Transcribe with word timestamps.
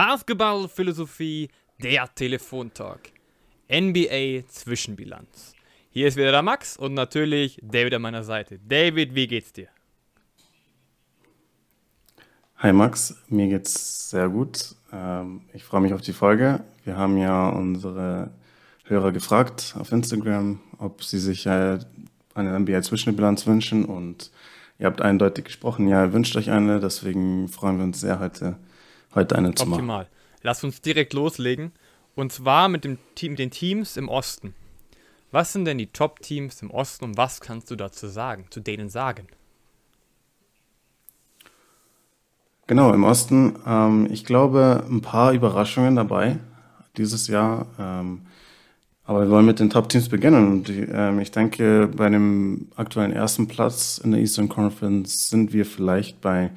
Basketballphilosophie, 0.00 1.50
der 1.82 2.08
Telefontalk. 2.14 3.10
NBA 3.70 4.48
Zwischenbilanz. 4.48 5.52
Hier 5.90 6.08
ist 6.08 6.16
wieder 6.16 6.30
der 6.30 6.40
Max 6.40 6.78
und 6.78 6.94
natürlich 6.94 7.60
David 7.62 7.92
an 7.92 8.00
meiner 8.00 8.24
Seite. 8.24 8.58
David, 8.66 9.14
wie 9.14 9.26
geht's 9.26 9.52
dir? 9.52 9.68
Hi 12.56 12.72
Max, 12.72 13.14
mir 13.28 13.48
geht's 13.48 14.08
sehr 14.08 14.30
gut. 14.30 14.74
Ähm, 14.90 15.42
ich 15.52 15.64
freue 15.64 15.82
mich 15.82 15.92
auf 15.92 16.00
die 16.00 16.14
Folge. 16.14 16.64
Wir 16.86 16.96
haben 16.96 17.18
ja 17.18 17.50
unsere 17.50 18.30
Hörer 18.84 19.12
gefragt 19.12 19.76
auf 19.78 19.92
Instagram, 19.92 20.60
ob 20.78 21.04
sie 21.04 21.18
sich 21.18 21.44
äh, 21.44 21.78
eine 22.32 22.58
NBA-Zwischenbilanz 22.58 23.46
wünschen 23.46 23.84
und 23.84 24.30
ihr 24.78 24.86
habt 24.86 25.02
eindeutig 25.02 25.44
gesprochen, 25.44 25.88
ja, 25.88 26.06
ihr 26.06 26.14
wünscht 26.14 26.36
euch 26.36 26.50
eine, 26.50 26.80
deswegen 26.80 27.48
freuen 27.48 27.76
wir 27.76 27.84
uns 27.84 28.00
sehr, 28.00 28.18
heute, 28.18 28.56
heute 29.14 29.36
eine 29.36 29.54
zu 29.54 29.64
machen. 29.66 29.80
Optimal. 29.80 30.08
Lass 30.42 30.64
uns 30.64 30.80
direkt 30.80 31.12
loslegen 31.12 31.72
und 32.14 32.32
zwar 32.32 32.68
mit 32.68 32.84
dem 32.84 32.98
Team, 33.14 33.36
den 33.36 33.50
Teams 33.50 33.96
im 33.96 34.08
Osten. 34.08 34.54
Was 35.32 35.52
sind 35.52 35.64
denn 35.64 35.78
die 35.78 35.86
Top-Teams 35.86 36.60
im 36.62 36.70
Osten 36.70 37.04
und 37.04 37.16
was 37.16 37.40
kannst 37.40 37.70
du 37.70 37.76
dazu 37.76 38.08
sagen, 38.08 38.46
zu 38.50 38.60
denen 38.60 38.88
sagen? 38.88 39.28
Genau, 42.66 42.92
im 42.92 43.04
Osten. 43.04 43.56
Ähm, 43.66 44.08
ich 44.10 44.24
glaube, 44.24 44.84
ein 44.88 45.00
paar 45.00 45.32
Überraschungen 45.32 45.96
dabei 45.96 46.38
dieses 46.96 47.26
Jahr. 47.26 47.66
Ähm, 47.78 48.22
aber 49.04 49.22
wir 49.22 49.30
wollen 49.30 49.46
mit 49.46 49.58
den 49.58 49.70
Top-Teams 49.70 50.08
beginnen. 50.08 50.46
Und 50.46 50.68
die, 50.68 50.82
ähm, 50.82 51.18
ich 51.18 51.32
denke, 51.32 51.88
bei 51.88 52.08
dem 52.08 52.68
aktuellen 52.76 53.12
ersten 53.12 53.48
Platz 53.48 53.98
in 53.98 54.12
der 54.12 54.20
Eastern 54.20 54.48
Conference 54.48 55.28
sind 55.30 55.52
wir 55.52 55.66
vielleicht 55.66 56.20
bei 56.20 56.52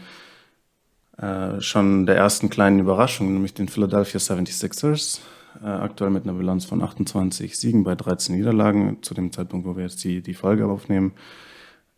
äh, 1.17 1.61
schon 1.61 2.05
der 2.05 2.17
ersten 2.17 2.49
kleinen 2.49 2.79
Überraschung, 2.79 3.33
nämlich 3.33 3.53
den 3.53 3.67
Philadelphia 3.67 4.19
76ers. 4.19 5.19
Äh, 5.63 5.67
aktuell 5.67 6.09
mit 6.09 6.23
einer 6.23 6.33
Bilanz 6.33 6.65
von 6.65 6.81
28 6.81 7.57
Siegen 7.57 7.83
bei 7.83 7.95
13 7.95 8.35
Niederlagen, 8.35 8.97
zu 9.01 9.13
dem 9.13 9.31
Zeitpunkt, 9.31 9.67
wo 9.67 9.75
wir 9.75 9.83
jetzt 9.83 10.03
die, 10.03 10.21
die 10.21 10.33
Folge 10.33 10.65
aufnehmen. 10.65 11.13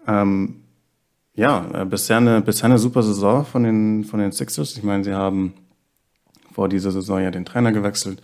Ähm, 0.08 0.62
ja, 1.34 1.66
äh, 1.74 1.86
bisher, 1.86 2.18
eine, 2.18 2.42
bisher 2.42 2.66
eine 2.66 2.78
super 2.78 3.04
Saison 3.04 3.46
von 3.46 3.64
den, 3.64 4.04
von 4.04 4.20
den 4.20 4.32
Sixers. 4.32 4.78
Ich 4.78 4.84
meine, 4.84 5.04
sie 5.04 5.14
haben 5.14 5.54
vor 6.52 6.70
dieser 6.70 6.92
Saison 6.92 7.22
ja 7.22 7.32
den 7.32 7.46
Trainer 7.46 7.72
gewechselt 7.72 8.22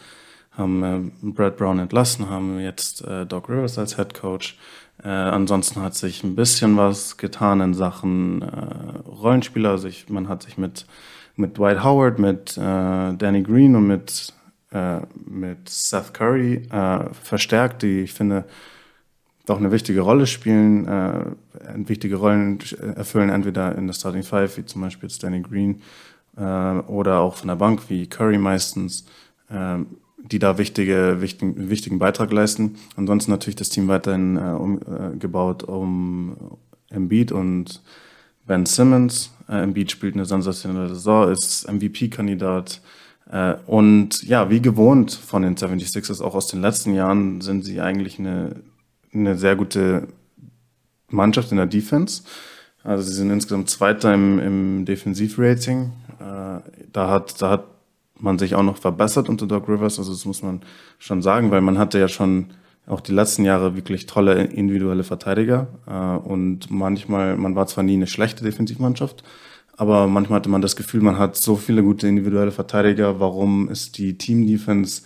haben 0.51 0.83
äh, 0.83 1.27
Brad 1.31 1.57
Brown 1.57 1.79
entlassen, 1.79 2.29
haben 2.29 2.59
jetzt 2.59 3.03
äh, 3.05 3.25
Doc 3.25 3.49
Rivers 3.49 3.77
als 3.77 3.95
Head 3.95 4.13
Coach. 4.13 4.57
Äh, 5.03 5.07
ansonsten 5.07 5.81
hat 5.81 5.95
sich 5.95 6.23
ein 6.23 6.35
bisschen 6.35 6.77
was 6.77 7.17
getan 7.17 7.61
in 7.61 7.73
Sachen 7.73 8.41
äh, 8.41 9.07
Rollenspieler. 9.07 9.71
Also 9.71 9.87
ich, 9.87 10.09
man 10.09 10.27
hat 10.27 10.43
sich 10.43 10.57
mit, 10.57 10.85
mit 11.35 11.57
Dwight 11.57 11.83
Howard, 11.83 12.19
mit 12.19 12.57
äh, 12.57 12.61
Danny 12.61 13.41
Green 13.41 13.75
und 13.75 13.87
mit, 13.87 14.33
äh, 14.71 14.99
mit 15.25 15.67
Seth 15.67 16.13
Curry 16.13 16.67
äh, 16.69 17.13
verstärkt, 17.13 17.81
die 17.81 18.01
ich 18.01 18.13
finde 18.13 18.45
doch 19.47 19.57
eine 19.57 19.71
wichtige 19.71 20.01
Rolle 20.01 20.27
spielen, 20.27 20.87
äh, 20.87 21.25
wichtige 21.75 22.17
Rollen 22.17 22.59
erfüllen, 22.95 23.29
entweder 23.29 23.75
in 23.75 23.87
der 23.87 23.95
Starting 23.95 24.21
Five, 24.21 24.55
wie 24.57 24.65
zum 24.65 24.81
Beispiel 24.81 25.09
jetzt 25.09 25.23
Danny 25.23 25.41
Green, 25.41 25.81
oder 26.33 27.19
auch 27.19 27.35
von 27.35 27.49
der 27.49 27.57
Bank, 27.57 27.89
wie 27.89 28.07
Curry 28.07 28.37
meistens. 28.37 29.05
Die 30.23 30.39
da 30.39 30.57
wichtige, 30.57 31.17
wichtigen, 31.19 31.69
wichtigen 31.69 31.99
Beitrag 31.99 32.31
leisten. 32.31 32.75
Ansonsten 32.95 33.31
natürlich 33.31 33.55
das 33.55 33.69
Team 33.69 33.87
weiterhin 33.87 34.37
äh, 34.37 34.51
umgebaut 34.51 35.63
äh, 35.63 35.71
um 35.71 36.57
Embiid 36.89 37.31
und 37.31 37.81
Ben 38.45 38.65
Simmons. 38.65 39.31
Äh, 39.49 39.63
Embiid 39.63 39.91
spielt 39.91 40.15
eine 40.15 40.25
sensationelle 40.25 40.89
Saison, 40.89 41.31
ist 41.31 41.71
MVP-Kandidat. 41.71 42.81
Äh, 43.31 43.55
und 43.65 44.23
ja, 44.23 44.49
wie 44.49 44.61
gewohnt 44.61 45.11
von 45.11 45.41
den 45.41 45.55
76ers, 45.55 46.21
auch 46.21 46.35
aus 46.35 46.47
den 46.47 46.61
letzten 46.61 46.93
Jahren, 46.93 47.41
sind 47.41 47.63
sie 47.63 47.81
eigentlich 47.81 48.19
eine, 48.19 48.57
eine 49.13 49.37
sehr 49.37 49.55
gute 49.55 50.07
Mannschaft 51.09 51.51
in 51.51 51.57
der 51.57 51.65
Defense. 51.65 52.23
Also 52.83 53.03
sie 53.03 53.13
sind 53.13 53.29
insgesamt 53.29 53.69
Zweiter 53.69 54.13
im, 54.13 54.39
im 54.39 54.85
Defensivrating. 54.85 55.91
Äh, 56.19 56.61
da 56.91 57.09
hat, 57.09 57.41
da 57.41 57.49
hat 57.51 57.65
man 58.21 58.39
sich 58.39 58.55
auch 58.55 58.63
noch 58.63 58.77
verbessert 58.77 59.29
unter 59.29 59.47
Doc 59.47 59.67
Rivers. 59.67 59.99
Also 59.99 60.11
das 60.11 60.25
muss 60.25 60.43
man 60.43 60.61
schon 60.99 61.21
sagen, 61.21 61.51
weil 61.51 61.61
man 61.61 61.77
hatte 61.77 61.99
ja 61.99 62.07
schon 62.07 62.47
auch 62.87 63.01
die 63.01 63.13
letzten 63.13 63.45
Jahre 63.45 63.75
wirklich 63.75 64.05
tolle 64.05 64.43
individuelle 64.43 65.03
Verteidiger. 65.03 65.67
Äh, 65.87 66.27
und 66.27 66.71
manchmal, 66.71 67.37
man 67.37 67.55
war 67.55 67.67
zwar 67.67 67.83
nie 67.83 67.93
eine 67.93 68.07
schlechte 68.07 68.43
Defensivmannschaft, 68.43 69.23
aber 69.77 70.07
manchmal 70.07 70.37
hatte 70.37 70.49
man 70.49 70.61
das 70.61 70.75
Gefühl, 70.75 71.01
man 71.01 71.17
hat 71.17 71.35
so 71.35 71.55
viele 71.55 71.83
gute 71.83 72.07
individuelle 72.07 72.51
Verteidiger. 72.51 73.19
Warum 73.19 73.69
ist 73.69 73.97
die 73.97 74.17
Team-Defense, 74.17 75.03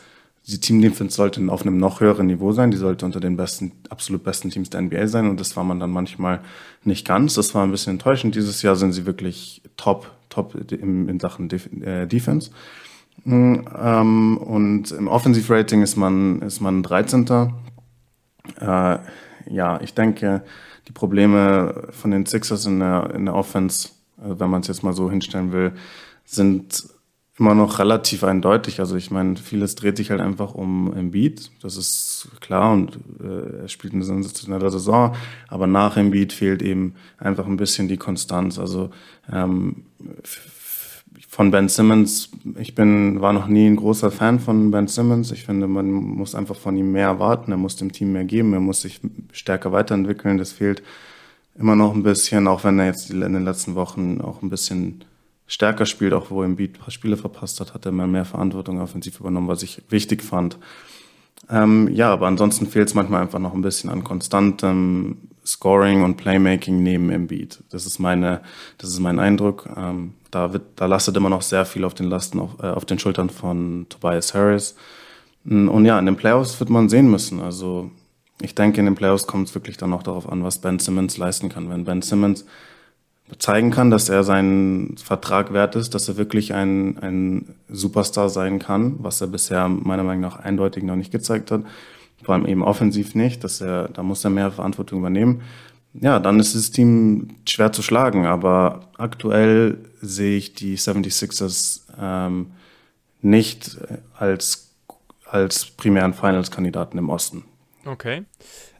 die 0.47 0.59
Team-Defense 0.59 1.15
sollte 1.15 1.41
auf 1.49 1.61
einem 1.61 1.77
noch 1.77 2.01
höheren 2.01 2.27
Niveau 2.27 2.51
sein. 2.51 2.71
Die 2.71 2.77
sollte 2.77 3.05
unter 3.05 3.19
den 3.19 3.37
besten, 3.37 3.71
absolut 3.89 4.23
besten 4.23 4.49
Teams 4.49 4.69
der 4.69 4.81
NBA 4.81 5.07
sein. 5.07 5.29
Und 5.29 5.39
das 5.39 5.55
war 5.55 5.63
man 5.63 5.79
dann 5.79 5.91
manchmal 5.91 6.41
nicht 6.83 7.07
ganz. 7.07 7.35
Das 7.35 7.55
war 7.55 7.63
ein 7.63 7.71
bisschen 7.71 7.93
enttäuschend. 7.93 8.35
Dieses 8.35 8.61
Jahr 8.61 8.75
sind 8.75 8.93
sie 8.93 9.05
wirklich 9.05 9.61
top, 9.77 10.11
top 10.29 10.55
in, 10.71 11.09
in 11.09 11.19
Sachen 11.19 11.49
äh, 11.81 12.05
Defense. 12.05 12.51
Ähm, 13.25 14.37
und 14.37 14.91
im 14.91 15.07
Offensive-Rating 15.07 15.81
ist 15.81 15.95
man, 15.95 16.41
ist 16.41 16.61
man 16.61 16.83
13. 16.83 17.27
Äh, 18.59 18.97
ja, 19.47 19.81
ich 19.81 19.93
denke, 19.93 20.43
die 20.87 20.91
Probleme 20.91 21.87
von 21.91 22.11
den 22.11 22.25
Sixers 22.25 22.65
in 22.65 22.79
der, 22.79 23.11
in 23.15 23.25
der 23.25 23.35
Offense, 23.35 23.89
also 24.21 24.39
wenn 24.39 24.49
man 24.49 24.61
es 24.61 24.67
jetzt 24.67 24.83
mal 24.83 24.93
so 24.93 25.09
hinstellen 25.09 25.51
will, 25.51 25.73
sind 26.23 26.87
immer 27.37 27.53
noch 27.53 27.79
relativ 27.79 28.23
eindeutig. 28.23 28.79
Also 28.79 28.95
ich 28.95 29.11
meine, 29.11 29.35
vieles 29.35 29.75
dreht 29.75 29.97
sich 29.97 30.09
halt 30.09 30.21
einfach 30.21 30.53
um 30.53 30.93
Embiid, 30.93 31.51
das 31.61 31.75
ist 31.75 32.29
klar 32.39 32.71
und 32.71 32.97
äh, 33.21 33.61
er 33.63 33.67
spielt 33.67 33.93
eine 33.93 34.05
sensationelle 34.05 34.71
Saison, 34.71 35.15
aber 35.49 35.67
nach 35.67 35.97
Embiid 35.97 36.31
fehlt 36.31 36.61
eben 36.61 36.95
einfach 37.17 37.45
ein 37.45 37.57
bisschen 37.57 37.87
die 37.87 37.97
Konstanz. 37.97 38.57
Also 38.57 38.89
ähm, 39.31 39.83
von 41.35 41.51
Ben 41.51 41.67
Simmons, 41.67 42.29
ich 42.57 42.75
bin, 42.75 43.19
war 43.19 43.33
noch 43.33 43.47
nie 43.47 43.67
ein 43.67 43.75
großer 43.75 44.09
Fan 44.09 44.39
von 44.39 44.71
Ben 44.71 44.87
Simmons. 44.87 45.33
Ich 45.33 45.43
finde, 45.43 45.67
man 45.67 45.91
muss 45.91 46.33
einfach 46.33 46.55
von 46.55 46.77
ihm 46.77 46.93
mehr 46.93 47.07
erwarten. 47.07 47.51
Er 47.51 47.57
muss 47.57 47.75
dem 47.75 47.91
Team 47.91 48.13
mehr 48.13 48.23
geben. 48.23 48.53
Er 48.53 48.61
muss 48.61 48.79
sich 48.79 49.01
stärker 49.33 49.73
weiterentwickeln. 49.73 50.37
Das 50.37 50.53
fehlt 50.53 50.81
immer 51.59 51.75
noch 51.75 51.93
ein 51.93 52.03
bisschen, 52.03 52.47
auch 52.47 52.63
wenn 52.63 52.79
er 52.79 52.85
jetzt 52.85 53.11
in 53.11 53.19
den 53.19 53.43
letzten 53.43 53.75
Wochen 53.75 54.21
auch 54.21 54.43
ein 54.43 54.49
bisschen 54.49 55.03
stärker 55.45 55.85
spielt, 55.85 56.13
auch 56.13 56.31
wo 56.31 56.41
im 56.41 56.55
Beat 56.55 56.75
ein 56.75 56.79
paar 56.79 56.91
Spiele 56.91 57.17
verpasst 57.17 57.59
hat, 57.59 57.73
hat 57.73 57.85
er 57.85 57.91
mehr, 57.91 58.07
mehr 58.07 58.23
Verantwortung 58.23 58.79
offensiv 58.79 59.19
übernommen, 59.19 59.49
was 59.49 59.61
ich 59.61 59.81
wichtig 59.89 60.23
fand. 60.23 60.57
Ähm, 61.49 61.89
ja, 61.91 62.13
aber 62.13 62.27
ansonsten 62.27 62.65
fehlt 62.65 62.87
es 62.87 62.93
manchmal 62.93 63.21
einfach 63.21 63.39
noch 63.39 63.53
ein 63.53 63.61
bisschen 63.61 63.89
an 63.89 64.05
konstantem 64.05 65.17
Scoring 65.45 66.03
und 66.03 66.17
Playmaking 66.17 66.81
neben 66.81 67.09
Embiid. 67.09 67.63
Das 67.69 67.85
ist 67.85 67.99
meine, 67.99 68.41
das 68.77 68.89
ist 68.89 68.99
mein 68.99 69.19
Eindruck. 69.19 69.69
Ähm, 69.75 70.13
da 70.31 70.53
wird, 70.53 70.63
da 70.75 70.85
lastet 70.85 71.15
immer 71.15 71.29
noch 71.29 71.41
sehr 71.41 71.65
viel 71.65 71.83
auf 71.83 71.93
den 71.93 72.09
Lasten, 72.09 72.39
auf, 72.39 72.51
äh, 72.61 72.67
auf 72.67 72.85
den 72.85 72.99
Schultern 72.99 73.29
von 73.29 73.85
Tobias 73.89 74.33
Harris. 74.33 74.75
Mm, 75.43 75.67
und 75.69 75.85
ja, 75.85 75.99
in 75.99 76.05
den 76.05 76.15
Playoffs 76.15 76.59
wird 76.59 76.69
man 76.69 76.89
sehen 76.89 77.09
müssen. 77.09 77.41
Also 77.41 77.91
ich 78.41 78.55
denke, 78.55 78.79
in 78.79 78.85
den 78.85 78.95
Playoffs 78.95 79.27
kommt 79.27 79.47
es 79.47 79.55
wirklich 79.55 79.77
dann 79.77 79.93
auch 79.93 80.03
darauf 80.03 80.27
an, 80.27 80.43
was 80.43 80.59
Ben 80.59 80.79
Simmons 80.79 81.17
leisten 81.17 81.49
kann. 81.49 81.69
Wenn 81.69 81.85
Ben 81.85 82.01
Simmons 82.01 82.45
zeigen 83.39 83.71
kann, 83.71 83.89
dass 83.89 84.09
er 84.09 84.23
seinen 84.23 84.97
Vertrag 84.97 85.51
wert 85.53 85.75
ist, 85.75 85.95
dass 85.95 86.07
er 86.07 86.17
wirklich 86.17 86.53
ein, 86.53 86.97
ein 86.99 87.55
Superstar 87.69 88.29
sein 88.29 88.59
kann, 88.59 88.95
was 88.99 89.21
er 89.21 89.27
bisher 89.27 89.67
meiner 89.67 90.03
Meinung 90.03 90.21
nach 90.21 90.39
eindeutig 90.39 90.83
noch 90.83 90.95
nicht 90.95 91.11
gezeigt 91.11 91.49
hat, 91.49 91.61
vor 92.23 92.35
allem 92.35 92.45
eben 92.45 92.63
offensiv 92.63 93.15
nicht, 93.15 93.43
dass 93.43 93.61
er, 93.61 93.89
da 93.89 94.03
muss 94.03 94.23
er 94.23 94.29
mehr 94.29 94.51
Verantwortung 94.51 94.99
übernehmen. 94.99 95.41
Ja, 95.93 96.19
dann 96.19 96.39
ist 96.39 96.55
das 96.55 96.71
Team 96.71 97.37
schwer 97.47 97.71
zu 97.71 97.81
schlagen, 97.81 98.25
aber 98.25 98.89
aktuell 98.97 99.77
sehe 100.01 100.37
ich 100.37 100.53
die 100.53 100.77
76ers 100.77 101.81
ähm, 101.99 102.51
nicht 103.21 103.77
als, 104.17 104.73
als 105.25 105.65
primären 105.65 106.13
Finals-Kandidaten 106.13 106.97
im 106.97 107.09
Osten. 107.09 107.45
Okay. 107.85 108.23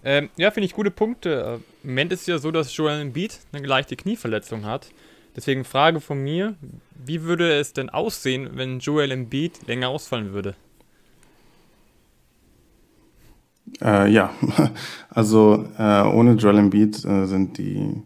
Ähm, 0.03 0.29
ja, 0.35 0.51
finde 0.51 0.65
ich 0.65 0.73
gute 0.73 0.91
Punkte. 0.91 1.61
Im 1.83 1.89
Moment 1.91 2.11
ist 2.11 2.21
es 2.21 2.27
ja 2.27 2.37
so, 2.37 2.51
dass 2.51 2.75
Joel 2.75 3.01
Embiid 3.01 3.39
eine 3.53 3.65
leichte 3.65 3.95
Knieverletzung 3.95 4.65
hat. 4.65 4.89
Deswegen 5.35 5.63
Frage 5.63 5.99
von 5.99 6.23
mir, 6.23 6.55
wie 6.93 7.23
würde 7.23 7.51
es 7.53 7.73
denn 7.73 7.89
aussehen, 7.89 8.51
wenn 8.53 8.79
Joel 8.79 9.11
Embiid 9.11 9.67
länger 9.67 9.89
ausfallen 9.89 10.33
würde? 10.33 10.55
Äh, 13.81 14.11
ja, 14.11 14.31
also 15.09 15.65
äh, 15.77 16.03
ohne 16.03 16.33
Joel 16.33 16.59
Embiid 16.59 17.03
äh, 17.05 17.25
sind 17.25 17.57
die 17.57 18.01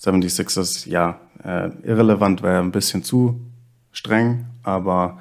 76ers 0.00 0.88
ja 0.88 1.20
äh, 1.44 1.70
irrelevant, 1.82 2.42
wäre 2.42 2.60
ein 2.60 2.72
bisschen 2.72 3.02
zu 3.02 3.40
streng, 3.92 4.46
aber 4.62 5.18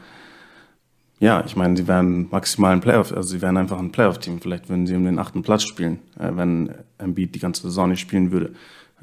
ja, 1.19 1.44
ich 1.45 1.56
meine, 1.56 1.78
sie 1.78 1.88
wären 1.88 2.30
maximal 2.31 2.74
ein 2.74 2.81
Playoff, 2.81 3.13
also 3.13 3.30
sie 3.30 3.44
wären 3.44 3.57
einfach 3.57 3.78
ein 3.78 3.92
Playoff-Team. 3.92 4.42
Vielleicht 4.42 4.69
würden 4.69 4.88
sie 4.88 4.95
um 4.95 5.06
den 5.06 5.19
achten 5.19 5.44
Platz 5.44 5.63
spielen, 5.63 6.00
äh, 6.19 6.31
wenn 6.33 6.74
Embiid 6.98 7.36
die 7.36 7.39
ganze 7.39 7.62
Saison 7.62 7.89
nicht 7.89 8.00
spielen 8.00 8.31
würde. 8.31 8.54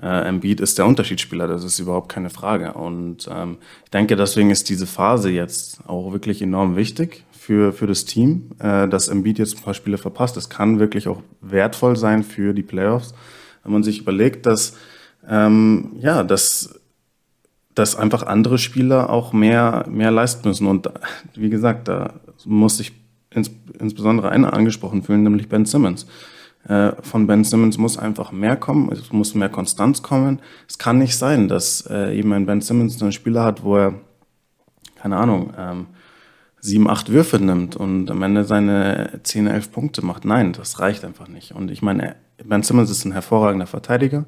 Äh, 0.03 0.29
Embiid 0.29 0.61
ist 0.61 0.79
der 0.79 0.87
Unterschiedsspieler, 0.87 1.47
das 1.47 1.63
ist 1.63 1.79
überhaupt 1.79 2.09
keine 2.09 2.31
Frage. 2.31 2.73
Und 2.73 3.29
ähm, 3.33 3.59
ich 3.85 3.91
denke, 3.91 4.17
deswegen 4.17 4.51
ist 4.51 4.69
diese 4.69 4.89
Phase 4.89 5.31
jetzt 5.31 5.79
auch 5.87 6.13
wirklich 6.13 6.43
enorm 6.43 6.75
wichtig 6.75 7.25
für, 7.49 7.73
für 7.73 7.87
das 7.87 8.05
Team, 8.05 8.50
äh, 8.59 8.87
dass 8.89 9.09
Embiid 9.09 9.39
jetzt 9.39 9.56
ein 9.56 9.62
paar 9.62 9.73
Spiele 9.73 9.97
verpasst. 9.97 10.37
Das 10.37 10.50
kann 10.50 10.81
wirklich 10.81 11.09
auch 11.09 11.23
wertvoll 11.41 11.97
sein 11.97 12.23
für 12.23 12.53
die 12.53 12.62
Playoffs, 12.62 13.15
wenn 13.65 13.73
man 13.73 13.83
sich 13.83 14.00
überlegt, 14.00 14.45
dass 14.45 14.77
ähm, 15.27 15.93
ja, 15.99 16.25
dass, 16.25 16.79
dass 17.75 17.97
einfach 17.97 18.25
andere 18.25 18.59
Spieler 18.59 19.09
auch 19.09 19.33
mehr, 19.33 19.87
mehr 19.89 20.11
leisten 20.11 20.47
müssen. 20.47 20.67
Und 20.67 20.91
wie 21.37 21.49
gesagt, 21.49 21.89
da 21.89 22.21
muss 22.45 22.77
sich 22.77 22.93
ins, 23.31 23.51
insbesondere 23.79 24.29
einer 24.29 24.53
angesprochen 24.53 25.03
fühlen, 25.03 25.23
nämlich 25.23 25.49
Ben 25.49 25.65
Simmons. 25.65 26.06
Äh, 26.69 26.93
von 27.01 27.27
Ben 27.27 27.44
Simmons 27.44 27.79
muss 27.79 27.97
einfach 27.97 28.31
mehr 28.31 28.56
kommen, 28.56 28.93
es 28.93 29.11
muss 29.11 29.35
mehr 29.35 29.49
Konstanz 29.49 30.03
kommen. 30.03 30.41
Es 30.69 30.77
kann 30.77 30.99
nicht 30.99 31.17
sein, 31.17 31.49
dass 31.49 31.89
äh, 31.89 32.15
eben 32.15 32.31
ein 32.35 32.44
Ben 32.44 32.61
Simmons 32.61 33.01
einen 33.01 33.12
Spieler 33.12 33.43
hat, 33.43 33.65
wo 33.65 33.79
er, 33.79 33.94
keine 34.97 35.17
Ahnung, 35.17 35.55
ähm, 35.56 35.87
sieben, 36.60 36.88
acht 36.88 37.10
Würfe 37.10 37.38
nimmt 37.38 37.76
und 37.76 38.10
am 38.10 38.22
Ende 38.22 38.44
seine 38.44 39.20
zehn, 39.22 39.46
elf 39.46 39.70
Punkte 39.70 40.05
macht. 40.05 40.25
Nein, 40.25 40.52
das 40.52 40.81
reicht 40.81 41.05
einfach 41.05 41.28
nicht. 41.28 41.52
Und 41.52 41.70
ich 41.70 41.82
meine, 41.82 42.16
Ben 42.44 42.62
Simmons 42.62 42.90
ist 42.90 43.05
ein 43.05 43.12
hervorragender 43.12 43.66
Verteidiger. 43.66 44.25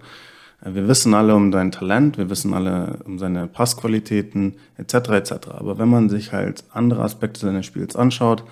Wir 0.62 0.88
wissen 0.88 1.14
alle 1.14 1.34
um 1.34 1.52
sein 1.52 1.72
Talent, 1.72 2.18
wir 2.18 2.28
wissen 2.28 2.52
alle 2.52 2.98
um 3.06 3.18
seine 3.18 3.46
Passqualitäten 3.46 4.56
etc. 4.76 4.94
etc. 4.94 5.32
Aber 5.48 5.78
wenn 5.78 5.88
man 5.88 6.10
sich 6.10 6.32
halt 6.32 6.64
andere 6.70 7.02
Aspekte 7.02 7.40
seines 7.40 7.64
Spiels 7.64 7.96
anschaut, 7.96 8.44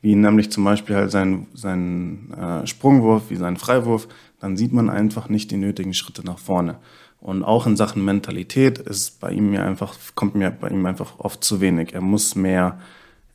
wie 0.00 0.14
nämlich 0.14 0.50
zum 0.50 0.64
Beispiel 0.64 0.96
halt 0.96 1.10
sein, 1.10 1.46
sein 1.52 2.32
äh, 2.32 2.66
Sprungwurf, 2.66 3.24
wie 3.28 3.36
sein 3.36 3.58
Freiwurf, 3.58 4.08
dann 4.40 4.56
sieht 4.56 4.72
man 4.72 4.88
einfach 4.88 5.28
nicht 5.28 5.50
die 5.50 5.58
nötigen 5.58 5.92
Schritte 5.92 6.24
nach 6.24 6.38
vorne. 6.38 6.76
Und 7.20 7.44
auch 7.44 7.66
in 7.66 7.76
Sachen 7.76 8.02
Mentalität 8.02 8.78
ist 8.78 9.20
bei 9.20 9.30
ihm 9.30 9.52
ja 9.52 9.62
einfach, 9.62 9.94
kommt 10.14 10.34
mir 10.34 10.50
bei 10.50 10.68
ihm 10.68 10.86
einfach 10.86 11.18
oft 11.18 11.44
zu 11.44 11.60
wenig. 11.60 11.92
Er 11.92 12.00
muss 12.00 12.34
mehr 12.34 12.78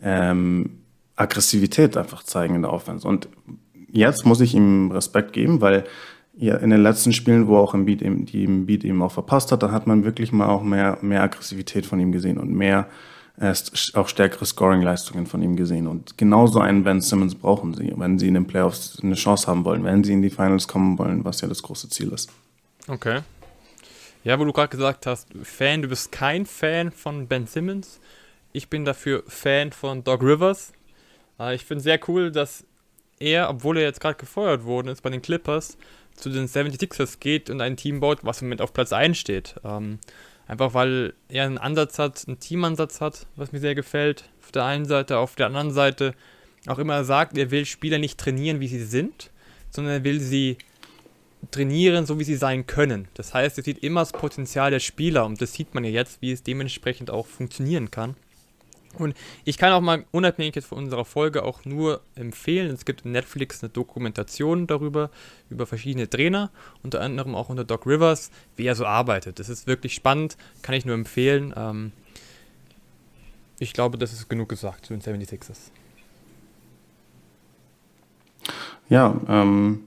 ähm, 0.01 0.81
Aggressivität 1.15 1.97
einfach 1.97 2.23
zeigen 2.23 2.55
in 2.55 2.61
der 2.61 2.73
Offense. 2.73 3.07
Und 3.07 3.29
jetzt 3.91 4.25
muss 4.25 4.41
ich 4.41 4.53
ihm 4.53 4.91
Respekt 4.91 5.33
geben, 5.33 5.61
weil 5.61 5.85
ja, 6.37 6.57
in 6.57 6.69
den 6.69 6.83
letzten 6.83 7.13
Spielen, 7.13 7.47
wo 7.47 7.57
auch 7.57 7.73
im 7.73 7.85
Beat 7.85 8.01
eben, 8.01 8.25
die 8.25 8.43
im 8.43 8.65
Beat 8.65 8.83
eben 8.83 9.01
auch 9.01 9.11
verpasst 9.11 9.51
hat, 9.51 9.63
da 9.63 9.71
hat 9.71 9.87
man 9.87 10.03
wirklich 10.03 10.33
mal 10.33 10.47
auch 10.47 10.63
mehr, 10.63 10.97
mehr 11.01 11.23
Aggressivität 11.23 11.85
von 11.85 11.99
ihm 11.99 12.11
gesehen 12.11 12.37
und 12.37 12.51
mehr, 12.51 12.87
äh, 13.37 13.53
auch 13.93 14.07
stärkere 14.07 14.45
Scoring-Leistungen 14.45 15.27
von 15.27 15.41
ihm 15.41 15.55
gesehen. 15.55 15.87
Und 15.87 16.17
genauso 16.17 16.59
einen 16.59 16.83
Ben 16.83 17.01
Simmons 17.01 17.35
brauchen 17.35 17.73
sie, 17.73 17.93
wenn 17.95 18.19
sie 18.19 18.27
in 18.27 18.33
den 18.33 18.47
Playoffs 18.47 18.99
eine 19.01 19.15
Chance 19.15 19.47
haben 19.47 19.63
wollen, 19.63 19.83
wenn 19.83 20.03
sie 20.03 20.13
in 20.13 20.21
die 20.21 20.29
Finals 20.29 20.67
kommen 20.67 20.97
wollen, 20.99 21.23
was 21.23 21.41
ja 21.41 21.47
das 21.47 21.63
große 21.63 21.89
Ziel 21.89 22.11
ist. 22.11 22.29
Okay. 22.87 23.21
Ja, 24.23 24.39
wo 24.39 24.43
du 24.43 24.53
gerade 24.53 24.69
gesagt 24.69 25.05
hast, 25.05 25.27
Fan, 25.43 25.81
du 25.81 25.87
bist 25.87 26.11
kein 26.11 26.45
Fan 26.45 26.91
von 26.91 27.27
Ben 27.27 27.47
Simmons. 27.47 27.99
Ich 28.55 28.69
bin 28.69 28.85
dafür 28.85 29.21
Fan 29.27 29.73
von 29.73 30.05
Doc 30.05 30.23
Rivers. 30.23 30.71
Äh, 31.37 31.55
ich 31.55 31.65
finde 31.65 31.83
sehr 31.83 31.99
cool, 32.07 32.31
dass 32.31 32.63
er, 33.19 33.49
obwohl 33.49 33.77
er 33.77 33.83
jetzt 33.83 33.99
gerade 33.99 34.15
gefeuert 34.15 34.63
worden 34.63 34.87
ist 34.87 35.01
bei 35.01 35.09
den 35.09 35.21
Clippers, 35.21 35.77
zu 36.15 36.29
den 36.29 36.47
76ers 36.47 37.19
geht 37.19 37.49
und 37.49 37.59
ein 37.59 37.75
Team 37.75 37.99
baut, 37.99 38.19
was 38.21 38.41
im 38.41 38.47
Moment 38.47 38.61
auf 38.61 38.71
Platz 38.71 38.93
1 38.93 39.17
steht. 39.17 39.55
Ähm, 39.65 39.99
einfach 40.47 40.73
weil 40.73 41.15
er 41.27 41.43
einen 41.43 41.57
Ansatz 41.57 41.99
hat, 41.99 42.23
einen 42.27 42.39
Teamansatz 42.39 43.01
hat, 43.01 43.27
was 43.35 43.51
mir 43.51 43.59
sehr 43.59 43.75
gefällt. 43.75 44.29
Auf 44.41 44.53
der 44.53 44.63
einen 44.63 44.85
Seite, 44.85 45.17
auf 45.17 45.35
der 45.35 45.47
anderen 45.47 45.73
Seite 45.73 46.13
auch 46.65 46.79
immer 46.79 47.03
sagt, 47.03 47.37
er 47.37 47.51
will 47.51 47.65
Spieler 47.65 47.97
nicht 47.97 48.17
trainieren, 48.17 48.61
wie 48.61 48.69
sie 48.69 48.85
sind, 48.85 49.31
sondern 49.69 49.95
er 49.95 50.03
will 50.05 50.21
sie 50.21 50.57
trainieren, 51.51 52.05
so 52.05 52.19
wie 52.19 52.23
sie 52.23 52.37
sein 52.37 52.65
können. 52.67 53.09
Das 53.15 53.33
heißt, 53.33 53.57
er 53.57 53.65
sieht 53.65 53.83
immer 53.83 53.99
das 53.99 54.13
Potenzial 54.13 54.71
der 54.71 54.79
Spieler 54.79 55.25
und 55.25 55.41
das 55.41 55.51
sieht 55.51 55.75
man 55.75 55.83
ja 55.83 55.89
jetzt, 55.89 56.21
wie 56.21 56.31
es 56.31 56.41
dementsprechend 56.41 57.11
auch 57.11 57.27
funktionieren 57.27 57.91
kann. 57.91 58.15
Und 58.99 59.15
ich 59.43 59.57
kann 59.57 59.71
auch 59.71 59.81
mal 59.81 60.05
unabhängig 60.11 60.55
jetzt 60.55 60.67
von 60.67 60.77
unserer 60.77 61.05
Folge 61.05 61.43
auch 61.43 61.65
nur 61.65 62.01
empfehlen, 62.15 62.71
es 62.71 62.85
gibt 62.85 63.05
in 63.05 63.11
Netflix 63.11 63.63
eine 63.63 63.69
Dokumentation 63.69 64.67
darüber, 64.67 65.09
über 65.49 65.65
verschiedene 65.65 66.09
Trainer, 66.09 66.51
unter 66.83 67.01
anderem 67.01 67.35
auch 67.35 67.49
unter 67.49 67.63
Doc 67.63 67.85
Rivers, 67.85 68.31
wie 68.55 68.65
er 68.65 68.75
so 68.75 68.85
arbeitet. 68.85 69.39
Das 69.39 69.49
ist 69.49 69.67
wirklich 69.67 69.93
spannend, 69.95 70.37
kann 70.61 70.75
ich 70.75 70.85
nur 70.85 70.95
empfehlen. 70.95 71.53
Ähm, 71.55 71.91
ich 73.59 73.73
glaube, 73.73 73.97
das 73.97 74.13
ist 74.13 74.29
genug 74.29 74.49
gesagt 74.49 74.85
zu 74.85 74.93
den 74.93 75.01
76ers. 75.01 75.71
Ja, 78.89 79.19
ähm, 79.27 79.83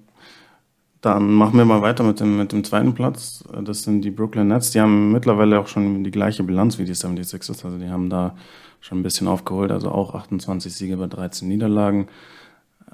dann 1.00 1.32
machen 1.32 1.56
wir 1.58 1.64
mal 1.64 1.82
weiter 1.82 2.02
mit 2.02 2.18
dem, 2.20 2.38
mit 2.38 2.52
dem 2.52 2.64
zweiten 2.64 2.94
Platz. 2.94 3.44
Das 3.62 3.82
sind 3.82 4.02
die 4.02 4.10
Brooklyn 4.10 4.48
Nets. 4.48 4.72
Die 4.72 4.80
haben 4.80 5.12
mittlerweile 5.12 5.60
auch 5.60 5.68
schon 5.68 6.02
die 6.02 6.10
gleiche 6.10 6.42
Bilanz 6.42 6.78
wie 6.78 6.84
die 6.84 6.94
76ers. 6.94 7.64
Also 7.64 7.78
die 7.78 7.88
haben 7.88 8.10
da 8.10 8.34
schon 8.80 9.00
ein 9.00 9.02
bisschen 9.02 9.28
aufgeholt, 9.28 9.70
also 9.70 9.90
auch 9.90 10.14
28 10.14 10.72
Siege 10.74 10.96
bei 10.96 11.06
13 11.06 11.46
Niederlagen. 11.48 12.08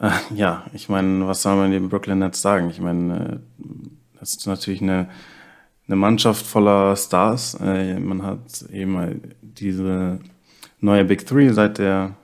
Äh, 0.01 0.11
ja, 0.35 0.65
ich 0.73 0.89
meine, 0.89 1.27
was 1.27 1.43
soll 1.43 1.57
man 1.57 1.71
den 1.71 1.89
Brooklyn 1.89 2.19
Nets 2.19 2.43
sagen? 2.43 2.71
Ich 2.71 2.81
meine, 2.81 3.41
äh, 3.59 3.65
das 4.21 4.35
ist 4.35 4.47
natürlich 4.47 4.83
eine, 4.83 5.09
eine 5.87 5.97
Mannschaft 5.97 6.45
voller 6.47 6.97
Stars. 6.97 7.55
Äh, 7.61 7.99
man 8.01 8.23
hat 8.23 8.63
eben 8.71 9.21
diese 9.41 10.21
neue 10.81 11.05
Big 11.05 11.27
Three 11.27 11.51
seit 11.51 11.79
der, 11.79 12.17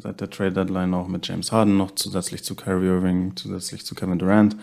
seit 0.00 0.20
der 0.20 0.30
Trade 0.30 0.52
Deadline 0.52 0.94
auch 0.94 1.08
mit 1.08 1.26
James 1.26 1.52
Harden 1.52 1.76
noch 1.76 1.92
zusätzlich 1.92 2.44
zu 2.44 2.54
Kyrie 2.54 2.86
Irving, 2.86 3.32
zusätzlich 3.36 3.84
zu 3.84 3.94
Kevin 3.94 4.18
Durant. 4.18 4.56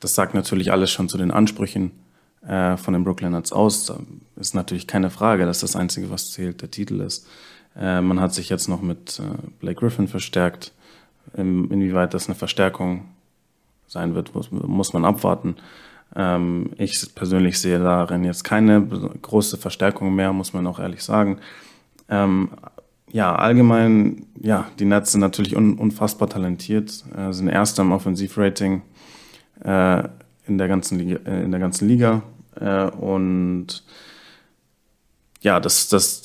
Das 0.00 0.14
sagt 0.14 0.34
natürlich 0.34 0.70
alles 0.72 0.90
schon 0.90 1.08
zu 1.08 1.18
den 1.18 1.30
Ansprüchen 1.30 1.92
äh, 2.46 2.76
von 2.76 2.94
den 2.94 3.04
Brooklyn 3.04 3.32
Nets 3.32 3.52
aus. 3.52 3.86
Da 3.86 3.98
ist 4.36 4.54
natürlich 4.54 4.86
keine 4.86 5.10
Frage, 5.10 5.44
dass 5.44 5.60
das 5.60 5.76
Einzige, 5.76 6.10
was 6.10 6.30
zählt, 6.30 6.62
der 6.62 6.70
Titel 6.70 7.00
ist. 7.00 7.26
Äh, 7.76 8.00
man 8.00 8.20
hat 8.20 8.34
sich 8.34 8.48
jetzt 8.48 8.68
noch 8.68 8.80
mit 8.80 9.18
äh, 9.18 9.22
Blake 9.60 9.80
Griffin 9.80 10.08
verstärkt. 10.08 10.72
In, 11.36 11.70
inwieweit 11.70 12.14
das 12.14 12.26
eine 12.26 12.34
Verstärkung 12.34 13.06
sein 13.86 14.14
wird, 14.14 14.34
muss, 14.34 14.50
muss 14.50 14.92
man 14.92 15.04
abwarten. 15.04 15.56
Ähm, 16.16 16.70
ich 16.78 17.14
persönlich 17.14 17.58
sehe 17.58 17.78
darin 17.78 18.24
jetzt 18.24 18.44
keine 18.44 18.82
große 18.82 19.56
Verstärkung 19.56 20.14
mehr, 20.14 20.32
muss 20.32 20.52
man 20.52 20.66
auch 20.66 20.78
ehrlich 20.78 21.02
sagen. 21.02 21.38
Ähm, 22.08 22.50
ja, 23.12 23.34
allgemein, 23.34 24.26
ja, 24.40 24.66
die 24.78 24.84
Nets 24.84 25.12
sind 25.12 25.20
natürlich 25.20 25.56
un, 25.56 25.78
unfassbar 25.78 26.28
talentiert, 26.28 27.04
äh, 27.16 27.32
sind 27.32 27.48
Erster 27.48 27.82
im 27.82 27.92
Offensivrating 27.92 28.82
äh, 29.64 30.02
in 30.46 30.58
der 30.58 30.68
ganzen 30.68 30.98
Liga, 30.98 31.20
äh, 31.24 31.42
in 31.42 31.50
der 31.50 31.60
ganzen 31.60 31.88
Liga 31.88 32.22
äh, 32.60 32.90
und 32.90 33.84
ja, 35.40 35.60
das, 35.60 35.88
das, 35.88 36.22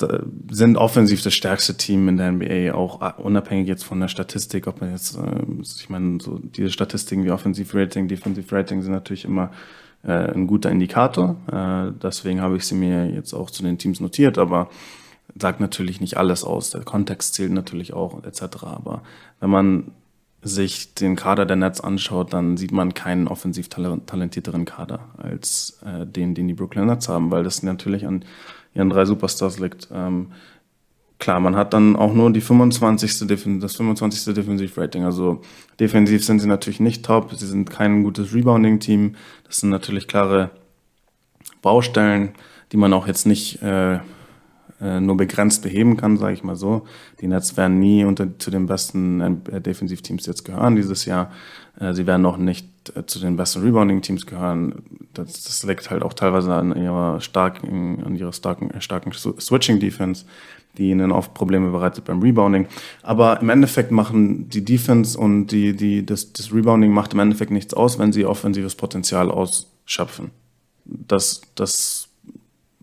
sind 0.49 0.75
offensiv 0.75 1.21
das 1.21 1.35
stärkste 1.35 1.77
Team 1.77 2.09
in 2.09 2.17
der 2.17 2.31
NBA, 2.31 2.73
auch 2.73 3.01
äh, 3.01 3.21
unabhängig 3.21 3.67
jetzt 3.67 3.83
von 3.83 3.99
der 3.99 4.07
Statistik, 4.07 4.65
ob 4.65 4.81
man 4.81 4.91
jetzt, 4.91 5.15
äh, 5.17 5.21
ich 5.61 5.89
meine, 5.89 6.17
so 6.19 6.39
diese 6.39 6.71
Statistiken 6.71 7.23
wie 7.23 7.31
Offensivrating, 7.31 8.07
Defensivrating 8.07 8.81
sind 8.81 8.91
natürlich 8.91 9.25
immer 9.25 9.51
ein 10.05 10.47
guter 10.47 10.69
Indikator. 10.69 11.37
Deswegen 12.03 12.41
habe 12.41 12.57
ich 12.57 12.65
sie 12.65 12.75
mir 12.75 13.09
jetzt 13.09 13.33
auch 13.33 13.49
zu 13.49 13.63
den 13.63 13.77
Teams 13.77 14.01
notiert, 14.01 14.37
aber 14.37 14.67
sagt 15.35 15.59
natürlich 15.59 16.01
nicht 16.01 16.17
alles 16.17 16.43
aus. 16.43 16.69
Der 16.71 16.81
Kontext 16.81 17.33
zählt 17.35 17.51
natürlich 17.51 17.93
auch, 17.93 18.23
etc. 18.23 18.63
Aber 18.63 19.03
wenn 19.39 19.49
man 19.49 19.91
sich 20.43 20.93
den 20.93 21.15
Kader 21.15 21.45
der 21.45 21.55
Nets 21.55 21.81
anschaut, 21.81 22.33
dann 22.33 22.57
sieht 22.57 22.71
man 22.71 22.93
keinen 22.93 23.27
offensiv 23.27 23.69
talentierteren 23.69 24.65
Kader 24.65 24.99
als 25.17 25.79
äh, 25.85 26.05
den, 26.05 26.35
den 26.35 26.47
die 26.47 26.53
Brooklyn 26.53 26.85
Nets 26.85 27.07
haben, 27.07 27.31
weil 27.31 27.43
das 27.43 27.63
natürlich 27.63 28.05
an 28.05 28.25
ihren 28.73 28.89
drei 28.89 29.05
Superstars 29.05 29.59
liegt. 29.59 29.87
Ähm, 29.93 30.31
klar, 31.19 31.39
man 31.39 31.55
hat 31.55 31.73
dann 31.73 31.95
auch 31.95 32.13
nur 32.13 32.31
die 32.31 32.41
25. 32.41 33.27
Defen 33.27 33.59
das 33.61 33.75
25. 33.77 34.33
Defensivrating. 34.33 35.05
Also 35.05 35.41
defensiv 35.79 36.25
sind 36.25 36.39
sie 36.39 36.47
natürlich 36.47 36.81
nicht 36.81 37.05
top. 37.05 37.33
Sie 37.33 37.47
sind 37.47 37.69
kein 37.69 38.03
gutes 38.03 38.33
Rebounding-Team. 38.33 39.15
Das 39.45 39.57
sind 39.57 39.69
natürlich 39.69 40.07
klare 40.07 40.49
Baustellen, 41.61 42.33
die 42.73 42.77
man 42.77 42.91
auch 42.91 43.07
jetzt 43.07 43.25
nicht 43.25 43.61
äh, 43.61 43.99
nur 44.99 45.17
begrenzt 45.17 45.63
beheben 45.63 45.97
kann, 45.97 46.17
sage 46.17 46.33
ich 46.33 46.43
mal 46.43 46.55
so. 46.55 46.85
Die 47.21 47.27
Nets 47.27 47.55
werden 47.57 47.79
nie 47.79 48.03
unter, 48.03 48.37
zu 48.39 48.51
den 48.51 48.65
besten 48.65 49.21
äh, 49.51 49.61
Defensivteams 49.61 50.25
jetzt 50.25 50.43
gehören 50.43 50.75
dieses 50.75 51.05
Jahr. 51.05 51.31
Äh, 51.79 51.93
sie 51.93 52.05
werden 52.07 52.21
noch 52.21 52.37
nicht 52.37 52.67
äh, 52.95 53.05
zu 53.05 53.19
den 53.19 53.37
besten 53.37 53.61
Rebounding-Teams 53.61 54.25
gehören. 54.25 54.83
Das, 55.13 55.43
das 55.43 55.63
liegt 55.63 55.89
halt 55.89 56.03
auch 56.03 56.13
teilweise 56.13 56.53
an 56.53 56.75
ihrer 56.75 57.21
starken, 57.21 58.03
an 58.03 58.15
ihrer 58.15 58.33
starken, 58.33 58.69
starken 58.81 59.11
Switching-Defense, 59.13 60.25
die 60.77 60.89
ihnen 60.89 61.11
oft 61.11 61.33
Probleme 61.33 61.71
bereitet 61.71 62.05
beim 62.05 62.21
Rebounding. 62.21 62.67
Aber 63.01 63.39
im 63.41 63.49
Endeffekt 63.49 63.91
machen 63.91 64.49
die 64.49 64.65
Defense 64.65 65.17
und 65.17 65.47
die, 65.47 65.75
die, 65.75 66.05
das, 66.05 66.33
das 66.33 66.53
Rebounding 66.53 66.91
macht 66.91 67.13
im 67.13 67.19
Endeffekt 67.19 67.51
nichts 67.51 67.73
aus, 67.73 67.99
wenn 67.99 68.11
sie 68.11 68.25
offensives 68.25 68.75
Potenzial 68.75 69.29
ausschöpfen. 69.29 70.31
Das, 70.85 71.41
das 71.55 72.09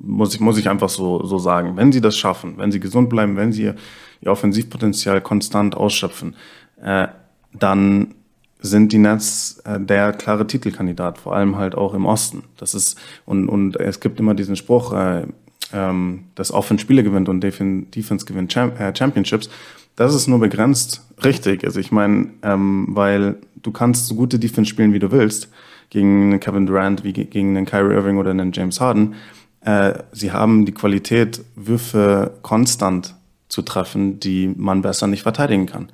muss 0.00 0.34
ich, 0.34 0.40
muss 0.40 0.58
ich 0.58 0.68
einfach 0.68 0.88
so, 0.88 1.24
so 1.24 1.38
sagen. 1.38 1.76
Wenn 1.76 1.92
sie 1.92 2.00
das 2.00 2.16
schaffen, 2.16 2.54
wenn 2.56 2.72
sie 2.72 2.80
gesund 2.80 3.08
bleiben, 3.08 3.36
wenn 3.36 3.52
sie 3.52 3.72
ihr 4.20 4.30
Offensivpotenzial 4.30 5.20
konstant 5.20 5.76
ausschöpfen, 5.76 6.34
äh, 6.82 7.08
dann 7.52 8.14
sind 8.60 8.92
die 8.92 8.98
Nets 8.98 9.62
äh, 9.64 9.80
der 9.80 10.12
klare 10.12 10.46
Titelkandidat, 10.46 11.18
vor 11.18 11.34
allem 11.34 11.56
halt 11.56 11.74
auch 11.74 11.94
im 11.94 12.06
Osten. 12.06 12.44
Das 12.56 12.74
ist 12.74 12.98
und 13.24 13.48
und 13.48 13.76
es 13.76 14.00
gibt 14.00 14.20
immer 14.20 14.34
diesen 14.34 14.56
Spruch, 14.56 14.92
äh, 14.92 15.26
ähm, 15.72 16.24
dass 16.34 16.52
Offense 16.52 16.82
Spiele 16.82 17.02
gewinnt 17.02 17.28
und 17.28 17.40
Defense 17.40 18.26
gewinnt 18.26 18.52
Champ 18.52 18.78
äh, 18.78 18.94
Championships. 18.94 19.48
Das 19.96 20.14
ist 20.14 20.26
nur 20.26 20.40
begrenzt 20.40 21.06
richtig. 21.24 21.64
Also 21.64 21.80
ich 21.80 21.92
meine, 21.92 22.30
ähm, 22.42 22.88
weil 22.90 23.36
du 23.62 23.70
kannst 23.70 24.06
so 24.06 24.14
gute 24.14 24.38
Defense 24.38 24.70
spielen, 24.70 24.92
wie 24.92 24.98
du 24.98 25.10
willst, 25.10 25.50
gegen 25.90 26.22
einen 26.22 26.40
Kevin 26.40 26.66
Durant, 26.66 27.02
wie 27.04 27.12
gegen 27.12 27.56
einen 27.56 27.66
Kyrie 27.66 27.94
Irving 27.94 28.16
oder 28.16 28.30
einen 28.30 28.52
James 28.52 28.80
Harden. 28.80 29.14
Äh, 29.60 29.94
sie 30.12 30.32
haben 30.32 30.64
die 30.64 30.72
Qualität, 30.72 31.44
Würfe 31.54 32.32
konstant 32.42 33.14
zu 33.48 33.62
treffen, 33.62 34.20
die 34.20 34.48
man 34.48 34.82
besser 34.82 35.06
nicht 35.06 35.22
verteidigen 35.22 35.66
kann. 35.66 35.90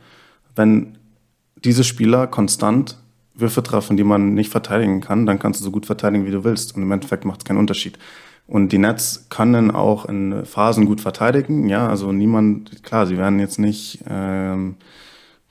Wenn 0.54 0.98
diese 1.64 1.84
Spieler 1.84 2.26
konstant 2.26 2.98
Würfe 3.34 3.62
treffen, 3.62 3.96
die 3.96 4.04
man 4.04 4.34
nicht 4.34 4.50
verteidigen 4.50 5.00
kann, 5.00 5.26
dann 5.26 5.38
kannst 5.38 5.60
du 5.60 5.64
so 5.64 5.70
gut 5.70 5.86
verteidigen, 5.86 6.26
wie 6.26 6.30
du 6.30 6.44
willst. 6.44 6.76
Und 6.76 6.82
im 6.82 6.92
Endeffekt 6.92 7.24
macht 7.24 7.40
es 7.40 7.44
keinen 7.44 7.58
Unterschied. 7.58 7.98
Und 8.46 8.70
die 8.70 8.78
Nets 8.78 9.26
können 9.28 9.70
auch 9.70 10.06
in 10.06 10.44
Phasen 10.44 10.86
gut 10.86 11.00
verteidigen. 11.00 11.68
Ja, 11.68 11.88
also 11.88 12.12
niemand, 12.12 12.82
klar, 12.82 13.06
sie 13.06 13.18
werden 13.18 13.40
jetzt 13.40 13.58
nicht 13.58 14.04
ähm, 14.08 14.76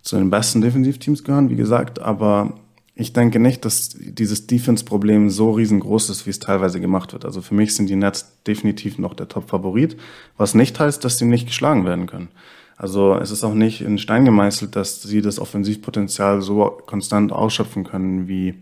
zu 0.02 0.16
den 0.16 0.30
besten 0.30 0.62
Defensivteams 0.62 1.24
gehören, 1.24 1.50
wie 1.50 1.56
gesagt, 1.56 2.00
aber 2.00 2.54
ich 2.98 3.12
denke 3.12 3.40
nicht, 3.40 3.66
dass 3.66 3.90
dieses 3.90 4.48
Defense-Problem 4.48 5.30
so 5.30 5.52
riesengroß 5.52 6.10
ist, 6.10 6.25
wie 6.25 6.30
es 6.30 6.40
teilweise 6.40 6.80
gemacht 6.80 7.12
wird. 7.12 7.25
Also 7.25 7.42
für 7.42 7.54
mich 7.54 7.75
sind 7.75 7.90
die 7.90 7.98
Nets 7.98 8.42
definitiv 8.48 8.98
noch 8.98 9.14
der 9.14 9.28
Top-Favorit, 9.28 9.98
was 10.38 10.56
nicht 10.56 10.80
heißt, 10.80 11.04
dass 11.04 11.18
sie 11.18 11.25
nicht 11.25 11.48
geschlagen 11.48 11.86
werden 11.86 12.08
können. 12.08 12.30
Also 12.78 13.16
es 13.16 13.32
ist 13.32 13.44
auch 13.44 13.54
nicht 13.54 13.82
in 13.82 13.98
Stein 13.98 14.24
gemeißelt, 14.24 14.78
dass 14.78 15.02
sie 15.02 15.22
das 15.22 15.40
Offensivpotenzial 15.40 16.42
so 16.42 16.78
konstant 16.86 17.34
ausschöpfen 17.34 17.84
können, 17.84 18.30
wie, 18.30 18.56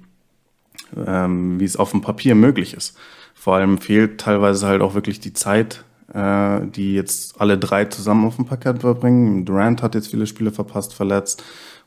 ähm, 1.06 1.60
wie 1.60 1.66
es 1.66 1.78
auf 1.78 1.92
dem 1.92 2.02
Papier 2.02 2.34
möglich 2.34 2.74
ist. 2.74 2.98
Vor 3.36 3.56
allem 3.56 3.78
fehlt 3.78 4.20
teilweise 4.20 4.66
halt 4.66 4.82
auch 4.82 4.96
wirklich 4.96 5.20
die 5.20 5.34
Zeit, 5.34 5.84
äh, 6.12 6.62
die 6.66 6.94
jetzt 6.96 7.40
alle 7.40 7.58
drei 7.58 7.86
zusammen 7.86 8.26
auf 8.26 8.38
dem 8.38 8.46
Parkett 8.46 8.82
verbringen. 8.82 9.46
Durant 9.46 9.84
hat 9.84 9.94
jetzt 9.94 10.10
viele 10.10 10.26
Spiele 10.26 10.52
verpasst, 10.52 10.94
verletzt 10.94 11.44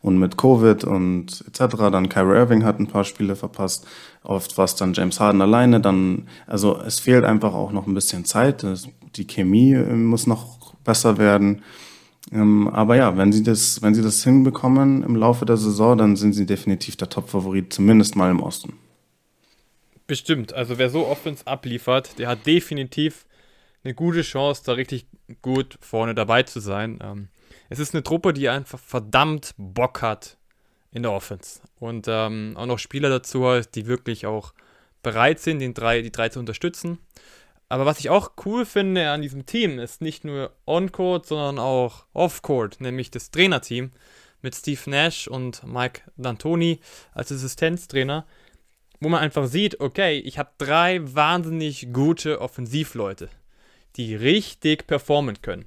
und 0.06 0.18
mit 0.18 0.38
Covid 0.38 0.84
und 0.84 1.44
etc. 1.48 1.76
Dann 1.90 2.08
Kyrie 2.08 2.36
Irving 2.36 2.64
hat 2.64 2.78
ein 2.78 2.86
paar 2.86 3.02
Spiele 3.02 3.34
verpasst. 3.34 3.88
Oft 4.22 4.56
war 4.56 4.64
es 4.64 4.76
dann 4.76 4.94
James 4.94 5.18
Harden 5.18 5.42
alleine. 5.42 5.80
Dann, 5.80 6.28
also 6.46 6.80
es 6.80 7.00
fehlt 7.00 7.24
einfach 7.24 7.54
auch 7.54 7.72
noch 7.72 7.88
ein 7.88 7.94
bisschen 7.94 8.24
Zeit. 8.24 8.64
Die 9.16 9.26
Chemie 9.26 9.72
äh, 9.72 9.94
muss 9.94 10.28
noch 10.28 10.74
besser 10.84 11.18
werden. 11.18 11.62
Ähm, 12.30 12.68
aber 12.68 12.94
ja, 12.94 13.16
wenn 13.16 13.32
sie 13.32 13.42
das, 13.42 13.82
wenn 13.82 13.96
sie 13.96 14.02
das 14.02 14.22
hinbekommen 14.22 15.02
im 15.02 15.16
Laufe 15.16 15.44
der 15.44 15.56
Saison, 15.56 15.98
dann 15.98 16.14
sind 16.14 16.34
sie 16.34 16.46
definitiv 16.46 16.94
der 16.96 17.08
Top-Favorit, 17.08 17.72
zumindest 17.72 18.14
mal 18.14 18.30
im 18.30 18.40
Osten. 18.40 18.74
Bestimmt. 20.06 20.52
Also 20.52 20.78
wer 20.78 20.88
so 20.88 21.08
Offense 21.08 21.44
abliefert, 21.48 22.16
der 22.20 22.28
hat 22.28 22.46
definitiv 22.46 23.26
eine 23.82 23.94
gute 23.94 24.22
Chance, 24.22 24.62
da 24.64 24.72
richtig 24.72 25.06
gut 25.42 25.78
vorne 25.80 26.14
dabei 26.14 26.44
zu 26.44 26.60
sein. 26.60 27.00
Ähm, 27.02 27.28
es 27.68 27.78
ist 27.78 27.94
eine 27.94 28.02
Truppe, 28.02 28.32
die 28.32 28.48
einfach 28.48 28.78
verdammt 28.78 29.54
Bock 29.56 30.02
hat 30.02 30.36
in 30.92 31.02
der 31.02 31.12
Offense. 31.12 31.60
Und 31.78 32.06
ähm, 32.08 32.54
auch 32.56 32.66
noch 32.66 32.78
Spieler 32.78 33.10
dazu 33.10 33.46
hat, 33.46 33.74
die 33.74 33.86
wirklich 33.86 34.26
auch 34.26 34.52
bereit 35.02 35.40
sind, 35.40 35.60
den 35.60 35.74
drei, 35.74 36.02
die 36.02 36.12
drei 36.12 36.28
zu 36.28 36.38
unterstützen. 36.38 36.98
Aber 37.68 37.84
was 37.84 37.98
ich 37.98 38.10
auch 38.10 38.32
cool 38.44 38.64
finde 38.64 39.10
an 39.10 39.22
diesem 39.22 39.44
Team, 39.44 39.78
ist 39.78 40.00
nicht 40.00 40.24
nur 40.24 40.52
On-Court, 40.66 41.26
sondern 41.26 41.58
auch 41.58 42.04
Off-Court, 42.12 42.80
nämlich 42.80 43.10
das 43.10 43.30
Trainerteam 43.30 43.90
mit 44.40 44.54
Steve 44.54 44.80
Nash 44.86 45.26
und 45.26 45.64
Mike 45.64 46.02
D'Antoni 46.18 46.78
als 47.12 47.32
Assistenztrainer, 47.32 48.24
wo 49.00 49.08
man 49.08 49.20
einfach 49.20 49.46
sieht, 49.46 49.80
okay, 49.80 50.18
ich 50.18 50.38
habe 50.38 50.50
drei 50.58 51.00
wahnsinnig 51.02 51.92
gute 51.92 52.40
Offensivleute, 52.40 53.28
die 53.96 54.14
richtig 54.14 54.86
performen 54.86 55.42
können. 55.42 55.66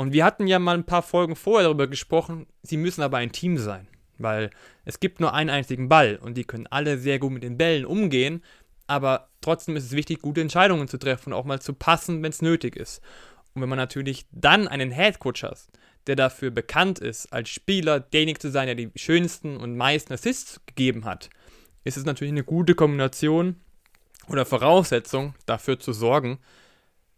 Und 0.00 0.12
wir 0.12 0.24
hatten 0.24 0.46
ja 0.46 0.58
mal 0.58 0.76
ein 0.76 0.84
paar 0.84 1.02
Folgen 1.02 1.36
vorher 1.36 1.64
darüber 1.64 1.86
gesprochen, 1.86 2.46
sie 2.62 2.76
müssen 2.76 3.02
aber 3.02 3.18
ein 3.18 3.32
Team 3.32 3.58
sein, 3.58 3.86
weil 4.18 4.50
es 4.84 4.98
gibt 4.98 5.20
nur 5.20 5.34
einen 5.34 5.50
einzigen 5.50 5.88
Ball 5.88 6.16
und 6.16 6.36
die 6.36 6.44
können 6.44 6.66
alle 6.66 6.98
sehr 6.98 7.18
gut 7.18 7.32
mit 7.32 7.42
den 7.42 7.58
Bällen 7.58 7.84
umgehen 7.84 8.42
aber 8.90 9.28
trotzdem 9.40 9.76
ist 9.76 9.84
es 9.84 9.92
wichtig, 9.92 10.20
gute 10.20 10.40
Entscheidungen 10.40 10.88
zu 10.88 10.98
treffen 10.98 11.32
und 11.32 11.38
auch 11.38 11.44
mal 11.44 11.60
zu 11.60 11.74
passen, 11.74 12.24
wenn 12.24 12.30
es 12.30 12.42
nötig 12.42 12.74
ist. 12.74 13.00
Und 13.54 13.62
wenn 13.62 13.68
man 13.68 13.78
natürlich 13.78 14.26
dann 14.32 14.66
einen 14.66 14.90
Headcoach 14.90 15.44
hat, 15.44 15.68
der 16.08 16.16
dafür 16.16 16.50
bekannt 16.50 16.98
ist, 16.98 17.32
als 17.32 17.50
Spieler 17.50 18.00
derjenige 18.00 18.40
zu 18.40 18.50
sein, 18.50 18.66
der 18.66 18.74
die 18.74 18.90
schönsten 18.96 19.58
und 19.58 19.76
meisten 19.76 20.12
Assists 20.12 20.60
gegeben 20.66 21.04
hat, 21.04 21.30
ist 21.84 21.96
es 21.96 22.04
natürlich 22.04 22.32
eine 22.32 22.42
gute 22.42 22.74
Kombination 22.74 23.60
oder 24.26 24.44
Voraussetzung, 24.44 25.34
dafür 25.46 25.78
zu 25.78 25.92
sorgen, 25.92 26.40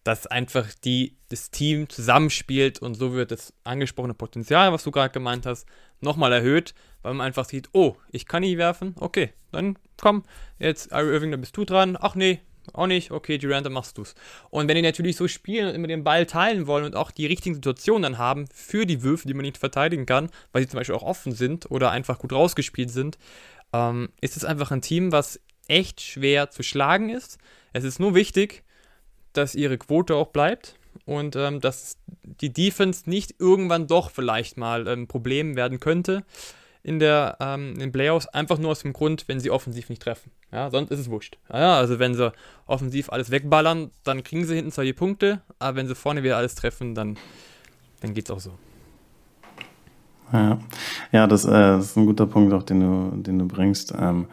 dass 0.04 0.26
einfach 0.26 0.68
die, 0.84 1.16
das 1.28 1.50
Team 1.50 1.88
zusammenspielt 1.88 2.80
und 2.80 2.94
so 2.94 3.12
wird 3.12 3.30
das 3.30 3.52
angesprochene 3.64 4.14
Potenzial, 4.14 4.72
was 4.72 4.84
du 4.84 4.90
gerade 4.90 5.12
gemeint 5.12 5.46
hast, 5.46 5.66
nochmal 6.00 6.32
erhöht, 6.32 6.74
weil 7.02 7.14
man 7.14 7.26
einfach 7.26 7.44
sieht, 7.44 7.68
oh, 7.72 7.96
ich 8.10 8.26
kann 8.26 8.42
nicht 8.42 8.58
werfen, 8.58 8.94
okay, 8.98 9.32
dann 9.52 9.78
komm, 10.00 10.24
jetzt 10.58 10.92
Ari 10.92 11.12
Irving, 11.12 11.30
da 11.30 11.36
bist 11.36 11.56
du 11.56 11.64
dran, 11.64 11.96
ach 12.00 12.14
nee, 12.14 12.40
auch 12.72 12.86
nicht, 12.86 13.10
okay, 13.10 13.38
Durant, 13.38 13.66
dann 13.66 13.72
machst 13.72 13.98
du's. 13.98 14.14
Und 14.50 14.68
wenn 14.68 14.76
die 14.76 14.82
natürlich 14.82 15.16
so 15.16 15.26
spielen 15.26 15.68
und 15.68 15.74
immer 15.74 15.88
den 15.88 16.04
Ball 16.04 16.26
teilen 16.26 16.66
wollen 16.66 16.84
und 16.84 16.96
auch 16.96 17.10
die 17.10 17.26
richtigen 17.26 17.54
Situationen 17.56 18.02
dann 18.02 18.18
haben 18.18 18.46
für 18.54 18.86
die 18.86 19.02
Würfe, 19.02 19.26
die 19.26 19.34
man 19.34 19.44
nicht 19.44 19.58
verteidigen 19.58 20.06
kann, 20.06 20.30
weil 20.52 20.62
sie 20.62 20.68
zum 20.68 20.78
Beispiel 20.78 20.94
auch 20.94 21.02
offen 21.02 21.32
sind 21.32 21.70
oder 21.70 21.90
einfach 21.90 22.18
gut 22.18 22.32
rausgespielt 22.32 22.90
sind, 22.90 23.18
ähm, 23.72 24.10
ist 24.20 24.36
es 24.36 24.44
einfach 24.44 24.70
ein 24.70 24.82
Team, 24.82 25.12
was 25.12 25.40
echt 25.66 26.00
schwer 26.00 26.50
zu 26.50 26.62
schlagen 26.62 27.10
ist. 27.10 27.38
Es 27.72 27.84
ist 27.84 27.98
nur 27.98 28.14
wichtig, 28.14 28.62
dass 29.32 29.54
ihre 29.54 29.78
Quote 29.78 30.14
auch 30.14 30.28
bleibt 30.28 30.76
und 31.04 31.36
ähm, 31.36 31.60
dass 31.60 31.96
die 32.22 32.52
Defense 32.52 33.08
nicht 33.08 33.34
irgendwann 33.38 33.86
doch 33.86 34.10
vielleicht 34.10 34.56
mal 34.56 34.86
ein 34.86 35.06
Problem 35.06 35.56
werden 35.56 35.80
könnte 35.80 36.24
in 36.82 36.98
der 36.98 37.36
ähm, 37.40 37.74
in 37.74 37.78
den 37.78 37.92
Playoffs, 37.92 38.26
einfach 38.26 38.58
nur 38.58 38.72
aus 38.72 38.80
dem 38.80 38.92
Grund, 38.92 39.28
wenn 39.28 39.38
sie 39.38 39.50
offensiv 39.50 39.88
nicht 39.88 40.02
treffen. 40.02 40.32
Ja, 40.50 40.70
sonst 40.70 40.90
ist 40.90 40.98
es 40.98 41.10
wurscht. 41.10 41.38
Ja, 41.52 41.78
also 41.78 41.98
wenn 41.98 42.14
sie 42.14 42.32
offensiv 42.66 43.10
alles 43.10 43.30
wegballern, 43.30 43.90
dann 44.04 44.24
kriegen 44.24 44.44
sie 44.44 44.56
hinten 44.56 44.72
zwar 44.72 44.84
die 44.84 44.92
Punkte, 44.92 45.42
aber 45.58 45.76
wenn 45.76 45.86
sie 45.86 45.94
vorne 45.94 46.22
wieder 46.22 46.36
alles 46.36 46.54
treffen, 46.54 46.94
dann, 46.94 47.16
dann 48.00 48.16
es 48.16 48.30
auch 48.30 48.40
so. 48.40 48.52
Ja, 50.32 50.58
ja 51.12 51.26
das, 51.26 51.44
äh, 51.44 51.78
ist 51.78 51.96
ein 51.96 52.06
guter 52.06 52.26
Punkt, 52.26 52.52
auch 52.52 52.62
den 52.62 52.80
du, 52.80 53.22
den 53.22 53.38
du 53.38 53.46
bringst. 53.46 53.94
Ähm, 53.96 54.26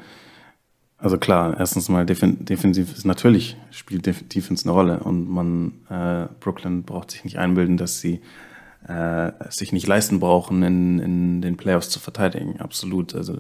also 1.01 1.17
klar, 1.17 1.57
erstens 1.57 1.87
mal 1.87 2.05
defensiv 2.05 2.93
ist 2.93 3.05
natürlich 3.05 3.55
spielt 3.71 4.05
Defense 4.05 4.65
eine 4.65 4.73
Rolle 4.73 4.99
und 4.99 5.29
man 5.29 5.73
äh, 5.89 6.27
Brooklyn 6.39 6.83
braucht 6.83 7.11
sich 7.11 7.23
nicht 7.23 7.39
einbilden, 7.39 7.77
dass 7.77 8.01
sie 8.01 8.21
äh, 8.87 9.31
sich 9.49 9.71
nicht 9.71 9.87
leisten 9.87 10.19
brauchen, 10.19 10.63
in, 10.63 10.99
in 10.99 11.41
den 11.41 11.57
Playoffs 11.57 11.89
zu 11.89 11.99
verteidigen. 11.99 12.59
Absolut. 12.59 13.15
Also 13.15 13.39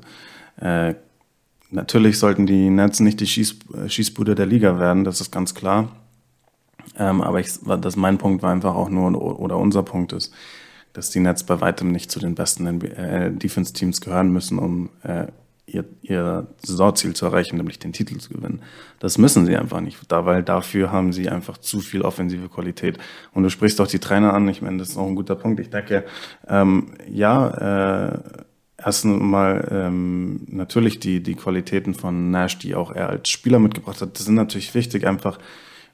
äh, 0.61 0.95
natürlich 1.69 2.17
sollten 2.17 2.45
die 2.45 2.69
Nets 2.69 3.01
nicht 3.01 3.19
die 3.19 3.27
Schieß, 3.27 3.59
Schießbude 3.87 4.35
der 4.35 4.45
Liga 4.45 4.79
werden, 4.79 5.03
das 5.03 5.19
ist 5.19 5.31
ganz 5.31 5.53
klar. 5.53 5.89
Ähm, 6.97 7.21
aber 7.21 7.39
ich, 7.39 7.49
das 7.81 7.95
mein 7.95 8.17
Punkt 8.17 8.41
war 8.41 8.51
einfach 8.51 8.75
auch 8.75 8.89
nur 8.89 9.39
oder 9.39 9.57
unser 9.57 9.83
Punkt 9.83 10.13
ist, 10.13 10.33
dass 10.93 11.11
die 11.11 11.19
Nets 11.19 11.43
bei 11.43 11.59
weitem 11.61 11.91
nicht 11.91 12.09
zu 12.09 12.19
den 12.19 12.35
besten 12.35 12.81
äh, 12.81 13.31
Defense-Teams 13.31 14.01
gehören 14.01 14.31
müssen, 14.31 14.59
um 14.59 14.89
äh, 15.03 15.27
ihr, 15.73 15.85
ihr 16.01 16.47
Saisonziel 16.63 17.13
zu 17.13 17.25
erreichen, 17.25 17.57
nämlich 17.57 17.79
den 17.79 17.93
Titel 17.93 18.17
zu 18.17 18.29
gewinnen. 18.33 18.61
Das 18.99 19.17
müssen 19.17 19.45
sie 19.45 19.55
einfach 19.55 19.81
nicht, 19.81 19.99
da, 20.07 20.25
weil 20.25 20.43
dafür 20.43 20.91
haben 20.91 21.13
sie 21.13 21.29
einfach 21.29 21.57
zu 21.57 21.79
viel 21.79 22.01
offensive 22.01 22.49
Qualität. 22.49 22.97
Und 23.33 23.43
du 23.43 23.49
sprichst 23.49 23.79
auch 23.81 23.87
die 23.87 23.99
Trainer 23.99 24.33
an, 24.33 24.47
ich 24.47 24.61
meine, 24.61 24.77
das 24.77 24.89
ist 24.89 24.97
auch 24.97 25.07
ein 25.07 25.15
guter 25.15 25.35
Punkt. 25.35 25.59
Ich 25.59 25.69
denke, 25.69 26.05
ähm, 26.47 26.93
ja, 27.09 28.09
äh, 28.09 28.19
erst 28.77 29.05
mal 29.05 29.67
ähm, 29.71 30.41
natürlich 30.47 30.99
die, 30.99 31.21
die 31.21 31.35
Qualitäten 31.35 31.93
von 31.93 32.31
Nash, 32.31 32.59
die 32.59 32.75
auch 32.75 32.91
er 32.91 33.09
als 33.09 33.29
Spieler 33.29 33.59
mitgebracht 33.59 34.01
hat, 34.01 34.17
das 34.17 34.25
sind 34.25 34.35
natürlich 34.35 34.73
wichtig, 34.73 35.05
einfach 35.05 35.37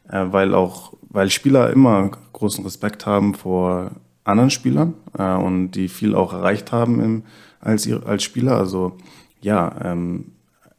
äh, 0.09 0.25
weil 0.27 0.53
auch, 0.53 0.93
weil 1.09 1.29
Spieler 1.29 1.71
immer 1.71 2.11
großen 2.33 2.63
Respekt 2.63 3.05
haben 3.05 3.33
vor 3.33 3.91
anderen 4.23 4.49
Spielern 4.49 4.95
äh, 5.17 5.35
und 5.35 5.71
die 5.71 5.87
viel 5.87 6.15
auch 6.15 6.33
erreicht 6.33 6.71
haben 6.71 6.99
im, 7.01 7.23
als, 7.59 7.89
als 8.05 8.23
Spieler. 8.23 8.57
Also 8.57 8.97
ja, 9.45 9.75
ähm, 9.83 10.31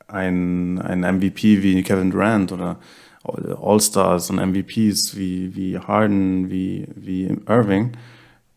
ein, 0.09 0.81
ein 0.81 1.01
MVP 1.01 1.63
wie 1.63 1.83
Kevin 1.83 2.11
Durant 2.11 2.51
oder 2.53 2.79
All-Stars 3.25 4.31
und 4.31 4.37
MVPs 4.37 5.17
wie, 5.17 5.55
wie 5.55 5.79
Harden, 5.79 6.51
wie, 6.51 6.87
wie 6.95 7.39
Irving, 7.49 7.93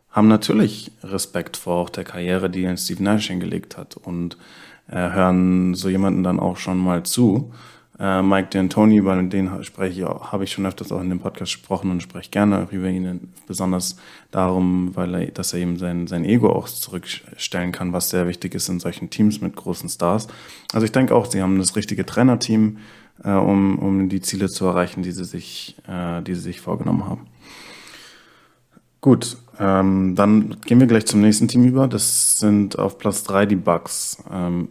haben 0.10 0.28
natürlich 0.28 0.92
Respekt 1.04 1.58
vor 1.58 1.78
auch 1.78 1.90
der 1.90 2.04
Karriere, 2.04 2.50
die 2.50 2.76
Steve 2.78 3.04
Nash 3.04 3.28
hingelegt 3.28 3.78
hat 3.78 3.98
und 3.98 4.38
äh, 4.88 4.96
hören 4.96 5.76
so 5.76 5.90
jemanden 5.90 6.24
dann 6.24 6.40
auch 6.40 6.58
schon 6.58 6.80
mal 6.80 7.04
zu. 7.04 7.52
Äh, 8.00 8.22
Mike 8.22 8.58
D'Antoni, 8.58 8.98
über 8.98 9.22
den 9.22 9.64
spreche 9.64 10.02
ich, 10.02 10.08
habe 10.08 10.46
ich 10.46 10.52
schon 10.54 10.66
öfters 10.66 10.92
auch 10.92 11.02
in 11.02 11.10
dem 11.10 11.20
Podcast 11.20 11.56
gesprochen 11.56 11.92
und 11.92 12.02
spreche 12.02 12.30
gerne 12.30 12.66
über 12.72 12.88
ihn, 12.88 13.34
besonders 13.46 13.98
darum, 14.32 14.96
weil 14.96 15.14
er, 15.16 15.26
dass 15.32 15.54
er 15.54 15.60
eben 15.60 15.78
sein, 15.78 16.08
sein 16.08 16.24
Ego 16.24 16.50
auch 16.50 16.70
zurückstellen 16.70 17.74
kann, 17.74 17.92
was 17.92 18.10
sehr 18.10 18.26
wichtig 18.26 18.56
ist 18.56 18.70
in 18.70 18.80
solchen 18.80 19.10
Teams 19.10 19.42
mit 19.42 19.56
großen 19.58 19.90
Stars. 19.90 20.28
Also 20.72 20.86
ich 20.86 20.94
denke 20.94 21.14
auch, 21.14 21.26
sie 21.26 21.42
haben 21.42 21.60
das 21.60 21.76
richtige 21.76 22.06
Trainerteam, 22.06 22.78
äh, 23.24 23.32
um, 23.32 23.78
um 23.78 24.08
die 24.08 24.22
Ziele 24.22 24.48
zu 24.48 24.66
erreichen, 24.66 25.04
die 25.04 25.12
sie 25.12 25.26
sich, 25.26 25.76
äh, 25.86 26.22
die 26.22 26.36
sie 26.36 26.42
sich 26.42 26.62
vorgenommen 26.62 27.06
haben. 27.06 27.28
Gut, 29.02 29.38
ähm, 29.60 30.16
dann 30.16 30.58
gehen 30.62 30.80
wir 30.80 30.88
gleich 30.88 31.06
zum 31.06 31.20
nächsten 31.20 31.50
Team 31.50 31.66
über. 31.66 31.90
Das 31.90 32.40
sind 32.40 32.80
auf 32.80 32.98
Platz 32.98 33.24
3 33.24 33.46
die 33.46 33.56
Bucks. 33.58 34.24
Ähm, 34.32 34.70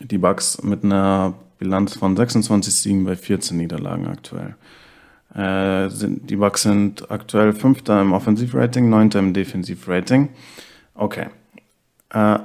die 0.00 0.18
Bucks 0.18 0.62
mit 0.62 0.84
einer 0.84 1.34
Bilanz 1.58 1.96
von 1.96 2.16
26 2.16 2.74
Siegen 2.74 3.04
bei 3.04 3.16
14 3.16 3.56
Niederlagen 3.56 4.06
aktuell. 4.06 4.56
Äh, 5.34 5.90
sind, 5.90 6.30
die 6.30 6.36
Bucks 6.36 6.62
sind 6.62 7.10
aktuell 7.10 7.52
Fünfter 7.52 8.00
im 8.00 8.12
Offensivrating, 8.12 8.88
Neunter 8.88 9.18
im 9.18 9.34
Defensivrating. 9.34 10.30
Okay. 10.94 11.26
Äh, 12.10 12.38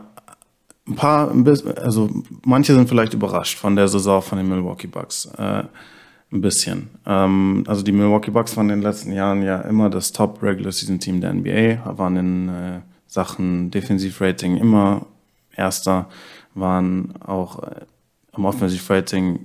ein 0.86 0.96
paar, 0.96 1.34
also 1.82 2.10
manche 2.44 2.74
sind 2.74 2.90
vielleicht 2.90 3.14
überrascht 3.14 3.58
von 3.58 3.76
der 3.76 3.88
Saison 3.88 4.22
von 4.22 4.38
den 4.38 4.50
Milwaukee 4.50 4.88
Bucks. 4.88 5.26
Äh, 5.38 5.64
ein 6.34 6.42
bisschen. 6.42 6.90
Ähm, 7.06 7.64
also 7.68 7.84
die 7.84 7.92
Milwaukee 7.92 8.32
Bucks 8.32 8.58
waren 8.58 8.70
in 8.70 8.78
den 8.80 8.84
letzten 8.84 9.14
Jahren 9.14 9.44
ja 9.44 9.62
immer 9.62 9.90
das 9.90 10.12
Top 10.12 10.42
Regular 10.42 10.72
Season 10.72 11.00
Team 11.00 11.22
der 11.22 11.34
NBA, 11.34 11.98
waren 11.98 12.18
in 12.18 12.50
äh, 12.50 12.80
Sachen 13.08 13.72
Defensivrating 13.72 14.58
immer 14.58 15.06
Erster, 15.56 16.10
waren 16.56 17.14
auch 17.22 17.62
äh, 17.64 17.82
am 18.34 18.46
Offensive 18.46 18.94
Rating 18.94 19.40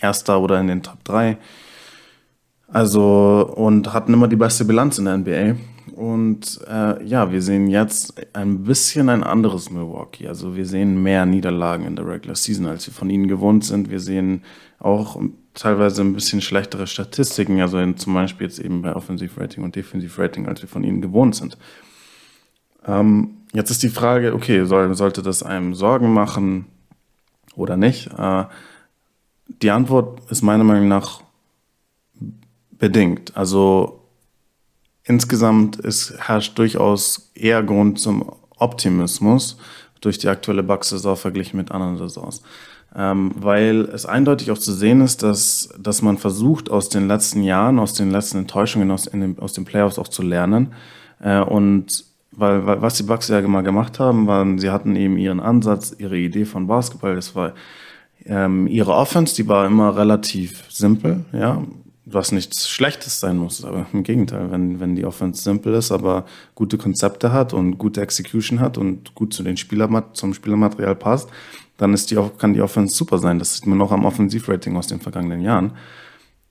Erster 0.00 0.40
oder 0.40 0.60
in 0.60 0.68
den 0.68 0.82
Top 0.82 1.02
3. 1.04 1.38
Also, 2.68 3.52
und 3.56 3.92
hatten 3.92 4.12
immer 4.12 4.28
die 4.28 4.36
beste 4.36 4.64
Bilanz 4.64 4.98
in 4.98 5.06
der 5.06 5.18
NBA. 5.18 5.56
Und 5.96 6.60
äh, 6.68 7.02
ja, 7.04 7.32
wir 7.32 7.42
sehen 7.42 7.66
jetzt 7.66 8.14
ein 8.34 8.62
bisschen 8.62 9.08
ein 9.08 9.24
anderes 9.24 9.70
Milwaukee. 9.70 10.28
Also 10.28 10.54
wir 10.54 10.66
sehen 10.66 11.02
mehr 11.02 11.26
Niederlagen 11.26 11.86
in 11.86 11.96
der 11.96 12.06
Regular 12.06 12.36
Season, 12.36 12.66
als 12.66 12.86
wir 12.86 12.94
von 12.94 13.10
ihnen 13.10 13.26
gewohnt 13.26 13.64
sind. 13.64 13.90
Wir 13.90 13.98
sehen 13.98 14.44
auch 14.78 15.20
teilweise 15.54 16.02
ein 16.02 16.12
bisschen 16.12 16.40
schlechtere 16.40 16.86
Statistiken, 16.86 17.60
also 17.60 17.78
in, 17.78 17.96
zum 17.96 18.14
Beispiel 18.14 18.46
jetzt 18.46 18.60
eben 18.60 18.82
bei 18.82 18.94
Offensive 18.94 19.40
Rating 19.40 19.64
und 19.64 19.74
Defensive 19.74 20.22
Rating, 20.22 20.46
als 20.46 20.62
wir 20.62 20.68
von 20.68 20.84
ihnen 20.84 21.00
gewohnt 21.00 21.34
sind. 21.34 21.58
Ähm, 22.86 23.38
jetzt 23.52 23.70
ist 23.70 23.82
die 23.82 23.88
Frage, 23.88 24.34
okay, 24.34 24.64
soll, 24.66 24.94
sollte 24.94 25.22
das 25.22 25.42
einem 25.42 25.74
Sorgen 25.74 26.12
machen? 26.12 26.66
Oder 27.58 27.76
nicht? 27.76 28.10
Äh, 28.16 28.44
die 29.62 29.70
Antwort 29.70 30.20
ist 30.30 30.42
meiner 30.42 30.64
Meinung 30.64 30.88
nach 30.88 31.22
bedingt. 32.70 33.36
Also 33.36 34.00
insgesamt 35.04 35.76
ist, 35.76 36.14
herrscht 36.18 36.58
durchaus 36.58 37.30
eher 37.34 37.62
Grund 37.62 37.98
zum 37.98 38.30
Optimismus 38.56 39.58
durch 40.00 40.18
die 40.18 40.28
aktuelle 40.28 40.62
Bucks-Saison 40.62 41.16
verglichen 41.16 41.56
mit 41.56 41.72
anderen 41.72 41.96
Saisons. 41.96 42.42
Ähm, 42.94 43.32
weil 43.36 43.80
es 43.92 44.06
eindeutig 44.06 44.50
auch 44.50 44.58
zu 44.58 44.72
sehen 44.72 45.00
ist, 45.00 45.22
dass, 45.22 45.68
dass 45.78 46.02
man 46.02 46.16
versucht, 46.16 46.70
aus 46.70 46.88
den 46.88 47.06
letzten 47.06 47.42
Jahren, 47.42 47.78
aus 47.78 47.92
den 47.94 48.10
letzten 48.10 48.38
Enttäuschungen 48.38 48.90
aus, 48.90 49.04
den, 49.04 49.38
aus 49.38 49.52
den 49.52 49.64
Playoffs 49.64 49.98
auch 49.98 50.08
zu 50.08 50.22
lernen 50.22 50.72
äh, 51.20 51.40
und 51.40 52.04
weil, 52.32 52.66
weil 52.66 52.82
was 52.82 52.94
die 52.94 53.02
Bucks 53.02 53.28
ja 53.28 53.40
mal 53.42 53.62
gemacht 53.62 53.98
haben, 53.98 54.26
waren, 54.26 54.58
sie 54.58 54.70
hatten 54.70 54.96
eben 54.96 55.16
ihren 55.16 55.40
Ansatz, 55.40 55.94
ihre 55.98 56.16
Idee 56.16 56.44
von 56.44 56.66
Basketball, 56.66 57.14
das 57.14 57.34
war 57.34 57.54
ähm, 58.26 58.66
ihre 58.66 58.94
Offense, 58.94 59.34
die 59.34 59.48
war 59.48 59.66
immer 59.66 59.96
relativ 59.96 60.64
simpel, 60.68 61.24
ja, 61.32 61.62
was 62.04 62.32
nichts 62.32 62.68
Schlechtes 62.68 63.20
sein 63.20 63.36
muss, 63.36 63.64
aber 63.64 63.86
im 63.92 64.02
Gegenteil, 64.02 64.50
wenn, 64.50 64.80
wenn 64.80 64.96
die 64.96 65.04
Offense 65.04 65.42
simpel 65.42 65.74
ist, 65.74 65.92
aber 65.92 66.24
gute 66.54 66.78
Konzepte 66.78 67.32
hat 67.32 67.52
und 67.52 67.78
gute 67.78 68.00
Execution 68.00 68.60
hat 68.60 68.78
und 68.78 69.14
gut 69.14 69.32
zu 69.34 69.42
den 69.42 69.56
Spielermat 69.56 70.16
zum 70.16 70.34
Spielermaterial 70.34 70.94
passt, 70.94 71.28
dann 71.76 71.94
ist 71.94 72.10
die, 72.10 72.18
kann 72.38 72.54
die 72.54 72.62
Offense 72.62 72.94
super 72.94 73.18
sein. 73.18 73.38
Das 73.38 73.54
sieht 73.54 73.66
man 73.66 73.80
auch 73.80 73.92
am 73.92 74.04
Offensivrating 74.04 74.76
aus 74.76 74.88
den 74.88 75.00
vergangenen 75.00 75.42
Jahren. 75.42 75.72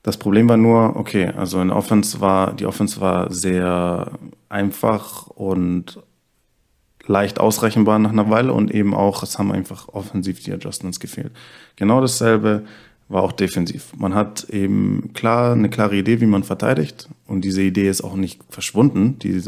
Das 0.02 0.16
Problem 0.16 0.48
war 0.48 0.56
nur, 0.56 0.96
okay, 0.96 1.26
also 1.26 1.60
in 1.60 1.70
Offense 1.70 2.20
war, 2.20 2.52
die 2.54 2.66
Offense 2.66 3.00
war 3.00 3.32
sehr 3.32 4.12
einfach 4.48 5.26
und 5.28 6.00
leicht 7.06 7.40
ausrechenbar 7.40 7.98
nach 7.98 8.10
einer 8.10 8.30
Weile 8.30 8.52
und 8.52 8.70
eben 8.70 8.94
auch, 8.94 9.22
es 9.22 9.38
haben 9.38 9.50
einfach 9.50 9.88
offensiv 9.88 10.42
die 10.42 10.52
Adjustments 10.52 11.00
gefehlt. 11.00 11.32
Genau 11.76 12.00
dasselbe 12.00 12.64
war 13.08 13.22
auch 13.22 13.32
defensiv. 13.32 13.92
Man 13.96 14.14
hat 14.14 14.48
eben 14.50 15.12
klar 15.14 15.52
eine 15.52 15.70
klare 15.70 15.96
Idee, 15.96 16.20
wie 16.20 16.26
man 16.26 16.44
verteidigt 16.44 17.08
und 17.26 17.42
diese 17.42 17.62
Idee 17.62 17.88
ist 17.88 18.02
auch 18.02 18.16
nicht 18.16 18.42
verschwunden, 18.50 19.18
die, 19.18 19.42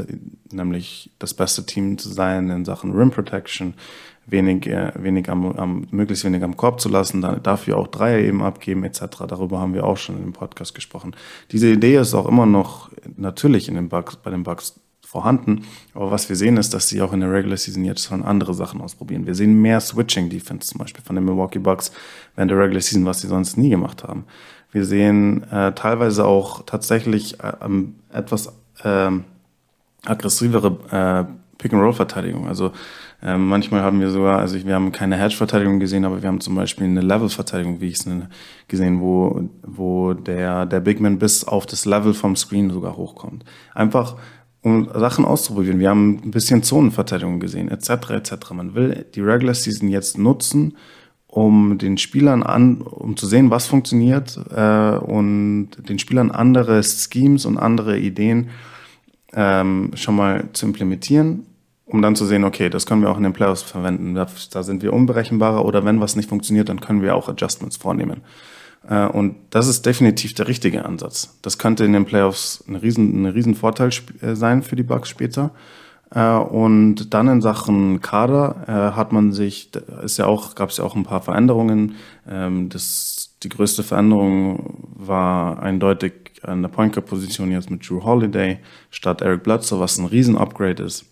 nämlich 0.50 1.10
das 1.18 1.34
beste 1.34 1.66
Team 1.66 1.98
zu 1.98 2.08
sein 2.08 2.48
in 2.48 2.64
Sachen 2.64 2.92
Rim 2.92 3.10
Protection, 3.10 3.74
wenig, 4.30 4.66
äh, 4.66 4.92
wenig 4.96 5.28
am, 5.28 5.52
am, 5.56 5.86
möglichst 5.90 6.24
wenig 6.24 6.42
am 6.42 6.56
Korb 6.56 6.80
zu 6.80 6.88
lassen, 6.88 7.20
dann 7.20 7.42
dafür 7.42 7.78
auch 7.78 7.88
Dreier 7.88 8.18
eben 8.18 8.42
abgeben 8.42 8.84
etc. 8.84 9.24
Darüber 9.28 9.60
haben 9.60 9.74
wir 9.74 9.84
auch 9.84 9.96
schon 9.96 10.20
dem 10.20 10.32
Podcast 10.32 10.74
gesprochen. 10.74 11.14
Diese 11.52 11.68
Idee 11.68 11.96
ist 11.96 12.14
auch 12.14 12.28
immer 12.28 12.46
noch 12.46 12.90
natürlich 13.16 13.68
in 13.68 13.74
den 13.74 13.88
Bugs, 13.88 14.16
bei 14.16 14.30
den 14.30 14.42
Bugs 14.42 14.80
vorhanden. 15.10 15.64
Aber 15.92 16.12
was 16.12 16.28
wir 16.28 16.36
sehen, 16.36 16.56
ist, 16.56 16.72
dass 16.72 16.88
sie 16.88 17.02
auch 17.02 17.12
in 17.12 17.20
der 17.20 17.32
Regular 17.32 17.56
Season 17.56 17.84
jetzt 17.84 18.04
schon 18.04 18.22
andere 18.22 18.54
Sachen 18.54 18.80
ausprobieren. 18.80 19.26
Wir 19.26 19.34
sehen 19.34 19.60
mehr 19.60 19.80
Switching 19.80 20.30
Defense 20.30 20.68
zum 20.68 20.78
Beispiel 20.78 21.02
von 21.02 21.16
den 21.16 21.24
Milwaukee 21.24 21.58
Bucks 21.58 21.90
während 22.36 22.52
der 22.52 22.58
Regular 22.58 22.80
Season, 22.80 23.04
was 23.06 23.20
sie 23.20 23.26
sonst 23.26 23.56
nie 23.56 23.70
gemacht 23.70 24.04
haben. 24.04 24.24
Wir 24.70 24.84
sehen 24.84 25.42
äh, 25.50 25.72
teilweise 25.72 26.24
auch 26.24 26.62
tatsächlich 26.64 27.40
äh, 27.40 27.52
etwas 28.12 28.52
äh, 28.84 29.10
aggressivere 30.06 31.26
Pick-and-Roll-Verteidigung. 31.58 32.48
Also 32.48 32.72
äh, 33.22 33.36
manchmal 33.36 33.82
haben 33.82 34.00
wir 34.00 34.10
sogar, 34.10 34.38
also 34.38 34.64
wir 34.64 34.74
haben 34.74 34.92
keine 34.92 35.16
Hedge-Verteidigung 35.16 35.78
gesehen, 35.78 36.04
aber 36.04 36.22
wir 36.22 36.28
haben 36.28 36.40
zum 36.40 36.54
Beispiel 36.54 36.86
eine 36.86 37.02
Level-Verteidigung, 37.02 37.80
wie 37.80 37.88
ich 37.88 37.98
es 37.98 38.08
gesehen, 38.66 39.00
wo, 39.00 39.48
wo 39.62 40.14
der, 40.14 40.64
der 40.66 40.80
Big 40.80 41.00
Man 41.00 41.18
bis 41.18 41.44
auf 41.44 41.66
das 41.66 41.84
Level 41.84 42.14
vom 42.14 42.34
Screen 42.34 42.70
sogar 42.70 42.96
hochkommt. 42.96 43.44
Einfach 43.74 44.16
um 44.62 44.88
Sachen 44.94 45.24
auszuprobieren. 45.24 45.78
Wir 45.78 45.90
haben 45.90 46.20
ein 46.24 46.30
bisschen 46.30 46.62
Zonenverteidigung 46.62 47.40
gesehen, 47.40 47.70
etc. 47.70 48.10
etc. 48.10 48.50
Man 48.52 48.74
will 48.74 49.06
die 49.14 49.20
Regular 49.20 49.54
Season 49.54 49.88
jetzt 49.88 50.18
nutzen, 50.18 50.76
um 51.26 51.78
den 51.78 51.98
Spielern 51.98 52.42
an, 52.42 52.80
um 52.80 53.16
zu 53.16 53.26
sehen, 53.26 53.50
was 53.50 53.66
funktioniert 53.66 54.38
äh, 54.54 54.96
und 54.96 55.70
den 55.88 55.98
Spielern 55.98 56.30
andere 56.30 56.82
Schemes 56.82 57.46
und 57.46 57.58
andere 57.58 57.98
Ideen 57.98 58.50
ähm, 59.32 59.92
schon 59.94 60.16
mal 60.16 60.48
zu 60.52 60.66
implementieren 60.66 61.46
um 61.90 62.02
dann 62.02 62.16
zu 62.16 62.24
sehen, 62.24 62.44
okay, 62.44 62.70
das 62.70 62.86
können 62.86 63.02
wir 63.02 63.10
auch 63.10 63.16
in 63.16 63.22
den 63.22 63.32
Playoffs 63.32 63.62
verwenden. 63.62 64.14
Da, 64.14 64.26
da, 64.52 64.62
sind 64.62 64.82
wir 64.82 64.92
unberechenbarer 64.92 65.64
oder 65.64 65.84
wenn 65.84 66.00
was 66.00 66.16
nicht 66.16 66.28
funktioniert, 66.28 66.68
dann 66.68 66.80
können 66.80 67.02
wir 67.02 67.14
auch 67.14 67.28
Adjustments 67.28 67.76
vornehmen. 67.76 68.22
Äh, 68.88 69.06
und 69.06 69.36
das 69.50 69.68
ist 69.68 69.86
definitiv 69.86 70.34
der 70.34 70.48
richtige 70.48 70.84
Ansatz. 70.84 71.38
Das 71.42 71.58
könnte 71.58 71.84
in 71.84 71.92
den 71.92 72.04
Playoffs 72.04 72.64
ein 72.68 72.76
riesen, 72.76 73.22
ein 73.22 73.26
riesen 73.26 73.54
Vorteil 73.54 73.90
äh, 74.20 74.34
sein 74.34 74.62
für 74.62 74.76
die 74.76 74.82
Bucks 74.82 75.08
später. 75.08 75.50
Äh, 76.12 76.34
und 76.34 77.12
dann 77.12 77.28
in 77.28 77.40
Sachen 77.40 78.00
Kader 78.00 78.92
hat 78.96 79.12
man 79.12 79.32
sich, 79.32 79.70
ist 80.02 80.18
ja 80.18 80.26
auch, 80.26 80.54
gab 80.54 80.70
es 80.70 80.78
ja 80.78 80.84
auch 80.84 80.96
ein 80.96 81.04
paar 81.04 81.22
Veränderungen. 81.22 81.96
Ähm, 82.28 82.68
das, 82.68 83.34
die 83.42 83.48
größte 83.48 83.82
Veränderung 83.82 84.88
war 84.94 85.62
eindeutig 85.62 86.12
an 86.42 86.62
der 86.62 86.68
Point 86.68 86.94
Guard 86.94 87.06
Position 87.06 87.50
jetzt 87.50 87.70
mit 87.70 87.88
Drew 87.88 88.02
Holiday 88.02 88.58
statt 88.90 89.20
Eric 89.20 89.42
Bledsoe, 89.42 89.80
was 89.80 89.98
ein 89.98 90.06
riesen 90.06 90.38
Upgrade 90.38 90.82
ist. 90.82 91.04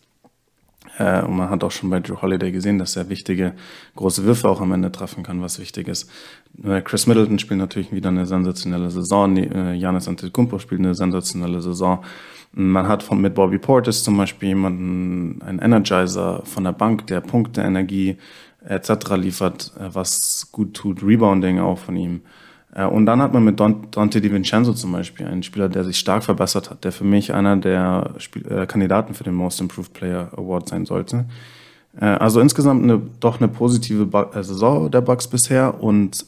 Äh, 0.99 1.23
und 1.23 1.37
man 1.37 1.49
hat 1.49 1.65
auch 1.65 1.71
schon 1.71 1.91
bei 1.91 2.01
Drew 2.01 2.21
Holiday 2.21 2.51
gesehen, 2.51 2.79
dass 2.79 2.97
er 2.97 3.09
wichtige 3.09 3.55
große 3.97 4.25
Würfe 4.25 4.49
auch 4.49 4.61
am 4.61 4.73
Ende 4.73 4.91
treffen 4.93 5.23
kann, 5.23 5.41
was 5.41 5.59
wichtig 5.59 5.89
ist. 5.89 6.11
Äh, 6.63 6.83
Chris 6.83 7.07
Middleton 7.07 7.39
spielt 7.39 7.61
natürlich 7.61 7.93
wieder 7.93 8.09
eine 8.09 8.27
sensationelle 8.27 8.91
Saison. 8.91 9.37
Janis 9.37 10.07
äh, 10.07 10.11
Antetokounmpo 10.11 10.59
spielt 10.59 10.81
eine 10.81 10.95
sensationelle 10.95 11.61
Saison. 11.61 12.05
Man 12.53 12.89
hat 12.89 13.03
von, 13.03 13.21
mit 13.21 13.35
Bobby 13.35 13.59
Portis 13.59 14.03
zum 14.03 14.17
Beispiel 14.17 14.51
jemanden, 14.51 15.41
einen 15.43 15.59
Energizer 15.61 16.43
von 16.45 16.65
der 16.65 16.73
Bank, 16.73 17.07
der 17.07 17.21
Punkte, 17.21 17.61
Energie 17.61 18.17
etc. 18.65 19.17
liefert, 19.17 19.73
was 19.79 20.49
gut 20.51 20.75
tut. 20.75 21.03
Rebounding 21.03 21.61
auch 21.61 21.79
von 21.79 21.97
ihm. 21.97 22.23
Äh, 22.79 22.85
und 22.85 23.07
dann 23.07 23.21
hat 23.21 23.33
man 23.33 23.45
mit 23.45 23.61
Dante 23.61 24.21
DiVincenzo 24.21 24.73
zum 24.73 24.93
Beispiel 24.93 25.27
einen 25.27 25.43
Spieler, 25.43 25.69
der 25.69 25.85
sich 25.85 25.99
stark 25.99 26.25
verbessert 26.25 26.71
hat, 26.71 26.85
der 26.85 26.93
für 26.93 27.05
mich 27.05 27.35
einer 27.35 27.57
der 27.57 28.15
äh, 28.49 28.67
Kandidaten 28.67 29.15
für 29.15 29.25
den 29.25 29.35
Most 29.35 29.61
Improved 29.61 29.93
Player 29.93 30.31
Award 30.37 30.69
sein 30.69 30.87
sollte. 30.87 31.27
Äh, 32.01 32.07
also 32.07 32.41
insgesamt 32.41 32.85
eine, 32.85 33.03
doch 33.21 33.41
eine 33.41 33.49
positive 33.49 34.09
Saison 34.43 34.91
der 34.91 35.01
Bucks 35.01 35.27
bisher. 35.27 35.83
Und 35.83 36.25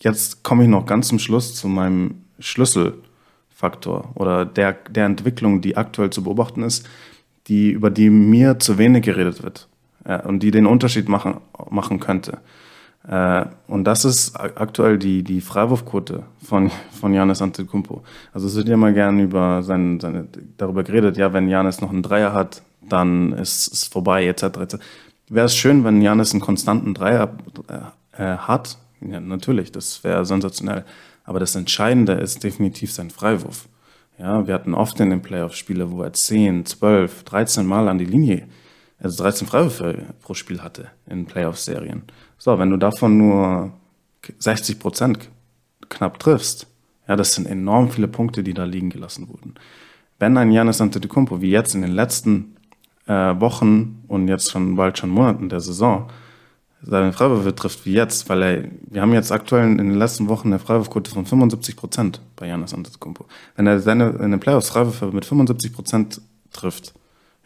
jetzt 0.00 0.42
komme 0.42 0.64
ich 0.64 0.68
noch 0.68 0.86
ganz 0.86 1.08
zum 1.08 1.18
Schluss 1.18 1.54
zu 1.54 1.68
meinem 1.68 2.22
Schlüsselfaktor 2.38 4.10
oder 4.14 4.46
der, 4.46 4.72
der 4.72 5.04
Entwicklung, 5.04 5.60
die 5.60 5.76
aktuell 5.76 6.10
zu 6.10 6.24
beobachten 6.24 6.62
ist, 6.62 6.88
die, 7.48 7.70
über 7.70 7.90
die 7.90 8.08
mir 8.08 8.58
zu 8.58 8.78
wenig 8.78 9.02
geredet 9.04 9.42
wird 9.42 9.68
und 10.24 10.42
die 10.42 10.50
den 10.50 10.66
Unterschied 10.66 11.08
machen, 11.08 11.36
machen 11.70 12.00
könnte. 12.00 12.38
Äh, 13.08 13.46
und 13.66 13.84
das 13.84 14.04
ist 14.04 14.38
aktuell 14.38 14.98
die, 14.98 15.22
die 15.22 15.40
Freiwurfquote 15.40 16.22
von, 16.42 16.70
von 16.92 17.12
Janis 17.14 17.42
Antetokounmpo. 17.42 18.02
Also 18.32 18.46
es 18.46 18.56
wird 18.56 18.68
ja 18.68 18.76
mal 18.76 18.92
gern 18.92 19.18
über 19.18 19.62
seine, 19.62 20.00
seine, 20.00 20.28
darüber 20.56 20.84
geredet, 20.84 21.16
ja, 21.16 21.32
wenn 21.32 21.48
Janis 21.48 21.80
noch 21.80 21.90
einen 21.90 22.02
Dreier 22.02 22.32
hat, 22.32 22.62
dann 22.88 23.32
ist 23.32 23.72
es 23.72 23.84
vorbei, 23.84 24.26
etc. 24.26 24.42
etc. 24.42 24.76
Wäre 25.28 25.46
es 25.46 25.56
schön, 25.56 25.84
wenn 25.84 26.02
Janis 26.02 26.32
einen 26.32 26.40
konstanten 26.40 26.94
Dreier 26.94 27.36
äh, 27.68 28.22
äh, 28.22 28.36
hat? 28.36 28.78
Ja, 29.00 29.18
natürlich, 29.18 29.72
das 29.72 30.04
wäre 30.04 30.24
sensationell. 30.24 30.84
Aber 31.24 31.40
das 31.40 31.54
Entscheidende 31.56 32.12
ist 32.12 32.44
definitiv 32.44 32.92
sein 32.92 33.10
Freiwurf. 33.10 33.68
Ja, 34.18 34.46
wir 34.46 34.54
hatten 34.54 34.74
oft 34.74 35.00
in 35.00 35.10
den 35.10 35.22
Playoffs 35.22 35.56
Spiele, 35.56 35.90
wo 35.90 36.02
er 36.02 36.12
10, 36.12 36.66
12, 36.66 37.24
13 37.24 37.66
Mal 37.66 37.88
an 37.88 37.98
die 37.98 38.04
Linie, 38.04 38.46
also 39.00 39.22
13 39.22 39.48
Freiwürfe 39.48 40.04
pro 40.20 40.34
Spiel 40.34 40.62
hatte 40.62 40.90
in 41.08 41.26
Playoff-Serien. 41.26 42.02
So, 42.44 42.58
wenn 42.58 42.70
du 42.70 42.76
davon 42.76 43.18
nur 43.18 43.70
60 44.40 44.80
Prozent 44.80 45.30
knapp 45.88 46.18
triffst, 46.18 46.66
ja, 47.06 47.14
das 47.14 47.34
sind 47.34 47.46
enorm 47.46 47.88
viele 47.88 48.08
Punkte, 48.08 48.42
die 48.42 48.52
da 48.52 48.64
liegen 48.64 48.90
gelassen 48.90 49.28
wurden. 49.28 49.54
Wenn 50.18 50.36
ein 50.36 50.50
Janis 50.50 50.80
Antetokounmpo, 50.80 51.40
wie 51.40 51.50
jetzt 51.50 51.76
in 51.76 51.82
den 51.82 51.92
letzten 51.92 52.56
äh, 53.06 53.12
Wochen 53.12 54.02
und 54.08 54.26
jetzt 54.26 54.50
schon 54.50 54.74
bald 54.74 54.98
schon 54.98 55.10
Monaten 55.10 55.50
der 55.50 55.60
Saison, 55.60 56.08
seine 56.82 57.12
Freiwürfe 57.12 57.54
trifft 57.54 57.86
wie 57.86 57.92
jetzt, 57.92 58.28
weil 58.28 58.42
er, 58.42 58.64
wir 58.90 59.02
haben 59.02 59.12
jetzt 59.12 59.30
aktuell 59.30 59.62
in 59.62 59.78
den 59.78 59.94
letzten 59.94 60.26
Wochen 60.26 60.48
eine 60.48 60.58
Freiwurfquote 60.58 61.12
von 61.12 61.24
75 61.24 61.76
Prozent 61.76 62.20
bei 62.34 62.48
Janis 62.48 62.74
Antetokounmpo. 62.74 63.24
Wenn 63.54 63.68
er 63.68 63.78
seine 63.78 64.08
in 64.20 64.32
den 64.32 64.40
Playoffs 64.40 64.70
Freiwürfe 64.70 65.12
mit 65.12 65.24
75 65.24 65.72
Prozent 65.72 66.20
trifft, 66.52 66.92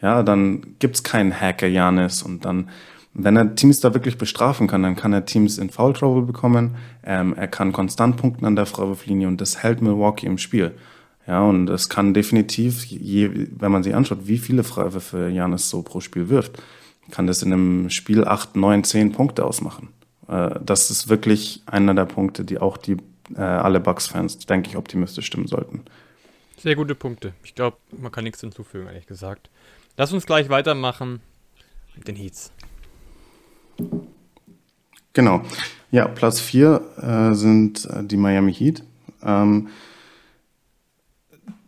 ja, 0.00 0.22
dann 0.22 0.62
gibt's 0.78 1.02
keinen 1.02 1.38
Hacker 1.38 1.66
Janis 1.66 2.22
und 2.22 2.46
dann 2.46 2.70
wenn 3.18 3.36
er 3.36 3.54
Teams 3.54 3.80
da 3.80 3.94
wirklich 3.94 4.18
bestrafen 4.18 4.66
kann, 4.66 4.82
dann 4.82 4.94
kann 4.94 5.12
er 5.12 5.24
Teams 5.24 5.56
in 5.58 5.70
Foul 5.70 5.94
Trouble 5.94 6.22
bekommen. 6.22 6.76
Ähm, 7.02 7.34
er 7.34 7.48
kann 7.48 7.72
konstant 7.72 8.16
punkten 8.18 8.44
an 8.44 8.56
der 8.56 8.66
Freiwurflinie 8.66 9.26
und 9.26 9.40
das 9.40 9.62
hält 9.62 9.80
Milwaukee 9.80 10.26
im 10.26 10.38
Spiel. 10.38 10.74
Ja, 11.26 11.42
und 11.42 11.68
es 11.70 11.88
kann 11.88 12.14
definitiv, 12.14 12.84
je, 12.84 13.48
wenn 13.50 13.72
man 13.72 13.82
sich 13.82 13.94
anschaut, 13.94 14.28
wie 14.28 14.38
viele 14.38 14.62
Freiwürfe 14.62 15.28
Janis 15.28 15.70
so 15.70 15.82
pro 15.82 16.00
Spiel 16.00 16.28
wirft, 16.28 16.62
kann 17.10 17.26
das 17.26 17.42
in 17.42 17.52
einem 17.52 17.90
Spiel 17.90 18.24
acht, 18.24 18.54
neun, 18.54 18.84
zehn 18.84 19.12
Punkte 19.12 19.44
ausmachen. 19.44 19.88
Äh, 20.28 20.60
das 20.62 20.90
ist 20.90 21.08
wirklich 21.08 21.62
einer 21.66 21.94
der 21.94 22.04
Punkte, 22.04 22.44
die 22.44 22.58
auch 22.58 22.76
die 22.76 22.98
äh, 23.34 23.40
alle 23.40 23.80
Bucks-Fans, 23.80 24.38
denke 24.46 24.68
ich, 24.68 24.76
optimistisch 24.76 25.26
stimmen 25.26 25.46
sollten. 25.46 25.84
Sehr 26.58 26.76
gute 26.76 26.94
Punkte. 26.94 27.32
Ich 27.44 27.54
glaube, 27.54 27.78
man 27.98 28.12
kann 28.12 28.24
nichts 28.24 28.40
hinzufügen, 28.40 28.86
ehrlich 28.86 29.06
gesagt. 29.06 29.50
Lass 29.96 30.12
uns 30.12 30.26
gleich 30.26 30.48
weitermachen 30.48 31.20
mit 31.96 32.08
den 32.08 32.16
Heats. 32.16 32.52
Genau. 35.12 35.42
Ja, 35.90 36.08
Platz 36.08 36.40
4 36.40 36.80
äh, 37.00 37.34
sind 37.34 37.86
äh, 37.86 38.04
die 38.04 38.16
Miami 38.16 38.52
Heat. 38.52 38.82
Ähm, 39.22 39.68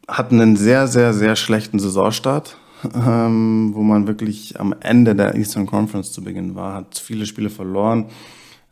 hatten 0.07 0.41
einen 0.41 0.57
sehr, 0.57 0.87
sehr, 0.89 1.13
sehr 1.13 1.37
schlechten 1.37 1.79
Saisonstart, 1.79 2.57
ähm, 2.95 3.71
wo 3.75 3.83
man 3.83 4.07
wirklich 4.07 4.59
am 4.59 4.75
Ende 4.81 5.15
der 5.15 5.35
Eastern 5.35 5.67
Conference 5.67 6.13
zu 6.13 6.23
Beginn 6.23 6.55
war, 6.55 6.75
hat 6.75 6.99
viele 6.99 7.27
Spiele 7.27 7.51
verloren. 7.51 8.07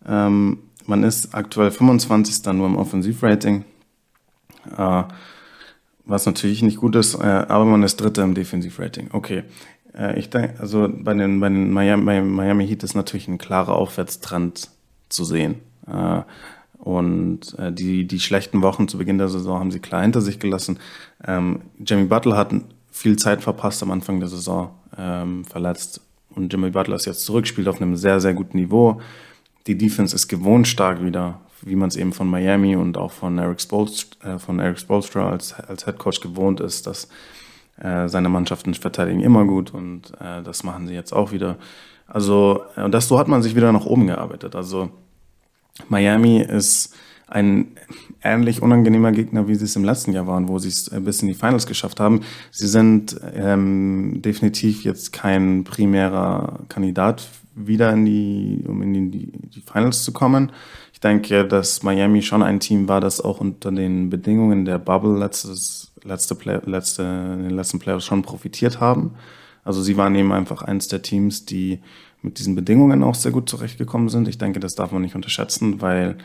Ähm, 0.07 0.59
man 0.87 1.03
ist 1.03 1.35
aktuell 1.35 1.71
25. 1.71 2.53
nur 2.53 2.67
im 2.67 2.77
Offensivrating, 2.77 3.65
äh, 4.77 5.03
was 6.05 6.27
natürlich 6.27 6.63
nicht 6.63 6.79
gut 6.79 6.97
ist, 6.97 7.15
äh, 7.15 7.27
aber 7.27 7.65
man 7.65 7.83
ist 7.83 7.97
Dritter 7.97 8.23
im 8.23 8.35
Defensivrating. 8.35 9.09
Okay. 9.13 9.45
Äh, 9.97 10.19
ich 10.19 10.31
denke, 10.31 10.61
also 10.61 10.89
bei 10.91 11.15
den, 11.15 11.41
bei 11.41 11.49
den 11.49 11.73
Miami, 11.73 12.21
Miami 12.21 12.67
Heat 12.67 12.83
ist 12.83 12.95
natürlich 12.95 13.29
ein 13.29 13.39
klarer 13.39 13.77
Aufwärtstrend 13.77 14.71
zu 15.09 15.25
sehen. 15.25 15.57
Äh, 15.87 16.23
und 16.79 17.59
äh, 17.59 17.73
die, 17.73 18.07
die 18.07 18.21
schlechten 18.21 18.63
Wochen 18.63 18.87
zu 18.87 18.99
Beginn 18.99 19.19
der 19.19 19.29
Saison 19.29 19.59
haben 19.59 19.71
sie 19.71 19.81
klar 19.81 20.03
hinter 20.03 20.21
sich 20.21 20.39
gelassen. 20.39 20.79
Ähm, 21.27 21.63
Jimmy 21.79 22.05
Butler 22.05 22.37
hat 22.37 22.53
viel 22.91 23.17
Zeit 23.17 23.43
verpasst 23.43 23.83
am 23.83 23.91
Anfang 23.91 24.21
der 24.21 24.29
Saison, 24.29 24.71
ähm, 24.97 25.45
verletzt. 25.45 26.01
Und 26.31 26.53
Jimmy 26.53 26.71
Butler 26.71 26.97
ist 26.97 27.07
jetzt 27.07 27.25
zurück, 27.25 27.47
spielt 27.47 27.69
auf 27.69 27.81
einem 27.81 27.97
sehr, 27.97 28.21
sehr 28.21 28.35
guten 28.35 28.59
Niveau. 28.59 29.01
Die 29.67 29.77
Defense 29.77 30.15
ist 30.15 30.29
gewohnt 30.29 30.69
stark 30.69 31.05
wieder, 31.05 31.41
wie 31.63 31.77
man 31.77 31.89
es 31.89 31.97
eben 31.97 32.13
von 32.13 32.29
Miami 32.29 32.77
und 32.77 32.97
auch 32.99 33.11
von 33.11 33.39
Eric 33.39 33.61
Spolstra, 33.61 34.39
von 34.39 34.61
Eric 34.61 34.79
Spolstra 34.79 35.31
als, 35.31 35.55
als 35.55 35.87
Head 35.87 35.99
Coach 35.99 36.21
gewohnt 36.21 36.61
ist, 36.61 36.87
dass 36.87 37.09
äh, 37.81 38.09
seine 38.09 38.29
Mannschaften 38.29 38.75
verteidigen 38.75 39.21
immer 39.21 39.45
gut 39.45 39.73
und 39.75 40.13
äh, 40.21 40.43
das 40.43 40.65
machen 40.65 40.87
sie 40.87 40.95
jetzt 40.95 41.13
auch 41.13 41.33
wieder. 41.33 41.57
Also, 42.07 42.63
äh, 42.77 42.83
und 42.83 42.93
das 42.93 43.09
so 43.09 43.19
hat 43.19 43.29
man 43.29 43.43
sich 43.43 43.55
wieder 43.55 43.73
nach 43.73 43.87
oben 43.87 44.07
gearbeitet. 44.07 44.55
Also, 44.55 44.91
Miami 45.89 46.41
ist 46.41 46.95
ein 47.29 47.73
ähnlich 48.23 48.63
unangenehmer 48.63 49.13
Gegner, 49.13 49.49
wie 49.49 49.57
sie 49.57 49.65
es 49.65 49.77
im 49.77 49.85
letzten 49.85 50.13
Jahr 50.13 50.27
waren, 50.27 50.49
wo 50.49 50.59
sie 50.59 50.69
es 50.69 50.91
bis 50.91 51.23
in 51.23 51.29
die 51.29 51.35
Finals 51.35 51.67
geschafft 51.67 52.01
haben. 52.01 52.21
Sie 52.51 52.69
sind 52.69 53.21
ähm, 53.35 54.23
definitiv 54.23 54.85
jetzt 54.85 55.13
kein 55.13 55.65
primärer 55.65 56.61
Kandidat, 56.69 57.29
wieder 57.55 57.93
in 57.93 58.05
die, 58.05 58.65
um 58.67 58.83
in 58.83 59.11
die, 59.11 59.33
die 59.33 59.61
Finals 59.61 60.05
zu 60.05 60.13
kommen. 60.13 60.53
Ich 60.93 61.01
denke, 61.01 61.47
dass 61.47 61.83
Miami 61.83 62.23
schon 62.23 62.43
ein 62.43 62.61
Team 62.61 62.89
war, 62.89 63.01
das 63.01 63.21
auch 63.21 63.41
unter 63.41 63.73
den 63.73 64.09
Bedingungen 64.09 64.65
der 64.65 64.79
Bubble 64.79 65.19
letztes 65.19 65.86
letzte, 66.07 66.35
Play 66.35 66.61
letzte, 66.65 67.03
in 67.03 67.45
den 67.45 67.57
letzten 67.57 67.79
Playoffs 67.79 68.05
schon 68.05 68.23
profitiert 68.23 68.81
haben. 68.81 69.15
Also 69.65 69.83
sie 69.83 69.97
waren 69.97 70.15
eben 70.15 70.33
einfach 70.33 70.63
eins 70.63 70.89
der 70.89 71.03
Teams, 71.03 71.45
die 71.45 71.81
mit 72.23 72.39
diesen 72.39 72.55
Bedingungen 72.55 73.03
auch 73.03 73.15
sehr 73.15 73.33
gut 73.33 73.49
zurechtgekommen 73.49 74.09
sind. 74.09 74.29
Ich 74.29 74.39
denke, 74.39 74.61
das 74.61 74.75
darf 74.75 74.93
man 74.93 75.03
nicht 75.03 75.15
unterschätzen, 75.15 75.81
weil 75.81 76.17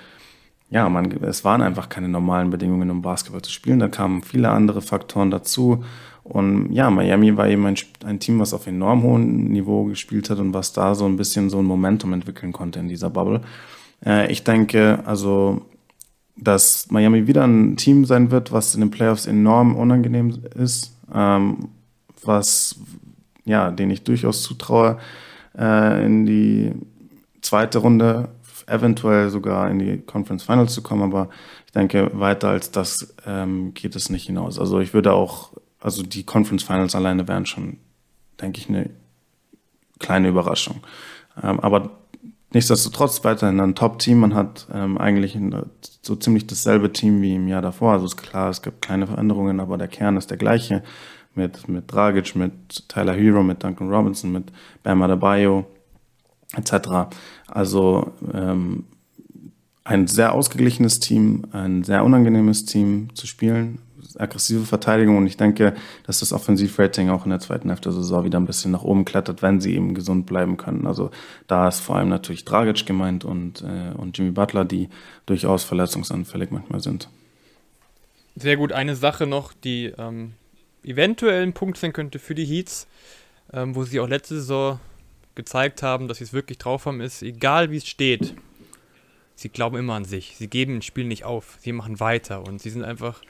ja, 0.70 0.88
man, 0.88 1.12
es 1.24 1.44
waren 1.44 1.62
einfach 1.62 1.90
keine 1.90 2.08
normalen 2.08 2.50
Bedingungen, 2.50 2.90
um 2.90 3.02
Basketball 3.02 3.42
zu 3.42 3.52
spielen. 3.52 3.80
Da 3.80 3.90
kamen 3.90 4.24
viele 4.24 4.50
andere 4.50 4.82
Faktoren 4.82 5.30
dazu. 5.30 5.84
Und 6.24 6.72
ja, 6.72 6.90
Miami 6.90 7.36
war 7.36 7.50
eben 7.50 7.66
ein, 7.66 7.76
ein 8.06 8.20
Team, 8.20 8.40
was 8.40 8.54
auf 8.54 8.68
enorm 8.68 9.04
hohem 9.04 9.46
Niveau 9.46 9.84
gespielt 9.86 10.30
hat 10.30 10.40
und 10.40 10.54
was 10.54 10.72
da 10.72 10.96
so 10.96 11.06
ein 11.06 11.18
bisschen 11.18 11.50
so 11.50 11.60
ein 11.60 11.66
Momentum 11.66 12.14
entwickeln 12.14 12.54
konnte 12.54 12.80
in 12.80 12.88
dieser 12.88 13.10
Bubble. 13.10 13.42
Äh, 14.06 14.32
ich 14.32 14.44
denke, 14.44 15.00
also 15.06 15.62
dass 16.36 16.90
Miami 16.90 17.28
wieder 17.28 17.46
ein 17.46 17.78
Team 17.78 18.06
sein 18.06 18.32
wird, 18.32 18.52
was 18.52 18.74
in 18.74 18.82
den 18.82 18.92
Playoffs 18.92 19.26
enorm 19.26 19.76
unangenehm 19.76 20.44
ist, 20.56 20.96
ähm, 21.14 21.70
was 22.24 22.80
ja, 23.46 23.72
den 23.72 23.90
ich 23.90 24.04
durchaus 24.04 24.44
zutraue, 24.44 24.98
äh, 25.58 26.06
in 26.06 26.26
die 26.26 26.74
zweite 27.42 27.80
Runde, 27.80 28.30
eventuell 28.68 29.30
sogar 29.30 29.70
in 29.70 29.80
die 29.80 29.98
Conference 29.98 30.44
Finals 30.44 30.74
zu 30.74 30.82
kommen, 30.82 31.04
aber 31.04 31.30
ich 31.66 31.72
denke, 31.72 32.12
weiter 32.14 32.50
als 32.50 32.72
das 32.72 33.16
ähm, 33.26 33.74
geht 33.74 33.96
es 33.96 34.10
nicht 34.10 34.28
hinaus. 34.28 34.60
Also 34.60 34.80
ich 34.80 34.94
würde 34.94 35.14
auch, 35.14 35.54
also 35.80 36.04
die 36.04 36.24
Conference 36.24 36.64
Finals 36.64 36.96
alleine 36.96 37.28
wären 37.28 37.46
schon, 37.46 37.78
denke 38.40 38.60
ich, 38.60 38.70
eine 38.70 38.90
kleine 40.00 40.30
Überraschung. 40.30 40.82
Ähm, 41.42 41.60
aber 41.60 42.01
nichtsdestotrotz 42.54 43.24
weiterhin 43.24 43.60
ein 43.60 43.76
Top-Team. 43.76 44.20
Man 44.20 44.36
hat 44.36 44.68
ähm, 44.74 44.98
eigentlich 44.98 45.36
ein, 45.36 45.56
so 46.02 46.16
ziemlich 46.16 46.48
dasselbe 46.48 46.92
Team 46.92 47.22
wie 47.22 47.36
im 47.36 47.48
Jahr 47.48 47.62
davor. 47.62 47.94
Also 47.94 48.06
ist 48.06 48.18
klar, 48.18 48.50
es 48.50 48.62
gibt 48.62 48.82
kleine 48.82 49.08
Veränderungen, 49.08 49.60
aber 49.60 49.78
der 49.78 49.88
Kern 49.88 50.18
ist 50.18 50.30
der 50.30 50.38
gleiche. 50.38 50.84
Mit, 51.34 51.70
mit 51.70 51.90
Dragic, 51.90 52.36
mit 52.36 52.90
Tyler 52.90 53.14
Hero, 53.14 53.42
mit 53.42 53.64
Duncan 53.64 53.90
Robinson, 53.90 54.34
mit 54.34 54.52
Bam 54.84 55.02
Adebayo, 55.02 55.66
etc. 56.58 57.10
Also 57.48 58.12
ähm, 58.34 58.84
ein 59.86 60.08
sehr 60.08 60.34
ausgeglichenes 60.34 61.00
Team, 61.00 61.46
ein 61.54 61.84
sehr 61.84 62.04
unangenehmes 62.04 62.66
Team 62.66 63.16
zu 63.16 63.28
spielen, 63.28 63.80
aggressive 64.20 64.66
Verteidigung 64.66 65.18
und 65.18 65.28
ich 65.28 65.38
denke, 65.38 65.74
dass 66.06 66.20
das 66.20 66.34
Offensivrating 66.34 67.10
auch 67.10 67.26
in 67.26 67.30
der 67.30 67.40
zweiten 67.40 67.70
Hälfte 67.70 67.90
der 67.90 67.98
Saison 67.98 68.24
wieder 68.24 68.40
ein 68.40 68.46
bisschen 68.46 68.72
nach 68.72 68.84
oben 68.84 69.06
klettert, 69.06 69.42
wenn 69.42 69.62
sie 69.62 69.76
eben 69.76 69.94
gesund 69.94 70.26
bleiben 70.26 70.58
können. 70.58 70.88
Also 70.88 71.12
da 71.48 71.68
ist 71.68 71.80
vor 71.80 71.98
allem 71.98 72.10
natürlich 72.10 72.46
Dragic 72.46 72.86
gemeint 72.86 73.26
und, 73.26 73.62
äh, 73.62 73.96
und 73.96 74.18
Jimmy 74.18 74.32
Butler, 74.32 74.66
die 74.66 74.90
durchaus 75.26 75.64
verletzungsanfällig 75.64 76.52
manchmal 76.52 76.82
sind. 76.82 77.10
Sehr 78.36 78.58
gut, 78.58 78.72
eine 78.72 78.96
Sache 78.96 79.28
noch, 79.28 79.54
die 79.54 79.94
ähm, 79.98 80.34
eventuell 80.84 81.44
ein 81.44 81.54
Punkt 81.54 81.78
sein 81.78 81.94
könnte 81.94 82.20
für 82.20 82.36
die 82.36 82.46
Heats, 82.46 82.88
ähm, 83.54 83.76
wo 83.76 83.84
sie 83.84 84.00
auch 84.00 84.08
letzte 84.08 84.36
Saison 84.36 84.80
gezeigt 85.36 85.84
haben, 85.84 86.08
dass 86.08 86.18
sie 86.20 86.24
es 86.26 86.34
wirklich 86.34 86.58
drauf 86.58 86.86
haben, 86.86 87.02
ist, 87.02 87.22
egal 87.24 87.72
wie 87.72 87.78
es 87.78 87.88
steht, 87.88 88.36
sie 89.36 89.50
glauben 89.50 89.78
immer 89.78 89.96
an 89.96 90.06
sich. 90.06 90.36
Sie 90.38 90.48
geben 90.48 90.78
ein 90.78 90.82
Spiel 90.82 91.06
nicht 91.06 91.26
auf. 91.26 91.58
Sie 91.62 91.72
machen 91.72 92.00
weiter 92.00 92.46
und 92.48 92.62
sie 92.62 92.70
sind 92.70 92.84
einfach 92.84 93.22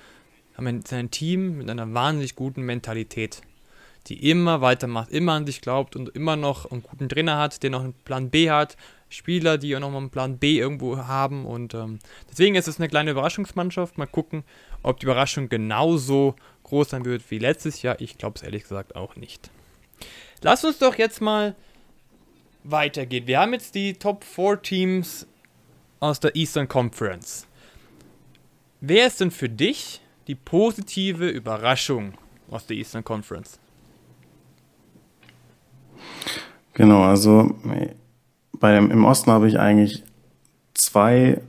haben 0.57 0.67
ein, 0.67 1.11
Team 1.11 1.57
mit 1.57 1.69
einer 1.69 1.93
wahnsinnig 1.93 2.35
guten 2.35 2.61
Mentalität, 2.61 3.41
die 4.07 4.29
immer 4.29 4.61
weitermacht, 4.61 5.09
immer 5.11 5.33
an 5.33 5.45
sich 5.45 5.61
glaubt 5.61 5.95
und 5.95 6.09
immer 6.09 6.35
noch 6.35 6.69
einen 6.71 6.83
guten 6.83 7.09
Trainer 7.09 7.37
hat, 7.37 7.63
der 7.63 7.69
noch 7.69 7.83
einen 7.83 7.93
Plan 7.93 8.29
B 8.29 8.49
hat, 8.49 8.77
Spieler, 9.09 9.57
die 9.57 9.75
auch 9.75 9.79
noch 9.79 9.91
mal 9.91 9.97
einen 9.97 10.09
Plan 10.09 10.37
B 10.37 10.57
irgendwo 10.57 10.97
haben 10.97 11.45
und 11.45 11.73
ähm, 11.73 11.99
deswegen 12.29 12.55
ist 12.55 12.67
es 12.67 12.79
eine 12.79 12.87
kleine 12.87 13.11
Überraschungsmannschaft. 13.11 13.97
Mal 13.97 14.07
gucken, 14.07 14.43
ob 14.83 14.99
die 14.99 15.05
Überraschung 15.05 15.49
genauso 15.49 16.35
groß 16.63 16.91
sein 16.91 17.05
wird 17.05 17.29
wie 17.29 17.37
letztes 17.37 17.81
Jahr. 17.81 17.99
Ich 17.99 18.17
glaube 18.17 18.37
es 18.37 18.43
ehrlich 18.43 18.63
gesagt 18.63 18.95
auch 18.95 19.15
nicht. 19.15 19.51
Lass 20.41 20.63
uns 20.63 20.79
doch 20.79 20.97
jetzt 20.97 21.21
mal 21.21 21.55
weitergehen. 22.63 23.27
Wir 23.27 23.39
haben 23.39 23.53
jetzt 23.53 23.75
die 23.75 23.93
Top 23.93 24.23
4 24.23 24.61
Teams 24.61 25.27
aus 25.99 26.19
der 26.19 26.35
Eastern 26.35 26.67
Conference. 26.67 27.47
Wer 28.79 29.07
ist 29.07 29.21
denn 29.21 29.31
für 29.31 29.49
dich 29.49 30.00
die 30.31 30.35
positive 30.35 31.27
Überraschung 31.27 32.13
aus 32.49 32.65
der 32.65 32.77
Eastern 32.77 33.03
Conference? 33.03 33.59
Genau, 36.73 37.03
also 37.03 37.53
bei 38.53 38.75
dem, 38.75 38.89
im 38.91 39.03
Osten 39.03 39.29
habe 39.29 39.49
ich 39.49 39.59
eigentlich 39.59 40.03
zwei 40.73 41.41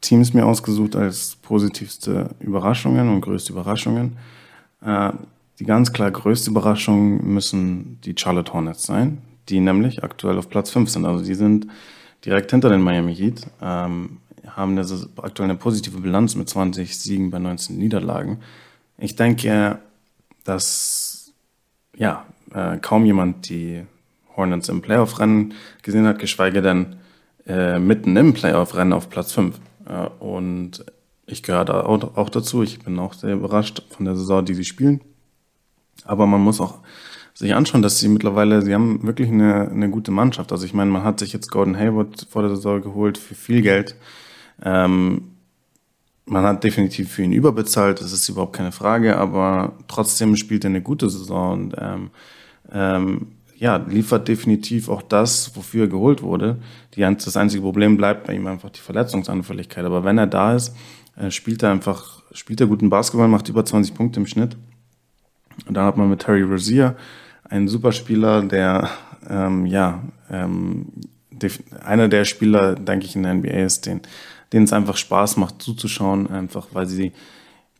Teams 0.00 0.34
mir 0.34 0.44
ausgesucht 0.44 0.96
als 0.96 1.36
positivste 1.36 2.30
Überraschungen 2.40 3.08
und 3.10 3.20
größte 3.20 3.52
Überraschungen. 3.52 4.16
Äh, 4.84 5.12
die 5.60 5.64
ganz 5.64 5.92
klar 5.92 6.10
größte 6.10 6.50
Überraschung 6.50 7.32
müssen 7.32 8.00
die 8.02 8.16
Charlotte 8.18 8.52
Hornets 8.52 8.82
sein, 8.82 9.22
die 9.48 9.60
nämlich 9.60 10.02
aktuell 10.02 10.36
auf 10.36 10.48
Platz 10.48 10.70
5 10.70 10.90
sind. 10.90 11.06
Also 11.06 11.24
die 11.24 11.34
sind 11.34 11.68
direkt 12.24 12.50
hinter 12.50 12.70
den 12.70 12.82
Miami 12.82 13.14
Heat, 13.14 13.46
ähm, 13.62 14.18
haben 14.54 14.78
aktuell 15.22 15.50
eine 15.50 15.58
positive 15.58 16.00
Bilanz 16.00 16.34
mit 16.34 16.48
20 16.48 16.98
Siegen 16.98 17.30
bei 17.30 17.38
19 17.38 17.76
Niederlagen. 17.76 18.40
Ich 18.98 19.16
denke, 19.16 19.78
dass 20.44 21.32
ja, 21.96 22.26
äh, 22.54 22.78
kaum 22.78 23.04
jemand 23.04 23.48
die 23.48 23.84
Hornets 24.36 24.68
im 24.68 24.82
Playoff-Rennen 24.82 25.54
gesehen 25.82 26.06
hat, 26.06 26.18
geschweige 26.18 26.62
denn 26.62 26.96
äh, 27.46 27.78
mitten 27.78 28.16
im 28.16 28.34
Playoff-Rennen 28.34 28.92
auf 28.92 29.08
Platz 29.08 29.32
5. 29.32 29.58
Äh, 29.88 30.08
und 30.22 30.84
ich 31.26 31.42
gehöre 31.42 31.64
da 31.64 31.80
auch, 31.80 32.16
auch, 32.16 32.30
dazu. 32.30 32.62
Ich 32.62 32.80
bin 32.80 32.98
auch 32.98 33.14
sehr 33.14 33.34
überrascht 33.34 33.82
von 33.90 34.04
der 34.04 34.16
Saison, 34.16 34.44
die 34.44 34.54
sie 34.54 34.64
spielen. 34.64 35.00
Aber 36.04 36.26
man 36.26 36.40
muss 36.40 36.60
auch 36.60 36.78
sich 37.34 37.54
anschauen, 37.54 37.82
dass 37.82 37.98
sie 37.98 38.08
mittlerweile, 38.08 38.62
sie 38.62 38.74
haben 38.74 39.02
wirklich 39.02 39.28
eine, 39.28 39.68
eine 39.68 39.90
gute 39.90 40.10
Mannschaft. 40.10 40.52
Also 40.52 40.64
ich 40.64 40.72
meine, 40.72 40.90
man 40.90 41.02
hat 41.02 41.18
sich 41.18 41.32
jetzt 41.32 41.50
Gordon 41.50 41.76
Hayward 41.76 42.26
vor 42.30 42.42
der 42.42 42.54
Saison 42.54 42.80
geholt 42.80 43.18
für 43.18 43.34
viel 43.34 43.62
Geld. 43.62 43.96
Ähm, 44.62 45.32
man 46.26 46.44
hat 46.44 46.64
definitiv 46.64 47.12
für 47.12 47.22
ihn 47.22 47.32
überbezahlt, 47.32 48.00
das 48.00 48.12
ist 48.12 48.28
überhaupt 48.28 48.56
keine 48.56 48.72
Frage, 48.72 49.16
aber 49.16 49.74
trotzdem 49.86 50.34
spielt 50.36 50.64
er 50.64 50.70
eine 50.70 50.82
gute 50.82 51.08
Saison 51.08 51.52
und 51.52 51.74
ähm, 51.78 52.10
ähm, 52.72 53.26
ja, 53.58 53.76
liefert 53.76 54.28
definitiv 54.28 54.88
auch 54.88 55.02
das, 55.02 55.56
wofür 55.56 55.84
er 55.84 55.88
geholt 55.88 56.22
wurde. 56.22 56.58
Die, 56.94 57.00
das 57.00 57.36
einzige 57.36 57.62
Problem 57.62 57.96
bleibt 57.96 58.26
bei 58.26 58.34
ihm 58.34 58.46
einfach 58.46 58.70
die 58.70 58.80
Verletzungsanfälligkeit. 58.80 59.84
Aber 59.84 60.04
wenn 60.04 60.18
er 60.18 60.26
da 60.26 60.54
ist, 60.54 60.74
äh, 61.16 61.30
spielt 61.30 61.62
er 61.62 61.70
einfach, 61.70 62.22
spielt 62.32 62.60
er 62.60 62.66
guten 62.66 62.90
Basketball, 62.90 63.28
macht 63.28 63.48
über 63.48 63.64
20 63.64 63.94
Punkte 63.94 64.20
im 64.20 64.26
Schnitt. 64.26 64.56
Und 65.66 65.74
dann 65.74 65.86
hat 65.86 65.96
man 65.96 66.10
mit 66.10 66.20
Terry 66.20 66.42
Rozier 66.42 66.96
einen 67.44 67.68
Superspieler, 67.68 68.42
der 68.42 68.90
ähm, 69.28 69.64
ja 69.64 70.02
ähm, 70.30 70.86
einer 71.84 72.08
der 72.08 72.24
Spieler, 72.24 72.74
denke 72.74 73.06
ich, 73.06 73.16
in 73.16 73.22
der 73.22 73.34
NBA 73.34 73.48
ist, 73.48 73.86
den, 73.86 74.02
denen 74.52 74.64
es 74.64 74.72
einfach 74.72 74.96
Spaß 74.96 75.36
macht 75.36 75.62
zuzuschauen, 75.62 76.30
einfach 76.30 76.68
weil 76.72 76.86
sie 76.86 77.12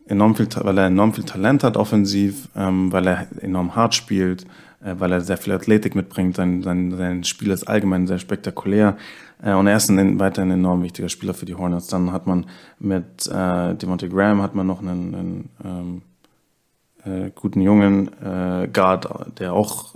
enorm 0.07 0.35
viel, 0.35 0.47
weil 0.61 0.77
er 0.77 0.87
enorm 0.87 1.13
viel 1.13 1.23
Talent 1.23 1.63
hat 1.63 1.77
offensiv, 1.77 2.49
ähm, 2.55 2.91
weil 2.91 3.07
er 3.07 3.27
enorm 3.41 3.75
hart 3.75 3.95
spielt, 3.95 4.45
äh, 4.83 4.95
weil 4.97 5.11
er 5.11 5.21
sehr 5.21 5.37
viel 5.37 5.53
Athletik 5.53 5.95
mitbringt. 5.95 6.35
Sein, 6.35 6.63
sein, 6.63 6.95
sein 6.95 7.23
Spiel 7.23 7.51
ist 7.51 7.67
allgemein 7.67 8.07
sehr 8.07 8.19
spektakulär. 8.19 8.97
Äh, 9.41 9.53
und 9.53 9.67
er 9.67 9.77
ist 9.77 9.89
ein, 9.89 10.19
weiterhin 10.19 10.51
ein 10.51 10.59
enorm 10.59 10.83
wichtiger 10.83 11.09
Spieler 11.09 11.33
für 11.33 11.45
die 11.45 11.55
Hornets. 11.55 11.87
Dann 11.87 12.11
hat 12.11 12.27
man 12.27 12.45
mit 12.79 13.27
äh, 13.27 13.75
Devontae 13.75 14.09
Graham 14.09 14.41
hat 14.41 14.55
man 14.55 14.67
noch 14.67 14.81
einen, 14.81 15.15
einen 15.15 15.49
ähm, 15.63 16.01
äh, 17.05 17.31
guten 17.33 17.61
jungen 17.61 18.09
äh, 18.21 18.67
Guard, 18.71 19.07
der 19.39 19.53
auch 19.53 19.95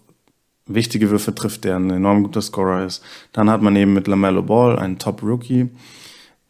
wichtige 0.68 1.10
Würfe 1.10 1.34
trifft, 1.34 1.64
der 1.64 1.76
ein 1.76 1.90
enorm 1.90 2.24
guter 2.24 2.42
Scorer 2.42 2.86
ist. 2.86 3.04
Dann 3.34 3.50
hat 3.50 3.62
man 3.62 3.76
eben 3.76 3.94
mit 3.94 4.08
LaMelo 4.08 4.44
Ball 4.44 4.80
einen 4.80 4.98
Top-Rookie, 4.98 5.70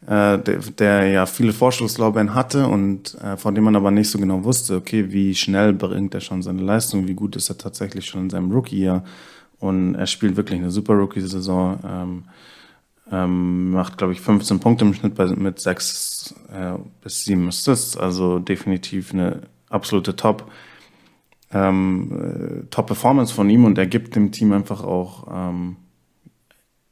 äh, 0.06 0.38
der, 0.38 0.58
der 0.78 1.06
ja 1.08 1.26
viele 1.26 1.52
Vorschusslorbeeren 1.52 2.34
hatte 2.34 2.66
und 2.66 3.14
äh, 3.22 3.36
von 3.36 3.54
dem 3.54 3.64
man 3.64 3.76
aber 3.76 3.90
nicht 3.90 4.10
so 4.10 4.18
genau 4.18 4.42
wusste, 4.42 4.76
okay, 4.76 5.12
wie 5.12 5.34
schnell 5.34 5.72
bringt 5.72 6.14
er 6.14 6.20
schon 6.20 6.42
seine 6.42 6.62
Leistung, 6.62 7.06
wie 7.06 7.14
gut 7.14 7.36
ist 7.36 7.50
er 7.50 7.58
tatsächlich 7.58 8.06
schon 8.06 8.22
in 8.22 8.30
seinem 8.30 8.50
Rookie-Jahr. 8.50 9.04
Und 9.60 9.94
er 9.94 10.08
spielt 10.08 10.36
wirklich 10.36 10.58
eine 10.58 10.72
super 10.72 10.94
Rookie-Saison. 10.94 11.78
Ähm, 11.88 12.24
ähm, 13.12 13.70
macht, 13.70 13.98
glaube 13.98 14.12
ich, 14.12 14.20
15 14.20 14.58
Punkte 14.58 14.84
im 14.84 14.94
Schnitt 14.94 15.14
bei, 15.14 15.26
mit 15.26 15.60
6 15.60 16.34
äh, 16.52 16.78
bis 17.02 17.24
7 17.24 17.46
Assists. 17.46 17.96
Also 17.96 18.38
definitiv 18.40 19.12
eine 19.12 19.42
absolute 19.68 20.16
Top. 20.16 20.50
Ähm, 21.52 22.10
äh, 22.12 22.66
Top-Performance 22.70 23.32
von 23.32 23.48
ihm 23.50 23.66
und 23.66 23.78
er 23.78 23.86
gibt 23.86 24.16
dem 24.16 24.32
Team 24.32 24.52
einfach 24.52 24.82
auch 24.82 25.28
ähm, 25.30 25.76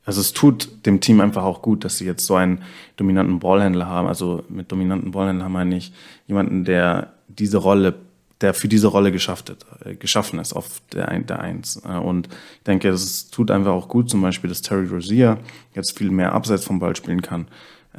also 0.04 0.20
es 0.20 0.32
tut 0.32 0.86
dem 0.86 1.00
Team 1.00 1.20
einfach 1.20 1.44
auch 1.44 1.62
gut, 1.62 1.84
dass 1.84 1.98
sie 1.98 2.06
jetzt 2.06 2.26
so 2.26 2.34
einen 2.34 2.62
dominanten 2.96 3.38
Ballhändler 3.38 3.86
haben. 3.86 4.08
Also 4.08 4.44
mit 4.48 4.72
dominanten 4.72 5.10
Ballhändler 5.10 5.48
meine 5.48 5.76
ich 5.76 5.92
jemanden, 6.26 6.64
der 6.64 7.12
diese 7.28 7.58
Rolle, 7.58 7.94
der 8.40 8.54
für 8.54 8.68
diese 8.68 8.86
Rolle 8.88 9.10
äh, 9.10 9.94
geschaffen 9.94 10.38
ist 10.38 10.54
auf 10.54 10.80
der, 10.92 11.18
der 11.20 11.40
Eins. 11.40 11.82
Äh, 11.86 11.98
und 11.98 12.28
ich 12.28 12.64
denke, 12.64 12.88
es 12.88 13.30
tut 13.30 13.50
einfach 13.50 13.72
auch 13.72 13.88
gut, 13.88 14.08
zum 14.08 14.22
Beispiel, 14.22 14.48
dass 14.48 14.62
Terry 14.62 14.86
Rozier 14.86 15.38
jetzt 15.74 15.96
viel 15.98 16.10
mehr 16.10 16.32
abseits 16.32 16.64
vom 16.64 16.80
Ball 16.80 16.96
spielen 16.96 17.20
kann, 17.20 17.48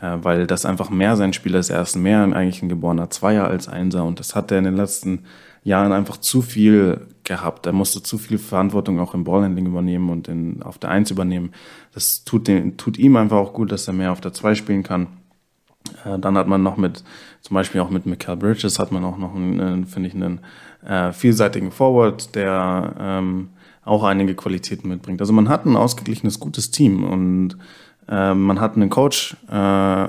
äh, 0.02 0.18
weil 0.22 0.48
das 0.48 0.66
einfach 0.66 0.90
mehr 0.90 1.16
sein 1.16 1.34
Spiel 1.34 1.54
ist. 1.54 1.70
Er 1.70 1.84
ist 1.84 1.96
mehr 1.96 2.24
eigentlich 2.24 2.64
ein 2.64 2.70
geborener 2.70 3.12
Zweier 3.12 3.46
als 3.46 3.68
Einser 3.68 4.06
und 4.06 4.20
das 4.20 4.36
hat 4.36 4.52
er 4.52 4.58
in 4.58 4.64
den 4.64 4.76
letzten 4.76 5.26
Jahren 5.63 5.91
einfach 5.91 6.17
zu 6.17 6.41
viel 6.41 7.08
gehabt. 7.24 7.65
Er 7.65 7.74
musste 7.74 8.02
zu 8.02 8.17
viel 8.17 8.38
Verantwortung 8.38 9.00
auch 9.00 9.13
im 9.13 9.24
Ballhandling 9.24 9.67
übernehmen 9.67 10.10
und 10.10 10.28
in, 10.28 10.63
auf 10.63 10.80
der 10.80 10.89
Eins 10.89 11.12
übernehmen. 11.12 11.52
Das 11.93 12.24
tut, 12.24 12.47
den, 12.47 12.78
tut 12.78 12.97
ihm 12.97 13.15
einfach 13.15 13.38
auch 13.38 13.54
gut, 13.54 13.71
dass 13.71 13.88
er 13.88 13.93
mehr 13.93 14.12
auf 14.12 14.21
der 14.21 14.34
Zwei 14.34 14.56
spielen 14.56 14.84
kann. 14.84 15.08
Äh, 16.06 16.17
dann 16.19 16.38
hat 16.38 16.47
man 16.47 16.63
noch 16.63 16.78
mit, 16.78 17.04
zum 17.41 17.54
Beispiel 17.54 17.82
auch 17.82 17.89
mit 17.89 18.06
Michael 18.06 18.38
Bridges, 18.38 18.80
hat 18.80 18.91
man 18.91 19.04
auch 19.04 19.17
noch, 19.17 19.36
einen, 19.36 19.86
finde 19.86 20.10
ich, 20.10 20.15
einen 20.15 20.39
äh, 20.86 21.12
vielseitigen 21.12 21.71
Forward, 21.71 22.34
der 22.36 22.95
ähm, 23.00 23.50
auch 23.84 24.04
einige 24.04 24.36
Qualitäten 24.36 24.89
mitbringt. 24.89 25.21
Also 25.21 25.34
man 25.34 25.50
hat 25.50 25.65
ein 25.65 25.76
ausgeglichenes, 25.76 26.39
gutes 26.39 26.71
Team 26.71 27.04
und 27.04 27.58
äh, 28.08 28.34
man 28.34 28.60
hat 28.60 28.76
einen 28.76 28.89
Coach 28.89 29.36
äh, 29.50 30.08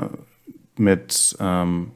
mit 0.77 1.37
ähm, 1.41 1.91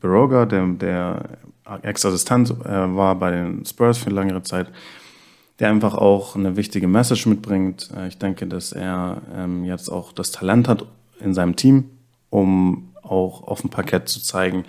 Baroga, 0.00 0.46
der, 0.46 0.66
der 0.66 1.38
Ex-Assistent 1.82 2.50
äh, 2.64 2.96
war 2.96 3.14
bei 3.14 3.30
den 3.30 3.64
Spurs 3.64 3.98
für 3.98 4.10
längere 4.10 4.42
Zeit, 4.42 4.68
der 5.58 5.70
einfach 5.70 5.94
auch 5.94 6.36
eine 6.36 6.56
wichtige 6.56 6.88
Message 6.88 7.26
mitbringt. 7.26 7.90
Äh, 7.96 8.08
ich 8.08 8.18
denke, 8.18 8.46
dass 8.46 8.72
er 8.72 9.22
ähm, 9.34 9.64
jetzt 9.64 9.88
auch 9.88 10.12
das 10.12 10.30
Talent 10.30 10.68
hat 10.68 10.84
in 11.20 11.34
seinem 11.34 11.56
Team, 11.56 11.90
um 12.30 12.90
auch 13.02 13.42
auf 13.46 13.60
dem 13.60 13.70
Parkett 13.70 14.08
zu 14.08 14.20
zeigen, 14.20 14.64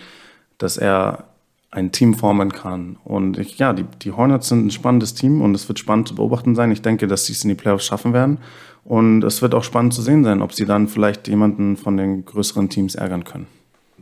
dass 0.57 0.77
er 0.77 1.25
ein 1.71 1.91
Team 1.91 2.15
formen 2.15 2.51
kann. 2.51 2.97
Und 3.03 3.37
ich, 3.37 3.59
ja, 3.59 3.73
die, 3.73 3.85
die 4.01 4.11
Hornets 4.11 4.49
sind 4.49 4.65
ein 4.65 4.71
spannendes 4.71 5.13
Team 5.13 5.41
und 5.41 5.53
es 5.53 5.67
wird 5.67 5.77
spannend 5.77 6.07
zu 6.07 6.15
beobachten 6.15 6.55
sein. 6.55 6.71
Ich 6.71 6.81
denke, 6.81 7.07
dass 7.07 7.25
sie 7.25 7.33
es 7.33 7.43
in 7.43 7.49
die 7.49 7.55
Playoffs 7.55 7.85
schaffen 7.85 8.13
werden. 8.13 8.39
Und 8.83 9.23
es 9.23 9.41
wird 9.43 9.53
auch 9.53 9.63
spannend 9.63 9.93
zu 9.93 10.01
sehen 10.01 10.23
sein, 10.23 10.41
ob 10.41 10.53
sie 10.53 10.65
dann 10.65 10.87
vielleicht 10.87 11.27
jemanden 11.27 11.77
von 11.77 11.95
den 11.95 12.25
größeren 12.25 12.69
Teams 12.69 12.95
ärgern 12.95 13.23
können 13.23 13.58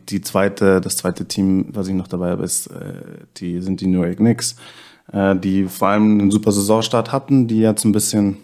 die 0.10 0.22
zweite, 0.22 0.82
das 0.82 0.98
zweite 0.98 1.28
Team, 1.28 1.68
was 1.70 1.88
ich 1.88 1.94
noch 1.94 2.08
dabei 2.08 2.32
habe, 2.32 2.44
ist, 2.44 2.68
äh, 2.68 3.26
die 3.38 3.62
sind 3.62 3.82
die 3.82 3.88
New 3.88 4.04
York 4.04 4.18
Knicks, 4.18 4.56
äh, 5.12 5.36
die 5.36 5.66
vor 5.66 5.90
allem 5.90 6.20
einen 6.20 6.32
super 6.32 6.52
Saisonstart 6.52 7.12
hatten, 7.12 7.48
die 7.48 7.60
jetzt 7.60 7.84
ein 7.86 7.92
bisschen, 7.92 8.38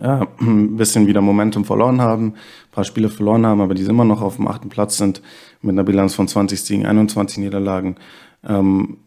ja, 0.00 0.26
ein 0.40 0.76
bisschen 0.76 1.06
wieder 1.06 1.20
Momentum 1.20 1.64
verloren 1.64 2.00
haben, 2.00 2.26
ein 2.28 2.72
paar 2.72 2.84
Spiele 2.84 3.08
verloren 3.08 3.46
haben, 3.46 3.60
aber 3.60 3.74
die 3.74 3.82
immer 3.82 4.04
noch 4.04 4.22
auf 4.22 4.36
dem 4.36 4.48
achten 4.48 4.68
Platz 4.68 4.96
sind 4.96 5.22
mit 5.60 5.72
einer 5.72 5.84
Bilanz 5.84 6.14
von 6.14 6.28
20 6.28 6.60
Siegen, 6.60 6.86
21 6.86 7.38
Niederlagen. 7.38 7.96
Ähm, 8.46 8.98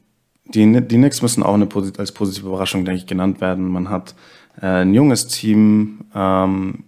die, 0.45 0.81
die 0.81 0.97
Knicks 0.97 1.21
müssen 1.21 1.43
auch 1.43 1.55
eine, 1.55 1.67
als 1.97 2.11
positive 2.11 2.47
Überraschung, 2.47 2.85
denke 2.85 2.99
ich, 2.99 3.07
genannt 3.07 3.41
werden. 3.41 3.67
Man 3.67 3.89
hat 3.89 4.15
äh, 4.61 4.67
ein 4.67 4.93
junges 4.93 5.27
Team, 5.27 6.01
ähm, 6.13 6.83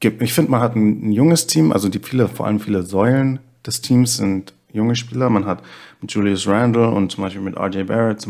ich 0.00 0.32
finde, 0.32 0.50
man 0.50 0.60
hat 0.60 0.76
ein, 0.76 1.08
ein, 1.08 1.12
junges 1.12 1.46
Team, 1.46 1.72
also 1.72 1.88
die 1.88 2.00
viele, 2.00 2.28
vor 2.28 2.46
allem 2.46 2.60
viele 2.60 2.82
Säulen 2.82 3.40
des 3.66 3.80
Teams 3.80 4.16
sind 4.16 4.54
junge 4.72 4.94
Spieler. 4.94 5.30
Man 5.30 5.46
hat 5.46 5.62
mit 6.00 6.12
Julius 6.12 6.46
Randle 6.46 6.90
und 6.90 7.12
zum 7.12 7.24
Beispiel 7.24 7.42
mit 7.42 7.56
RJ 7.56 7.84
Barrett 7.84 8.26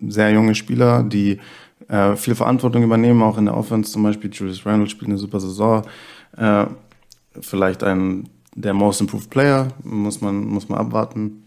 sehr 0.00 0.30
junge 0.30 0.54
Spieler, 0.54 1.02
die 1.02 1.38
äh, 1.88 2.16
viel 2.16 2.34
Verantwortung 2.34 2.82
übernehmen, 2.82 3.22
auch 3.22 3.38
in 3.38 3.46
der 3.46 3.56
Offense 3.56 3.92
zum 3.92 4.02
Beispiel. 4.02 4.30
Julius 4.32 4.64
Randle 4.64 4.88
spielt 4.88 5.08
eine 5.08 5.18
super 5.18 5.40
Saison. 5.40 5.82
Äh, 6.36 6.66
vielleicht 7.40 7.82
ein 7.84 8.28
der 8.54 8.74
Most 8.74 9.00
Improved 9.00 9.30
Player, 9.30 9.68
muss 9.84 10.20
man, 10.20 10.44
muss 10.44 10.68
man 10.68 10.78
abwarten. 10.78 11.44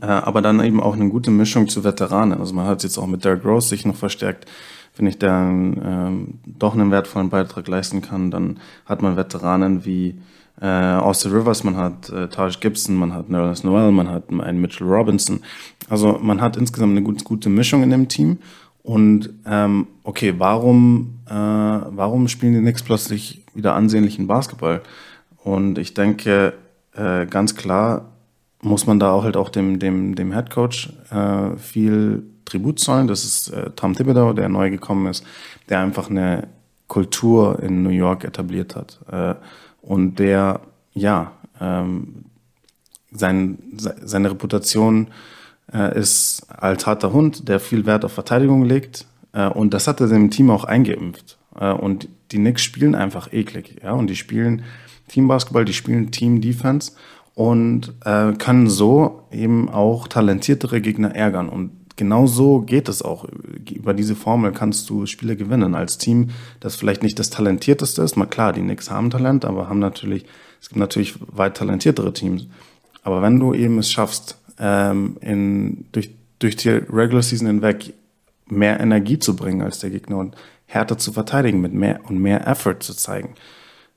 Äh, 0.00 0.06
aber 0.06 0.42
dann 0.42 0.62
eben 0.62 0.80
auch 0.80 0.94
eine 0.94 1.08
gute 1.08 1.30
Mischung 1.30 1.68
zu 1.68 1.84
Veteranen. 1.84 2.38
Also 2.38 2.54
man 2.54 2.66
hat 2.66 2.82
jetzt 2.82 2.98
auch 2.98 3.06
mit 3.06 3.24
Derrick 3.24 3.44
Rose 3.44 3.68
sich 3.68 3.84
noch 3.84 3.96
verstärkt. 3.96 4.46
Finde 4.92 5.10
ich, 5.10 5.18
der 5.18 5.32
ähm, 5.32 6.38
doch 6.44 6.74
einen 6.74 6.90
wertvollen 6.90 7.30
Beitrag 7.30 7.66
leisten 7.66 8.02
kann. 8.02 8.30
Dann 8.30 8.60
hat 8.86 9.02
man 9.02 9.16
Veteranen 9.16 9.84
wie 9.84 10.20
äh, 10.60 10.66
Austin 10.66 11.32
Rivers, 11.32 11.64
man 11.64 11.76
hat 11.76 12.10
äh, 12.10 12.28
Taj 12.28 12.52
Gibson, 12.60 12.96
man 12.96 13.12
hat 13.14 13.28
Nerlens 13.28 13.64
Noel, 13.64 13.90
man 13.92 14.08
hat 14.08 14.30
einen 14.30 14.60
Mitchell 14.60 14.86
Robinson. 14.86 15.40
Also 15.88 16.18
man 16.22 16.40
hat 16.40 16.56
insgesamt 16.56 16.92
eine 16.92 17.02
gut, 17.02 17.24
gute 17.24 17.48
Mischung 17.48 17.82
in 17.82 17.90
dem 17.90 18.08
Team. 18.08 18.38
Und 18.82 19.30
ähm, 19.46 19.86
okay, 20.02 20.34
warum, 20.38 21.20
äh, 21.26 21.32
warum 21.32 22.28
spielen 22.28 22.54
die 22.54 22.60
Knicks 22.60 22.82
plötzlich 22.82 23.44
wieder 23.54 23.74
ansehnlichen 23.74 24.26
Basketball? 24.26 24.82
und 25.44 25.78
ich 25.78 25.94
denke, 25.94 26.54
äh, 26.94 27.26
ganz 27.26 27.54
klar 27.54 28.12
muss 28.62 28.86
man 28.86 29.00
da 29.00 29.10
auch 29.10 29.24
halt 29.24 29.36
auch 29.36 29.48
dem, 29.48 29.78
dem, 29.78 30.14
dem 30.14 30.32
Head 30.32 30.50
Coach 30.50 30.92
äh, 31.10 31.56
viel 31.56 32.22
Tribut 32.44 32.78
zollen. 32.78 33.08
Das 33.08 33.24
ist 33.24 33.48
äh, 33.48 33.70
Tom 33.70 33.94
Thibodeau, 33.94 34.32
der 34.32 34.48
neu 34.48 34.70
gekommen 34.70 35.06
ist, 35.08 35.24
der 35.68 35.80
einfach 35.80 36.10
eine 36.10 36.48
Kultur 36.86 37.60
in 37.60 37.82
New 37.82 37.90
York 37.90 38.24
etabliert 38.24 38.76
hat. 38.76 39.00
Äh, 39.10 39.34
und 39.82 40.18
der, 40.18 40.60
ja, 40.94 41.32
ähm, 41.60 42.24
sein, 43.10 43.58
seine 43.76 44.30
Reputation 44.30 45.08
äh, 45.72 45.98
ist 45.98 46.46
als 46.48 46.86
harter 46.86 47.12
Hund, 47.12 47.48
der 47.48 47.60
viel 47.60 47.84
Wert 47.84 48.04
auf 48.04 48.12
Verteidigung 48.12 48.64
legt. 48.64 49.06
Äh, 49.32 49.48
und 49.48 49.74
das 49.74 49.86
hat 49.86 50.00
er 50.00 50.08
dem 50.08 50.30
Team 50.30 50.50
auch 50.50 50.64
eingeimpft. 50.64 51.36
Äh, 51.58 51.72
und 51.72 52.08
die 52.30 52.38
Knicks 52.38 52.62
spielen 52.62 52.94
einfach 52.94 53.32
eklig. 53.32 53.76
Ja? 53.82 53.92
Und 53.92 54.08
die 54.08 54.16
spielen 54.16 54.62
Teambasketball, 55.08 55.64
die 55.64 55.74
spielen 55.74 56.10
Team-Defense 56.10 56.92
und 57.34 57.92
äh, 58.04 58.32
können 58.32 58.68
so 58.68 59.24
eben 59.30 59.68
auch 59.68 60.08
talentiertere 60.08 60.80
Gegner 60.80 61.14
ärgern. 61.14 61.48
Und 61.48 61.70
genau 61.96 62.26
so 62.26 62.60
geht 62.60 62.88
es 62.88 63.02
auch. 63.02 63.26
Über 63.70 63.94
diese 63.94 64.14
Formel 64.16 64.52
kannst 64.52 64.88
du 64.90 65.06
Spiele 65.06 65.36
gewinnen 65.36 65.74
als 65.74 65.98
Team, 65.98 66.30
das 66.60 66.76
vielleicht 66.76 67.02
nicht 67.02 67.18
das 67.18 67.30
talentierteste 67.30 68.02
ist. 68.02 68.16
Mal 68.16 68.26
klar, 68.26 68.52
die 68.52 68.60
Knicks 68.60 68.90
haben 68.90 69.10
Talent, 69.10 69.44
aber 69.44 69.68
haben 69.68 69.78
natürlich, 69.78 70.24
es 70.60 70.68
gibt 70.68 70.78
natürlich 70.78 71.14
weit 71.26 71.56
talentiertere 71.56 72.12
Teams. 72.12 72.46
Aber 73.02 73.22
wenn 73.22 73.38
du 73.38 73.54
eben 73.54 73.78
es 73.78 73.90
schaffst, 73.90 74.38
ähm, 74.58 75.16
in, 75.20 75.86
durch, 75.92 76.14
durch 76.38 76.56
die 76.56 76.68
Regular 76.68 77.22
Season 77.22 77.46
hinweg 77.46 77.94
mehr 78.46 78.80
Energie 78.80 79.18
zu 79.18 79.34
bringen 79.34 79.62
als 79.62 79.78
der 79.78 79.90
Gegner 79.90 80.18
und 80.18 80.36
härter 80.66 80.98
zu 80.98 81.12
verteidigen 81.12 81.60
mit 81.60 81.72
mehr 81.72 82.00
und 82.08 82.18
mehr 82.18 82.46
Effort 82.46 82.80
zu 82.80 82.94
zeigen, 82.94 83.34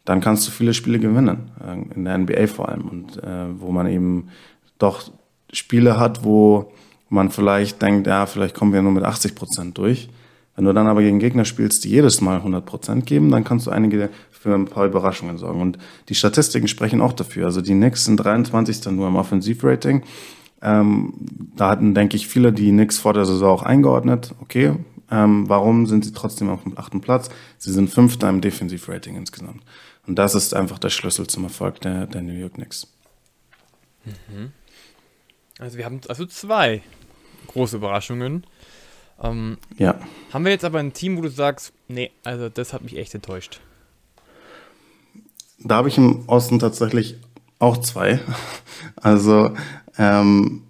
dann 0.05 0.21
kannst 0.21 0.47
du 0.47 0.51
viele 0.51 0.73
Spiele 0.73 0.99
gewinnen, 0.99 1.51
äh, 1.63 1.95
in 1.95 2.05
der 2.05 2.17
NBA 2.17 2.47
vor 2.47 2.69
allem. 2.69 2.87
Und 2.87 3.21
äh, 3.23 3.59
wo 3.59 3.71
man 3.71 3.87
eben 3.87 4.29
doch 4.77 5.11
Spiele 5.51 5.99
hat, 5.99 6.23
wo 6.23 6.71
man 7.09 7.29
vielleicht 7.29 7.81
denkt, 7.81 8.07
ja, 8.07 8.25
vielleicht 8.25 8.55
kommen 8.55 8.73
wir 8.73 8.81
nur 8.81 8.91
mit 8.91 9.03
80 9.03 9.35
Prozent 9.35 9.77
durch. 9.77 10.09
Wenn 10.55 10.65
du 10.65 10.73
dann 10.73 10.87
aber 10.87 11.01
gegen 11.01 11.19
Gegner 11.19 11.45
spielst, 11.45 11.83
die 11.83 11.89
jedes 11.89 12.21
Mal 12.21 12.37
100 12.37 12.65
Prozent 12.65 13.05
geben, 13.05 13.29
dann 13.29 13.43
kannst 13.43 13.67
du 13.67 13.71
einige 13.71 14.09
für 14.31 14.53
ein 14.53 14.65
paar 14.65 14.85
Überraschungen 14.85 15.37
sorgen. 15.37 15.61
Und 15.61 15.77
die 16.07 16.15
Statistiken 16.15 16.67
sprechen 16.67 17.01
auch 17.01 17.13
dafür. 17.13 17.45
Also 17.45 17.61
die 17.61 17.73
Knicks 17.73 18.05
sind 18.05 18.17
23. 18.17 18.85
nur 18.91 19.07
im 19.07 19.17
Offensivrating. 19.17 20.03
Ähm, 20.61 21.13
da 21.55 21.69
hatten, 21.69 21.93
denke 21.93 22.15
ich, 22.15 22.27
viele 22.27 22.53
die 22.53 22.69
Knicks 22.69 22.97
vor 22.97 23.13
der 23.13 23.25
Saison 23.25 23.49
auch 23.49 23.63
eingeordnet. 23.63 24.33
Okay, 24.41 24.73
ähm, 25.11 25.47
warum 25.49 25.85
sind 25.85 26.05
sie 26.05 26.13
trotzdem 26.13 26.49
auf 26.49 26.63
dem 26.63 26.77
achten 26.77 27.01
Platz? 27.01 27.29
Sie 27.57 27.71
sind 27.71 27.89
Fünfter 27.89 28.29
im 28.29 28.41
Defensivrating 28.41 29.15
insgesamt. 29.15 29.61
Und 30.07 30.17
das 30.17 30.35
ist 30.35 30.53
einfach 30.53 30.79
der 30.79 30.89
Schlüssel 30.89 31.27
zum 31.27 31.43
Erfolg 31.43 31.81
der, 31.81 32.07
der 32.07 32.21
New 32.21 32.33
York 32.33 32.53
Knicks. 32.53 32.87
Mhm. 34.05 34.51
Also 35.59 35.77
wir 35.77 35.85
haben 35.85 36.01
also 36.07 36.25
zwei 36.25 36.81
große 37.47 37.77
Überraschungen. 37.77 38.45
Ähm, 39.21 39.57
ja. 39.77 39.95
Haben 40.33 40.45
wir 40.45 40.51
jetzt 40.51 40.65
aber 40.65 40.79
ein 40.79 40.93
Team, 40.93 41.17
wo 41.17 41.21
du 41.21 41.29
sagst, 41.29 41.71
nee, 41.87 42.11
also 42.23 42.49
das 42.49 42.73
hat 42.73 42.83
mich 42.83 42.97
echt 42.97 43.15
enttäuscht. 43.15 43.61
Da 45.59 45.75
habe 45.75 45.87
ich 45.87 45.97
im 45.97 46.27
Osten 46.27 46.59
tatsächlich 46.59 47.17
auch 47.59 47.77
zwei. 47.77 48.19
Also 49.01 49.55
ähm, 49.97 50.63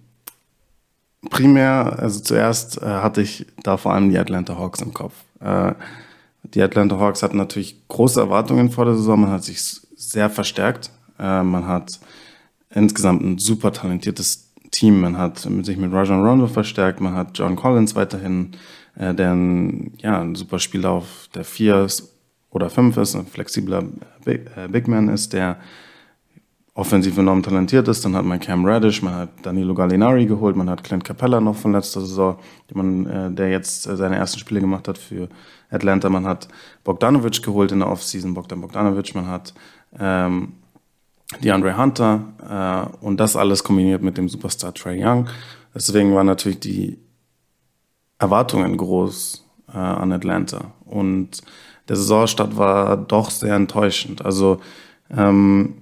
primär, 1.30 1.98
also 1.98 2.20
zuerst 2.20 2.80
äh, 2.80 2.86
hatte 2.86 3.20
ich 3.20 3.46
da 3.62 3.76
vor 3.76 3.92
allem 3.92 4.10
die 4.10 4.18
Atlanta 4.18 4.56
Hawks 4.56 4.80
im 4.80 4.94
Kopf. 4.94 5.14
Äh, 5.40 5.74
die 6.42 6.62
Atlanta 6.62 6.98
Hawks 6.98 7.22
hatten 7.22 7.36
natürlich 7.36 7.86
große 7.88 8.20
Erwartungen 8.20 8.70
vor 8.70 8.84
der 8.84 8.94
Saison. 8.94 9.20
Man 9.20 9.30
hat 9.30 9.44
sich 9.44 9.60
sehr 9.96 10.30
verstärkt. 10.30 10.90
Äh, 11.18 11.42
man 11.42 11.66
hat 11.66 12.00
insgesamt 12.70 13.22
ein 13.22 13.38
super 13.38 13.72
talentiertes 13.72 14.45
Team. 14.76 15.00
Man 15.00 15.16
hat 15.16 15.38
sich 15.38 15.76
mit 15.76 15.92
Rajon 15.92 16.24
Rondo 16.24 16.46
verstärkt. 16.46 17.00
Man 17.00 17.14
hat 17.14 17.38
John 17.38 17.56
Collins 17.56 17.94
weiterhin, 17.94 18.52
äh, 18.94 19.14
der 19.14 19.32
ein, 19.32 19.92
ja, 19.98 20.20
ein 20.20 20.34
super 20.34 20.58
Spieler 20.58 20.90
auf 20.90 21.28
der 21.34 21.44
4 21.44 21.86
oder 22.50 22.68
5 22.68 22.96
ist, 22.98 23.14
ein 23.14 23.26
flexibler 23.26 23.84
Big, 24.24 24.50
äh, 24.56 24.68
Big 24.68 24.86
Man 24.86 25.08
ist, 25.08 25.32
der 25.32 25.56
offensiv 26.74 27.16
enorm 27.16 27.42
talentiert 27.42 27.88
ist. 27.88 28.04
Dann 28.04 28.14
hat 28.14 28.26
man 28.26 28.38
Cam 28.38 28.66
Radish, 28.66 29.00
man 29.00 29.14
hat 29.14 29.30
Danilo 29.42 29.74
Gallinari 29.74 30.26
geholt, 30.26 30.56
man 30.56 30.68
hat 30.68 30.84
Clint 30.84 31.04
Capella 31.04 31.40
noch 31.40 31.56
von 31.56 31.72
letzter 31.72 32.02
Saison, 32.02 32.36
man, 32.74 33.06
äh, 33.06 33.30
der 33.30 33.50
jetzt 33.50 33.86
äh, 33.86 33.96
seine 33.96 34.16
ersten 34.16 34.38
Spiele 34.38 34.60
gemacht 34.60 34.88
hat 34.88 34.98
für 34.98 35.30
Atlanta. 35.70 36.10
Man 36.10 36.26
hat 36.26 36.48
Bogdanovic 36.84 37.42
geholt 37.42 37.72
in 37.72 37.78
der 37.78 37.88
Offseason, 37.88 38.34
Bogdan 38.34 38.60
Bogdanovic, 38.60 39.14
man 39.14 39.26
hat 39.26 39.54
ähm, 39.98 40.52
DeAndre 41.42 41.76
Hunter 41.76 42.90
äh, 43.00 43.04
und 43.04 43.18
das 43.18 43.36
alles 43.36 43.64
kombiniert 43.64 44.02
mit 44.02 44.16
dem 44.16 44.28
Superstar 44.28 44.72
Trey 44.74 45.04
Young. 45.04 45.28
Deswegen 45.74 46.14
waren 46.14 46.26
natürlich 46.26 46.60
die 46.60 46.98
Erwartungen 48.18 48.76
groß 48.76 49.44
äh, 49.68 49.76
an 49.76 50.12
Atlanta 50.12 50.72
und 50.84 51.42
der 51.88 51.96
Saisonstart 51.96 52.56
war 52.56 52.96
doch 52.96 53.30
sehr 53.30 53.54
enttäuschend. 53.54 54.24
Also 54.24 54.60
ähm, 55.10 55.74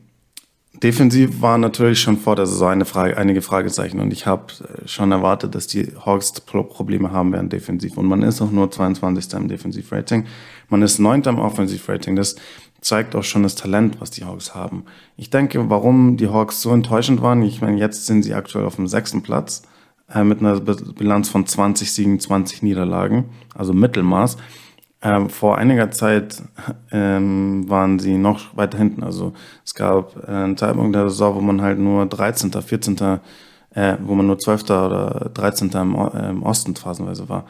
Defensiv 0.83 1.41
war 1.41 1.57
natürlich 1.57 2.01
schon 2.01 2.19
vor 2.19 2.35
der 2.35 2.47
Saison 2.47 2.71
eine 2.71 2.85
Frage, 2.85 3.17
einige 3.17 3.43
Fragezeichen 3.43 4.01
und 4.01 4.13
ich 4.13 4.27
habe 4.27 4.53
schon 4.87 5.13
erwartet, 5.13 5.55
dass 5.55 5.69
die 5.69 5.93
Hawks 6.05 6.33
Probleme 6.41 7.13
haben 7.13 7.33
werden 7.33 7.49
defensiv 7.49 7.97
und 7.97 8.07
man 8.07 8.23
ist 8.23 8.43
auch 8.43 8.51
nur 8.51 8.71
22. 8.71 9.33
im 9.35 9.49
Defensivrating. 9.49 10.27
Man 10.69 10.83
ist 10.83 10.99
9. 10.99 11.23
im 11.23 11.39
Offensivrating. 11.39 12.17
Das 12.17 12.37
zeigt 12.81 13.17
auch 13.17 13.25
schon 13.25 13.43
das 13.43 13.55
Talent, 13.55 14.01
was 14.01 14.11
die 14.11 14.25
Hawks 14.25 14.55
haben. 14.55 14.85
Ich 15.17 15.31
denke, 15.31 15.71
warum 15.71 16.17
die 16.17 16.29
Hawks 16.29 16.61
so 16.61 16.71
enttäuschend 16.71 17.23
waren, 17.23 17.43
ich 17.43 17.61
meine, 17.61 17.79
jetzt 17.79 18.07
sind 18.07 18.23
sie 18.23 18.35
aktuell 18.35 18.67
auf 18.67 18.77
dem 18.77 18.87
sechsten 18.87 19.23
Platz 19.23 19.63
äh, 20.13 20.23
mit 20.23 20.41
einer 20.41 20.61
Bilanz 20.61 21.29
von 21.29 21.47
20 21.47 21.91
Siegen, 21.91 22.21
20 22.21 22.63
Niederlagen, 22.63 23.31
also 23.55 23.73
Mittelmaß. 23.73 24.37
Ähm, 25.01 25.29
vor 25.29 25.59
einiger 25.59 25.91
Zeit 25.91 26.43
ähm, 26.91 27.69
waren 27.69 27.99
sie 27.99 28.17
noch 28.17 28.57
weiter 28.57 28.79
hinten. 28.79 29.03
Also 29.03 29.35
es 29.65 29.75
gab 29.75 30.17
äh, 30.27 30.31
einen 30.31 30.57
Zeitpunkt 30.57 30.95
der 30.95 31.11
Saison, 31.11 31.37
wo 31.37 31.41
man 31.41 31.61
halt 31.61 31.79
nur 31.79 32.07
13., 32.07 32.53
14., 32.53 33.21
äh, 33.75 33.97
wo 34.03 34.15
man 34.15 34.27
nur 34.27 34.39
12. 34.39 34.63
oder 34.65 35.31
13. 35.35 35.71
im, 35.73 35.95
äh, 35.95 36.31
im 36.31 36.43
Osten 36.43 36.75
phasenweise 36.75 37.29
war. 37.29 37.45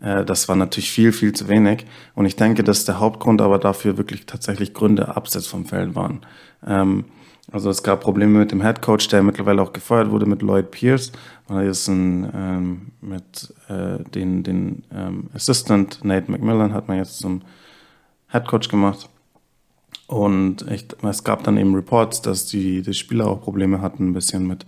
Äh, 0.00 0.24
das 0.24 0.48
war 0.48 0.56
natürlich 0.56 0.90
viel, 0.90 1.12
viel 1.12 1.32
zu 1.32 1.48
wenig. 1.48 1.86
Und 2.14 2.26
ich 2.26 2.36
denke, 2.36 2.64
dass 2.64 2.84
der 2.84 3.00
Hauptgrund 3.00 3.40
aber 3.40 3.58
dafür 3.58 3.96
wirklich 3.96 4.26
tatsächlich 4.26 4.74
Gründe 4.74 5.16
abseits 5.16 5.46
vom 5.46 5.66
Feld 5.66 5.94
waren. 5.94 6.20
Ähm, 6.66 7.04
also 7.50 7.70
es 7.70 7.82
gab 7.82 8.02
Probleme 8.02 8.38
mit 8.38 8.52
dem 8.52 8.60
Head 8.60 8.82
Coach, 8.82 9.08
der 9.08 9.22
mittlerweile 9.22 9.62
auch 9.62 9.72
gefeuert 9.72 10.10
wurde 10.10 10.26
mit 10.26 10.42
Lloyd 10.42 10.70
Pierce. 10.70 11.12
Man 11.48 11.66
ist 11.66 11.88
ein, 11.88 12.30
ähm, 12.34 12.92
mit 13.00 13.54
äh, 13.68 14.02
den, 14.10 14.42
den 14.42 14.82
ähm, 14.92 15.30
Assistant 15.34 16.04
Nate 16.04 16.30
McMillan 16.30 16.74
hat 16.74 16.88
man 16.88 16.98
jetzt 16.98 17.18
zum 17.18 17.40
Head 18.30 18.46
Coach 18.46 18.68
gemacht. 18.68 19.08
Und 20.08 20.70
ich, 20.70 20.86
es 21.02 21.24
gab 21.24 21.44
dann 21.44 21.56
eben 21.56 21.74
Reports, 21.74 22.20
dass 22.22 22.46
die, 22.46 22.82
die 22.82 22.94
Spieler 22.94 23.26
auch 23.26 23.40
Probleme 23.40 23.80
hatten, 23.80 24.10
ein 24.10 24.14
bisschen 24.14 24.46
mit 24.46 24.66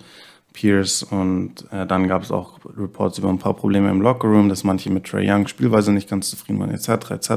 Pierce. 0.52 1.02
Und 1.02 1.66
äh, 1.70 1.86
dann 1.86 2.08
gab 2.08 2.22
es 2.22 2.30
auch 2.30 2.58
Reports 2.76 3.18
über 3.18 3.28
ein 3.28 3.38
paar 3.38 3.54
Probleme 3.54 3.90
im 3.90 4.00
Lockerroom, 4.00 4.48
dass 4.48 4.64
manche 4.64 4.90
mit 4.90 5.04
Trey 5.04 5.30
Young 5.30 5.46
Spielweise 5.46 5.92
nicht 5.92 6.08
ganz 6.08 6.30
zufrieden 6.30 6.60
waren, 6.60 6.70
etc. 6.70 7.10
etc. 7.10 7.30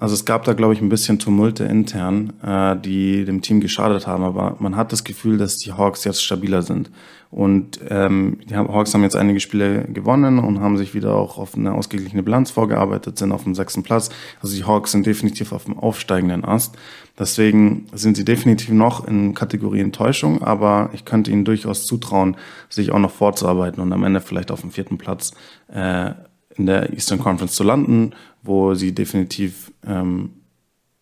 Also 0.00 0.14
es 0.14 0.24
gab 0.24 0.44
da, 0.44 0.54
glaube 0.54 0.72
ich, 0.72 0.80
ein 0.80 0.88
bisschen 0.88 1.18
Tumulte 1.18 1.64
intern, 1.64 2.32
äh, 2.42 2.74
die 2.74 3.26
dem 3.26 3.42
Team 3.42 3.60
geschadet 3.60 4.06
haben, 4.06 4.24
aber 4.24 4.56
man 4.58 4.74
hat 4.74 4.92
das 4.92 5.04
Gefühl, 5.04 5.36
dass 5.36 5.58
die 5.58 5.74
Hawks 5.74 6.04
jetzt 6.04 6.24
stabiler 6.24 6.62
sind. 6.62 6.90
Und 7.30 7.78
ähm, 7.90 8.38
die 8.48 8.56
Hawks 8.56 8.94
haben 8.94 9.02
jetzt 9.02 9.14
einige 9.14 9.40
Spiele 9.40 9.84
gewonnen 9.84 10.38
und 10.38 10.60
haben 10.60 10.78
sich 10.78 10.94
wieder 10.94 11.14
auch 11.14 11.36
auf 11.36 11.54
eine 11.54 11.74
ausgeglichene 11.74 12.22
Bilanz 12.22 12.50
vorgearbeitet, 12.50 13.18
sind 13.18 13.30
auf 13.30 13.44
dem 13.44 13.54
sechsten 13.54 13.82
Platz. 13.82 14.08
Also 14.40 14.56
die 14.56 14.64
Hawks 14.64 14.92
sind 14.92 15.04
definitiv 15.04 15.52
auf 15.52 15.66
dem 15.66 15.78
aufsteigenden 15.78 16.46
Ast. 16.46 16.78
Deswegen 17.18 17.86
sind 17.92 18.16
sie 18.16 18.24
definitiv 18.24 18.70
noch 18.70 19.06
in 19.06 19.34
Kategorie 19.34 19.80
Enttäuschung, 19.80 20.42
aber 20.42 20.88
ich 20.94 21.04
könnte 21.04 21.30
ihnen 21.30 21.44
durchaus 21.44 21.84
zutrauen, 21.84 22.38
sich 22.70 22.90
auch 22.90 22.98
noch 22.98 23.12
vorzuarbeiten 23.12 23.82
und 23.82 23.92
am 23.92 24.02
Ende 24.02 24.22
vielleicht 24.22 24.50
auf 24.50 24.62
dem 24.62 24.70
vierten 24.70 24.96
Platz 24.96 25.32
äh, 25.70 26.12
in 26.56 26.66
der 26.66 26.92
Eastern 26.92 27.18
Conference 27.18 27.54
zu 27.54 27.64
landen, 27.64 28.12
wo 28.42 28.74
sie 28.74 28.92
definitiv 28.92 29.72
ähm, 29.86 30.30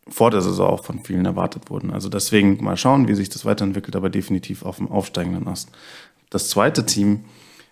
vor 0.09 0.31
der 0.31 0.41
Saison 0.41 0.71
auch 0.71 0.85
von 0.85 1.01
vielen 1.01 1.27
erwartet 1.27 1.71
wurden. 1.71 1.91
Also 1.91 2.09
deswegen 2.09 2.63
mal 2.63 2.77
schauen, 2.77 3.09
wie 3.09 3.15
sich 3.15 3.29
das 3.29 3.45
weiterentwickelt, 3.45 3.95
aber 3.95 4.11
definitiv 4.11 4.65
auf 4.65 4.79
dem 4.79 4.91
aufsteigenden 4.91 5.47
Ast. 5.47 5.71
Das 6.31 6.49
zweite 6.49 6.87
Team 6.87 7.25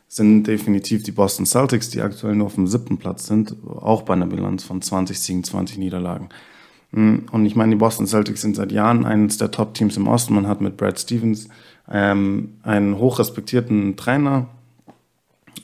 sind 0.08 0.44
definitiv 0.44 1.02
die 1.02 1.12
Boston 1.12 1.46
Celtics, 1.46 1.90
die 1.90 2.00
aktuell 2.00 2.36
nur 2.36 2.46
auf 2.46 2.54
dem 2.54 2.66
siebten 2.66 2.98
Platz 2.98 3.26
sind, 3.26 3.56
auch 3.66 4.02
bei 4.02 4.14
einer 4.14 4.26
Bilanz 4.26 4.64
von 4.64 4.80
20 4.80 5.18
Siegen, 5.18 5.44
20 5.44 5.78
Niederlagen. 5.78 6.28
Hm, 6.92 7.26
und 7.32 7.44
ich 7.44 7.56
meine, 7.56 7.70
die 7.70 7.76
Boston 7.76 8.06
Celtics 8.06 8.42
sind 8.42 8.56
seit 8.56 8.70
Jahren 8.70 9.04
eines 9.04 9.38
der 9.38 9.50
Top-Teams 9.50 9.96
im 9.96 10.06
Osten. 10.06 10.34
Man 10.34 10.46
hat 10.46 10.60
mit 10.60 10.76
Brad 10.76 11.00
Stevens 11.00 11.48
ähm, 11.90 12.54
einen 12.62 12.98
hochrespektierten 12.98 13.96
Trainer. 13.96 14.48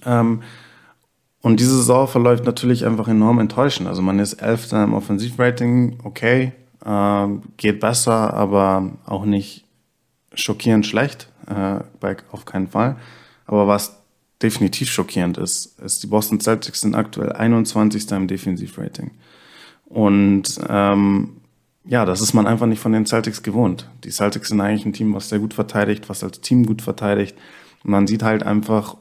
Ähm, 0.05 0.43
und 1.43 1.59
diese 1.59 1.77
Saison 1.77 2.07
verläuft 2.07 2.45
natürlich 2.45 2.87
einfach 2.87 3.09
enorm 3.09 3.41
enttäuschend. 3.41 3.89
Also 3.89 4.01
man 4.01 4.21
ist 4.21 4.35
Elfter 4.35 4.83
im 4.85 4.95
Offensivrating, 4.95 5.99
okay, 6.05 6.53
äh, 6.85 7.27
geht 7.57 7.81
besser, 7.81 8.33
aber 8.33 8.93
auch 9.05 9.25
nicht 9.25 9.65
schockierend 10.35 10.87
schlecht, 10.87 11.29
äh, 11.49 11.81
auf 12.31 12.45
keinen 12.45 12.69
Fall. 12.69 12.97
Aber 13.47 13.67
was 13.67 13.99
definitiv 14.41 14.89
schockierend 14.91 15.37
ist, 15.37 15.79
ist, 15.81 16.03
die 16.03 16.07
Boston 16.07 16.41
Celtics 16.41 16.81
sind 16.81 16.95
aktuell 16.95 17.33
21. 17.33 18.11
im 18.13 18.29
Defensivrating. 18.29 19.11
Und 19.87 20.61
ähm, 20.69 21.41
ja, 21.85 22.05
das 22.05 22.21
ist 22.21 22.35
man 22.35 22.47
einfach 22.47 22.67
nicht 22.67 22.81
von 22.81 22.93
den 22.93 23.07
Celtics 23.07 23.43
gewohnt. 23.43 23.91
Die 24.05 24.11
Celtics 24.11 24.49
sind 24.49 24.61
eigentlich 24.61 24.87
ein 24.87 24.93
Team, 24.93 25.13
was 25.13 25.29
sehr 25.29 25.41
gut 25.41 25.55
verteidigt, 25.55 26.09
was 26.09 26.23
als 26.23 26.41
Team 26.41 26.67
gut 26.67 26.83
verteidigt. 26.83 27.37
Und 27.83 27.91
man 27.91 28.07
sieht 28.07 28.23
halt 28.23 28.45
einfach 28.45 28.97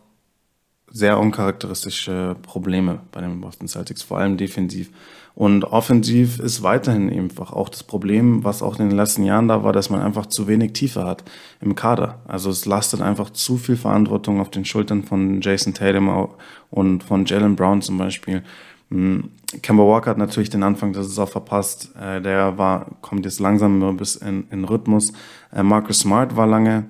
sehr 0.91 1.19
uncharakteristische 1.19 2.35
Probleme 2.41 2.99
bei 3.11 3.21
den 3.21 3.41
Boston 3.41 3.67
Celtics, 3.67 4.03
vor 4.03 4.17
allem 4.17 4.37
defensiv. 4.37 4.89
Und 5.33 5.63
offensiv 5.63 6.39
ist 6.39 6.61
weiterhin 6.61 7.09
einfach 7.09 7.53
auch 7.53 7.69
das 7.69 7.83
Problem, 7.83 8.43
was 8.43 8.61
auch 8.61 8.77
in 8.79 8.89
den 8.89 8.97
letzten 8.97 9.23
Jahren 9.23 9.47
da 9.47 9.63
war, 9.63 9.71
dass 9.71 9.89
man 9.89 10.01
einfach 10.01 10.25
zu 10.25 10.47
wenig 10.47 10.73
Tiefe 10.73 11.05
hat 11.05 11.23
im 11.61 11.75
Kader. 11.75 12.19
Also 12.27 12.49
es 12.49 12.65
lastet 12.65 13.01
einfach 13.01 13.29
zu 13.29 13.57
viel 13.57 13.77
Verantwortung 13.77 14.41
auf 14.41 14.51
den 14.51 14.65
Schultern 14.65 15.03
von 15.03 15.39
Jason 15.39 15.73
Tatum 15.73 16.29
und 16.69 17.03
von 17.03 17.25
Jalen 17.25 17.55
Brown 17.55 17.81
zum 17.81 17.97
Beispiel. 17.97 18.43
Hm, 18.89 19.31
Kemba 19.61 19.83
Walker 19.83 20.11
hat 20.11 20.17
natürlich 20.17 20.49
den 20.49 20.63
Anfang 20.63 20.91
der 20.91 21.03
Saison 21.03 21.27
verpasst. 21.27 21.91
Äh, 21.99 22.21
der 22.21 22.57
war, 22.57 22.87
kommt 23.01 23.23
jetzt 23.23 23.39
langsam 23.39 23.95
bis 23.95 24.17
in, 24.17 24.47
in 24.51 24.65
Rhythmus. 24.65 25.13
Äh, 25.53 25.63
Marcus 25.63 25.99
Smart 25.99 26.35
war 26.35 26.47
lange 26.47 26.85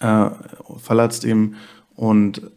äh, 0.00 0.30
verletzt 0.78 1.24
eben. 1.26 1.56
Und 1.94 2.50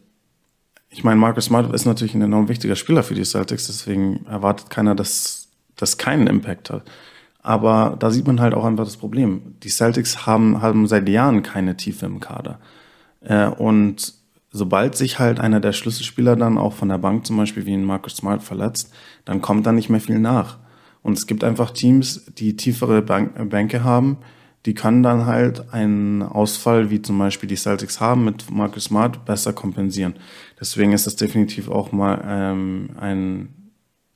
ich 0.90 1.04
meine, 1.04 1.20
Marcus 1.20 1.46
Smart 1.46 1.72
ist 1.72 1.86
natürlich 1.86 2.14
ein 2.14 2.22
enorm 2.22 2.48
wichtiger 2.48 2.74
Spieler 2.74 3.02
für 3.02 3.14
die 3.14 3.24
Celtics, 3.24 3.68
deswegen 3.68 4.26
erwartet 4.26 4.70
keiner, 4.70 4.94
dass 4.94 5.48
das 5.76 5.96
keinen 5.96 6.26
Impact 6.26 6.70
hat. 6.70 6.82
Aber 7.42 7.96
da 7.98 8.10
sieht 8.10 8.26
man 8.26 8.40
halt 8.40 8.54
auch 8.54 8.64
einfach 8.64 8.84
das 8.84 8.96
Problem. 8.96 9.54
Die 9.62 9.70
Celtics 9.70 10.26
haben, 10.26 10.60
haben 10.60 10.86
seit 10.88 11.08
Jahren 11.08 11.42
keine 11.42 11.76
Tiefe 11.76 12.06
im 12.06 12.20
Kader. 12.20 12.58
Äh, 13.22 13.46
und 13.46 14.14
sobald 14.50 14.96
sich 14.96 15.18
halt 15.18 15.40
einer 15.40 15.60
der 15.60 15.72
Schlüsselspieler 15.72 16.36
dann 16.36 16.58
auch 16.58 16.74
von 16.74 16.88
der 16.88 16.98
Bank 16.98 17.24
zum 17.24 17.36
Beispiel 17.36 17.64
wie 17.66 17.74
ein 17.74 17.84
Marcus 17.84 18.16
Smart 18.16 18.42
verletzt, 18.42 18.92
dann 19.24 19.40
kommt 19.40 19.66
da 19.66 19.72
nicht 19.72 19.88
mehr 19.88 20.00
viel 20.00 20.18
nach. 20.18 20.58
Und 21.02 21.16
es 21.16 21.26
gibt 21.26 21.44
einfach 21.44 21.70
Teams, 21.70 22.26
die 22.36 22.56
tiefere 22.56 23.00
Bank 23.00 23.48
Bänke 23.48 23.84
haben, 23.84 24.18
die 24.66 24.74
können 24.74 25.02
dann 25.02 25.26
halt 25.26 25.72
einen 25.72 26.22
Ausfall, 26.22 26.90
wie 26.90 27.00
zum 27.00 27.18
Beispiel 27.18 27.48
die 27.48 27.56
Celtics 27.56 28.00
haben, 28.00 28.24
mit 28.24 28.50
Marcus 28.50 28.84
Smart 28.84 29.24
besser 29.24 29.52
kompensieren. 29.52 30.14
Deswegen 30.60 30.92
ist 30.92 31.06
das 31.06 31.16
definitiv 31.16 31.70
auch 31.70 31.92
mal 31.92 32.22
ähm, 32.26 32.90
ein, 33.00 33.72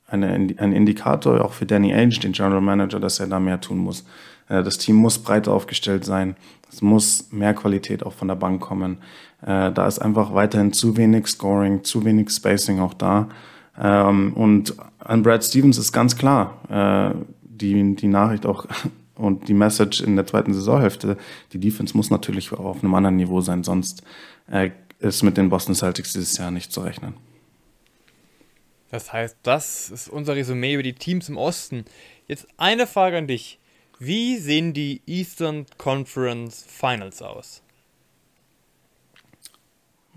eine, 0.07 0.27
ein 0.27 0.71
Indikator, 0.71 1.43
auch 1.43 1.53
für 1.53 1.65
Danny 1.65 1.93
Ainge, 1.93 2.19
den 2.19 2.33
General 2.33 2.61
Manager, 2.61 2.99
dass 2.99 3.19
er 3.19 3.27
da 3.27 3.39
mehr 3.39 3.59
tun 3.59 3.79
muss. 3.79 4.05
Äh, 4.47 4.61
das 4.61 4.77
Team 4.77 4.97
muss 4.97 5.17
breiter 5.17 5.51
aufgestellt 5.51 6.05
sein. 6.05 6.35
Es 6.71 6.81
muss 6.81 7.31
mehr 7.31 7.53
Qualität 7.53 8.05
auch 8.05 8.13
von 8.13 8.27
der 8.27 8.35
Bank 8.35 8.61
kommen. 8.61 8.97
Äh, 9.41 9.71
da 9.71 9.87
ist 9.87 9.99
einfach 9.99 10.33
weiterhin 10.33 10.73
zu 10.73 10.95
wenig 10.97 11.27
Scoring, 11.27 11.83
zu 11.83 12.05
wenig 12.05 12.29
Spacing 12.29 12.79
auch 12.79 12.93
da. 12.93 13.29
Ähm, 13.79 14.33
und 14.33 14.75
an 14.99 15.23
Brad 15.23 15.43
Stevens 15.43 15.77
ist 15.77 15.91
ganz 15.91 16.15
klar, 16.15 16.59
äh, 16.69 17.15
die, 17.41 17.95
die 17.95 18.07
Nachricht 18.07 18.45
auch 18.45 18.65
und 19.15 19.47
die 19.47 19.53
Message 19.53 20.01
in 20.01 20.15
der 20.15 20.27
zweiten 20.27 20.53
Saisonhälfte, 20.53 21.17
die 21.53 21.59
Defense 21.59 21.95
muss 21.95 22.09
natürlich 22.09 22.51
auf 22.51 22.83
einem 22.83 22.93
anderen 22.95 23.15
Niveau 23.15 23.41
sein, 23.41 23.63
sonst 23.63 24.03
äh, 24.49 24.71
ist 24.99 25.23
mit 25.23 25.37
den 25.37 25.49
Boston 25.49 25.75
Celtics 25.75 26.13
dieses 26.13 26.37
Jahr 26.37 26.51
nicht 26.51 26.71
zu 26.71 26.81
rechnen. 26.81 27.13
Das 28.91 29.11
heißt, 29.11 29.37
das 29.43 29.89
ist 29.89 30.09
unser 30.09 30.35
Resümee 30.35 30.73
über 30.73 30.83
die 30.83 30.93
Teams 30.93 31.27
im 31.27 31.37
Osten. 31.37 31.85
Jetzt 32.27 32.47
eine 32.57 32.87
Frage 32.87 33.17
an 33.17 33.27
dich. 33.27 33.59
Wie 33.99 34.37
sehen 34.37 34.73
die 34.73 35.01
Eastern 35.05 35.65
Conference 35.77 36.65
Finals 36.67 37.21
aus? 37.21 37.61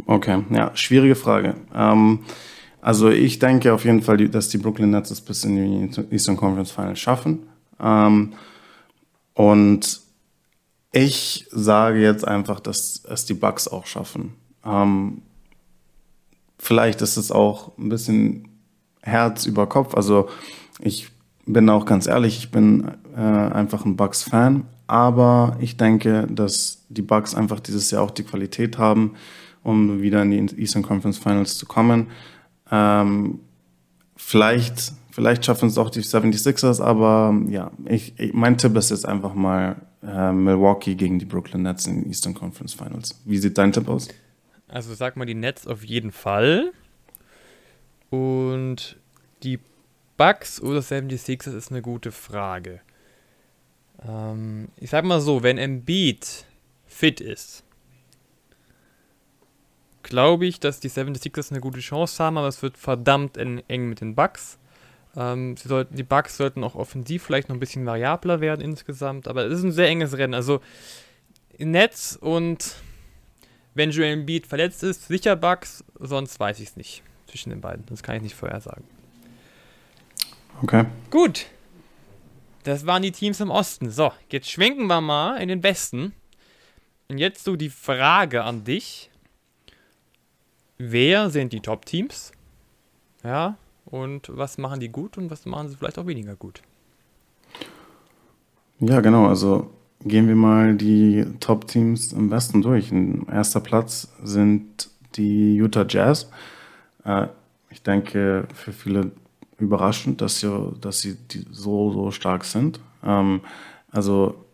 Okay, 0.06 0.44
ja, 0.50 0.70
schwierige 0.74 1.14
Frage. 1.14 1.56
Ähm, 1.74 2.20
also 2.80 3.10
ich 3.10 3.38
denke 3.38 3.72
auf 3.72 3.84
jeden 3.84 4.02
Fall, 4.02 4.28
dass 4.28 4.48
die 4.48 4.58
Brooklyn 4.58 4.90
Nets 4.90 5.10
es 5.10 5.20
bis 5.20 5.44
in 5.44 5.90
die 5.90 6.14
Eastern 6.14 6.36
Conference 6.36 6.70
Finals 6.70 7.00
schaffen. 7.00 7.48
Ähm, 7.80 8.34
und 9.38 10.00
ich 10.90 11.46
sage 11.52 12.00
jetzt 12.00 12.26
einfach, 12.26 12.58
dass 12.58 13.04
es 13.08 13.24
die 13.24 13.34
Bucks 13.34 13.68
auch 13.68 13.86
schaffen. 13.86 14.34
Ähm, 14.64 15.22
vielleicht 16.58 17.02
ist 17.02 17.16
es 17.16 17.30
auch 17.30 17.78
ein 17.78 17.88
bisschen 17.88 18.48
Herz 19.00 19.46
über 19.46 19.68
Kopf. 19.68 19.94
Also 19.94 20.28
ich 20.80 21.12
bin 21.46 21.70
auch 21.70 21.84
ganz 21.84 22.08
ehrlich, 22.08 22.38
ich 22.38 22.50
bin 22.50 22.90
äh, 23.16 23.20
einfach 23.20 23.84
ein 23.84 23.94
Bucks-Fan, 23.94 24.64
aber 24.88 25.56
ich 25.60 25.76
denke, 25.76 26.26
dass 26.28 26.84
die 26.88 27.02
Bucks 27.02 27.36
einfach 27.36 27.60
dieses 27.60 27.92
Jahr 27.92 28.02
auch 28.02 28.10
die 28.10 28.24
Qualität 28.24 28.76
haben, 28.76 29.14
um 29.62 30.02
wieder 30.02 30.20
in 30.22 30.48
die 30.48 30.60
Eastern 30.60 30.82
Conference 30.82 31.18
Finals 31.18 31.56
zu 31.56 31.66
kommen. 31.66 32.08
Ähm, 32.72 33.38
vielleicht 34.16 34.94
Vielleicht 35.18 35.44
schaffen 35.44 35.68
es 35.68 35.76
auch 35.78 35.90
die 35.90 36.02
76ers, 36.02 36.80
aber 36.80 37.36
ja, 37.48 37.72
ich, 37.86 38.16
ich, 38.20 38.34
mein 38.34 38.56
Tipp 38.56 38.76
ist 38.76 38.90
jetzt 38.90 39.04
einfach 39.04 39.34
mal 39.34 39.74
äh, 40.00 40.30
Milwaukee 40.30 40.94
gegen 40.94 41.18
die 41.18 41.24
Brooklyn 41.24 41.62
Nets 41.62 41.88
in 41.88 42.02
den 42.02 42.08
Eastern 42.08 42.34
Conference 42.34 42.72
Finals. 42.72 43.20
Wie 43.24 43.38
sieht 43.38 43.58
dein 43.58 43.72
Tipp 43.72 43.88
aus? 43.88 44.06
Also 44.68 44.94
sag 44.94 45.16
mal 45.16 45.24
die 45.24 45.34
Nets 45.34 45.66
auf 45.66 45.82
jeden 45.82 46.12
Fall. 46.12 46.70
Und 48.10 48.96
die 49.42 49.58
Bucks 50.16 50.60
oder 50.62 50.78
76ers 50.78 51.56
ist 51.56 51.72
eine 51.72 51.82
gute 51.82 52.12
Frage. 52.12 52.80
Ähm, 54.06 54.68
ich 54.76 54.90
sag 54.90 55.04
mal 55.04 55.20
so, 55.20 55.42
wenn 55.42 55.58
Embiid 55.58 56.46
fit 56.86 57.20
ist, 57.20 57.64
glaube 60.04 60.46
ich, 60.46 60.60
dass 60.60 60.78
die 60.78 60.90
76ers 60.90 61.50
eine 61.50 61.60
gute 61.60 61.80
Chance 61.80 62.22
haben, 62.22 62.38
aber 62.38 62.46
es 62.46 62.62
wird 62.62 62.78
verdammt 62.78 63.36
eng 63.36 63.88
mit 63.88 64.00
den 64.00 64.14
Bucks. 64.14 64.57
Ähm, 65.18 65.56
sie 65.56 65.66
sollten, 65.66 65.96
die 65.96 66.04
Bugs 66.04 66.36
sollten 66.36 66.62
auch 66.62 66.76
offensiv 66.76 67.24
vielleicht 67.24 67.48
noch 67.48 67.56
ein 67.56 67.60
bisschen 67.60 67.84
variabler 67.84 68.40
werden 68.40 68.60
insgesamt, 68.60 69.26
aber 69.26 69.46
es 69.46 69.58
ist 69.58 69.64
ein 69.64 69.72
sehr 69.72 69.88
enges 69.88 70.16
Rennen. 70.16 70.34
Also 70.34 70.60
Netz 71.58 72.16
und 72.20 72.76
wenn 73.74 73.90
Joel 73.90 74.12
Embiid 74.12 74.46
verletzt 74.46 74.84
ist, 74.84 75.08
sicher 75.08 75.34
Bugs, 75.34 75.84
sonst 75.98 76.38
weiß 76.38 76.60
ich 76.60 76.68
es 76.68 76.76
nicht 76.76 77.02
zwischen 77.26 77.50
den 77.50 77.60
beiden. 77.60 77.84
Das 77.86 78.04
kann 78.04 78.14
ich 78.14 78.22
nicht 78.22 78.36
vorher 78.36 78.60
sagen. 78.60 78.84
Okay. 80.62 80.84
Gut. 81.10 81.46
Das 82.62 82.86
waren 82.86 83.02
die 83.02 83.12
Teams 83.12 83.40
im 83.40 83.50
Osten. 83.50 83.90
So, 83.90 84.12
jetzt 84.30 84.48
schwenken 84.48 84.86
wir 84.86 85.00
mal 85.00 85.38
in 85.38 85.48
den 85.48 85.64
Westen. 85.64 86.12
Und 87.08 87.18
jetzt 87.18 87.42
so 87.42 87.56
die 87.56 87.70
Frage 87.70 88.44
an 88.44 88.62
dich. 88.62 89.10
Wer 90.76 91.30
sind 91.30 91.52
die 91.52 91.60
Top-Teams? 91.60 92.30
Ja, 93.24 93.56
und 93.90 94.30
was 94.36 94.58
machen 94.58 94.80
die 94.80 94.88
gut 94.88 95.18
und 95.18 95.30
was 95.30 95.46
machen 95.46 95.68
sie 95.68 95.76
vielleicht 95.76 95.98
auch 95.98 96.06
weniger 96.06 96.36
gut. 96.36 96.62
Ja, 98.80 99.00
genau. 99.00 99.26
Also 99.26 99.70
gehen 100.04 100.28
wir 100.28 100.36
mal 100.36 100.76
die 100.76 101.26
Top-Teams 101.40 102.12
im 102.12 102.30
Westen 102.30 102.62
durch. 102.62 102.92
Ein 102.92 103.26
erster 103.28 103.60
Platz 103.60 104.08
sind 104.22 104.90
die 105.16 105.56
Utah 105.56 105.86
Jazz. 105.88 106.30
Äh, 107.04 107.26
ich 107.70 107.82
denke, 107.82 108.46
für 108.54 108.72
viele 108.72 109.10
überraschend, 109.58 110.20
dass 110.20 110.40
sie, 110.40 110.72
dass 110.80 111.00
sie 111.00 111.16
so, 111.50 111.92
so 111.92 112.10
stark 112.10 112.44
sind. 112.44 112.80
Ähm, 113.02 113.40
also 113.90 114.44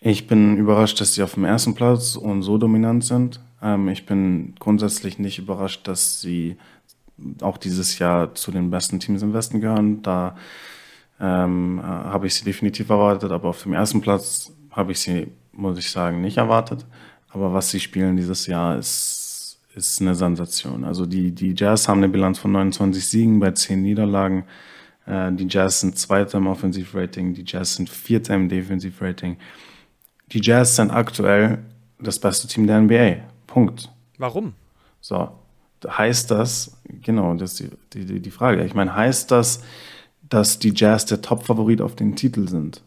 ich 0.00 0.26
bin 0.26 0.56
überrascht, 0.56 1.00
dass 1.00 1.14
sie 1.14 1.22
auf 1.22 1.34
dem 1.34 1.44
ersten 1.44 1.74
Platz 1.74 2.16
und 2.16 2.42
so 2.42 2.58
dominant 2.58 3.04
sind. 3.04 3.40
Ähm, 3.62 3.88
ich 3.88 4.06
bin 4.06 4.54
grundsätzlich 4.58 5.18
nicht 5.18 5.38
überrascht, 5.38 5.86
dass 5.88 6.20
sie 6.20 6.56
auch 7.40 7.58
dieses 7.58 7.98
Jahr 7.98 8.34
zu 8.34 8.50
den 8.50 8.70
besten 8.70 9.00
Teams 9.00 9.22
im 9.22 9.32
Westen 9.32 9.60
gehören. 9.60 10.02
Da 10.02 10.36
ähm, 11.20 11.80
habe 11.82 12.26
ich 12.26 12.34
sie 12.34 12.44
definitiv 12.44 12.90
erwartet, 12.90 13.30
aber 13.30 13.48
auf 13.48 13.62
dem 13.62 13.72
ersten 13.72 14.00
Platz 14.00 14.52
habe 14.70 14.92
ich 14.92 15.00
sie, 15.00 15.28
muss 15.52 15.78
ich 15.78 15.90
sagen, 15.90 16.20
nicht 16.20 16.38
erwartet. 16.38 16.86
Aber 17.30 17.52
was 17.52 17.70
sie 17.70 17.80
spielen 17.80 18.16
dieses 18.16 18.46
Jahr 18.46 18.78
ist, 18.78 19.58
ist 19.74 20.00
eine 20.00 20.14
Sensation. 20.14 20.84
Also 20.84 21.06
die, 21.06 21.32
die 21.32 21.54
Jazz 21.56 21.88
haben 21.88 21.98
eine 21.98 22.08
Bilanz 22.08 22.38
von 22.38 22.52
29 22.52 23.06
Siegen 23.06 23.40
bei 23.40 23.52
10 23.52 23.82
Niederlagen. 23.82 24.44
Äh, 25.06 25.32
die 25.32 25.46
Jazz 25.48 25.80
sind 25.80 25.98
Zweiter 25.98 26.38
im 26.38 26.46
Offensivrating, 26.46 27.34
die 27.34 27.44
Jazz 27.46 27.76
sind 27.76 27.88
Vierter 27.88 28.34
im 28.34 28.48
Defensivrating. 28.48 29.36
Die 30.32 30.40
Jazz 30.42 30.76
sind 30.76 30.90
aktuell 30.90 31.58
das 31.98 32.18
beste 32.18 32.48
Team 32.48 32.66
der 32.66 32.80
NBA. 32.80 33.16
Punkt. 33.46 33.90
Warum? 34.18 34.54
So, 35.00 35.30
heißt 35.86 36.30
das, 36.30 36.76
genau, 37.02 37.34
das 37.34 37.60
ist 37.60 37.72
die, 37.94 38.04
die, 38.04 38.20
die 38.20 38.30
Frage. 38.30 38.64
Ich 38.64 38.74
meine, 38.74 38.94
heißt 38.94 39.30
das, 39.30 39.62
dass 40.28 40.58
die 40.58 40.72
Jazz 40.74 41.06
der 41.06 41.22
Top-Favorit 41.22 41.80
auf 41.80 41.96
den 41.96 42.16
Titel 42.16 42.48
sind? 42.48 42.82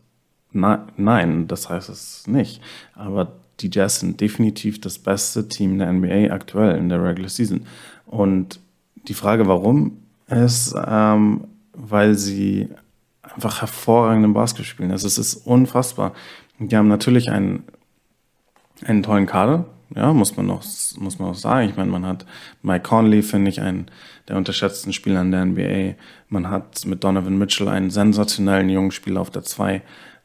Na, 0.52 0.88
nein, 0.98 1.48
das 1.48 1.70
heißt 1.70 1.90
es 1.90 2.28
nicht. 2.28 2.62
Aber 2.94 3.34
die 3.60 3.70
Jazz 3.72 4.00
sind 4.00 4.22
definitiv 4.22 4.80
das 4.82 5.00
beste 5.00 5.48
Team 5.48 5.80
der 5.80 5.92
NBA 5.92 6.34
aktuell 6.34 6.78
in 6.78 6.90
der 6.90 7.04
Regular 7.04 7.30
Season. 7.30 7.66
Und 8.06 8.60
die 9.08 9.14
Frage, 9.14 9.48
warum, 9.48 9.98
ist, 10.28 10.76
ähm, 10.88 11.46
weil 11.74 12.16
sie 12.16 12.70
einfach 13.24 13.62
hervorragenden 13.62 14.34
Basketball 14.34 14.66
spielen. 14.66 14.92
Also 14.92 15.08
es 15.08 15.18
ist 15.18 15.36
unfassbar. 15.48 16.14
Die 16.60 16.76
haben 16.76 16.88
natürlich 16.88 17.32
einen 17.32 17.64
einen 18.86 19.04
tollen 19.04 19.26
Kader, 19.26 19.66
ja, 19.96 20.14
muss 20.14 20.36
man 20.36 20.48
noch, 20.48 20.64
muss 20.98 21.20
man 21.20 21.30
auch 21.30 21.36
sagen. 21.36 21.70
Ich 21.70 21.78
meine, 21.78 21.92
man 21.92 22.06
hat 22.06 22.26
Mike 22.62 22.84
Conley, 22.84 23.22
finde 23.22 23.50
ich, 23.50 23.62
einen 23.62 23.88
der 24.28 24.38
unterschätzten 24.38 24.94
Spieler 24.94 25.22
in 25.22 25.32
der 25.32 25.46
NBA. 25.46 25.96
Man 26.30 26.50
hat 26.50 26.86
mit 26.86 27.04
Donovan 27.04 27.38
Mitchell 27.38 27.68
einen 27.68 27.90
sensationellen 27.90 28.70
jungen 28.70 28.92
Spieler 28.92 29.22
auf 29.22 29.30
der 29.30 29.44
2. 29.44 29.82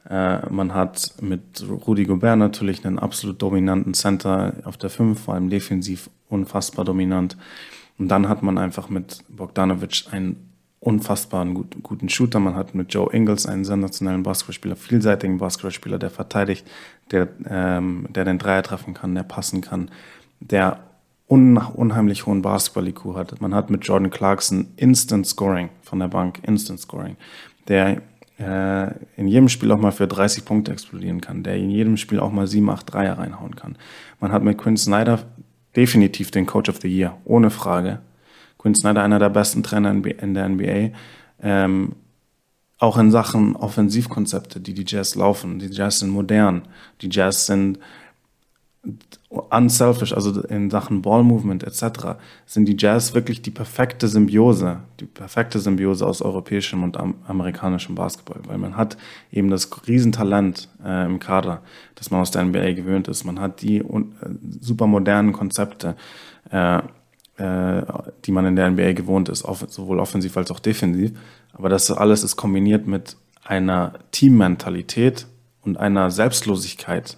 Äh, 0.09 0.49
man 0.51 0.75
hat 0.75 1.15
mit 1.21 1.65
Rudy 1.69 2.05
Gobert 2.05 2.39
natürlich 2.39 2.85
einen 2.87 2.99
absolut 2.99 3.43
dominanten 3.43 3.95
Center 3.95 4.55
auf 4.65 4.77
der 4.77 4.91
5, 4.91 5.21
vor 5.21 5.35
allem 5.35 5.51
defensiv 5.51 6.09
unfassbar 6.29 6.85
dominant. 6.85 7.37
Und 7.99 8.09
dann 8.09 8.29
hat 8.29 8.43
man 8.43 8.59
einfach 8.59 8.89
mit 8.89 9.25
Bogdanovic 9.29 10.05
einen 10.13 10.48
unfassbaren 10.81 11.55
gut, 11.55 11.77
guten 11.83 12.09
Shooter. 12.09 12.41
Man 12.41 12.55
hat 12.55 12.75
mit 12.75 12.93
Joe 12.95 13.13
Ingles 13.13 13.47
einen 13.47 13.65
sensationellen 13.65 14.23
Basketballspieler, 14.23 14.77
vielseitigen 14.77 15.39
Basketballspieler, 15.39 15.99
der 15.99 16.11
verteidigt, 16.11 16.67
der, 17.11 17.29
ähm, 17.49 18.07
der 18.11 18.25
den 18.25 18.39
Dreier 18.39 18.63
treffen 18.63 18.95
kann, 18.95 19.15
der 19.15 19.25
passen 19.25 19.61
kann, 19.61 19.91
der 20.41 20.81
un 21.29 21.59
unheimlich 21.59 22.27
hohen 22.27 22.43
Basketball-IQ 22.43 23.15
hat. 23.15 23.41
Man 23.41 23.55
hat 23.55 23.71
mit 23.71 23.85
Jordan 23.85 24.11
Clarkson 24.11 24.69
Instant 24.77 25.27
Scoring 25.27 25.69
von 25.83 25.99
der 25.99 26.09
Bank, 26.09 26.41
Instant 26.47 26.81
Scoring, 26.81 27.17
der 27.67 28.01
äh, 28.39 28.91
in 29.17 29.29
jedem 29.29 29.49
Spiel 29.49 29.71
auch 29.73 29.79
mal 29.79 29.93
für 29.93 30.07
30 30.07 30.45
Punkte 30.45 30.73
explodieren 30.73 31.21
kann, 31.21 31.43
der 31.43 31.57
in 31.57 31.71
jedem 31.71 31.97
Spiel 31.97 32.21
auch 32.21 32.33
mal 32.33 32.47
7, 32.47 32.71
8 32.71 32.93
Dreier 32.93 33.19
reinhauen 33.19 33.57
kann. 33.57 33.77
Man 34.21 34.33
hat 34.33 34.43
mit 34.43 34.59
Quinn 34.59 34.77
Snyder 34.77 35.21
definitiv 35.77 36.31
den 36.31 36.47
Coach 36.47 36.71
of 36.71 36.81
the 36.81 36.89
Year, 36.89 37.19
ohne 37.25 37.51
Frage. 37.51 38.01
Quinn 38.59 38.75
Snyder, 38.75 39.03
einer 39.03 39.19
der 39.19 39.31
besten 39.31 39.63
Trainer 39.63 39.91
in 39.91 40.35
der 40.35 40.49
NBA. 40.49 40.91
Ähm, 41.41 41.93
auch 42.79 42.97
in 42.97 43.11
Sachen 43.11 43.57
Offensivkonzepte, 43.57 44.61
die 44.61 44.75
die 44.75 44.85
Jazz 44.87 45.15
laufen. 45.15 45.59
Die 45.59 45.67
Jazz 45.67 46.01
sind 46.01 46.11
modern. 46.11 46.63
Die 47.01 47.09
Jazz 47.11 47.47
sind 47.47 47.79
unselfish, 49.29 50.13
also 50.13 50.41
in 50.43 50.71
Sachen 50.71 51.03
Ball 51.03 51.23
Movement 51.23 51.63
etc., 51.63 52.17
sind 52.47 52.67
die 52.67 52.77
Jazz 52.79 53.15
wirklich 53.15 53.43
die 53.43 53.51
perfekte 53.51 54.09
Symbiose, 54.09 54.81
die 55.01 55.05
perfekte 55.05 55.59
Symbiose 55.59 56.07
aus 56.07 56.23
europäischem 56.23 56.83
und 56.83 56.97
amerikanischem 56.97 57.95
Basketball, 57.95 58.41
weil 58.47 58.59
man 58.59 58.77
hat 58.77 58.97
eben 59.31 59.51
das 59.51 59.69
Riesentalent 59.87 60.69
äh, 60.85 61.05
im 61.05 61.19
Kader, 61.19 61.61
das 61.97 62.11
man 62.11 62.21
aus 62.21 62.31
der 62.31 62.45
NBA 62.45 62.73
gewöhnt 62.73 63.09
ist. 63.09 63.25
Man 63.25 63.41
hat 63.41 63.61
die 63.61 63.83
uh, 63.83 64.05
super 64.61 64.87
modernen 64.87 65.33
Konzepte, 65.33 65.97
äh, 66.51 66.81
äh, 67.39 67.83
die 68.25 68.33
man 68.33 68.47
in 68.47 68.57
der 68.57 68.71
NBA 68.71 68.93
gewohnt 68.93 69.29
ist, 69.29 69.47
sowohl 69.69 70.01
offensiv 70.01 70.37
als 70.37 70.51
auch 70.51 70.61
defensiv. 70.61 71.13
Aber 71.53 71.69
das 71.69 71.91
alles 71.91 72.23
ist 72.23 72.37
kombiniert 72.37 72.87
mit 72.87 73.17
einer 73.45 73.95
Teammentalität 74.11 75.27
und 75.63 75.79
einer 75.79 76.11
Selbstlosigkeit 76.11 77.17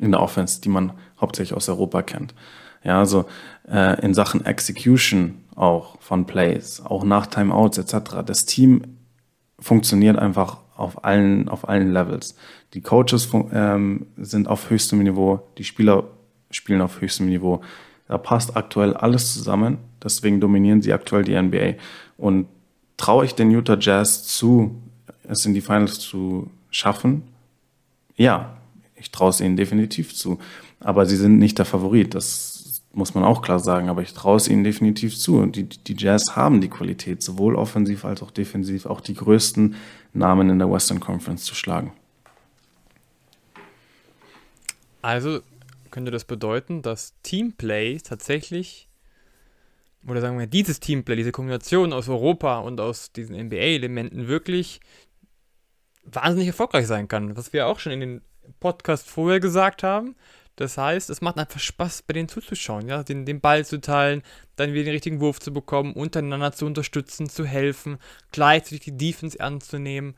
in 0.00 0.12
der 0.12 0.20
Offense, 0.20 0.60
die 0.60 0.68
man 0.68 0.92
hauptsächlich 1.20 1.56
aus 1.56 1.68
Europa 1.68 2.02
kennt. 2.02 2.34
Ja, 2.82 2.98
also 2.98 3.26
äh, 3.70 4.00
in 4.04 4.14
Sachen 4.14 4.44
Execution 4.44 5.44
auch 5.54 6.00
von 6.00 6.26
Plays, 6.26 6.80
auch 6.84 7.04
nach 7.04 7.26
Timeouts 7.26 7.78
etc. 7.78 8.22
Das 8.24 8.46
Team 8.46 8.98
funktioniert 9.58 10.16
einfach 10.18 10.58
auf 10.76 11.04
allen, 11.04 11.48
auf 11.48 11.68
allen 11.68 11.92
Levels. 11.92 12.36
Die 12.74 12.80
Coaches 12.80 13.28
ähm, 13.52 14.06
sind 14.16 14.48
auf 14.48 14.70
höchstem 14.70 15.00
Niveau, 15.00 15.40
die 15.58 15.64
Spieler 15.64 16.04
spielen 16.50 16.80
auf 16.80 17.00
höchstem 17.00 17.26
Niveau. 17.26 17.60
Da 18.08 18.18
passt 18.18 18.56
aktuell 18.56 18.94
alles 18.94 19.34
zusammen, 19.34 19.78
deswegen 20.02 20.40
dominieren 20.40 20.80
sie 20.82 20.92
aktuell 20.92 21.24
die 21.24 21.40
NBA. 21.40 21.74
Und 22.16 22.46
traue 22.96 23.26
ich 23.26 23.34
den 23.34 23.50
Utah 23.50 23.76
Jazz 23.78 24.24
zu, 24.24 24.74
es 25.24 25.44
in 25.44 25.54
die 25.54 25.60
Finals 25.60 25.98
zu 26.00 26.50
schaffen? 26.70 27.22
Ja, 28.16 28.56
ich 28.96 29.10
traue 29.10 29.30
es 29.30 29.40
ihnen 29.40 29.56
definitiv 29.56 30.14
zu. 30.14 30.38
Aber 30.80 31.06
sie 31.06 31.16
sind 31.16 31.38
nicht 31.38 31.58
der 31.58 31.66
Favorit, 31.66 32.14
das 32.14 32.82
muss 32.92 33.14
man 33.14 33.24
auch 33.24 33.42
klar 33.42 33.60
sagen. 33.60 33.88
Aber 33.88 34.02
ich 34.02 34.14
traue 34.14 34.38
es 34.38 34.48
ihnen 34.48 34.64
definitiv 34.64 35.16
zu. 35.16 35.38
Und 35.38 35.56
die, 35.56 35.64
die 35.64 35.94
Jazz 35.96 36.34
haben 36.34 36.60
die 36.60 36.68
Qualität, 36.68 37.22
sowohl 37.22 37.54
offensiv 37.56 38.04
als 38.04 38.22
auch 38.22 38.30
defensiv, 38.30 38.86
auch 38.86 39.00
die 39.00 39.14
größten 39.14 39.76
Namen 40.14 40.50
in 40.50 40.58
der 40.58 40.70
Western 40.70 40.98
Conference 40.98 41.44
zu 41.44 41.54
schlagen. 41.54 41.92
Also 45.02 45.40
könnte 45.98 46.12
das 46.12 46.26
bedeuten, 46.26 46.80
dass 46.80 47.20
Teamplay 47.24 47.98
tatsächlich, 47.98 48.88
oder 50.06 50.20
sagen 50.20 50.38
wir 50.38 50.46
dieses 50.46 50.78
Teamplay, 50.78 51.16
diese 51.16 51.32
Kombination 51.32 51.92
aus 51.92 52.08
Europa 52.08 52.60
und 52.60 52.80
aus 52.80 53.10
diesen 53.10 53.34
NBA-Elementen 53.34 54.28
wirklich 54.28 54.78
wahnsinnig 56.04 56.46
erfolgreich 56.46 56.86
sein 56.86 57.08
kann. 57.08 57.36
Was 57.36 57.52
wir 57.52 57.66
auch 57.66 57.80
schon 57.80 57.90
in 57.90 57.98
den 57.98 58.22
Podcast 58.60 59.10
vorher 59.10 59.40
gesagt 59.40 59.82
haben. 59.82 60.14
Das 60.54 60.78
heißt, 60.78 61.10
es 61.10 61.20
macht 61.20 61.36
einfach 61.36 61.58
Spaß, 61.58 62.02
bei 62.02 62.12
denen 62.12 62.28
zuzuschauen, 62.28 62.86
ja, 62.86 63.02
den, 63.02 63.26
den 63.26 63.40
Ball 63.40 63.66
zu 63.66 63.80
teilen, 63.80 64.22
dann 64.54 64.74
wieder 64.74 64.84
den 64.84 64.92
richtigen 64.92 65.18
Wurf 65.18 65.40
zu 65.40 65.52
bekommen, 65.52 65.94
untereinander 65.94 66.52
zu 66.52 66.64
unterstützen, 66.64 67.28
zu 67.28 67.44
helfen, 67.44 67.98
gleichzeitig 68.30 68.80
die 68.84 68.96
Defense 68.96 69.40
anzunehmen. 69.40 70.14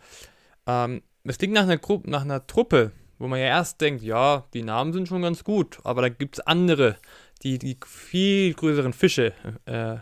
Ähm, 0.66 1.00
das 1.24 1.38
klingt 1.38 1.54
nach 1.54 1.62
einer, 1.62 1.78
Gruppe, 1.78 2.10
nach 2.10 2.22
einer 2.22 2.46
Truppe, 2.46 2.92
wo 3.20 3.28
man 3.28 3.38
ja 3.38 3.46
erst 3.46 3.82
denkt, 3.82 4.02
ja, 4.02 4.46
die 4.54 4.62
Namen 4.62 4.94
sind 4.94 5.06
schon 5.06 5.20
ganz 5.20 5.44
gut, 5.44 5.78
aber 5.84 6.00
da 6.00 6.08
gibt 6.08 6.38
es 6.38 6.46
andere, 6.46 6.96
die 7.42 7.58
die 7.58 7.76
viel 7.86 8.54
größeren 8.54 8.94
Fische 8.94 9.34
äh, 9.66 9.96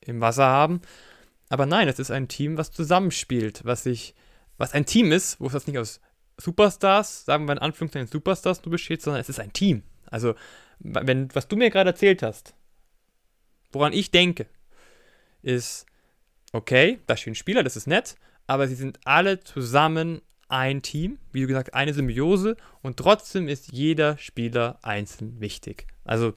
im 0.00 0.20
Wasser 0.20 0.46
haben. 0.46 0.82
Aber 1.48 1.64
nein, 1.64 1.86
es 1.86 2.00
ist 2.00 2.10
ein 2.10 2.26
Team, 2.26 2.58
was 2.58 2.72
zusammenspielt, 2.72 3.64
was 3.64 3.84
sich, 3.84 4.16
was 4.58 4.72
ein 4.72 4.84
Team 4.84 5.12
ist, 5.12 5.40
wo 5.40 5.46
es 5.46 5.52
das 5.52 5.68
nicht 5.68 5.78
aus 5.78 6.00
Superstars, 6.38 7.24
sagen 7.24 7.46
wir 7.46 7.52
in 7.52 7.60
Anführungszeichen 7.60 8.08
Superstars 8.08 8.64
nur 8.64 8.72
besteht, 8.72 9.00
sondern 9.00 9.20
es 9.20 9.28
ist 9.28 9.38
ein 9.38 9.52
Team. 9.52 9.84
Also, 10.06 10.34
wenn, 10.80 11.32
was 11.36 11.46
du 11.46 11.54
mir 11.54 11.70
gerade 11.70 11.90
erzählt 11.90 12.24
hast, 12.24 12.52
woran 13.70 13.92
ich 13.92 14.10
denke, 14.10 14.46
ist, 15.40 15.86
okay, 16.52 16.98
da 17.06 17.16
stehen 17.16 17.36
Spieler, 17.36 17.62
das 17.62 17.76
ist 17.76 17.86
nett, 17.86 18.16
aber 18.48 18.66
sie 18.66 18.74
sind 18.74 18.98
alle 19.04 19.38
zusammen 19.38 20.20
ein 20.48 20.82
Team, 20.82 21.18
wie 21.32 21.40
du 21.42 21.46
gesagt, 21.46 21.74
eine 21.74 21.92
Symbiose 21.92 22.56
und 22.82 22.96
trotzdem 22.96 23.48
ist 23.48 23.72
jeder 23.72 24.16
Spieler 24.18 24.78
einzeln 24.82 25.40
wichtig. 25.40 25.86
Also 26.04 26.34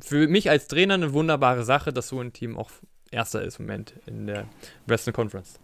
für 0.00 0.28
mich 0.28 0.50
als 0.50 0.68
Trainer 0.68 0.94
eine 0.94 1.12
wunderbare 1.12 1.64
Sache, 1.64 1.92
dass 1.92 2.08
so 2.08 2.20
ein 2.20 2.32
Team 2.32 2.56
auch 2.56 2.70
Erster 3.10 3.42
ist 3.42 3.60
im 3.60 3.66
Moment 3.66 3.94
in 4.06 4.26
der 4.26 4.46
Western 4.86 5.14
Conference. 5.14 5.60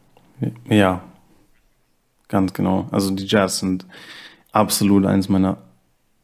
Ja, 0.68 1.02
Ganz 2.30 2.54
genau. 2.54 2.86
Also 2.92 3.10
die 3.10 3.26
Jazz 3.26 3.58
sind 3.58 3.84
absolut 4.52 5.04
eines 5.04 5.28
meiner 5.28 5.58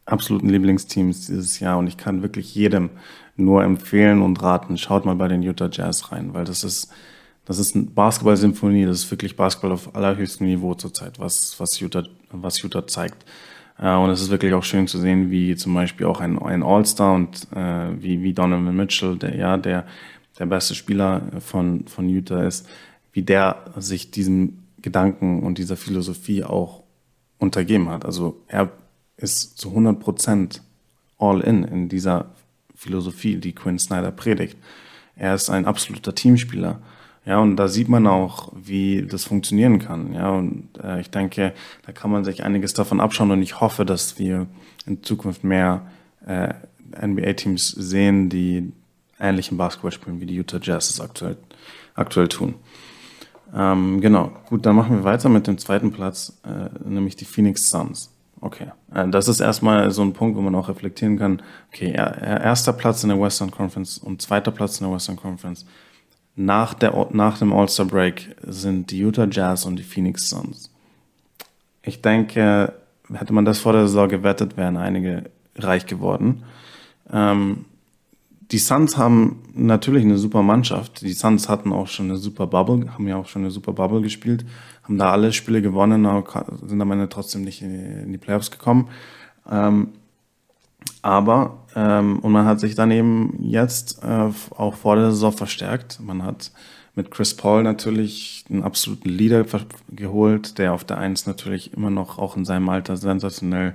absoluten 0.07 0.49
Lieblingsteams 0.49 1.27
dieses 1.27 1.59
Jahr 1.59 1.79
und 1.79 1.89
ich 1.89 1.97
kann 1.97 2.23
wirklich 2.23 2.55
jedem 2.55 2.91
nur 3.35 3.65
empfehlen 3.65 4.23
und 4.23 4.41
raten, 4.41 4.79
schaut 4.79 5.05
mal 5.05 5.17
bei 5.17 5.27
den 5.27 5.43
Utah 5.43 5.69
Jazz 5.71 6.13
rein, 6.13 6.33
weil 6.33 6.45
das 6.45 6.63
ist 6.63 6.93
das 7.47 7.59
ist 7.59 7.75
eine 7.75 7.85
Basketball-Symphonie, 7.85 8.85
das 8.85 8.99
ist 8.99 9.11
wirklich 9.11 9.37
Basketball 9.37 9.73
auf 9.73 9.95
allerhöchstem 9.95 10.47
Niveau 10.47 10.75
zurzeit, 10.75 11.19
was, 11.19 11.59
was, 11.59 11.81
Utah, 11.81 12.05
was 12.31 12.61
Utah 12.61 12.87
zeigt. 12.87 13.25
Äh, 13.79 13.95
und 13.95 14.11
es 14.11 14.21
ist 14.21 14.31
wirklich 14.31 14.53
auch 14.53 14.65
schön 14.65 14.89
zu 14.89 14.99
sehen, 14.99 15.31
wie 15.31 15.55
zum 15.57 15.73
Beispiel 15.73 16.07
auch 16.07 16.21
ein, 16.21 16.39
ein 16.41 16.63
All-Star 16.63 17.15
und 17.15 17.47
äh, 17.55 18.03
wie, 18.03 18.23
wie 18.23 18.35
Donovan 18.35 18.77
Mitchell, 18.77 19.17
der 19.17 19.37
ja 19.37 19.57
der, 19.57 19.87
der 20.39 20.47
beste 20.47 20.75
Spieler 20.75 21.23
von, 21.41 21.87
von 21.87 22.09
Utah 22.09 22.43
ist, 22.43 22.69
wie 23.13 23.23
der 23.23 23.65
sich 23.77 24.11
diesem 24.11 24.65
Gedanken 24.83 25.43
und 25.43 25.59
dieser 25.59 25.77
Philosophie 25.77 26.43
auch 26.45 26.83
untergeben 27.39 27.89
hat. 27.89 28.05
Also 28.05 28.43
er 28.49 28.73
ist 29.17 29.57
zu 29.57 29.71
100 29.71 30.01
Prozent 30.01 30.63
all 31.19 31.41
in 31.41 31.65
in 31.65 31.89
dieser 31.89 32.27
Philosophie, 32.75 33.37
die 33.37 33.55
Quinn 33.55 33.79
Snyder 33.79 34.11
predigt. 34.11 34.57
Er 35.15 35.35
ist 35.35 35.49
ein 35.49 35.65
absoluter 35.65 36.15
Teamspieler. 36.15 36.81
Ja, 37.27 37.41
und 37.41 37.57
da 37.57 37.67
sieht 37.67 37.89
man 37.89 38.07
auch, 38.07 38.53
wie 38.55 39.03
das 39.03 39.25
funktionieren 39.25 39.81
kann. 39.81 40.15
Ja, 40.15 40.31
und 40.31 40.69
äh, 40.83 41.01
ich 41.01 41.11
denke, 41.11 41.53
da 41.85 41.93
kann 41.93 42.11
man 42.11 42.25
sich 42.25 42.45
einiges 42.45 42.73
davon 42.73 43.01
abschauen 43.01 43.33
und 43.33 43.43
ich 43.43 43.61
hoffe, 43.61 43.85
dass 43.85 44.19
wir 44.19 44.47
in 44.87 45.03
Zukunft 45.03 45.43
mehr 45.43 45.83
äh, 46.25 46.55
NBA-Teams 47.05 47.69
sehen, 47.69 48.29
die 48.29 48.73
ähnlichen 49.19 49.59
Basketball 49.59 49.91
spielen, 49.91 50.21
wie 50.21 50.27
die 50.27 50.37
Utah 50.37 50.61
Jazz 50.63 50.89
es 50.89 51.01
aktuell, 51.01 51.37
aktuell 51.95 52.29
tun. 52.29 52.55
Ähm, 53.53 54.01
genau, 54.01 54.31
gut, 54.49 54.65
dann 54.65 54.77
machen 54.77 54.99
wir 54.99 55.05
weiter 55.05 55.29
mit 55.29 55.49
dem 55.49 55.59
zweiten 55.59 55.91
Platz, 55.91 56.39
äh, 56.45 56.69
nämlich 56.89 57.17
die 57.17 57.25
Phoenix 57.25 57.71
Suns. 57.71 58.13
Okay, 58.41 58.71
äh, 58.95 59.09
das 59.09 59.27
ist 59.27 59.41
erstmal 59.41 59.91
so 59.91 60.03
ein 60.03 60.13
Punkt, 60.13 60.37
wo 60.37 60.43
man 60.43 60.55
auch 60.55 60.69
reflektieren 60.69 61.19
kann. 61.19 61.43
Okay, 61.73 61.91
er, 61.91 62.41
erster 62.41 62.73
Platz 62.73 63.03
in 63.03 63.09
der 63.09 63.21
Western 63.21 63.51
Conference 63.51 63.99
und 63.99 64.23
zweiter 64.23 64.53
Platz 64.53 64.81
in 64.81 64.87
der 64.87 64.95
Western 64.95 65.17
Conference. 65.17 65.67
Nach, 66.37 66.75
der, 66.75 67.09
nach 67.13 67.39
dem 67.39 67.53
All-Star 67.53 67.87
Break 67.87 68.37
sind 68.43 68.91
die 68.91 68.99
Utah 68.99 69.27
Jazz 69.31 69.65
und 69.65 69.77
die 69.77 69.83
Phoenix 69.83 70.29
Suns. 70.29 70.71
Ich 71.83 72.03
denke, 72.03 72.75
hätte 73.13 73.33
man 73.33 73.47
das 73.47 73.59
vor 73.59 73.73
der 73.73 73.87
Saison 73.87 74.09
gewettet, 74.09 74.57
wären 74.57 74.77
einige 74.77 75.31
reich 75.57 75.87
geworden. 75.87 76.43
Ähm, 77.11 77.65
die 78.53 78.59
Suns 78.59 78.97
haben 78.97 79.43
natürlich 79.55 80.05
eine 80.05 80.19
super 80.19 80.43
Mannschaft. 80.43 81.01
Die 81.01 81.13
Suns 81.13 81.49
hatten 81.49 81.73
auch 81.73 81.89
schon 81.89 82.07
eine 82.07 82.19
super 82.19 82.47
Bubble, 82.47 82.93
haben 82.93 83.09
ja 83.09 83.17
auch 83.17 83.27
schon 83.27 83.43
eine 83.43 83.51
super 83.51 83.73
Bubble 83.73 84.03
gespielt, 84.03 84.45
haben 84.85 84.99
da 84.99 85.11
alle 85.11 85.33
Spiele 85.33 85.63
gewonnen, 85.63 86.07
sind 86.63 86.81
am 86.81 86.93
Ende 86.93 87.09
trotzdem 87.09 87.43
nicht 87.43 87.63
in 87.63 88.13
die 88.13 88.19
Playoffs 88.19 88.51
gekommen. 88.51 88.89
Ähm, 89.51 89.89
Aber, 91.03 91.65
ähm, 91.75 92.19
und 92.21 92.33
man 92.33 92.47
hat 92.47 92.61
sich 92.61 92.75
dann 92.75 92.91
eben 92.91 93.39
jetzt 93.41 94.03
äh, 94.03 94.31
auch 94.51 94.75
vor 94.75 94.97
der 94.97 95.11
Saison 95.11 95.33
verstärkt. 95.33 96.01
Man 96.01 96.23
hat 96.23 96.51
mit 96.97 97.11
Chris 97.11 97.35
Paul 97.35 97.63
natürlich 97.63 98.45
einen 98.51 98.63
absoluten 98.63 99.11
Leader 99.11 99.45
geholt, 99.91 100.59
der 100.59 100.73
auf 100.73 100.85
der 100.85 100.99
Eins 100.99 101.27
natürlich 101.27 101.75
immer 101.75 101.91
noch 101.91 102.19
auch 102.19 102.37
in 102.37 102.45
seinem 102.45 102.69
Alter 102.69 102.97
sensationell, 102.97 103.75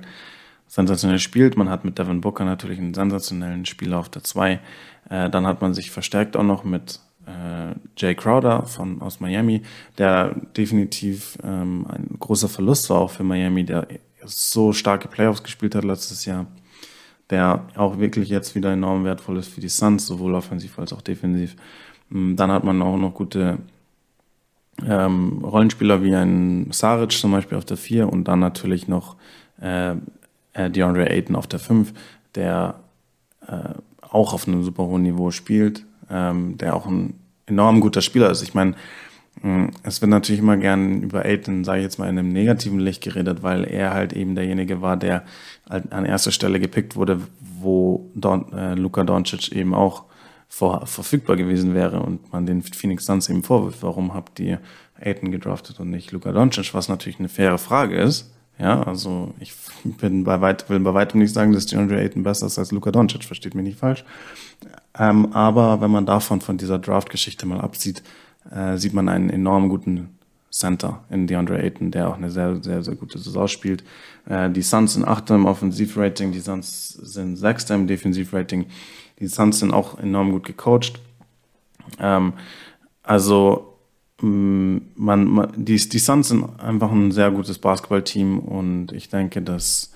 sensationell 0.66 1.20
spielt. 1.20 1.56
Man 1.56 1.70
hat 1.70 1.84
mit 1.84 1.98
Devin 1.98 2.20
Booker 2.20 2.44
natürlich 2.44 2.78
einen 2.78 2.94
sensationellen 2.94 3.64
Spieler 3.64 3.98
auf 3.98 4.08
der 4.08 4.24
Zwei. 4.24 4.60
Äh, 5.08 5.30
dann 5.30 5.46
hat 5.46 5.62
man 5.62 5.72
sich 5.72 5.90
verstärkt 5.90 6.36
auch 6.36 6.42
noch 6.42 6.64
mit 6.64 7.00
äh, 7.26 7.74
Jay 7.96 8.14
Crowder 8.14 8.66
von, 8.66 9.00
aus 9.00 9.20
Miami, 9.20 9.62
der 9.98 10.34
definitiv 10.56 11.38
ähm, 11.44 11.86
ein 11.88 12.16
großer 12.18 12.48
Verlust 12.48 12.90
war 12.90 13.00
auch 13.00 13.10
für 13.10 13.24
Miami, 13.24 13.64
der 13.64 13.86
so 14.24 14.72
starke 14.72 15.08
Playoffs 15.08 15.42
gespielt 15.42 15.74
hat 15.74 15.84
letztes 15.84 16.24
Jahr, 16.24 16.46
der 17.32 17.66
auch 17.76 17.98
wirklich 17.98 18.28
jetzt 18.28 18.54
wieder 18.54 18.72
enorm 18.72 19.04
wertvoll 19.04 19.38
ist 19.38 19.48
für 19.48 19.62
die 19.62 19.70
Suns, 19.70 20.06
sowohl 20.06 20.34
offensiv 20.34 20.78
als 20.78 20.92
auch 20.92 21.00
defensiv. 21.00 21.56
Mm, 22.10 22.36
dann 22.36 22.52
hat 22.52 22.62
man 22.62 22.80
auch 22.82 22.98
noch 22.98 23.14
gute 23.14 23.58
ähm, 24.86 25.42
Rollenspieler 25.42 26.02
wie 26.02 26.14
ein 26.14 26.68
Saric 26.70 27.12
zum 27.12 27.32
Beispiel 27.32 27.56
auf 27.56 27.64
der 27.64 27.78
4 27.78 28.12
und 28.12 28.28
dann 28.28 28.38
natürlich 28.38 28.86
noch 28.86 29.16
äh, 29.60 29.92
äh, 30.52 30.70
DeAndre 30.70 31.08
Ayton 31.08 31.34
auf 31.34 31.46
der 31.46 31.58
5, 31.58 31.94
der 32.34 32.80
äh, 33.48 33.70
auch 34.02 34.34
auf 34.34 34.46
einem 34.46 34.62
super 34.62 34.84
hohen 34.84 35.02
Niveau 35.02 35.30
spielt, 35.30 35.86
ähm, 36.10 36.58
der 36.58 36.76
auch 36.76 36.86
ein 36.86 37.14
enorm 37.46 37.80
guter 37.80 38.02
Spieler 38.02 38.30
ist. 38.30 38.42
Ich 38.42 38.52
meine, 38.52 38.74
es 39.82 40.00
wird 40.00 40.10
natürlich 40.10 40.40
immer 40.40 40.56
gern 40.56 41.02
über 41.02 41.24
Aiden, 41.24 41.64
sage 41.64 41.78
ich 41.78 41.84
jetzt 41.84 41.98
mal, 41.98 42.08
in 42.08 42.18
einem 42.18 42.32
negativen 42.32 42.78
Licht 42.78 43.02
geredet, 43.02 43.42
weil 43.42 43.64
er 43.64 43.92
halt 43.92 44.12
eben 44.12 44.34
derjenige 44.34 44.82
war, 44.82 44.96
der 44.96 45.24
an 45.68 46.04
erster 46.04 46.30
Stelle 46.30 46.60
gepickt 46.60 46.96
wurde, 46.96 47.20
wo 47.40 48.10
Don, 48.14 48.52
äh, 48.52 48.74
Luka 48.74 49.04
Doncic 49.04 49.50
eben 49.52 49.74
auch 49.74 50.04
vor, 50.48 50.86
verfügbar 50.86 51.36
gewesen 51.36 51.74
wäre 51.74 52.00
und 52.00 52.32
man 52.32 52.46
den 52.46 52.62
Phoenix 52.62 53.06
Suns 53.06 53.28
eben 53.30 53.42
vorwirft, 53.42 53.82
warum 53.82 54.14
habt 54.14 54.38
ihr 54.38 54.60
Aiden 55.00 55.32
gedraftet 55.32 55.80
und 55.80 55.90
nicht 55.90 56.12
Luka 56.12 56.30
Doncic, 56.30 56.74
was 56.74 56.88
natürlich 56.88 57.18
eine 57.18 57.28
faire 57.28 57.58
Frage 57.58 57.98
ist. 57.98 58.30
Ja, 58.58 58.82
also 58.82 59.34
ich 59.40 59.54
bin 59.82 60.24
bei 60.24 60.40
weit, 60.40 60.68
will 60.68 60.78
bei 60.80 60.94
weitem 60.94 61.20
nicht 61.20 61.32
sagen, 61.32 61.52
dass 61.52 61.66
DeAndre 61.66 61.98
Ayton 61.98 62.22
besser 62.22 62.46
ist 62.46 62.58
als 62.58 62.70
Luka 62.70 62.90
Doncic, 62.92 63.24
versteht 63.24 63.54
mich 63.54 63.64
nicht 63.64 63.78
falsch. 63.78 64.04
Ähm, 64.96 65.32
aber 65.32 65.80
wenn 65.80 65.90
man 65.90 66.06
davon, 66.06 66.40
von 66.40 66.58
dieser 66.58 66.78
Draft-Geschichte 66.78 67.46
mal 67.46 67.60
absieht, 67.60 68.02
äh, 68.50 68.76
sieht 68.76 68.94
man 68.94 69.08
einen 69.08 69.30
enorm 69.30 69.68
guten 69.68 70.18
Center 70.50 71.02
in 71.08 71.26
DeAndre 71.26 71.58
Ayton, 71.58 71.90
der 71.90 72.08
auch 72.08 72.16
eine 72.16 72.30
sehr, 72.30 72.62
sehr, 72.62 72.82
sehr 72.82 72.94
gute 72.94 73.18
Saison 73.18 73.48
spielt. 73.48 73.82
Äh, 74.26 74.50
die 74.50 74.62
Suns 74.62 74.94
sind 74.94 75.04
Achter 75.04 75.34
im 75.34 75.46
Offensivrating, 75.46 76.30
die 76.32 76.40
Suns 76.40 76.88
sind 76.88 77.36
Sechster 77.36 77.74
im 77.74 77.86
Defensivrating. 77.86 78.66
Die 79.18 79.26
Suns 79.26 79.60
sind 79.60 79.72
auch 79.72 79.98
enorm 79.98 80.32
gut 80.32 80.44
gecoacht. 80.44 81.00
Ähm, 81.98 82.34
also 83.02 83.78
mm, 84.20 84.76
man, 84.94 85.24
man, 85.24 85.52
die, 85.56 85.76
die 85.76 85.98
Suns 85.98 86.28
sind 86.28 86.60
einfach 86.60 86.92
ein 86.92 87.12
sehr 87.12 87.30
gutes 87.30 87.58
Basketballteam 87.58 88.38
und 88.38 88.92
ich 88.92 89.08
denke, 89.08 89.40
dass 89.40 89.92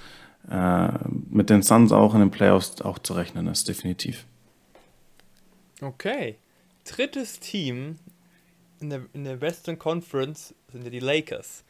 äh, 0.50 0.88
mit 1.28 1.50
den 1.50 1.62
Suns 1.62 1.92
auch 1.92 2.14
in 2.14 2.20
den 2.20 2.30
Playoffs 2.30 2.80
auch 2.80 2.98
zu 2.98 3.12
rechnen 3.12 3.46
ist, 3.46 3.68
definitiv. 3.68 4.24
Okay. 5.82 6.36
Drittes 6.84 7.40
Team 7.40 7.96
in 8.80 8.90
der, 8.90 9.02
in 9.12 9.24
der 9.24 9.40
Western 9.40 9.78
Conference 9.78 10.54
sind 10.72 10.84
ja 10.84 10.90
die 10.90 11.00
Lakers. 11.00 11.64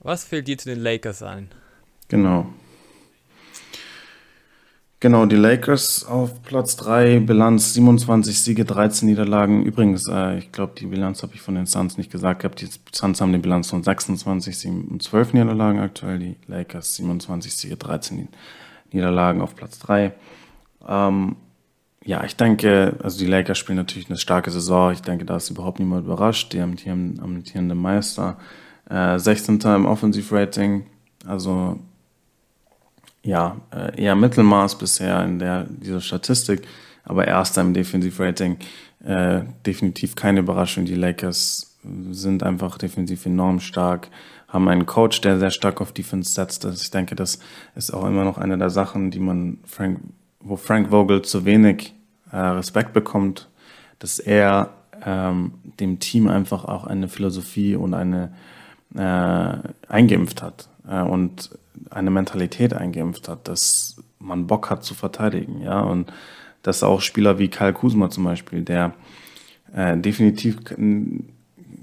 Was 0.00 0.24
fällt 0.24 0.48
dir 0.48 0.58
zu 0.58 0.68
den 0.68 0.80
Lakers 0.80 1.22
ein? 1.22 1.48
Genau. 2.08 2.46
Genau, 5.00 5.26
die 5.26 5.36
Lakers 5.36 6.06
auf 6.06 6.42
Platz 6.42 6.76
3, 6.76 7.20
Bilanz 7.20 7.74
27 7.74 8.40
Siege, 8.40 8.64
13 8.64 9.06
Niederlagen. 9.06 9.62
Übrigens, 9.62 10.08
äh, 10.08 10.38
ich 10.38 10.50
glaube, 10.50 10.72
die 10.78 10.86
Bilanz 10.86 11.22
habe 11.22 11.34
ich 11.34 11.42
von 11.42 11.54
den 11.54 11.66
Suns 11.66 11.98
nicht 11.98 12.10
gesagt 12.10 12.40
gehabt. 12.40 12.62
Die 12.62 12.68
Suns 12.90 13.20
haben 13.20 13.32
die 13.32 13.38
Bilanz 13.38 13.68
von 13.68 13.82
26 13.82 14.58
Siegen 14.58 14.84
und 14.88 15.02
12 15.02 15.34
Niederlagen 15.34 15.78
aktuell. 15.78 16.18
Die 16.18 16.36
Lakers 16.46 16.96
27 16.96 17.54
Siege, 17.54 17.76
13 17.76 18.28
Niederlagen 18.92 19.42
auf 19.42 19.54
Platz 19.54 19.78
3. 19.80 20.14
Ähm, 20.88 21.36
ja, 22.04 22.22
ich 22.24 22.36
denke, 22.36 22.96
also 23.02 23.18
die 23.18 23.26
Lakers 23.26 23.58
spielen 23.58 23.76
natürlich 23.76 24.08
eine 24.08 24.18
starke 24.18 24.50
Saison. 24.50 24.92
Ich 24.92 25.00
denke, 25.00 25.24
da 25.24 25.36
ist 25.36 25.50
überhaupt 25.50 25.78
niemand 25.78 26.04
überrascht. 26.04 26.52
Die 26.52 26.60
amtierende, 26.60 27.22
amtierende 27.22 27.74
Meister. 27.74 28.36
Äh, 28.90 29.18
16. 29.18 29.60
im 29.60 29.86
Offensivrating. 29.86 30.86
Also 31.26 31.80
ja, 33.22 33.56
äh, 33.70 34.02
eher 34.02 34.14
Mittelmaß 34.14 34.76
bisher 34.76 35.24
in 35.24 35.38
der, 35.38 35.64
dieser 35.64 36.02
Statistik. 36.02 36.62
Aber 37.04 37.26
erster 37.26 37.62
im 37.62 37.72
Defensivrating. 37.72 38.58
Äh, 39.02 39.42
definitiv 39.64 40.14
keine 40.14 40.40
Überraschung. 40.40 40.84
Die 40.84 40.94
Lakers 40.94 41.78
sind 42.10 42.42
einfach 42.42 42.76
defensiv 42.76 43.24
enorm 43.26 43.60
stark 43.60 44.08
haben 44.54 44.68
einen 44.68 44.86
Coach, 44.86 45.20
der 45.20 45.40
sehr 45.40 45.50
stark 45.50 45.80
auf 45.80 45.90
Defense 45.90 46.32
setzt. 46.32 46.64
Also 46.64 46.80
ich 46.80 46.90
denke, 46.92 47.16
das 47.16 47.40
ist 47.74 47.92
auch 47.92 48.06
immer 48.06 48.22
noch 48.22 48.38
eine 48.38 48.56
der 48.56 48.70
Sachen, 48.70 49.10
die 49.10 49.18
man 49.18 49.58
Frank 49.66 49.98
wo 50.44 50.56
Frank 50.56 50.90
Vogel 50.90 51.22
zu 51.22 51.44
wenig 51.44 51.94
äh, 52.30 52.36
Respekt 52.36 52.92
bekommt, 52.92 53.48
dass 53.98 54.18
er 54.18 54.70
ähm, 55.04 55.54
dem 55.80 55.98
Team 55.98 56.28
einfach 56.28 56.64
auch 56.64 56.86
eine 56.86 57.08
Philosophie 57.08 57.74
und 57.74 57.94
eine 57.94 58.32
äh, 58.94 59.88
eingeimpft 59.88 60.42
hat 60.42 60.68
äh, 60.88 61.00
und 61.00 61.50
eine 61.90 62.10
Mentalität 62.10 62.74
eingeimpft 62.74 63.28
hat, 63.28 63.48
dass 63.48 63.96
man 64.18 64.46
Bock 64.46 64.70
hat 64.70 64.84
zu 64.84 64.94
verteidigen, 64.94 65.60
ja, 65.62 65.80
und 65.80 66.12
dass 66.62 66.82
auch 66.82 67.00
Spieler 67.00 67.38
wie 67.38 67.48
Kyle 67.48 67.72
Kuzma 67.72 68.08
zum 68.10 68.24
Beispiel, 68.24 68.62
der 68.62 68.94
äh, 69.74 69.96
definitiv 69.98 70.58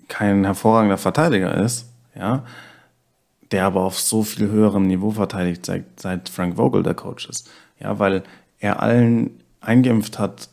kein 0.08 0.44
hervorragender 0.44 0.98
Verteidiger 0.98 1.56
ist, 1.56 1.92
ja, 2.16 2.44
der 3.52 3.66
aber 3.66 3.82
auf 3.82 4.00
so 4.00 4.24
viel 4.24 4.50
höherem 4.50 4.88
Niveau 4.88 5.12
verteidigt, 5.12 5.66
seit, 5.66 6.00
seit 6.00 6.30
Frank 6.30 6.56
Vogel 6.56 6.84
der 6.84 6.94
Coach 6.94 7.30
ist. 7.30 7.50
Ja, 7.80 8.00
weil 8.00 8.24
er 8.62 8.82
allen 8.82 9.42
eingeimpft 9.60 10.18
hat, 10.18 10.50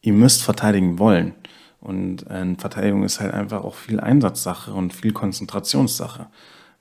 ihr 0.00 0.12
müsst 0.12 0.42
verteidigen 0.42 0.98
wollen. 0.98 1.34
Und 1.80 2.28
äh, 2.28 2.54
Verteidigung 2.56 3.04
ist 3.04 3.20
halt 3.20 3.32
einfach 3.32 3.62
auch 3.62 3.76
viel 3.76 4.00
Einsatzsache 4.00 4.72
und 4.72 4.92
viel 4.92 5.12
Konzentrationssache. 5.12 6.26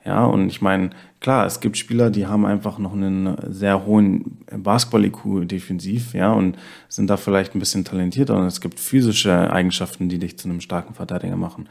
Ja, 0.04 0.24
und 0.26 0.48
ich 0.50 0.62
meine, 0.62 0.92
klar, 1.20 1.46
es 1.46 1.60
gibt 1.60 1.78
Spieler, 1.78 2.12
die 2.12 2.28
haben 2.28 2.46
einfach 2.46 2.78
noch 2.78 2.94
einen 2.94 3.36
sehr 3.52 3.86
hohen 3.86 4.38
Basketball-IQ 4.52 5.48
defensiv, 5.48 6.14
ja, 6.14 6.32
und 6.32 6.58
sind 6.90 7.10
da 7.10 7.18
vielleicht 7.18 7.56
ein 7.56 7.60
bisschen 7.60 7.86
talentierter. 7.86 8.38
Und 8.38 8.46
es 8.46 8.62
gibt 8.62 8.80
physische 8.80 9.52
Eigenschaften, 9.52 10.08
die 10.08 10.20
dich 10.20 10.38
zu 10.38 10.48
einem 10.48 10.62
starken 10.62 10.94
Verteidiger 10.94 11.36
machen. 11.36 11.68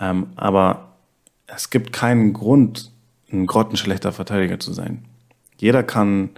Ähm, 0.00 0.28
aber 0.36 0.96
es 1.46 1.70
gibt 1.70 1.92
keinen 1.92 2.32
Grund, 2.32 2.90
ein 3.32 3.46
grottenschlechter 3.46 4.12
Verteidiger 4.12 4.58
zu 4.58 4.72
sein. 4.72 5.04
Jeder 5.56 5.82
kann 5.82 6.30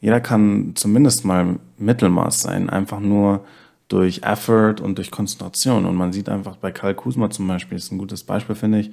jeder 0.00 0.20
kann 0.20 0.72
zumindest 0.74 1.24
mal 1.24 1.58
Mittelmaß 1.78 2.42
sein, 2.42 2.70
einfach 2.70 3.00
nur 3.00 3.44
durch 3.88 4.22
Effort 4.22 4.76
und 4.80 4.98
durch 4.98 5.10
Konzentration. 5.10 5.86
Und 5.86 5.96
man 5.96 6.12
sieht 6.12 6.28
einfach 6.28 6.56
bei 6.56 6.70
Karl 6.70 6.94
Kusma 6.94 7.30
zum 7.30 7.48
Beispiel, 7.48 7.78
ist 7.78 7.90
ein 7.90 7.98
gutes 7.98 8.22
Beispiel, 8.22 8.54
finde 8.54 8.80
ich. 8.80 8.90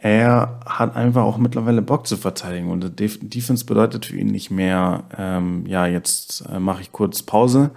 Er 0.00 0.60
hat 0.66 0.96
einfach 0.96 1.22
auch 1.22 1.38
mittlerweile 1.38 1.80
Bock 1.80 2.08
zu 2.08 2.16
verteidigen. 2.16 2.70
Und 2.70 2.98
Defense 2.98 3.64
bedeutet 3.64 4.06
für 4.06 4.16
ihn 4.16 4.26
nicht 4.26 4.50
mehr, 4.50 5.04
ähm, 5.16 5.64
ja, 5.66 5.86
jetzt 5.86 6.44
äh, 6.52 6.58
mache 6.58 6.82
ich 6.82 6.90
kurz 6.90 7.22
Pause, 7.22 7.70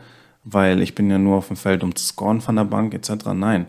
weil 0.44 0.82
ich 0.82 0.96
bin 0.96 1.10
ja 1.10 1.20
nur 1.20 1.38
auf 1.38 1.48
dem 1.48 1.56
Feld, 1.56 1.84
um 1.84 1.96
zu 1.96 2.04
scoren 2.04 2.42
von 2.42 2.56
der 2.56 2.64
Bank 2.64 2.96
etc. 2.96 3.28
Nein, 3.34 3.68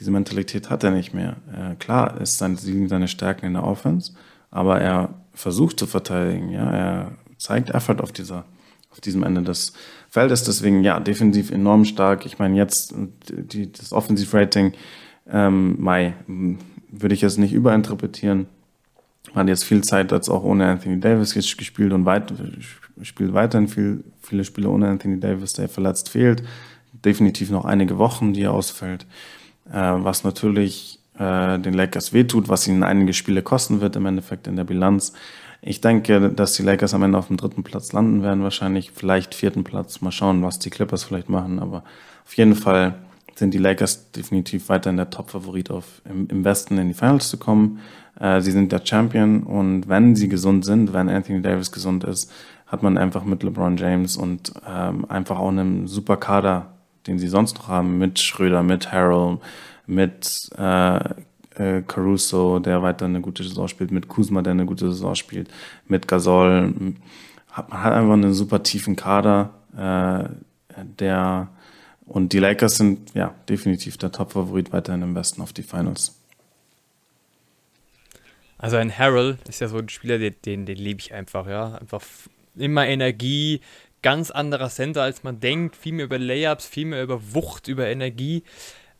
diese 0.00 0.10
Mentalität 0.10 0.68
hat 0.68 0.82
er 0.82 0.90
nicht 0.90 1.14
mehr. 1.14 1.36
Äh, 1.54 1.76
klar, 1.76 2.20
ist 2.20 2.38
sein, 2.38 2.58
liegen 2.64 2.88
seine 2.88 3.06
Stärken 3.06 3.46
in 3.46 3.54
der 3.54 3.64
Offense, 3.64 4.14
aber 4.50 4.80
er 4.80 5.14
versucht 5.32 5.78
zu 5.78 5.86
verteidigen. 5.86 6.50
Ja, 6.50 6.70
er 6.70 7.12
zeigt 7.42 7.70
Effort 7.70 8.00
auf 8.00 8.12
dieser, 8.12 8.44
auf 8.90 9.00
diesem 9.00 9.22
Ende 9.22 9.42
des 9.42 9.72
Feldes. 10.08 10.44
Deswegen, 10.44 10.84
ja, 10.84 11.00
defensiv 11.00 11.50
enorm 11.50 11.84
stark. 11.84 12.24
Ich 12.26 12.38
meine, 12.38 12.56
jetzt 12.56 12.94
die, 13.28 13.70
das 13.70 13.92
Offensivrating, 13.92 14.72
ähm, 15.30 15.76
Mai, 15.80 16.14
würde 16.90 17.14
ich 17.14 17.22
jetzt 17.22 17.38
nicht 17.38 17.52
überinterpretieren. 17.52 18.46
Man 19.34 19.42
hat 19.42 19.48
jetzt 19.48 19.64
viel 19.64 19.82
Zeit 19.82 20.12
jetzt 20.12 20.28
auch 20.28 20.44
ohne 20.44 20.66
Anthony 20.66 21.00
Davis 21.00 21.34
gespielt 21.34 21.92
und 21.92 22.04
weit, 22.04 22.32
spielt 23.02 23.32
weiterhin 23.32 23.68
viel, 23.68 24.04
viele 24.20 24.44
Spiele 24.44 24.68
ohne 24.68 24.88
Anthony 24.88 25.18
Davis, 25.20 25.54
der 25.54 25.68
verletzt 25.68 26.10
fehlt. 26.10 26.42
Definitiv 26.92 27.50
noch 27.50 27.64
einige 27.64 27.98
Wochen, 27.98 28.32
die 28.32 28.42
er 28.42 28.52
ausfällt. 28.52 29.06
Äh, 29.70 29.72
was 29.74 30.24
natürlich 30.24 31.00
äh, 31.18 31.58
den 31.58 31.72
Lakers 31.72 32.12
wehtut, 32.12 32.48
was 32.48 32.68
ihnen 32.68 32.82
einige 32.82 33.12
Spiele 33.14 33.42
kosten 33.42 33.80
wird 33.80 33.96
im 33.96 34.06
Endeffekt 34.06 34.46
in 34.46 34.56
der 34.56 34.64
Bilanz. 34.64 35.12
Ich 35.64 35.80
denke, 35.80 36.30
dass 36.30 36.54
die 36.54 36.64
Lakers 36.64 36.92
am 36.92 37.04
Ende 37.04 37.16
auf 37.16 37.28
dem 37.28 37.36
dritten 37.36 37.62
Platz 37.62 37.92
landen 37.92 38.24
werden, 38.24 38.42
wahrscheinlich 38.42 38.90
vielleicht 38.90 39.32
vierten 39.32 39.62
Platz. 39.62 40.00
Mal 40.00 40.10
schauen, 40.10 40.42
was 40.42 40.58
die 40.58 40.70
Clippers 40.70 41.04
vielleicht 41.04 41.28
machen, 41.28 41.60
aber 41.60 41.84
auf 42.26 42.36
jeden 42.36 42.56
Fall 42.56 42.96
sind 43.36 43.54
die 43.54 43.58
Lakers 43.58 44.10
definitiv 44.10 44.68
weiterhin 44.68 44.96
der 44.96 45.10
Top-Favorit 45.10 45.70
auf 45.70 46.02
im, 46.04 46.26
im, 46.26 46.44
Westen 46.44 46.78
in 46.78 46.88
die 46.88 46.94
Finals 46.94 47.28
zu 47.28 47.38
kommen. 47.38 47.78
Äh, 48.18 48.40
sie 48.40 48.50
sind 48.50 48.72
der 48.72 48.82
Champion 48.84 49.44
und 49.44 49.88
wenn 49.88 50.16
sie 50.16 50.28
gesund 50.28 50.64
sind, 50.64 50.92
wenn 50.92 51.08
Anthony 51.08 51.40
Davis 51.42 51.70
gesund 51.70 52.02
ist, 52.02 52.30
hat 52.66 52.82
man 52.82 52.98
einfach 52.98 53.24
mit 53.24 53.44
LeBron 53.44 53.76
James 53.76 54.16
und 54.16 54.52
ähm, 54.68 55.04
einfach 55.08 55.38
auch 55.38 55.48
einem 55.48 55.86
super 55.86 56.16
Kader, 56.16 56.72
den 57.06 57.20
sie 57.20 57.28
sonst 57.28 57.56
noch 57.56 57.68
haben, 57.68 57.98
mit 57.98 58.18
Schröder, 58.18 58.64
mit 58.64 58.90
Harrell, 58.90 59.38
mit 59.86 60.50
äh, 60.58 61.00
äh, 61.56 61.82
Caruso, 61.82 62.58
der 62.58 62.82
weiter 62.82 63.04
eine 63.04 63.20
gute 63.20 63.42
Saison 63.42 63.68
spielt, 63.68 63.90
mit 63.90 64.08
Kuzma, 64.08 64.42
der 64.42 64.52
eine 64.52 64.66
gute 64.66 64.88
Saison 64.88 65.14
spielt, 65.14 65.48
mit 65.86 66.08
Gasol. 66.08 66.72
Man 66.72 66.96
hat 67.48 67.92
einfach 67.92 68.12
einen 68.12 68.34
super 68.34 68.62
tiefen 68.62 68.96
Kader, 68.96 69.50
äh, 69.76 70.28
der 70.98 71.48
und 72.06 72.32
die 72.32 72.40
Lakers 72.40 72.76
sind 72.76 73.14
ja 73.14 73.34
definitiv 73.48 73.96
der 73.96 74.12
Top-Favorit 74.12 74.72
weiterhin 74.72 75.02
im 75.02 75.14
Westen 75.14 75.40
auf 75.40 75.52
die 75.52 75.62
Finals. 75.62 76.18
Also 78.58 78.76
ein 78.76 78.96
Harrell 78.96 79.38
ist 79.48 79.60
ja 79.60 79.68
so 79.68 79.78
ein 79.78 79.88
Spieler, 79.88 80.18
den, 80.18 80.34
den, 80.44 80.66
den 80.66 80.76
liebe 80.76 81.00
ich 81.00 81.14
einfach, 81.14 81.46
ja. 81.48 81.74
Einfach 81.74 82.02
immer 82.54 82.86
Energie, 82.86 83.60
ganz 84.02 84.30
anderer 84.30 84.68
Center, 84.68 85.02
als 85.02 85.22
man 85.24 85.40
denkt, 85.40 85.74
viel 85.74 85.94
mehr 85.94 86.04
über 86.04 86.18
Layups, 86.18 86.66
viel 86.66 86.86
mehr 86.86 87.02
über 87.02 87.34
Wucht, 87.34 87.66
über 87.68 87.88
Energie. 87.88 88.42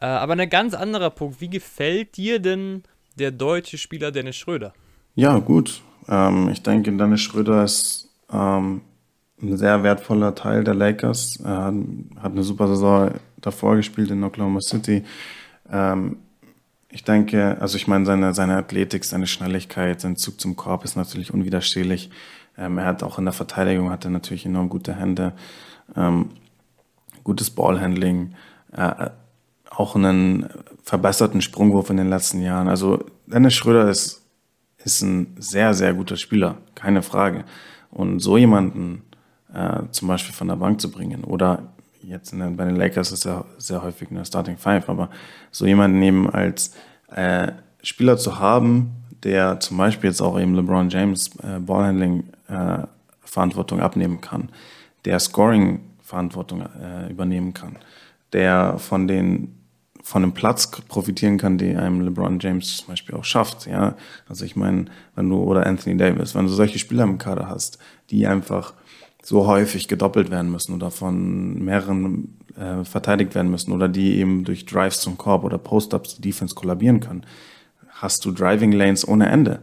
Äh, 0.03 0.07
aber 0.07 0.33
ein 0.33 0.51
ganz 0.51 0.75
anderer 0.75 1.11
Punkt, 1.11 1.41
wie 1.41 1.49
gefällt 1.49 2.17
dir 2.17 2.41
denn 2.41 2.83
der 3.21 3.31
deutsche 3.31 3.79
Spieler 3.79 4.11
Dennis 4.11 4.35
Schröder? 4.35 4.73
Ja, 5.15 5.39
gut. 5.39 5.81
Ähm, 6.09 6.49
ich 6.49 6.61
denke, 6.65 6.91
Dennis 6.91 7.21
Schröder 7.21 7.63
ist 7.63 8.11
ähm, 8.33 8.81
ein 9.41 9.57
sehr 9.57 9.85
wertvoller 9.85 10.35
Teil 10.35 10.65
der 10.65 10.75
Lakers. 10.75 11.39
Er 11.45 11.73
hat, 12.21 12.33
eine 12.33 12.43
super 12.43 12.67
Saison 12.67 13.13
davor 13.41 13.77
gespielt 13.77 14.11
in 14.11 14.25
Oklahoma 14.25 14.61
City. 14.61 15.05
Ähm, 15.71 16.17
ich 16.89 17.05
denke, 17.05 17.57
also 17.61 17.77
ich 17.77 17.87
meine, 17.87 18.05
seine, 18.05 18.35
seine 18.35 18.57
Athletik, 18.57 19.05
seine 19.05 19.29
Schnelligkeit, 19.29 20.01
sein 20.01 20.17
Zug 20.17 20.41
zum 20.41 20.57
Korb 20.57 20.85
ist 20.85 20.97
natürlich 20.97 21.33
unwiderstehlich. 21.33 22.11
Ähm, 22.59 22.77
er 22.77 22.87
hat 22.87 23.05
auch 23.05 23.19
in 23.19 23.25
der 23.25 23.33
Verteidigung 23.33 23.91
hat 23.91 24.05
er 24.05 24.11
natürlich 24.11 24.47
enorm 24.47 24.69
gute 24.69 24.97
Hände, 24.97 25.33
ähm, 25.95 26.31
gutes 27.23 27.51
Ballhandling, 27.51 28.35
äh, 28.73 29.11
auch 29.77 29.97
einen 29.97 30.49
verbesserten 30.83 31.41
Sprungwurf 31.41 31.91
in 31.91 31.97
den 31.97 32.11
letzten 32.11 32.43
Jahren. 32.43 32.69
Also 32.69 33.05
Dennis 33.27 33.55
Schröder 33.55 33.89
ist, 33.89 34.23
ist 34.85 35.03
ein 35.03 35.35
sehr, 35.39 35.75
sehr 35.75 35.95
guter 35.95 36.17
Spieler, 36.17 36.59
keine 36.75 37.03
Frage. 37.03 37.45
Und 37.91 38.21
so 38.21 38.37
jemanden 38.37 39.03
äh, 39.53 39.83
zum 39.91 40.09
Beispiel 40.09 40.35
von 40.35 40.49
der 40.49 40.57
Bank 40.57 40.81
zu 40.81 40.91
bringen. 40.91 41.25
Oder 41.25 41.73
jetzt 42.03 42.33
den, 42.33 42.57
bei 42.57 42.65
den 42.65 42.77
Lakers 42.77 43.13
ist 43.13 43.27
er 43.27 43.45
sehr 43.59 43.83
häufig 43.83 44.11
in 44.11 44.17
der 44.17 44.25
Starting 44.25 44.57
Five, 44.57 44.89
aber 44.89 45.09
so 45.51 45.67
jemanden 45.67 46.03
eben 46.03 46.29
als 46.29 46.75
äh, 47.15 47.53
Spieler 47.83 48.17
zu 48.17 48.39
haben, 48.39 48.93
der 49.23 49.61
zum 49.61 49.77
Beispiel 49.77 50.11
jetzt 50.11 50.21
auch 50.21 50.39
eben 50.39 50.55
LeBron 50.55 50.91
James 50.91 51.31
äh, 51.43 51.59
Ballhandling 51.59 52.25
äh, 52.49 52.79
Verantwortung 53.21 53.81
abnehmen 53.81 54.21
kann, 54.21 54.51
der 55.05 55.19
Scoring 55.19 55.81
Verantwortung 56.03 56.63
äh, 56.63 57.11
übernehmen 57.11 57.55
kann, 57.55 57.77
der 58.33 58.79
von 58.79 59.07
den 59.09 59.62
von 60.13 60.21
dem 60.21 60.33
Platz 60.33 60.71
profitieren 60.89 61.39
kann, 61.39 61.57
die 61.57 61.75
einem 61.75 62.03
LeBron 62.03 62.39
James 62.39 62.77
zum 62.77 62.89
Beispiel 62.89 63.15
auch 63.15 63.25
schafft. 63.25 63.67
Ja, 63.67 63.97
also 64.29 64.45
ich 64.45 64.57
meine, 64.57 64.85
wenn 65.15 65.31
du 65.31 65.39
oder 65.39 65.67
Anthony 65.67 65.97
Davis, 65.97 66.35
wenn 66.35 66.45
du 66.45 66.53
solche 66.53 66.79
Spieler 66.79 67.05
im 67.05 67.17
Kader 67.17 67.49
hast, 67.49 67.79
die 68.11 68.27
einfach 68.27 68.75
so 69.23 69.47
häufig 69.47 69.89
gedoppelt 69.89 70.31
werden 70.31 70.53
müssen 70.53 70.75
oder 70.75 70.91
von 70.91 71.65
mehreren 71.65 72.37
äh, 72.59 72.85
verteidigt 72.85 73.35
werden 73.35 73.51
müssen 73.51 73.73
oder 73.73 73.89
die 73.89 74.19
eben 74.19 74.45
durch 74.45 74.67
Drives 74.67 75.01
zum 75.01 75.17
Korb 75.17 75.45
oder 75.45 75.57
Post-Ups 75.57 76.17
die 76.17 76.21
Defense 76.29 76.55
kollabieren 76.55 77.01
können, 77.01 77.25
hast 77.89 78.27
du 78.27 78.33
Driving 78.33 78.73
Lanes 78.73 79.09
ohne 79.09 79.31
Ende 79.31 79.61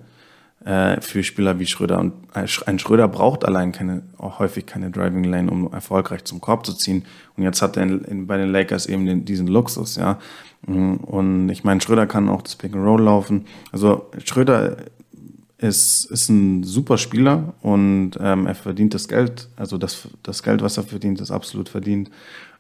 äh, 0.66 1.00
für 1.02 1.24
Spieler 1.24 1.60
wie 1.60 1.66
Schröder. 1.66 2.00
Und 2.00 2.14
ein 2.34 2.80
Schröder 2.80 3.08
braucht 3.08 3.46
allein 3.46 3.72
keine, 3.72 4.04
auch 4.18 4.40
häufig 4.40 4.66
keine 4.66 4.92
Driving 4.92 5.24
Lane, 5.24 5.50
um 5.50 5.72
erfolgreich 5.72 6.26
zum 6.26 6.42
Korb 6.42 6.66
zu 6.66 6.74
ziehen. 6.74 7.06
Und 7.38 7.44
jetzt 7.44 7.62
hat 7.62 7.78
er 7.78 7.84
in, 7.84 8.04
in, 8.04 8.28
bei 8.28 8.38
den 8.38 8.52
Lakers 8.52 8.86
eben 8.86 9.06
den, 9.06 9.26
diesen 9.26 9.48
Luxus, 9.48 9.96
ja. 9.96 10.20
Und 10.66 11.50
ich 11.50 11.64
meine, 11.64 11.80
Schröder 11.80 12.06
kann 12.06 12.28
auch 12.28 12.42
das 12.42 12.58
Pick 12.58 12.76
and 12.76 12.84
Roll 12.84 13.04
laufen. 13.04 13.46
Also 13.72 14.10
Schröder 14.26 14.76
ist, 15.60 16.06
ist 16.06 16.30
ein 16.30 16.64
super 16.64 16.98
Spieler 16.98 17.54
und 17.62 18.12
ähm, 18.20 18.48
er 18.48 18.56
verdient 18.56 18.94
das 18.94 19.08
Geld, 19.08 19.50
also 19.58 19.78
das, 19.78 20.08
das 20.24 20.42
Geld, 20.42 20.62
was 20.62 20.78
er 20.78 20.84
verdient, 20.84 21.20
ist 21.22 21.32
absolut 21.32 21.70
verdient. 21.70 22.10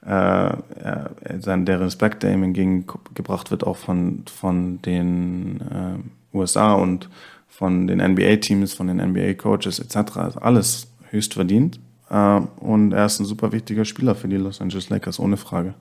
Äh, 0.05 0.09
er, 0.09 1.11
der 1.25 1.79
Respekt, 1.79 2.23
der 2.23 2.33
ihm 2.33 2.43
entgegengebracht 2.43 3.51
wird, 3.51 3.65
auch 3.65 3.77
von, 3.77 4.23
von 4.33 4.81
den 4.81 5.61
äh, 5.61 6.37
USA 6.37 6.73
und 6.73 7.09
von 7.49 7.87
den 7.87 7.99
NBA-Teams, 7.99 8.73
von 8.73 8.87
den 8.87 8.97
NBA-Coaches 8.97 9.79
etc., 9.79 9.95
ist 10.27 10.37
alles 10.37 10.87
höchst 11.09 11.33
verdient. 11.33 11.79
Äh, 12.09 12.15
und 12.15 12.93
er 12.93 13.05
ist 13.05 13.19
ein 13.19 13.25
super 13.25 13.51
wichtiger 13.51 13.85
Spieler 13.85 14.15
für 14.15 14.27
die 14.27 14.37
Los 14.37 14.61
Angeles 14.61 14.89
Lakers, 14.89 15.19
ohne 15.19 15.37
Frage. 15.37 15.73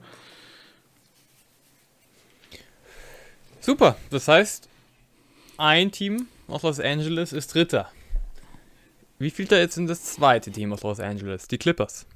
Super, 3.61 3.95
das 4.09 4.27
heißt, 4.27 4.67
ein 5.57 5.91
Team 5.91 6.27
aus 6.47 6.63
Los 6.63 6.79
Angeles 6.79 7.33
ist 7.33 7.53
Dritter. 7.53 7.89
Wie 9.19 9.29
viel 9.29 9.45
da 9.45 9.57
jetzt 9.57 9.77
in 9.77 9.85
das 9.85 10.03
zweite 10.03 10.49
Team 10.51 10.71
aus 10.73 10.81
Los 10.81 10.99
Angeles? 10.99 11.47
Die 11.47 11.57
Clippers. 11.57 12.05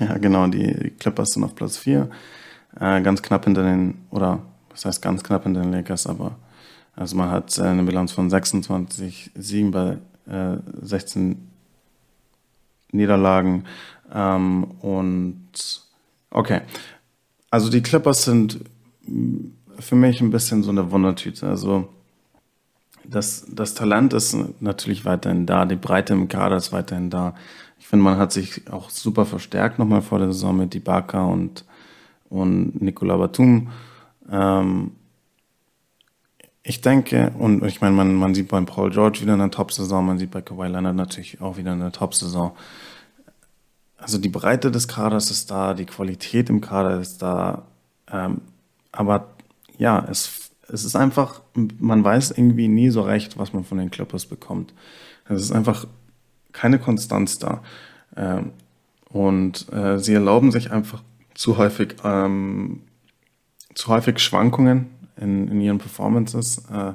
Ja, 0.00 0.16
genau, 0.16 0.46
die 0.46 0.92
Clippers 1.00 1.30
sind 1.30 1.42
auf 1.42 1.56
Platz 1.56 1.76
4. 1.76 2.08
Äh, 2.78 3.00
ganz 3.02 3.20
knapp 3.20 3.46
hinter 3.46 3.64
den, 3.64 4.06
oder 4.10 4.40
was 4.70 4.84
heißt 4.84 5.02
ganz 5.02 5.24
knapp 5.24 5.42
hinter 5.42 5.62
den 5.62 5.72
Lakers, 5.72 6.06
aber 6.06 6.36
also 6.98 7.16
man 7.16 7.30
hat 7.30 7.56
äh, 7.58 7.62
eine 7.62 7.84
Bilanz 7.84 8.10
von 8.12 8.28
26 8.28 9.30
Siegen 9.36 9.70
bei 9.70 9.98
äh, 10.28 10.56
16 10.82 11.48
Niederlagen. 12.90 13.64
Ähm, 14.12 14.64
und 14.80 15.48
okay. 16.30 16.62
Also 17.50 17.70
die 17.70 17.82
Clippers 17.82 18.24
sind 18.24 18.58
für 19.78 19.94
mich 19.94 20.20
ein 20.20 20.30
bisschen 20.30 20.64
so 20.64 20.70
eine 20.70 20.90
Wundertüte. 20.90 21.46
Also 21.46 21.88
das, 23.04 23.46
das 23.48 23.74
Talent 23.74 24.12
ist 24.12 24.36
natürlich 24.60 25.04
weiterhin 25.04 25.46
da, 25.46 25.66
die 25.66 25.76
Breite 25.76 26.14
im 26.14 26.26
Kader 26.26 26.56
ist 26.56 26.72
weiterhin 26.72 27.10
da. 27.10 27.34
Ich 27.78 27.86
finde, 27.86 28.04
man 28.04 28.18
hat 28.18 28.32
sich 28.32 28.68
auch 28.72 28.90
super 28.90 29.24
verstärkt 29.24 29.78
nochmal 29.78 30.02
vor 30.02 30.18
der 30.18 30.32
Saison 30.32 30.56
mit 30.56 30.74
Ibaka 30.74 31.24
und, 31.24 31.64
und 32.28 32.82
Nicola 32.82 33.16
Batum. 33.16 33.68
Ähm, 34.28 34.90
ich 36.68 36.82
denke, 36.82 37.32
und 37.38 37.64
ich 37.64 37.80
meine, 37.80 37.96
man, 37.96 38.14
man 38.14 38.34
sieht 38.34 38.48
beim 38.48 38.66
Paul 38.66 38.90
George 38.90 39.20
wieder 39.22 39.32
eine 39.32 39.50
Top-Saison, 39.50 40.04
man 40.04 40.18
sieht 40.18 40.30
bei 40.30 40.42
Kawhi 40.42 40.68
Leonard 40.68 40.96
natürlich 40.96 41.40
auch 41.40 41.56
wieder 41.56 41.72
eine 41.72 41.92
Top-Saison. 41.92 42.54
Also 43.96 44.18
die 44.18 44.28
Breite 44.28 44.70
des 44.70 44.86
Kaders 44.86 45.30
ist 45.30 45.50
da, 45.50 45.72
die 45.72 45.86
Qualität 45.86 46.50
im 46.50 46.60
Kader 46.60 47.00
ist 47.00 47.22
da, 47.22 47.62
ähm, 48.12 48.42
aber 48.92 49.30
ja, 49.78 50.06
es, 50.10 50.50
es 50.68 50.84
ist 50.84 50.94
einfach, 50.94 51.40
man 51.54 52.04
weiß 52.04 52.32
irgendwie 52.32 52.68
nie 52.68 52.90
so 52.90 53.00
recht, 53.00 53.38
was 53.38 53.54
man 53.54 53.64
von 53.64 53.78
den 53.78 53.90
Clippers 53.90 54.26
bekommt. 54.26 54.74
Es 55.26 55.40
ist 55.40 55.52
einfach 55.52 55.86
keine 56.52 56.78
Konstanz 56.78 57.38
da. 57.38 57.62
Ähm, 58.14 58.52
und 59.08 59.72
äh, 59.72 59.98
sie 59.98 60.12
erlauben 60.12 60.52
sich 60.52 60.70
einfach 60.70 61.02
zu 61.34 61.56
häufig, 61.56 61.96
ähm, 62.04 62.82
zu 63.74 63.88
häufig 63.88 64.18
Schwankungen 64.18 64.97
in, 65.20 65.48
in 65.48 65.60
ihren 65.60 65.78
Performances. 65.78 66.62
Äh, 66.72 66.92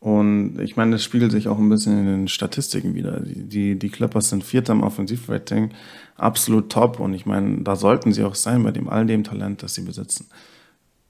und 0.00 0.60
ich 0.60 0.76
meine, 0.76 0.92
das 0.92 1.02
spiegelt 1.02 1.32
sich 1.32 1.48
auch 1.48 1.58
ein 1.58 1.68
bisschen 1.68 1.98
in 1.98 2.06
den 2.06 2.28
Statistiken 2.28 2.94
wieder. 2.94 3.20
Die, 3.20 3.76
die, 3.76 3.88
Clippers 3.88 4.28
sind 4.30 4.44
Vierter 4.44 4.72
im 4.72 4.82
Offensivrating, 4.82 5.70
absolut 6.16 6.70
top. 6.70 7.00
Und 7.00 7.14
ich 7.14 7.26
meine, 7.26 7.62
da 7.62 7.74
sollten 7.74 8.12
sie 8.12 8.22
auch 8.22 8.36
sein 8.36 8.62
bei 8.62 8.70
dem 8.70 8.88
all 8.88 9.06
dem 9.06 9.24
Talent, 9.24 9.62
das 9.62 9.74
sie 9.74 9.82
besitzen. 9.82 10.26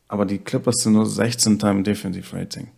Aber 0.09 0.25
die 0.25 0.39
Clippers 0.39 0.77
sind 0.77 0.95
nur 0.95 1.05
16. 1.05 1.59
im 1.59 1.85
Defensive 1.85 2.35
Rating. 2.35 2.69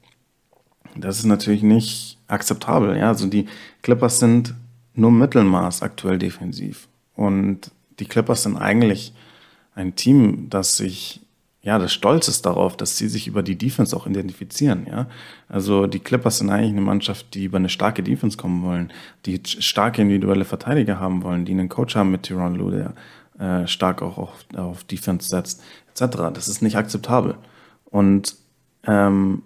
Das 0.97 1.19
ist 1.19 1.27
natürlich 1.27 1.63
nicht 1.63 2.19
akzeptabel. 2.27 2.97
Ja? 2.97 3.09
Also 3.09 3.29
die 3.29 3.47
Clippers 3.83 4.19
sind 4.19 4.55
nur 4.95 5.13
Mittelmaß 5.13 5.83
aktuell 5.83 6.19
defensiv. 6.19 6.89
Und 7.15 7.71
die 8.01 8.07
Clippers 8.07 8.43
sind 8.43 8.57
eigentlich 8.57 9.13
ein 9.75 9.95
Team, 9.95 10.49
das 10.51 10.77
sich, 10.77 11.21
ja, 11.63 11.79
das 11.79 11.93
stolz 11.93 12.27
ist 12.29 12.47
darauf, 12.47 12.77
dass 12.77 12.97
sie 12.97 13.09
sich 13.09 13.27
über 13.27 13.43
die 13.43 13.57
Defense 13.57 13.95
auch 13.95 14.07
identifizieren, 14.07 14.87
ja. 14.89 15.07
Also 15.49 15.87
die 15.87 15.99
Clippers 15.99 16.39
sind 16.39 16.51
eigentlich 16.51 16.73
eine 16.73 16.81
Mannschaft, 16.81 17.35
die 17.35 17.45
über 17.45 17.59
eine 17.59 17.69
starke 17.69 18.03
Defense 18.03 18.39
kommen 18.39 18.63
wollen, 18.63 18.93
die 19.27 19.41
starke 19.45 20.01
individuelle 20.01 20.47
Verteidiger 20.47 20.99
haben 20.99 21.23
wollen, 21.23 21.45
die 21.45 21.53
einen 21.53 21.69
Coach 21.69 21.97
haben 21.97 22.11
mit 22.11 22.23
Tyron 22.23 22.55
Lue, 22.55 22.95
der 23.39 23.63
äh, 23.63 23.67
stark 23.67 24.01
auch 24.01 24.17
auf, 24.17 24.47
auf 24.57 24.85
Defense 24.85 25.29
setzt, 25.29 25.63
etc. 25.91 26.17
Das 26.33 26.49
ist 26.49 26.63
nicht 26.63 26.77
akzeptabel. 26.77 27.37
Und 27.91 28.37
ähm, 28.87 29.43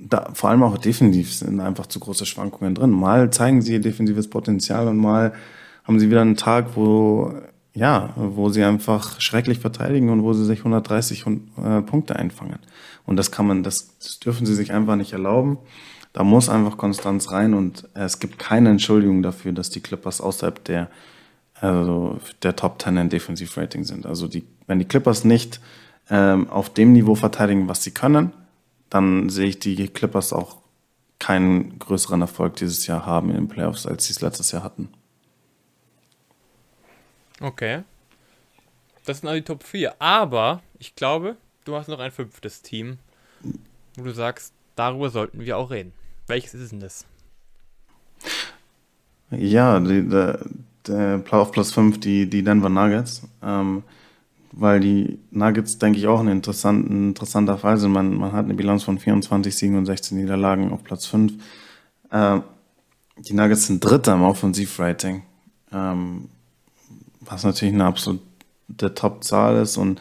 da, 0.00 0.28
vor 0.34 0.50
allem 0.50 0.62
auch 0.62 0.76
defensiv 0.76 1.32
sind 1.32 1.60
einfach 1.60 1.86
zu 1.86 2.00
große 2.00 2.26
Schwankungen 2.26 2.74
drin. 2.74 2.90
Mal 2.90 3.30
zeigen 3.30 3.62
sie 3.62 3.74
ihr 3.74 3.80
defensives 3.80 4.28
Potenzial 4.28 4.88
und 4.88 4.98
mal 4.98 5.32
haben 5.84 5.98
sie 5.98 6.10
wieder 6.10 6.20
einen 6.20 6.36
Tag, 6.36 6.76
wo 6.76 7.34
ja, 7.74 8.10
wo 8.16 8.48
sie 8.50 8.62
einfach 8.62 9.20
schrecklich 9.20 9.58
verteidigen 9.58 10.08
und 10.08 10.22
wo 10.22 10.32
sie 10.32 10.44
sich 10.44 10.60
130 10.60 11.24
äh, 11.26 11.82
Punkte 11.82 12.16
einfangen. 12.16 12.60
Und 13.04 13.16
das 13.16 13.32
kann 13.32 13.46
man, 13.46 13.62
das, 13.64 13.98
das 13.98 14.20
dürfen 14.20 14.46
sie 14.46 14.54
sich 14.54 14.72
einfach 14.72 14.96
nicht 14.96 15.12
erlauben. 15.12 15.58
Da 16.12 16.22
muss 16.22 16.48
einfach 16.48 16.76
Konstanz 16.76 17.32
rein 17.32 17.54
und 17.54 17.88
es 17.94 18.20
gibt 18.20 18.38
keine 18.38 18.70
Entschuldigung 18.70 19.22
dafür, 19.22 19.52
dass 19.52 19.70
die 19.70 19.80
Clippers 19.80 20.20
außerhalb 20.20 20.62
der, 20.64 20.88
also 21.60 22.20
der 22.44 22.54
Top 22.54 22.80
10 22.80 22.96
in 22.96 23.08
Defensive 23.08 23.60
Rating 23.60 23.82
sind. 23.82 24.06
Also 24.06 24.28
die, 24.28 24.44
wenn 24.68 24.78
die 24.78 24.84
Clippers 24.84 25.24
nicht 25.24 25.60
ähm, 26.08 26.48
auf 26.50 26.72
dem 26.72 26.92
Niveau 26.92 27.16
verteidigen, 27.16 27.66
was 27.66 27.82
sie 27.82 27.90
können, 27.90 28.32
dann 28.88 29.28
sehe 29.28 29.46
ich 29.48 29.58
die 29.58 29.88
Clippers 29.88 30.32
auch 30.32 30.58
keinen 31.18 31.80
größeren 31.80 32.20
Erfolg 32.20 32.54
dieses 32.56 32.86
Jahr 32.86 33.04
haben 33.04 33.30
in 33.30 33.36
den 33.36 33.48
Playoffs, 33.48 33.84
als 33.84 34.06
sie 34.06 34.12
es 34.12 34.20
letztes 34.20 34.52
Jahr 34.52 34.62
hatten. 34.62 34.90
Okay. 37.44 37.82
Das 39.04 39.20
sind 39.20 39.28
also 39.28 39.38
die 39.38 39.44
Top 39.44 39.62
4. 39.62 39.94
Aber 39.98 40.62
ich 40.78 40.94
glaube, 40.96 41.36
du 41.66 41.76
hast 41.76 41.88
noch 41.88 41.98
ein 41.98 42.10
fünftes 42.10 42.62
Team, 42.62 42.96
wo 43.96 44.04
du 44.04 44.14
sagst, 44.14 44.54
darüber 44.76 45.10
sollten 45.10 45.40
wir 45.40 45.58
auch 45.58 45.70
reden. 45.70 45.92
Welches 46.26 46.54
ist 46.54 46.72
denn 46.72 46.80
das? 46.80 47.04
Ja, 49.30 49.78
die, 49.78 50.08
der, 50.08 50.40
der 50.86 51.22
auf 51.32 51.52
Plus 51.52 51.70
5 51.72 52.00
die, 52.00 52.30
die 52.30 52.42
Denver 52.42 52.70
Nuggets. 52.70 53.22
Ähm, 53.42 53.82
weil 54.52 54.80
die 54.80 55.18
Nuggets, 55.30 55.76
denke 55.78 55.98
ich, 55.98 56.06
auch 56.06 56.20
ein 56.20 56.28
interessanter 56.28 57.58
Fall 57.58 57.76
sind. 57.76 57.92
Man, 57.92 58.16
man 58.16 58.32
hat 58.32 58.46
eine 58.46 58.54
Bilanz 58.54 58.84
von 58.84 58.98
24 58.98 59.54
Siegen 59.54 59.76
und 59.76 59.84
16 59.84 60.16
Niederlagen 60.16 60.72
auf 60.72 60.82
Platz 60.82 61.04
5. 61.06 61.34
Äh, 62.10 62.40
die 63.18 63.34
Nuggets 63.34 63.66
sind 63.66 63.84
Dritter 63.84 64.14
im 64.14 64.22
Offensivrating. 64.22 65.24
Ähm, 65.72 66.30
was 67.26 67.44
natürlich 67.44 67.74
eine 67.74 67.84
absolute 67.84 68.22
Top-Zahl 68.94 69.56
ist. 69.56 69.76
Und 69.76 70.00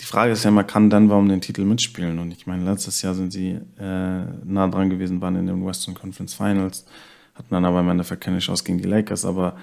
die 0.00 0.04
Frage 0.04 0.32
ist 0.32 0.44
ja 0.44 0.50
immer, 0.50 0.64
kann 0.64 0.90
Denver 0.90 1.16
um 1.16 1.28
den 1.28 1.40
Titel 1.40 1.64
mitspielen? 1.64 2.18
Und 2.18 2.32
ich 2.32 2.46
meine, 2.46 2.64
letztes 2.64 3.02
Jahr 3.02 3.14
sind 3.14 3.32
sie 3.32 3.58
äh, 3.78 4.22
nah 4.44 4.68
dran 4.68 4.90
gewesen, 4.90 5.20
waren 5.20 5.36
in 5.36 5.46
den 5.46 5.64
Western 5.64 5.94
Conference 5.94 6.34
Finals, 6.34 6.86
hatten 7.34 7.50
dann 7.50 7.64
aber 7.64 7.80
im 7.80 7.88
Endeffekt 7.88 8.22
keine 8.22 8.38
Chance 8.38 8.64
gegen 8.64 8.78
die 8.78 8.88
Lakers. 8.88 9.24
Aber 9.24 9.56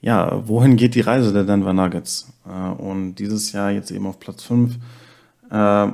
ja, 0.00 0.42
wohin 0.46 0.76
geht 0.76 0.94
die 0.94 1.00
Reise 1.00 1.32
der 1.32 1.44
Denver 1.44 1.72
Nuggets? 1.72 2.32
Äh, 2.46 2.70
und 2.82 3.16
dieses 3.16 3.52
Jahr 3.52 3.70
jetzt 3.70 3.90
eben 3.90 4.06
auf 4.06 4.18
Platz 4.18 4.42
5. 4.44 4.76
Äh, 5.50 5.88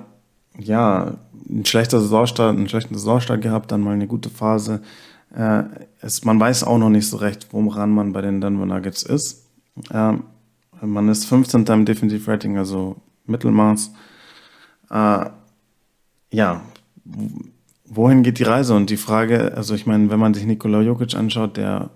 ja, 0.60 1.14
ein 1.48 1.64
schlechter 1.64 2.00
Saisonstart, 2.00 2.56
einen 2.56 2.68
schlechten 2.68 2.94
Saisonstart 2.94 3.42
gehabt, 3.42 3.72
dann 3.72 3.80
mal 3.80 3.94
eine 3.94 4.06
gute 4.06 4.30
Phase. 4.30 4.82
Äh, 5.34 5.64
es, 6.00 6.24
man 6.24 6.38
weiß 6.38 6.64
auch 6.64 6.78
noch 6.78 6.90
nicht 6.90 7.08
so 7.08 7.16
recht, 7.16 7.48
woran 7.52 7.90
man 7.90 8.12
bei 8.12 8.22
den 8.22 8.40
Denver 8.40 8.66
Nuggets 8.66 9.02
ist. 9.02 9.47
Ähm, 9.92 10.24
man 10.80 11.08
ist 11.08 11.24
15. 11.26 11.64
im 11.66 11.84
Defensive 11.84 12.30
Rating, 12.30 12.56
also 12.56 12.96
Mittelmaß. 13.26 13.92
Äh, 14.90 15.26
ja, 16.30 16.62
wohin 17.84 18.22
geht 18.22 18.38
die 18.38 18.44
Reise? 18.44 18.74
Und 18.74 18.90
die 18.90 18.96
Frage, 18.96 19.54
also 19.54 19.74
ich 19.74 19.86
meine, 19.86 20.10
wenn 20.10 20.20
man 20.20 20.34
sich 20.34 20.44
Nikola 20.44 20.80
Jokic 20.80 21.14
anschaut, 21.14 21.56
der 21.56 21.90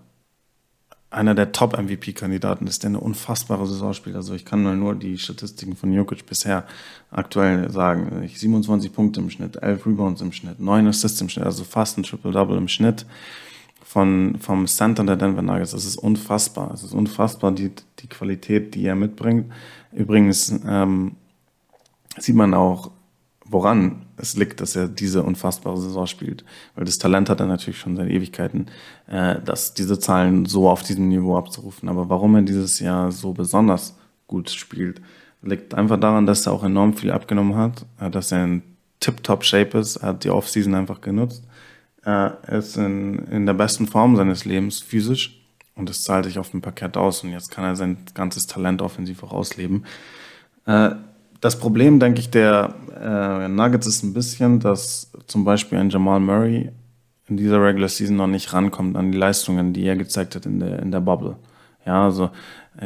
einer 1.10 1.34
der 1.34 1.52
Top-MVP-Kandidaten 1.52 2.66
ist, 2.66 2.82
der 2.82 2.88
eine 2.88 3.00
unfassbare 3.00 3.66
Saison 3.66 3.92
spielt. 3.92 4.16
Also 4.16 4.34
ich 4.34 4.46
kann 4.46 4.62
mal 4.62 4.76
nur 4.76 4.94
die 4.94 5.18
Statistiken 5.18 5.76
von 5.76 5.92
Jokic 5.92 6.24
bisher 6.24 6.64
aktuell 7.10 7.70
sagen. 7.70 8.26
27 8.26 8.92
Punkte 8.92 9.20
im 9.20 9.28
Schnitt, 9.28 9.62
11 9.62 9.86
Rebounds 9.86 10.22
im 10.22 10.32
Schnitt, 10.32 10.58
9 10.58 10.86
Assists 10.86 11.20
im 11.20 11.28
Schnitt, 11.28 11.44
also 11.44 11.64
fast 11.64 11.98
ein 11.98 12.02
Triple-Double 12.02 12.56
im 12.56 12.68
Schnitt 12.68 13.04
von, 13.84 14.36
vom 14.38 14.66
Center 14.66 15.04
der 15.04 15.16
Denver 15.16 15.42
Nuggets. 15.42 15.72
Das 15.72 15.84
ist 15.84 15.96
unfassbar. 15.96 16.72
Es 16.72 16.82
ist 16.82 16.94
unfassbar, 16.94 17.52
die, 17.52 17.70
die 17.98 18.08
Qualität, 18.08 18.74
die 18.74 18.86
er 18.86 18.94
mitbringt. 18.94 19.52
Übrigens 19.92 20.60
ähm, 20.66 21.16
sieht 22.18 22.36
man 22.36 22.54
auch, 22.54 22.90
woran 23.44 24.06
es 24.16 24.36
liegt, 24.36 24.60
dass 24.60 24.76
er 24.76 24.88
diese 24.88 25.22
unfassbare 25.22 25.78
Saison 25.78 26.06
spielt. 26.06 26.44
Weil 26.74 26.84
das 26.84 26.98
Talent 26.98 27.28
hat 27.28 27.40
er 27.40 27.46
natürlich 27.46 27.78
schon 27.78 27.96
seit 27.96 28.08
Ewigkeiten, 28.08 28.66
äh, 29.08 29.40
dass 29.40 29.74
diese 29.74 29.98
Zahlen 29.98 30.46
so 30.46 30.70
auf 30.70 30.82
diesem 30.82 31.08
Niveau 31.08 31.36
abzurufen. 31.36 31.88
Aber 31.88 32.08
warum 32.08 32.34
er 32.36 32.42
dieses 32.42 32.78
Jahr 32.78 33.12
so 33.12 33.32
besonders 33.32 33.94
gut 34.26 34.48
spielt, 34.48 35.02
liegt 35.42 35.74
einfach 35.74 35.98
daran, 35.98 36.24
dass 36.24 36.46
er 36.46 36.52
auch 36.52 36.64
enorm 36.64 36.94
viel 36.94 37.10
abgenommen 37.10 37.56
hat, 37.56 37.84
äh, 38.00 38.10
dass 38.10 38.32
er 38.32 38.44
in 38.44 38.62
Tip-Top-Shape 39.00 39.76
ist. 39.78 39.96
Er 39.96 40.10
hat 40.10 40.24
die 40.24 40.30
Offseason 40.30 40.74
einfach 40.74 41.00
genutzt 41.00 41.44
er 42.04 42.38
ist 42.48 42.76
in, 42.76 43.18
in 43.30 43.46
der 43.46 43.54
besten 43.54 43.86
Form 43.86 44.16
seines 44.16 44.44
Lebens 44.44 44.80
physisch 44.80 45.40
und 45.76 45.88
das 45.88 46.02
zahlt 46.02 46.24
sich 46.24 46.38
auf 46.38 46.50
dem 46.50 46.60
Parkett 46.60 46.96
aus 46.96 47.22
und 47.22 47.30
jetzt 47.30 47.50
kann 47.50 47.64
er 47.64 47.76
sein 47.76 47.98
ganzes 48.14 48.46
Talent 48.46 48.82
offensiv 48.82 49.22
auch 49.22 49.32
ausleben. 49.32 49.84
Äh, 50.66 50.90
das 51.40 51.58
Problem, 51.58 51.98
denke 51.98 52.20
ich, 52.20 52.30
der 52.30 52.74
äh, 53.00 53.48
Nuggets 53.48 53.86
ist 53.86 54.02
ein 54.02 54.14
bisschen, 54.14 54.60
dass 54.60 55.10
zum 55.26 55.44
Beispiel 55.44 55.78
ein 55.78 55.90
Jamal 55.90 56.20
Murray 56.20 56.70
in 57.28 57.36
dieser 57.36 57.62
Regular 57.62 57.88
Season 57.88 58.16
noch 58.16 58.26
nicht 58.26 58.52
rankommt 58.52 58.96
an 58.96 59.10
die 59.10 59.18
Leistungen, 59.18 59.72
die 59.72 59.84
er 59.84 59.96
gezeigt 59.96 60.34
hat 60.34 60.46
in 60.46 60.60
der, 60.60 60.80
in 60.80 60.90
der 60.90 61.00
Bubble. 61.00 61.36
Ja, 61.84 62.04
also 62.04 62.30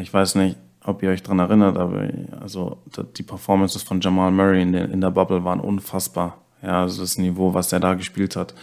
ich 0.00 0.12
weiß 0.12 0.36
nicht, 0.36 0.56
ob 0.84 1.02
ihr 1.02 1.10
euch 1.10 1.22
dran 1.22 1.38
erinnert, 1.38 1.76
aber 1.76 2.08
also 2.40 2.78
die 3.16 3.22
Performances 3.22 3.82
von 3.82 4.00
Jamal 4.00 4.30
Murray 4.30 4.62
in 4.62 4.72
der, 4.72 4.90
in 4.90 5.00
der 5.00 5.10
Bubble 5.10 5.44
waren 5.44 5.60
unfassbar. 5.60 6.38
Ja, 6.62 6.82
also 6.82 7.02
das 7.02 7.18
Niveau, 7.18 7.52
was 7.52 7.72
er 7.72 7.80
da 7.80 7.94
gespielt 7.94 8.36
hat. 8.36 8.54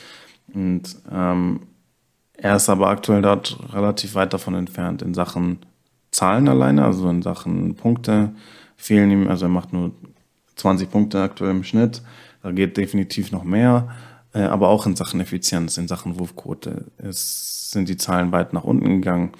Und 0.54 0.98
ähm, 1.12 1.62
er 2.34 2.56
ist 2.56 2.70
aber 2.70 2.90
aktuell 2.90 3.22
dort 3.22 3.58
relativ 3.74 4.16
weit 4.16 4.34
davon 4.34 4.56
entfernt 4.56 5.02
in 5.02 5.14
Sachen 5.14 5.60
Zahlen 6.12 6.48
alleine, 6.48 6.86
also 6.86 7.10
in 7.10 7.22
Sachen 7.22 7.76
Punkte. 7.76 8.34
Fehlen 8.76 9.12
ihm, 9.12 9.28
also 9.28 9.46
er 9.46 9.50
macht 9.50 9.74
nur 9.74 9.92
20 10.56 10.90
Punkte 10.90 11.22
aktuell 11.22 11.52
im 11.52 11.64
Schnitt, 11.64 12.02
da 12.42 12.52
geht 12.52 12.78
definitiv 12.78 13.32
noch 13.32 13.44
mehr, 13.44 13.90
äh, 14.34 14.42
aber 14.42 14.70
auch 14.70 14.86
in 14.86 14.96
Sachen 14.96 15.20
Effizienz, 15.20 15.78
in 15.78 15.88
Sachen 15.88 16.20
Wurfquote. 16.20 16.86
Es 16.98 17.72
sind 17.72 17.90
die 17.90 17.98
Zahlen 17.98 18.32
weit 18.32 18.54
nach 18.54 18.64
unten 18.64 19.02
gegangen. 19.02 19.32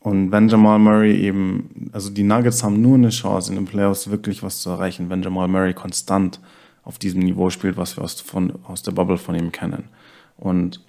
Und 0.00 0.32
wenn 0.32 0.48
Jamal 0.48 0.80
Murray 0.80 1.16
eben, 1.16 1.90
also 1.92 2.10
die 2.10 2.24
Nuggets 2.24 2.64
haben 2.64 2.80
nur 2.80 2.96
eine 2.96 3.10
Chance 3.10 3.52
in 3.52 3.56
den 3.56 3.66
Playoffs 3.66 4.10
wirklich 4.10 4.42
was 4.42 4.60
zu 4.60 4.70
erreichen, 4.70 5.10
wenn 5.10 5.22
Jamal 5.22 5.46
Murray 5.46 5.74
konstant 5.74 6.40
auf 6.84 6.98
diesem 6.98 7.20
Niveau 7.20 7.50
spielt, 7.50 7.76
was 7.76 7.96
wir 7.96 8.04
aus, 8.04 8.20
von, 8.20 8.54
aus 8.64 8.82
der 8.82 8.92
Bubble 8.92 9.18
von 9.18 9.34
ihm 9.34 9.52
kennen. 9.52 9.84
Und 10.36 10.80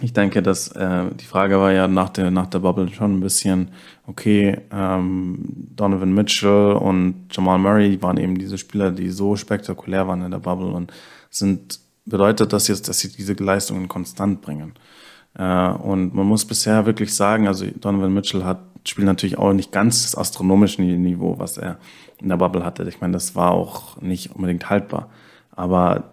ich 0.00 0.12
denke, 0.12 0.42
dass 0.42 0.68
äh, 0.68 1.04
die 1.14 1.24
Frage 1.24 1.58
war 1.58 1.72
ja 1.72 1.86
nach 1.86 2.08
der, 2.08 2.30
nach 2.30 2.46
der 2.46 2.60
Bubble 2.60 2.88
schon 2.92 3.18
ein 3.18 3.20
bisschen, 3.20 3.68
okay, 4.06 4.58
ähm, 4.72 5.38
Donovan 5.76 6.14
Mitchell 6.14 6.72
und 6.72 7.26
Jamal 7.30 7.58
Murray 7.58 8.00
waren 8.00 8.16
eben 8.16 8.38
diese 8.38 8.56
Spieler, 8.56 8.90
die 8.90 9.10
so 9.10 9.36
spektakulär 9.36 10.08
waren 10.08 10.22
in 10.22 10.30
der 10.30 10.38
Bubble 10.38 10.72
und 10.72 10.92
sind, 11.28 11.78
bedeutet 12.06 12.52
das 12.52 12.68
jetzt, 12.68 12.88
dass 12.88 13.00
sie 13.00 13.12
diese 13.12 13.34
Leistungen 13.34 13.86
konstant 13.86 14.40
bringen. 14.40 14.72
Äh, 15.34 15.68
und 15.68 16.14
man 16.14 16.26
muss 16.26 16.46
bisher 16.46 16.86
wirklich 16.86 17.14
sagen, 17.14 17.46
also 17.46 17.66
Donovan 17.66 18.14
Mitchell 18.14 18.44
hat, 18.44 18.60
spielt 18.88 19.06
natürlich 19.06 19.36
auch 19.36 19.52
nicht 19.52 19.72
ganz 19.72 20.02
das 20.02 20.16
astronomische 20.16 20.80
Niveau, 20.82 21.38
was 21.38 21.58
er 21.58 21.78
in 22.22 22.28
der 22.28 22.36
Bubble 22.36 22.64
hatte. 22.64 22.88
Ich 22.88 23.00
meine, 23.00 23.12
das 23.12 23.34
war 23.34 23.52
auch 23.52 24.00
nicht 24.00 24.34
unbedingt 24.34 24.70
haltbar. 24.70 25.08
Aber 25.54 26.12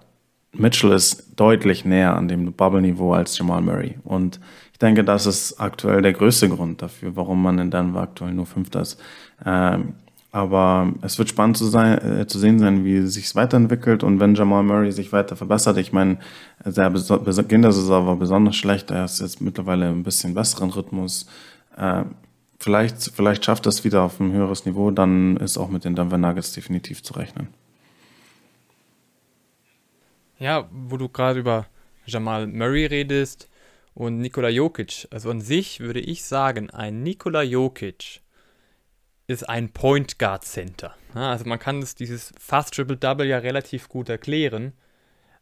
Mitchell 0.52 0.92
ist 0.92 1.40
deutlich 1.40 1.86
näher 1.86 2.16
an 2.16 2.28
dem 2.28 2.52
Bubble-Niveau 2.54 3.14
als 3.14 3.38
Jamal 3.38 3.62
Murray. 3.62 3.96
Und 4.04 4.40
ich 4.74 4.80
denke, 4.80 5.04
das 5.04 5.26
ist 5.26 5.60
aktuell 5.60 6.02
der 6.02 6.14
größte 6.14 6.50
Grund 6.50 6.82
dafür, 6.82 7.16
warum 7.16 7.42
man 7.42 7.60
in 7.60 7.72
Denver 7.72 8.02
aktuell 8.02 8.34
nur 8.34 8.46
Fünfter 8.46 8.82
ist. 8.82 9.00
Ähm, 9.46 9.94
aber 10.32 10.94
es 11.02 11.18
wird 11.18 11.30
spannend 11.30 11.58
zu, 11.58 11.66
sein, 11.66 11.98
äh, 11.98 12.28
zu 12.28 12.38
sehen 12.38 12.60
sein, 12.60 12.86
wie 12.86 12.98
es 12.98 13.16
sich 13.16 13.36
weiterentwickelt 13.36 14.04
und 14.04 14.20
wenn 14.20 14.36
Jamal 14.36 14.64
Murray 14.64 14.92
sich 14.92 15.12
weiter 15.12 15.36
verbessert. 15.36 15.78
Ich 15.78 15.92
meine, 15.92 16.20
der 16.64 16.90
Beginn 16.92 17.64
der 17.64 17.72
Saison 17.72 18.06
war 18.06 18.16
besonders 18.16 18.56
schlecht. 18.56 18.92
Er 18.92 19.06
ist 19.06 19.22
jetzt 19.22 19.42
mittlerweile 19.42 19.90
ein 19.90 20.04
bisschen 20.04 20.36
besseren 20.36 20.70
Rhythmus. 20.70 21.26
Äh, 21.78 22.04
vielleicht, 22.60 23.12
vielleicht 23.16 23.46
schafft 23.46 23.66
es 23.68 23.84
wieder 23.84 24.02
auf 24.02 24.20
ein 24.20 24.32
höheres 24.32 24.66
Niveau, 24.66 24.92
dann 24.92 25.38
ist 25.38 25.58
auch 25.58 25.70
mit 25.70 25.86
den 25.86 25.96
Denver 25.96 26.18
Nuggets 26.18 26.54
definitiv 26.54 27.04
zu 27.04 27.14
rechnen. 27.14 27.48
Ja, 30.38 30.70
wo 30.72 30.98
du 30.98 31.10
gerade 31.10 31.40
über 31.40 31.66
Jamal 32.06 32.48
Murray 32.48 32.86
redest 32.86 33.50
und 33.94 34.20
Nikola 34.20 34.50
Jokic. 34.50 35.08
Also 35.12 35.30
an 35.30 35.42
sich 35.42 35.80
würde 35.80 36.00
ich 36.00 36.24
sagen, 36.24 36.70
ein 36.70 37.04
Nikola 37.04 37.44
Jokic 37.44 38.22
ist 39.28 39.48
ein 39.48 39.70
Point 39.70 40.18
Guard 40.18 40.44
Center. 40.44 40.96
Also 41.14 41.46
man 41.46 41.60
kann 41.60 41.82
das, 41.82 41.96
dieses 41.96 42.34
Fast 42.40 42.74
Triple 42.74 42.98
Double 42.98 43.28
ja 43.28 43.38
relativ 43.40 43.90
gut 43.90 44.10
erklären. 44.10 44.74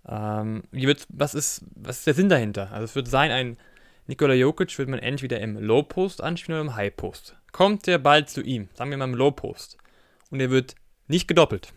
Ähm, 0.08 0.64
was, 1.10 1.36
ist, 1.36 1.64
was 1.76 2.00
ist 2.00 2.08
der 2.08 2.14
Sinn 2.14 2.30
dahinter? 2.30 2.72
Also 2.72 2.86
es 2.86 2.96
wird 2.96 3.08
sein, 3.08 3.32
ein 3.32 3.58
Nikola 4.08 4.34
Jokic 4.34 4.78
wird 4.78 4.90
man 4.90 5.00
entweder 5.00 5.40
im 5.40 5.58
Low 5.58 5.84
Post 5.84 6.24
anspielen 6.24 6.62
oder 6.62 6.70
im 6.70 6.76
High 6.76 6.96
Post. 6.96 7.36
Kommt 7.52 7.88
der 7.88 7.98
Ball 7.98 8.28
zu 8.28 8.42
ihm, 8.42 8.70
sagen 8.74 8.90
wir 8.90 8.98
mal 8.98 9.06
im 9.06 9.16
Low 9.16 9.32
Post, 9.32 9.78
und 10.30 10.40
er 10.40 10.50
wird 10.50 10.76
nicht 11.08 11.28
gedoppelt, 11.28 11.74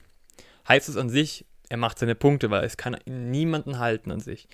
heißt 0.68 0.88
es 0.88 0.96
an 0.96 1.10
sich, 1.10 1.44
er 1.68 1.76
macht 1.76 1.98
seine 1.98 2.14
Punkte, 2.14 2.50
weil 2.50 2.64
es 2.64 2.76
kann 2.76 2.96
niemanden 3.04 3.78
halten 3.78 4.10
an 4.10 4.20
sich. 4.20 4.48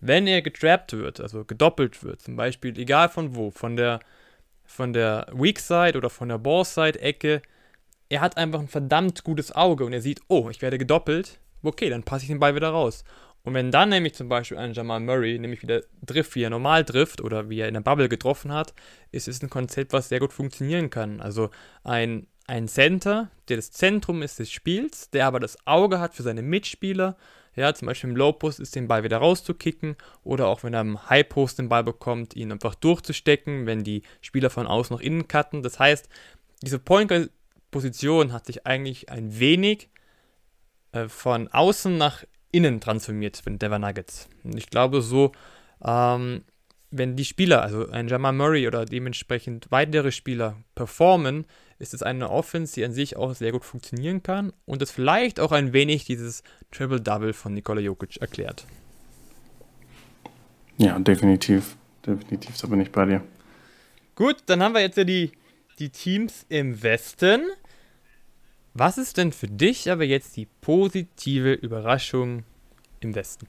Wenn 0.00 0.26
er 0.26 0.40
getrappt 0.40 0.92
wird, 0.92 1.20
also 1.20 1.44
gedoppelt 1.44 2.02
wird, 2.04 2.22
zum 2.22 2.36
Beispiel, 2.36 2.78
egal 2.78 3.08
von 3.08 3.34
wo, 3.34 3.50
von 3.50 3.76
der 3.76 4.00
von 4.70 4.92
der 4.92 5.26
Weak 5.32 5.58
Side 5.58 5.98
oder 5.98 6.08
von 6.08 6.28
der 6.28 6.38
Ball 6.38 6.64
Side 6.64 7.00
Ecke. 7.00 7.42
Er 8.08 8.20
hat 8.20 8.36
einfach 8.36 8.60
ein 8.60 8.68
verdammt 8.68 9.24
gutes 9.24 9.52
Auge 9.52 9.84
und 9.84 9.92
er 9.92 10.00
sieht, 10.00 10.20
oh, 10.28 10.48
ich 10.48 10.62
werde 10.62 10.78
gedoppelt. 10.78 11.40
Okay, 11.62 11.90
dann 11.90 12.04
passe 12.04 12.22
ich 12.22 12.28
den 12.28 12.38
Ball 12.38 12.54
wieder 12.54 12.70
raus. 12.70 13.04
Und 13.42 13.54
wenn 13.54 13.70
dann 13.70 13.88
nämlich 13.88 14.14
zum 14.14 14.28
Beispiel 14.28 14.58
ein 14.58 14.74
Jamal 14.74 15.00
Murray 15.00 15.38
nämlich 15.38 15.62
wieder 15.62 15.82
trifft, 16.06 16.34
wie 16.34 16.42
er 16.42 16.50
normal 16.50 16.84
trifft 16.84 17.20
oder 17.20 17.48
wie 17.48 17.60
er 17.60 17.68
in 17.68 17.74
der 17.74 17.80
Bubble 17.80 18.08
getroffen 18.08 18.52
hat, 18.52 18.74
ist 19.12 19.28
es 19.28 19.42
ein 19.42 19.50
Konzept, 19.50 19.92
was 19.92 20.08
sehr 20.08 20.20
gut 20.20 20.32
funktionieren 20.32 20.90
kann. 20.90 21.20
Also 21.20 21.50
ein, 21.82 22.26
ein 22.46 22.68
Center, 22.68 23.30
der 23.48 23.56
das 23.56 23.70
Zentrum 23.70 24.22
ist 24.22 24.38
des 24.38 24.50
Spiels, 24.50 25.10
der 25.10 25.26
aber 25.26 25.40
das 25.40 25.66
Auge 25.66 26.00
hat 26.00 26.14
für 26.14 26.22
seine 26.22 26.42
Mitspieler. 26.42 27.16
Ja, 27.56 27.74
zum 27.74 27.86
Beispiel 27.86 28.10
im 28.10 28.16
Low 28.16 28.32
Post 28.32 28.60
ist 28.60 28.76
den 28.76 28.88
Ball 28.88 29.02
wieder 29.02 29.18
rauszukicken 29.18 29.96
oder 30.22 30.46
auch 30.46 30.62
wenn 30.62 30.74
er 30.74 30.82
im 30.82 31.08
High 31.08 31.28
Post 31.28 31.58
den 31.58 31.68
Ball 31.68 31.82
bekommt, 31.82 32.36
ihn 32.36 32.52
einfach 32.52 32.74
durchzustecken, 32.74 33.66
wenn 33.66 33.82
die 33.82 34.02
Spieler 34.20 34.50
von 34.50 34.66
außen 34.66 34.94
nach 34.94 35.02
innen 35.02 35.26
cutten. 35.26 35.62
Das 35.62 35.78
heißt, 35.78 36.08
diese 36.62 36.78
Point 36.78 37.30
Position 37.70 38.32
hat 38.32 38.46
sich 38.46 38.66
eigentlich 38.66 39.08
ein 39.08 39.38
wenig 39.38 39.88
äh, 40.92 41.08
von 41.08 41.48
außen 41.48 41.96
nach 41.96 42.24
innen 42.52 42.80
transformiert 42.80 43.40
mit 43.46 43.60
Denver 43.60 43.78
Nuggets. 43.78 44.28
Und 44.44 44.56
ich 44.56 44.70
glaube 44.70 45.02
so, 45.02 45.32
ähm, 45.84 46.42
wenn 46.90 47.16
die 47.16 47.24
Spieler, 47.24 47.62
also 47.62 47.88
ein 47.90 48.08
Jamal 48.08 48.32
Murray 48.32 48.66
oder 48.66 48.84
dementsprechend 48.84 49.70
weitere 49.70 50.10
Spieler 50.10 50.56
performen, 50.74 51.46
ist 51.78 51.94
es 51.94 52.02
eine 52.02 52.30
Offense, 52.30 52.74
die 52.74 52.84
an 52.84 52.92
sich 52.92 53.16
auch 53.16 53.34
sehr 53.34 53.52
gut 53.52 53.64
funktionieren 53.64 54.22
kann 54.22 54.52
und 54.66 54.82
es 54.82 54.90
vielleicht 54.90 55.40
auch 55.40 55.52
ein 55.52 55.72
wenig 55.72 56.04
dieses 56.04 56.42
Triple-Double 56.72 57.32
von 57.32 57.54
Nikola 57.54 57.80
Jokic 57.80 58.16
erklärt. 58.20 58.66
Ja, 60.78 60.98
definitiv. 60.98 61.76
Definitiv, 62.06 62.56
da 62.58 62.66
bin 62.66 62.80
ich 62.80 62.90
bei 62.90 63.04
dir. 63.04 63.22
Gut, 64.14 64.36
dann 64.46 64.62
haben 64.62 64.74
wir 64.74 64.80
jetzt 64.80 64.96
ja 64.96 65.04
die, 65.04 65.32
die 65.78 65.90
Teams 65.90 66.46
im 66.48 66.82
Westen. 66.82 67.42
Was 68.74 68.98
ist 68.98 69.16
denn 69.16 69.32
für 69.32 69.48
dich 69.48 69.90
aber 69.90 70.04
jetzt 70.04 70.36
die 70.36 70.46
positive 70.60 71.52
Überraschung 71.52 72.44
im 73.00 73.14
Westen? 73.14 73.46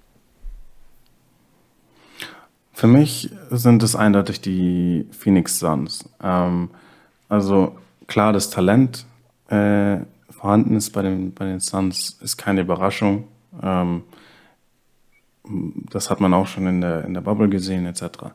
Für 2.73 2.87
mich 2.87 3.29
sind 3.51 3.83
es 3.83 3.95
eindeutig 3.95 4.41
die 4.41 5.07
Phoenix 5.11 5.59
Suns. 5.59 6.09
Ähm, 6.23 6.71
also 7.29 7.77
klar, 8.07 8.33
das 8.33 8.49
Talent 8.49 9.05
äh, 9.49 9.97
vorhanden 10.29 10.75
ist 10.75 10.89
bei 10.89 11.03
den, 11.03 11.33
bei 11.33 11.45
den 11.45 11.59
Suns, 11.59 12.17
ist 12.21 12.37
keine 12.37 12.61
Überraschung. 12.61 13.27
Ähm, 13.61 14.03
das 15.91 16.09
hat 16.09 16.19
man 16.19 16.33
auch 16.33 16.47
schon 16.47 16.65
in 16.65 16.81
der, 16.81 17.05
in 17.05 17.13
der 17.13 17.21
Bubble 17.21 17.49
gesehen, 17.49 17.85
etc. 17.85 18.33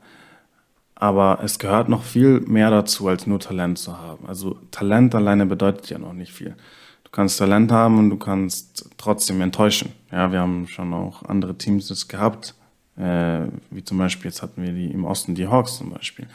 Aber 0.98 1.40
es 1.44 1.58
gehört 1.58 1.90
noch 1.90 2.02
viel 2.02 2.40
mehr 2.40 2.70
dazu, 2.70 3.06
als 3.06 3.26
nur 3.26 3.38
Talent 3.38 3.78
zu 3.78 3.98
haben. 3.98 4.26
Also 4.26 4.58
Talent 4.70 5.14
alleine 5.14 5.44
bedeutet 5.44 5.88
ja 5.90 5.98
noch 5.98 6.14
nicht 6.14 6.32
viel. 6.32 6.56
Du 7.04 7.10
kannst 7.12 7.38
Talent 7.38 7.70
haben 7.70 7.98
und 7.98 8.10
du 8.10 8.16
kannst 8.16 8.88
trotzdem 8.96 9.42
enttäuschen. 9.42 9.92
Ja, 10.10 10.32
wir 10.32 10.40
haben 10.40 10.66
schon 10.68 10.94
auch 10.94 11.22
andere 11.22 11.56
Teams 11.56 11.88
das 11.88 12.08
gehabt, 12.08 12.54
äh, 12.96 13.42
wie 13.70 13.84
zum 13.84 13.98
Beispiel 13.98 14.30
jetzt 14.30 14.42
hatten 14.42 14.62
wir 14.62 14.72
die 14.72 14.90
im 14.90 15.04
Osten 15.04 15.34
die 15.34 15.46
Hawks 15.46 15.76
zum 15.76 15.90
Beispiel, 15.90 16.26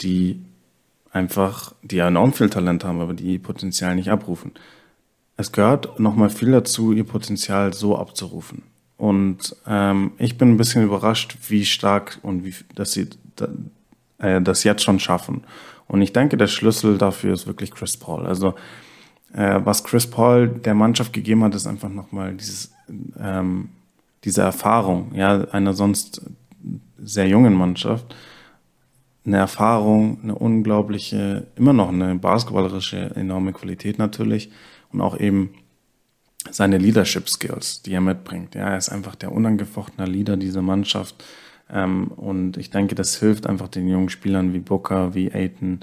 die 0.00 0.44
einfach, 1.12 1.72
die 1.82 1.96
ja 1.96 2.08
enorm 2.08 2.32
viel 2.32 2.50
Talent 2.50 2.84
haben, 2.84 3.00
aber 3.00 3.14
die 3.14 3.34
ihr 3.34 3.42
Potenzial 3.42 3.94
nicht 3.94 4.10
abrufen. 4.10 4.52
Es 5.36 5.52
gehört 5.52 5.98
nochmal 6.00 6.30
viel 6.30 6.50
dazu, 6.50 6.92
ihr 6.92 7.04
Potenzial 7.04 7.72
so 7.72 7.96
abzurufen. 7.96 8.62
Und 8.96 9.56
ähm, 9.66 10.12
ich 10.18 10.36
bin 10.36 10.50
ein 10.50 10.56
bisschen 10.56 10.84
überrascht, 10.84 11.38
wie 11.48 11.64
stark 11.64 12.18
und 12.22 12.44
wie, 12.44 12.54
dass 12.74 12.92
sie 12.92 13.08
das 14.18 14.64
jetzt 14.64 14.82
schon 14.82 15.00
schaffen. 15.00 15.44
Und 15.88 16.02
ich 16.02 16.12
denke, 16.12 16.36
der 16.36 16.46
Schlüssel 16.46 16.98
dafür 16.98 17.32
ist 17.32 17.46
wirklich 17.46 17.70
Chris 17.72 17.96
Paul. 17.96 18.26
Also 18.26 18.54
äh, 19.32 19.60
was 19.64 19.84
Chris 19.84 20.06
Paul 20.06 20.48
der 20.48 20.74
Mannschaft 20.74 21.12
gegeben 21.12 21.42
hat, 21.44 21.54
ist 21.54 21.66
einfach 21.66 21.88
nochmal 21.88 22.34
dieses, 22.34 22.72
ähm, 23.18 23.70
diese 24.24 24.42
Erfahrung, 24.42 25.12
ja, 25.14 25.44
einer 25.52 25.74
sonst 25.74 26.22
sehr 26.98 27.26
jungen 27.26 27.54
Mannschaft. 27.54 28.14
Eine 29.24 29.38
Erfahrung, 29.38 30.20
eine 30.22 30.34
unglaubliche, 30.34 31.46
immer 31.56 31.72
noch 31.72 31.88
eine 31.88 32.14
basketballerische 32.14 33.14
enorme 33.16 33.52
Qualität 33.52 33.98
natürlich 33.98 34.50
und 34.92 35.00
auch 35.00 35.18
eben 35.18 35.50
seine 36.50 36.78
Leadership 36.78 37.28
Skills, 37.28 37.82
die 37.82 37.92
er 37.92 38.00
mitbringt. 38.00 38.54
Ja, 38.54 38.70
er 38.70 38.78
ist 38.78 38.88
einfach 38.88 39.14
der 39.14 39.32
unangefochtene 39.32 40.08
Leader 40.08 40.36
dieser 40.36 40.62
Mannschaft. 40.62 41.22
Ähm, 41.72 42.08
und 42.08 42.56
ich 42.56 42.70
denke, 42.70 42.94
das 42.94 43.16
hilft 43.16 43.46
einfach 43.46 43.68
den 43.68 43.88
jungen 43.88 44.08
Spielern 44.08 44.52
wie 44.52 44.58
Booker, 44.58 45.14
wie 45.14 45.32
Aiton, 45.32 45.80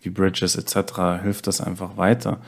wie 0.00 0.10
Bridges 0.10 0.56
etc. 0.56 1.22
hilft 1.22 1.46
das 1.46 1.60
einfach 1.60 1.96
weiter, 1.96 2.40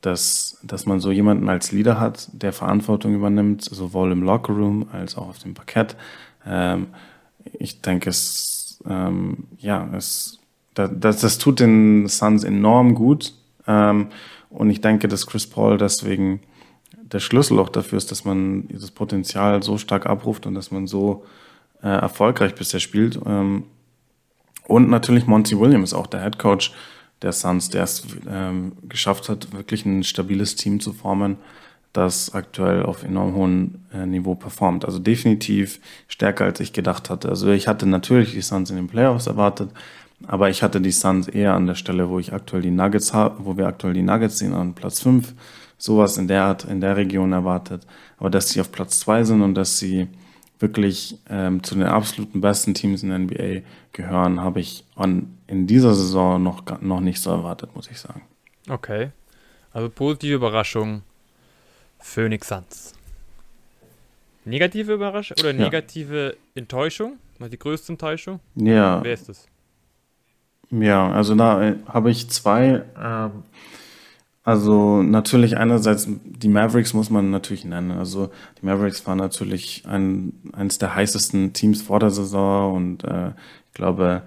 dass, 0.00 0.58
dass 0.62 0.86
man 0.86 1.00
so 1.00 1.10
jemanden 1.10 1.48
als 1.48 1.72
Leader 1.72 2.00
hat, 2.00 2.28
der 2.32 2.52
Verantwortung 2.52 3.14
übernimmt, 3.14 3.62
sowohl 3.62 4.12
im 4.12 4.22
Lockerroom 4.22 4.88
als 4.92 5.16
auch 5.16 5.28
auf 5.28 5.38
dem 5.38 5.54
Parkett. 5.54 5.96
Ähm, 6.46 6.88
ich 7.52 7.80
denke, 7.80 8.10
es, 8.10 8.82
ähm, 8.88 9.44
ja, 9.58 9.88
es, 9.96 10.38
das, 10.74 11.20
das 11.20 11.38
tut 11.38 11.60
den 11.60 12.06
Suns 12.08 12.44
enorm 12.44 12.94
gut. 12.94 13.32
Und 13.66 14.70
ich 14.70 14.80
denke, 14.80 15.08
dass 15.08 15.26
Chris 15.26 15.46
Paul 15.46 15.78
deswegen 15.78 16.40
der 17.12 17.20
Schlüssel 17.20 17.58
auch 17.58 17.68
dafür 17.68 17.98
ist, 17.98 18.10
dass 18.10 18.24
man 18.24 18.68
dieses 18.68 18.90
Potenzial 18.90 19.62
so 19.62 19.78
stark 19.78 20.06
abruft 20.06 20.46
und 20.46 20.54
dass 20.54 20.70
man 20.70 20.86
so 20.86 21.24
äh, 21.86 22.00
erfolgreich 22.00 22.54
bisher 22.56 22.80
spielt. 22.80 23.20
Ähm, 23.24 23.64
und 24.66 24.90
natürlich 24.90 25.26
Monty 25.26 25.58
Williams, 25.58 25.94
auch 25.94 26.08
der 26.08 26.22
Head 26.22 26.38
Coach 26.38 26.72
der 27.22 27.32
Suns, 27.32 27.70
der 27.70 27.84
es 27.84 28.04
ähm, 28.28 28.72
geschafft 28.88 29.28
hat, 29.28 29.52
wirklich 29.52 29.86
ein 29.86 30.02
stabiles 30.02 30.56
Team 30.56 30.80
zu 30.80 30.92
formen, 30.92 31.36
das 31.92 32.34
aktuell 32.34 32.82
auf 32.82 33.04
enorm 33.04 33.34
hohem 33.34 33.74
äh, 33.94 34.04
Niveau 34.04 34.34
performt. 34.34 34.84
Also 34.84 34.98
definitiv 34.98 35.80
stärker, 36.08 36.44
als 36.44 36.60
ich 36.60 36.72
gedacht 36.72 37.08
hatte. 37.08 37.28
Also 37.28 37.50
ich 37.50 37.68
hatte 37.68 37.86
natürlich 37.86 38.32
die 38.32 38.42
Suns 38.42 38.70
in 38.70 38.76
den 38.76 38.88
Playoffs 38.88 39.28
erwartet, 39.28 39.70
aber 40.26 40.50
ich 40.50 40.62
hatte 40.62 40.80
die 40.80 40.90
Suns 40.90 41.28
eher 41.28 41.54
an 41.54 41.66
der 41.66 41.76
Stelle, 41.76 42.10
wo 42.10 42.18
ich 42.18 42.32
aktuell 42.32 42.62
die 42.62 42.70
Nuggets 42.70 43.14
habe, 43.14 43.46
wo 43.46 43.56
wir 43.56 43.66
aktuell 43.66 43.94
die 43.94 44.02
Nuggets 44.02 44.38
sehen, 44.38 44.54
an 44.54 44.74
Platz 44.74 45.00
5 45.00 45.34
sowas 45.78 46.18
in 46.18 46.26
der 46.26 46.42
Art, 46.42 46.64
in 46.64 46.80
der 46.80 46.96
Region 46.96 47.32
erwartet. 47.32 47.86
Aber 48.18 48.30
dass 48.30 48.50
sie 48.50 48.60
auf 48.60 48.72
Platz 48.72 48.98
zwei 48.98 49.24
sind 49.24 49.40
und 49.42 49.54
dass 49.54 49.78
sie 49.78 50.08
wirklich 50.58 51.18
ähm, 51.28 51.62
zu 51.62 51.74
den 51.74 51.84
absoluten 51.84 52.40
besten 52.40 52.74
Teams 52.74 53.02
in 53.02 53.10
der 53.10 53.18
NBA 53.18 53.66
gehören, 53.92 54.40
habe 54.40 54.60
ich 54.60 54.84
an, 54.94 55.36
in 55.46 55.66
dieser 55.66 55.94
Saison 55.94 56.42
noch, 56.42 56.80
noch 56.80 57.00
nicht 57.00 57.20
so 57.20 57.30
erwartet, 57.30 57.74
muss 57.74 57.90
ich 57.90 57.98
sagen. 57.98 58.22
Okay. 58.68 59.10
Also 59.72 59.90
positive 59.90 60.34
Überraschung, 60.34 61.02
Phoenix 61.98 62.48
Suns. 62.48 62.94
Negative 64.44 64.94
Überraschung 64.94 65.36
oder 65.40 65.52
negative 65.52 66.28
ja. 66.28 66.60
Enttäuschung? 66.60 67.18
Mal 67.38 67.50
die 67.50 67.58
größte 67.58 67.92
Enttäuschung? 67.92 68.40
Ja. 68.54 69.02
Wer 69.02 69.12
ist 69.12 69.28
das? 69.28 69.46
Ja, 70.70 71.10
also 71.10 71.34
da 71.34 71.62
äh, 71.62 71.76
habe 71.86 72.10
ich 72.10 72.28
zwei. 72.30 72.84
Ähm, 72.98 73.42
also 74.46 75.02
natürlich 75.02 75.56
einerseits 75.56 76.06
die 76.08 76.48
Mavericks 76.48 76.94
muss 76.94 77.10
man 77.10 77.32
natürlich 77.32 77.64
nennen. 77.64 77.90
Also 77.90 78.30
die 78.60 78.66
Mavericks 78.66 79.04
waren 79.04 79.18
natürlich 79.18 79.82
ein, 79.88 80.34
eines 80.52 80.78
der 80.78 80.94
heißesten 80.94 81.52
Teams 81.52 81.82
vor 81.82 81.98
der 81.98 82.10
Saison 82.10 82.76
und 82.76 83.02
äh, 83.02 83.30
ich 83.30 83.74
glaube, 83.74 84.22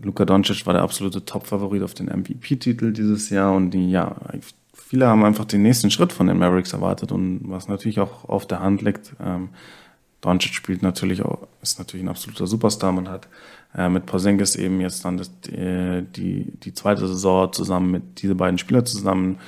Luka 0.00 0.24
Doncic 0.24 0.64
war 0.64 0.72
der 0.72 0.80
absolute 0.80 1.22
Top-Favorit 1.26 1.82
auf 1.82 1.92
den 1.92 2.06
MVP-Titel 2.06 2.94
dieses 2.94 3.28
Jahr 3.28 3.54
und 3.54 3.72
die, 3.72 3.90
ja, 3.90 4.16
viele 4.72 5.06
haben 5.06 5.22
einfach 5.22 5.44
den 5.44 5.60
nächsten 5.60 5.90
Schritt 5.90 6.14
von 6.14 6.28
den 6.28 6.38
Mavericks 6.38 6.72
erwartet 6.72 7.12
und 7.12 7.42
was 7.44 7.68
natürlich 7.68 8.00
auch 8.00 8.26
auf 8.26 8.46
der 8.46 8.60
Hand 8.60 8.80
liegt. 8.80 9.16
Ähm, 9.22 9.50
Doncic 10.22 10.54
spielt 10.54 10.82
natürlich 10.82 11.20
auch, 11.22 11.46
ist 11.60 11.78
natürlich 11.78 12.06
ein 12.06 12.08
absoluter 12.08 12.46
Superstar. 12.46 12.92
Man 12.92 13.10
hat 13.10 13.28
äh, 13.76 13.88
mit 13.88 14.06
Porzingis 14.06 14.56
eben 14.56 14.80
jetzt 14.80 15.04
dann 15.04 15.16
das, 15.16 15.30
die, 15.40 16.04
die, 16.16 16.52
die 16.58 16.74
zweite 16.74 17.06
Saison 17.06 17.52
zusammen 17.52 17.90
mit 17.90 18.22
diese 18.22 18.34
beiden 18.34 18.58
Spieler 18.58 18.84
zusammen 18.84 19.38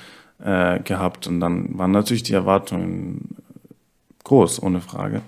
äh, 0.43 0.81
gehabt 0.81 1.27
und 1.27 1.41
dann 1.41 1.79
waren 1.79 1.93
natürlich 1.93 2.23
die 2.23 2.35
Erwartungen 2.35 3.37
groß, 4.25 4.63
ohne 4.63 4.81
Frage. 4.81 5.23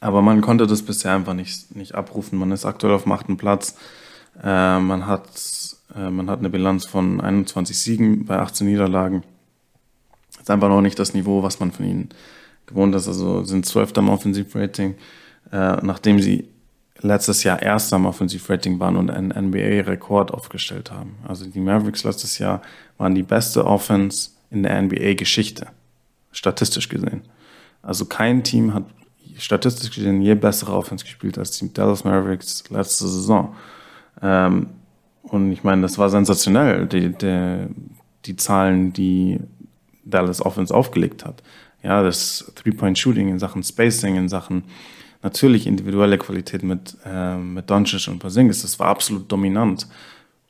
Aber 0.00 0.20
man 0.20 0.42
konnte 0.42 0.66
das 0.66 0.82
bisher 0.82 1.14
einfach 1.14 1.32
nicht, 1.32 1.74
nicht 1.74 1.94
abrufen. 1.94 2.38
Man 2.38 2.52
ist 2.52 2.66
aktuell 2.66 2.92
auf 2.92 3.04
dem 3.04 3.12
achten 3.12 3.38
Platz. 3.38 3.76
Äh, 4.42 4.78
man, 4.78 5.06
hat, 5.06 5.28
äh, 5.96 6.10
man 6.10 6.28
hat 6.28 6.40
eine 6.40 6.50
Bilanz 6.50 6.84
von 6.84 7.20
21 7.20 7.78
Siegen 7.78 8.26
bei 8.26 8.38
18 8.38 8.66
Niederlagen. 8.66 9.22
Ist 10.38 10.50
einfach 10.50 10.68
noch 10.68 10.82
nicht 10.82 10.98
das 10.98 11.14
Niveau, 11.14 11.42
was 11.42 11.58
man 11.58 11.72
von 11.72 11.86
ihnen 11.86 12.08
gewohnt 12.66 12.94
ist. 12.94 13.08
Also 13.08 13.44
sind 13.44 13.64
12. 13.64 13.96
am 13.96 14.10
Offensivrating, 14.10 14.96
äh, 15.50 15.76
nachdem 15.80 16.20
sie 16.20 16.48
letztes 17.00 17.42
Jahr 17.44 17.60
erster 17.60 17.96
am 17.96 18.06
Offensivrating 18.06 18.78
waren 18.78 18.96
und 18.96 19.10
einen 19.10 19.28
NBA-Rekord 19.28 20.32
aufgestellt 20.32 20.90
haben. 20.90 21.16
Also 21.26 21.46
die 21.46 21.60
Mavericks 21.60 22.04
letztes 22.04 22.38
Jahr 22.38 22.62
waren 22.98 23.14
die 23.14 23.22
beste 23.22 23.66
Offense 23.66 24.30
in 24.50 24.62
der 24.62 24.80
NBA-Geschichte, 24.80 25.66
statistisch 26.32 26.88
gesehen. 26.88 27.22
Also 27.82 28.04
kein 28.06 28.42
Team 28.44 28.72
hat 28.72 28.84
statistisch 29.36 29.90
gesehen 29.90 30.22
je 30.22 30.34
bessere 30.34 30.72
Offense 30.72 31.04
gespielt 31.04 31.38
als 31.38 31.58
die 31.58 31.72
Dallas 31.72 32.04
Mavericks 32.04 32.64
letzte 32.70 33.08
Saison. 33.08 33.54
Ähm, 34.22 34.68
und 35.22 35.52
ich 35.52 35.64
meine, 35.64 35.82
das 35.82 35.98
war 35.98 36.08
sensationell, 36.10 36.86
die, 36.86 37.10
die, 37.10 37.66
die 38.26 38.36
Zahlen, 38.36 38.92
die 38.92 39.40
Dallas 40.04 40.44
Offense 40.44 40.72
aufgelegt 40.72 41.24
hat. 41.24 41.42
Ja, 41.82 42.02
das 42.02 42.52
Three-Point-Shooting 42.54 43.28
in 43.28 43.38
Sachen 43.38 43.62
Spacing, 43.62 44.16
in 44.16 44.28
Sachen 44.28 44.64
natürlich 45.24 45.66
individuelle 45.66 46.18
Qualität 46.18 46.62
mit, 46.62 46.96
äh, 47.04 47.36
mit 47.36 47.68
Doncic 47.68 48.06
und 48.08 48.20
Porzingis, 48.20 48.62
das 48.62 48.78
war 48.78 48.88
absolut 48.88 49.32
dominant. 49.32 49.88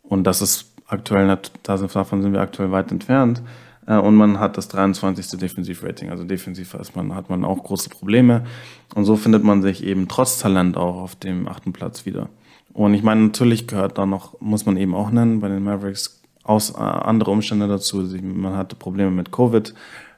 Und 0.03 0.25
das 0.25 0.43
ist 0.43 0.73
aktuell, 0.87 1.39
davon 1.63 2.23
sind 2.23 2.33
wir 2.33 2.41
aktuell 2.41 2.71
weit 2.73 2.91
entfernt. 2.91 3.41
Äh, 3.87 3.97
und 3.97 4.17
man 4.17 4.41
hat 4.41 4.59
das 4.59 4.69
23. 4.69 5.39
Defensivrating. 5.39 6.11
Also 6.11 6.25
defensiv 6.25 6.75
ist 6.75 6.97
man, 6.97 7.15
hat 7.15 7.31
man 7.31 7.45
auch 7.45 7.63
große 7.63 7.89
Probleme. 7.89 8.45
Und 8.95 9.05
so 9.05 9.17
findet 9.17 9.45
man 9.45 9.63
sich 9.63 9.85
eben 9.85 10.09
trotz 10.09 10.39
Talent 10.39 10.77
auch 10.77 10.97
auf 10.97 11.15
dem 11.15 11.49
achten 11.49 11.73
Platz 11.73 12.05
wieder. 12.05 12.29
Und 12.73 12.95
ich 12.95 13.05
meine, 13.05 13.23
natürlich 13.23 13.69
gehört 13.69 13.97
da 13.97 14.05
noch, 14.05 14.41
muss 14.41 14.67
man 14.67 14.77
eben 14.77 14.95
auch 14.95 15.11
nennen, 15.11 15.39
bei 15.39 15.49
den 15.49 15.63
Mavericks 15.63 16.21
aus, 16.43 16.71
äh, 16.71 16.79
andere 16.79 17.31
Umstände 17.31 17.69
dazu. 17.69 17.99
Man 17.99 18.57
hatte 18.57 18.75
Probleme 18.75 19.13
mit 19.13 19.31
Covid. 19.31 19.73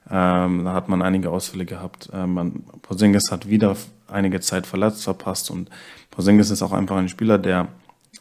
Ähm, 0.09 0.65
da 0.65 0.73
hat 0.73 0.89
man 0.89 1.03
einige 1.03 1.31
Ausfälle 1.31 1.67
gehabt. 1.67 2.09
Ähm, 2.15 2.33
man, 2.33 2.65
Porzingis 2.81 3.31
hat 3.31 3.51
wieder 3.51 3.77
einige 4.09 4.41
Zeit 4.41 4.67
verletzt 4.67 5.05
verpasst 5.05 5.51
und 5.51 5.71
Porzingis 6.11 6.51
ist 6.51 6.63
auch 6.63 6.73
einfach 6.73 6.97
ein 6.97 7.09
Spieler, 7.09 7.39
der, 7.39 7.69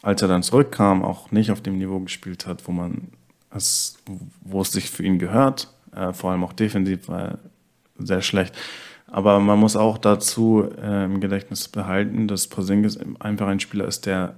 als 0.02 0.22
er 0.22 0.28
dann 0.28 0.42
zurückkam, 0.42 1.04
auch 1.04 1.30
nicht 1.30 1.50
auf 1.50 1.60
dem 1.60 1.78
Niveau 1.78 2.00
gespielt 2.00 2.46
hat, 2.46 2.66
wo 2.68 2.72
man 2.72 3.08
es, 3.50 3.96
wo 4.42 4.60
es 4.60 4.72
sich 4.72 4.90
für 4.90 5.02
ihn 5.02 5.18
gehört. 5.18 5.72
Äh, 5.94 6.12
vor 6.12 6.30
allem 6.30 6.44
auch 6.44 6.52
defensiv 6.52 7.08
war 7.08 7.20
er 7.20 7.38
sehr 7.98 8.22
schlecht. 8.22 8.54
Aber 9.06 9.38
man 9.40 9.58
muss 9.58 9.76
auch 9.76 9.98
dazu 9.98 10.68
äh, 10.82 11.04
im 11.04 11.20
Gedächtnis 11.20 11.68
behalten, 11.68 12.28
dass 12.28 12.48
Porzingis 12.48 12.98
einfach 13.20 13.46
ein 13.46 13.60
Spieler 13.60 13.86
ist, 13.86 14.04
der 14.06 14.34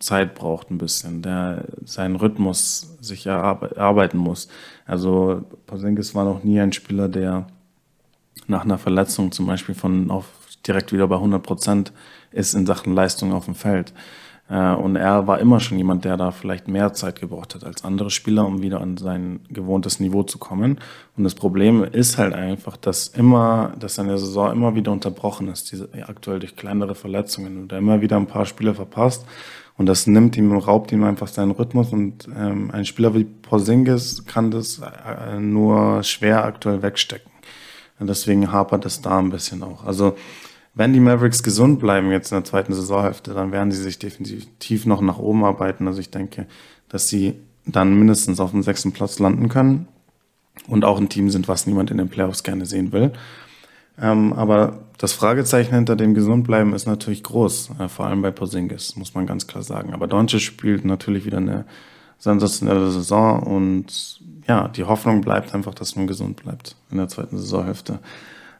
Zeit 0.00 0.34
braucht 0.34 0.70
ein 0.70 0.78
bisschen, 0.78 1.22
der 1.22 1.64
seinen 1.84 2.16
Rhythmus 2.16 2.96
sich 3.00 3.26
erarbeiten 3.26 4.18
muss. 4.18 4.48
Also 4.86 5.44
Porzingis 5.66 6.14
war 6.14 6.24
noch 6.24 6.42
nie 6.42 6.60
ein 6.60 6.72
Spieler, 6.72 7.08
der 7.08 7.46
nach 8.46 8.64
einer 8.64 8.78
Verletzung 8.78 9.30
zum 9.30 9.46
Beispiel 9.46 9.74
von 9.74 10.10
auf 10.10 10.26
direkt 10.66 10.92
wieder 10.92 11.06
bei 11.08 11.16
100 11.16 11.42
Prozent 11.42 11.92
ist 12.32 12.54
in 12.54 12.66
Sachen 12.66 12.94
Leistung 12.94 13.32
auf 13.32 13.46
dem 13.46 13.54
Feld. 13.54 13.92
Äh, 14.50 14.74
und 14.74 14.96
er 14.96 15.26
war 15.26 15.38
immer 15.38 15.60
schon 15.60 15.78
jemand, 15.78 16.04
der 16.04 16.16
da 16.16 16.32
vielleicht 16.32 16.68
mehr 16.68 16.92
Zeit 16.92 17.20
gebraucht 17.20 17.54
hat 17.54 17.64
als 17.64 17.84
andere 17.84 18.10
Spieler, 18.10 18.46
um 18.46 18.62
wieder 18.62 18.80
an 18.80 18.96
sein 18.96 19.40
gewohntes 19.48 20.00
Niveau 20.00 20.24
zu 20.24 20.38
kommen. 20.38 20.80
Und 21.16 21.24
das 21.24 21.34
Problem 21.34 21.84
ist 21.84 22.18
halt 22.18 22.34
einfach, 22.34 22.76
dass 22.76 23.06
immer, 23.06 23.72
dass 23.78 23.94
seine 23.94 24.18
Saison 24.18 24.52
immer 24.52 24.74
wieder 24.74 24.92
unterbrochen 24.92 25.48
ist, 25.48 25.70
diese, 25.72 25.88
aktuell 26.06 26.40
durch 26.40 26.56
kleinere 26.56 26.94
Verletzungen 26.94 27.58
und 27.58 27.72
er 27.72 27.78
immer 27.78 28.00
wieder 28.00 28.16
ein 28.16 28.26
paar 28.26 28.46
Spiele 28.46 28.74
verpasst. 28.74 29.24
Und 29.78 29.86
das 29.86 30.06
nimmt 30.06 30.36
ihm, 30.36 30.52
raubt 30.52 30.92
ihm 30.92 31.04
einfach 31.04 31.28
seinen 31.28 31.52
Rhythmus. 31.52 31.92
Und 31.92 32.28
ähm, 32.36 32.70
ein 32.70 32.84
Spieler 32.84 33.14
wie 33.14 33.24
Porzingis 33.24 34.26
kann 34.26 34.50
das 34.50 34.80
äh, 34.80 35.38
nur 35.38 36.02
schwer 36.02 36.44
aktuell 36.44 36.82
wegstecken. 36.82 37.30
Und 37.98 38.08
deswegen 38.08 38.50
hapert 38.50 38.84
es 38.84 39.00
da 39.00 39.18
ein 39.18 39.30
bisschen 39.30 39.62
auch. 39.62 39.84
Also 39.84 40.16
wenn 40.74 40.92
die 40.92 41.00
Mavericks 41.00 41.42
gesund 41.42 41.80
bleiben 41.80 42.10
jetzt 42.10 42.30
in 42.30 42.36
der 42.36 42.44
zweiten 42.44 42.72
Saisonhälfte, 42.72 43.34
dann 43.34 43.52
werden 43.52 43.72
sie 43.72 43.82
sich 43.82 43.98
definitiv 43.98 44.86
noch 44.86 45.00
nach 45.00 45.18
oben 45.18 45.44
arbeiten. 45.44 45.86
Also 45.88 46.00
ich 46.00 46.10
denke, 46.10 46.46
dass 46.88 47.08
sie 47.08 47.34
dann 47.66 47.94
mindestens 47.94 48.40
auf 48.40 48.52
dem 48.52 48.62
sechsten 48.62 48.92
Platz 48.92 49.18
landen 49.18 49.48
können 49.48 49.88
und 50.68 50.84
auch 50.84 50.98
ein 50.98 51.08
Team 51.08 51.30
sind, 51.30 51.48
was 51.48 51.66
niemand 51.66 51.90
in 51.90 51.98
den 51.98 52.08
Playoffs 52.08 52.42
gerne 52.42 52.66
sehen 52.66 52.92
will. 52.92 53.12
Ähm, 54.00 54.32
aber 54.32 54.80
das 54.98 55.12
Fragezeichen 55.12 55.74
hinter 55.74 55.96
dem 55.96 56.14
Gesundbleiben 56.14 56.72
ist 56.72 56.86
natürlich 56.86 57.22
groß, 57.22 57.70
äh, 57.78 57.88
vor 57.88 58.06
allem 58.06 58.22
bei 58.22 58.30
Porzingis, 58.30 58.96
muss 58.96 59.14
man 59.14 59.26
ganz 59.26 59.46
klar 59.46 59.62
sagen. 59.62 59.92
Aber 59.92 60.06
Doncic 60.06 60.40
spielt 60.40 60.84
natürlich 60.84 61.24
wieder 61.24 61.38
eine 61.38 61.66
sensationelle 62.18 62.90
Saison 62.90 63.42
und 63.42 64.20
ja, 64.46 64.68
die 64.68 64.84
Hoffnung 64.84 65.20
bleibt 65.20 65.54
einfach, 65.54 65.74
dass 65.74 65.96
man 65.96 66.06
gesund 66.06 66.42
bleibt 66.42 66.76
in 66.90 66.98
der 66.98 67.08
zweiten 67.08 67.36
Saisonhälfte. 67.36 67.98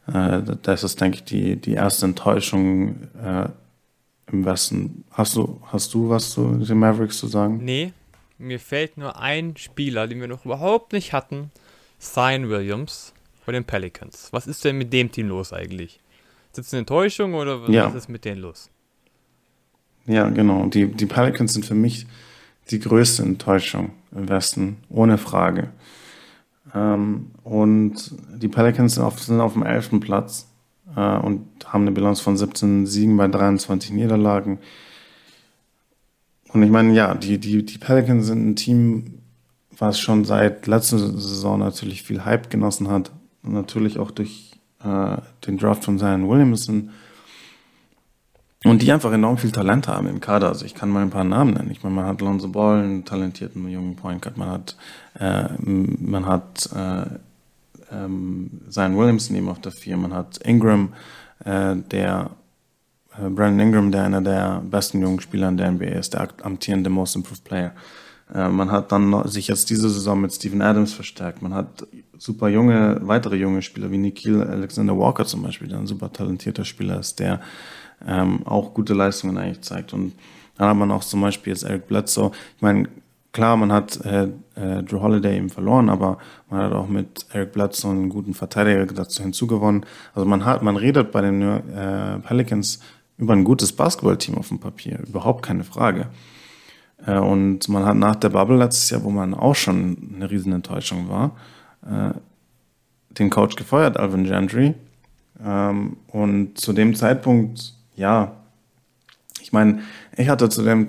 Äh, 0.07 0.41
das 0.63 0.85
ist, 0.85 1.01
denke 1.01 1.19
ich, 1.19 1.25
die, 1.25 1.57
die 1.57 1.75
erste 1.75 2.07
Enttäuschung 2.07 3.09
äh, 3.23 3.49
im 4.33 4.45
Westen. 4.45 5.05
Hast 5.11 5.37
du, 5.37 5.61
hast 5.67 5.93
du 5.95 6.09
was 6.09 6.31
zu 6.31 6.57
den 6.57 6.79
Mavericks 6.79 7.19
zu 7.19 7.27
sagen? 7.27 7.61
Nee, 7.63 7.93
mir 8.39 8.59
fällt 8.59 8.97
nur 8.97 9.19
ein 9.21 9.57
Spieler, 9.57 10.07
den 10.07 10.21
wir 10.21 10.29
noch 10.29 10.45
überhaupt 10.45 10.93
nicht 10.93 11.13
hatten. 11.13 11.51
Zion 11.99 12.49
Williams 12.49 13.13
von 13.45 13.55
den 13.55 13.65
Pelicans. 13.65 14.29
Was 14.33 14.47
ist 14.47 14.65
denn 14.65 14.79
mit 14.79 14.93
dem 14.93 15.13
Team 15.13 15.29
los 15.29 15.53
eigentlich? 15.53 16.01
Ist 16.47 16.59
das 16.59 16.73
eine 16.73 16.81
Enttäuschung 16.81 17.35
oder 17.35 17.63
was 17.63 17.71
ja. 17.71 17.89
ist 17.89 18.09
mit 18.09 18.25
denen 18.25 18.41
los? 18.41 18.71
Ja, 20.07 20.29
genau. 20.31 20.67
Die, 20.67 20.87
die 20.87 21.07
Pelicans 21.07 21.53
sind 21.53 21.67
für 21.67 21.75
mich 21.75 22.07
die 22.71 22.81
größte 22.81 23.23
Enttäuschung 23.23 23.93
im 24.13 24.29
Westen, 24.29 24.79
ohne 24.89 25.19
Frage. 25.19 25.71
Ähm, 26.75 27.31
und 27.43 28.15
die 28.37 28.49
Pelicans 28.49 28.95
sind 28.95 29.05
auf, 29.05 29.21
sind 29.21 29.41
auf 29.41 29.55
dem 29.55 29.63
11. 29.63 30.01
Platz 30.01 30.49
äh, 30.97 31.17
und 31.19 31.47
haben 31.67 31.83
eine 31.83 31.93
Bilanz 31.93 32.21
von 32.21 32.37
17 32.37 32.87
Siegen 32.87 33.17
bei 33.17 33.29
23 33.29 33.93
Niederlagen. 33.93 34.59
Und 36.53 36.63
ich 36.63 36.71
meine, 36.71 36.93
ja, 36.95 37.15
die, 37.15 37.39
die, 37.39 37.65
die 37.65 37.79
Pelicans 37.79 38.27
sind 38.27 38.49
ein 38.49 38.57
Team, 38.57 39.21
was 39.77 39.99
schon 39.99 40.25
seit 40.25 40.67
letzter 40.67 40.99
Saison 40.99 41.59
natürlich 41.59 42.03
viel 42.03 42.25
Hype 42.25 42.51
genossen 42.51 42.89
hat. 42.89 43.13
Und 43.43 43.53
natürlich 43.53 43.99
auch 43.99 44.11
durch 44.11 44.53
äh, 44.83 45.17
den 45.47 45.59
Draft 45.59 45.85
von 45.85 45.99
Zion 45.99 46.29
Williamson. 46.29 46.91
Und 48.65 48.83
die 48.83 48.93
einfach 48.93 49.11
enorm 49.13 49.39
viel 49.39 49.53
Talent 49.53 49.89
haben 49.89 50.07
im 50.07 50.21
Kader. 50.21 50.49
Also 50.49 50.67
ich 50.67 50.75
kann 50.75 50.91
mal 50.91 51.03
ein 51.03 51.11
paar 51.11 51.25
Namen 51.25 51.55
nennen. 51.55 51.71
Ich 51.71 51.83
meine, 51.83 51.95
man 51.95 52.05
hat 52.05 52.21
Lonzo 52.21 52.49
Ball, 52.49 52.83
einen 52.83 53.05
talentierten 53.07 53.67
jungen 53.69 53.97
Point 53.97 54.21
Guard. 54.21 54.37
Man 54.37 54.51
hat, 54.51 54.77
äh, 55.19 55.49
man 55.59 56.27
hat 56.27 56.69
äh, 56.77 57.07
ähm, 57.91 58.61
Zion 58.69 58.99
Williamson 58.99 59.37
eben 59.37 59.49
auf 59.49 59.61
der 59.61 59.73
4. 59.73 59.97
Man 59.97 60.13
hat 60.13 60.39
Ingram, 60.45 60.93
äh, 61.45 61.77
der 61.77 62.33
äh, 63.17 63.31
Brandon 63.31 63.61
Ingram, 63.61 63.93
der 63.93 64.05
einer 64.05 64.21
der 64.21 64.63
besten 64.63 65.01
jungen 65.01 65.21
Spieler 65.21 65.49
in 65.49 65.57
der 65.57 65.71
NBA 65.71 65.87
ist, 65.87 66.13
der 66.13 66.29
amtierende 66.43 66.91
Most 66.91 67.17
Improved 67.17 67.45
Player. 67.45 67.73
Äh, 68.35 68.51
man 68.51 68.71
hat 68.71 68.93
dann 68.93 69.27
sich 69.27 69.49
jetzt 69.49 69.71
diese 69.71 69.89
Saison 69.89 70.21
mit 70.21 70.35
Steven 70.35 70.61
Adams 70.61 70.93
verstärkt. 70.93 71.41
Man 71.41 71.55
hat 71.55 71.87
super 72.19 72.49
junge, 72.49 72.99
weitere 73.03 73.37
junge 73.37 73.63
Spieler 73.63 73.91
wie 73.91 73.99
Nikhil 73.99 74.43
Alexander 74.43 74.99
Walker 74.99 75.25
zum 75.25 75.43
Beispiel, 75.43 75.69
der 75.69 75.79
ein 75.79 75.87
super 75.87 76.13
talentierter 76.13 76.65
Spieler 76.65 77.01
ist, 77.01 77.19
der 77.19 77.41
ähm, 78.07 78.47
auch 78.47 78.75
gute 78.75 78.95
Leistungen 78.95 79.39
eigentlich 79.39 79.63
zeigt. 79.63 79.93
Und 79.93 80.15
dann 80.57 80.69
hat 80.69 80.77
man 80.77 80.91
auch 80.91 81.05
zum 81.05 81.21
Beispiel 81.21 81.53
jetzt 81.53 81.63
Eric 81.63 81.89
Bledsoe. 81.89 82.33
Ich 82.57 82.63
meine, 82.63 82.89
klar, 83.33 83.57
man 83.57 83.73
hat 83.73 84.05
äh, 84.05 84.29
äh, 84.55 84.83
Drew 84.83 85.01
Holiday 85.01 85.37
eben 85.37 85.51
verloren, 85.51 85.89
aber 85.89 86.19
man 86.49 86.63
hat 86.63 86.73
auch 86.73 86.89
mit 86.89 87.27
Eric 87.33 87.53
Bledsoe 87.53 87.91
einen 87.91 88.09
guten 88.09 88.35
Verteidiger 88.35 88.87
dazu 88.87 89.23
hinzugewonnen. 89.23 89.87
Also 90.15 90.29
man 90.29 90.45
hat, 90.45 90.63
man 90.63 90.77
redet 90.77 91.13
bei 91.13 91.21
den 91.21 91.43
äh, 91.43 92.19
Pelicans 92.21 92.81
über 93.19 93.35
ein 93.35 93.45
gutes 93.45 93.73
Basketballteam 93.73 94.37
auf 94.37 94.49
dem 94.49 94.59
Papier, 94.59 95.01
überhaupt 95.07 95.45
keine 95.45 95.65
Frage. 95.65 96.09
Äh, 97.07 97.19
und 97.19 97.69
man 97.69 97.85
hat 97.85 97.97
nach 97.97 98.17
der 98.17 98.31
Bubble 98.31 98.57
letztes 98.57 98.91
Jahr, 98.91 99.05
wo 99.05 99.11
man 99.11 99.35
auch 99.35 99.55
schon 99.55 100.13
eine 100.15 100.31
riesen 100.31 100.53
Enttäuschung 100.53 101.09
war, 101.09 101.37
äh, 101.87 102.15
den 103.15 103.31
Coach 103.31 103.57
gefeuert, 103.57 103.97
Alvin 103.97 104.25
Gentry. 104.25 104.75
Ähm, 105.45 105.97
und 106.09 106.59
zu 106.59 106.73
dem 106.73 106.95
Zeitpunkt 106.95 107.75
ja, 108.01 108.33
ich 109.41 109.53
meine, 109.53 109.81
ich 110.17 110.29
hatte 110.29 110.49
zu 110.49 110.63
dem 110.63 110.89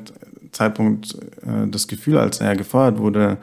Zeitpunkt 0.52 1.16
äh, 1.44 1.68
das 1.68 1.88
Gefühl, 1.88 2.18
als 2.18 2.40
er 2.40 2.56
gefeuert 2.56 2.98
wurde, 2.98 3.38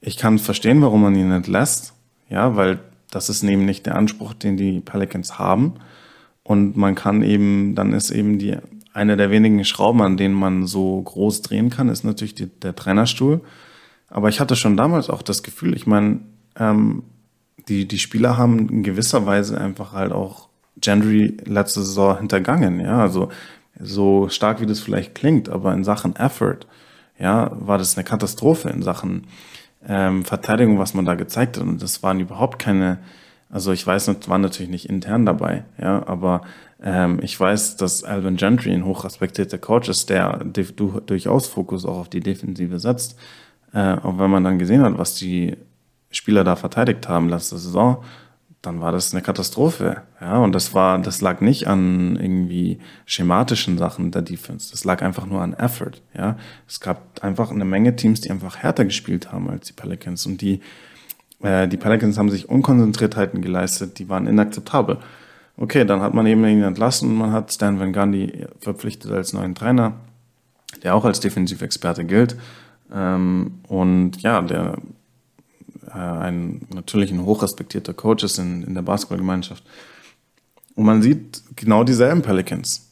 ich 0.00 0.16
kann 0.16 0.38
verstehen, 0.38 0.80
warum 0.82 1.02
man 1.02 1.14
ihn 1.14 1.32
entlässt. 1.32 1.94
Ja, 2.28 2.56
weil 2.56 2.78
das 3.10 3.28
ist 3.28 3.42
nicht 3.42 3.86
der 3.86 3.96
Anspruch, 3.96 4.34
den 4.34 4.56
die 4.56 4.80
Pelicans 4.80 5.38
haben. 5.38 5.74
Und 6.42 6.76
man 6.76 6.94
kann 6.94 7.22
eben, 7.22 7.74
dann 7.74 7.92
ist 7.92 8.10
eben 8.10 8.38
die, 8.38 8.56
eine 8.92 9.16
der 9.16 9.30
wenigen 9.30 9.64
Schrauben, 9.64 10.00
an 10.02 10.16
denen 10.16 10.34
man 10.34 10.66
so 10.66 11.02
groß 11.02 11.42
drehen 11.42 11.70
kann, 11.70 11.88
ist 11.88 12.04
natürlich 12.04 12.34
die, 12.34 12.46
der 12.46 12.76
Trainerstuhl. 12.76 13.40
Aber 14.08 14.28
ich 14.28 14.40
hatte 14.40 14.56
schon 14.56 14.76
damals 14.76 15.10
auch 15.10 15.22
das 15.22 15.42
Gefühl, 15.42 15.74
ich 15.74 15.86
meine, 15.86 16.20
ähm, 16.56 17.02
die, 17.68 17.86
die 17.86 17.98
Spieler 17.98 18.36
haben 18.36 18.68
in 18.68 18.82
gewisser 18.82 19.26
Weise 19.26 19.60
einfach 19.60 19.92
halt 19.92 20.12
auch 20.12 20.49
Gendry 20.80 21.36
letzte 21.44 21.82
Saison 21.82 22.18
hintergangen. 22.18 22.80
Ja, 22.80 23.00
also 23.00 23.28
so 23.78 24.28
stark 24.28 24.60
wie 24.60 24.66
das 24.66 24.80
vielleicht 24.80 25.14
klingt, 25.14 25.48
aber 25.48 25.72
in 25.72 25.84
Sachen 25.84 26.16
Effort, 26.16 26.60
ja, 27.18 27.50
war 27.54 27.78
das 27.78 27.96
eine 27.96 28.04
Katastrophe 28.04 28.68
in 28.70 28.82
Sachen 28.82 29.26
ähm, 29.86 30.24
Verteidigung, 30.24 30.78
was 30.78 30.94
man 30.94 31.04
da 31.04 31.14
gezeigt 31.14 31.56
hat. 31.56 31.64
Und 31.64 31.82
das 31.82 32.02
waren 32.02 32.20
überhaupt 32.20 32.58
keine, 32.58 32.98
also 33.50 33.72
ich 33.72 33.86
weiß 33.86 34.08
nicht, 34.08 34.28
waren 34.28 34.42
natürlich 34.42 34.70
nicht 34.70 34.88
intern 34.88 35.26
dabei, 35.26 35.64
ja, 35.80 36.06
aber 36.06 36.42
ähm, 36.82 37.20
ich 37.22 37.38
weiß, 37.38 37.76
dass 37.76 38.04
Alvin 38.04 38.36
Gentry 38.36 38.72
ein 38.72 38.84
hochrespektierter 38.84 39.58
Coach 39.58 39.88
ist, 39.88 40.08
der 40.10 40.44
durchaus 40.44 41.46
Fokus 41.46 41.84
auch 41.84 41.98
auf 41.98 42.08
die 42.08 42.20
Defensive 42.20 42.78
setzt. 42.78 43.18
Äh, 43.72 43.94
auch 43.94 44.18
wenn 44.18 44.30
man 44.30 44.44
dann 44.44 44.58
gesehen 44.58 44.82
hat, 44.82 44.98
was 44.98 45.14
die 45.14 45.56
Spieler 46.10 46.42
da 46.42 46.56
verteidigt 46.56 47.08
haben 47.08 47.28
letzte 47.28 47.58
Saison, 47.58 48.02
dann 48.62 48.80
war 48.80 48.92
das 48.92 49.12
eine 49.12 49.22
Katastrophe. 49.22 50.02
Ja, 50.20 50.38
und 50.38 50.52
das 50.54 50.74
war, 50.74 50.98
das 50.98 51.20
lag 51.20 51.40
nicht 51.40 51.66
an 51.66 52.16
irgendwie 52.16 52.78
schematischen 53.06 53.78
Sachen 53.78 54.10
der 54.10 54.22
Defense. 54.22 54.70
Das 54.70 54.84
lag 54.84 55.02
einfach 55.02 55.26
nur 55.26 55.40
an 55.40 55.54
Effort. 55.54 56.02
Ja, 56.14 56.36
es 56.68 56.80
gab 56.80 57.22
einfach 57.22 57.50
eine 57.50 57.64
Menge 57.64 57.96
Teams, 57.96 58.20
die 58.20 58.30
einfach 58.30 58.58
härter 58.58 58.84
gespielt 58.84 59.32
haben 59.32 59.48
als 59.48 59.68
die 59.68 59.72
Pelicans 59.72 60.26
und 60.26 60.42
die, 60.42 60.60
äh, 61.42 61.68
die 61.68 61.78
Pelicans 61.78 62.18
haben 62.18 62.30
sich 62.30 62.48
Unkonzentriertheiten 62.48 63.40
geleistet, 63.40 63.98
die 63.98 64.08
waren 64.10 64.26
inakzeptabel. 64.26 64.98
Okay, 65.56 65.84
dann 65.84 66.00
hat 66.00 66.14
man 66.14 66.26
eben 66.26 66.44
ihn 66.44 66.62
entlassen 66.62 67.10
und 67.10 67.16
man 67.16 67.32
hat 67.32 67.52
Stan 67.52 67.80
Van 67.80 67.92
Gundy 67.92 68.46
verpflichtet 68.60 69.10
als 69.10 69.32
neuen 69.32 69.54
Trainer, 69.54 69.94
der 70.82 70.94
auch 70.94 71.04
als 71.04 71.20
Defensivexperte 71.20 72.04
gilt. 72.04 72.36
Ähm, 72.92 73.60
und 73.68 74.20
ja, 74.22 74.40
der 74.42 74.76
äh, 75.86 75.98
ein 75.98 76.66
natürlich 76.74 77.10
ein 77.10 77.24
hochrespektierter 77.24 77.94
Coach 77.94 78.24
ist 78.24 78.38
in, 78.38 78.62
in 78.62 78.74
der 78.74 78.82
Basketballgemeinschaft. 78.82 79.64
Und 80.74 80.84
man 80.84 81.02
sieht 81.02 81.42
genau 81.56 81.84
dieselben 81.84 82.22
Pelicans. 82.22 82.90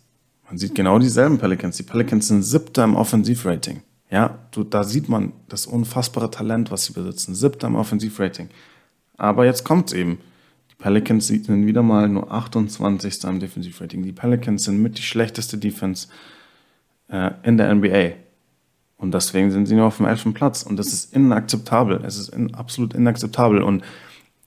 Man 0.49 0.59
sieht 0.59 0.75
genau 0.75 0.99
dieselben 0.99 1.39
Pelicans. 1.39 1.77
Die 1.77 1.83
Pelicans 1.83 2.29
sind 2.29 2.43
siebter 2.43 2.85
im 2.85 2.97
Offensivrating. 2.97 3.83
Ja, 4.11 4.39
du, 4.51 4.65
da 4.65 4.85
sieht 4.85 5.09
man 5.09 5.33
das 5.49 5.67
unfassbare 5.67 6.31
Talent, 6.31 6.71
was 6.71 6.87
sie 6.87 6.95
besitzen. 6.95 7.35
Siebter 7.35 7.67
im 7.67 7.77
Offensivrating. 7.77 8.49
Aber 9.17 9.45
jetzt 9.45 9.65
kommt's 9.65 9.93
eben. 9.93 10.19
Die 10.71 10.77
Pelicans 10.77 11.27
sind 11.27 11.67
wieder 11.67 11.83
mal 11.83 12.09
nur 12.09 12.33
28. 12.33 13.25
im 13.25 13.41
Defensivrating. 13.41 14.03
Die 14.03 14.13
Pelicans 14.13 14.65
sind 14.65 14.81
mit 14.81 14.97
die 14.97 15.03
schlechteste 15.03 15.59
Defense 15.59 16.09
äh, 17.09 17.31
in 17.43 17.59
der 17.59 17.75
NBA. 17.75 18.13
Und 18.99 19.15
deswegen 19.15 19.51
sind 19.51 19.67
sie 19.67 19.77
nur 19.77 19.87
auf 19.87 19.97
dem 19.97 20.07
elften 20.07 20.35
Platz. 20.35 20.65
Und 20.65 20.77
das 20.77 20.89
ist 20.89 21.15
inakzeptabel. 21.15 22.05
Es 22.05 22.19
ist 22.19 22.29
in, 22.29 22.55
absolut 22.55 22.95
inakzeptabel. 22.95 23.63
Und 23.63 23.85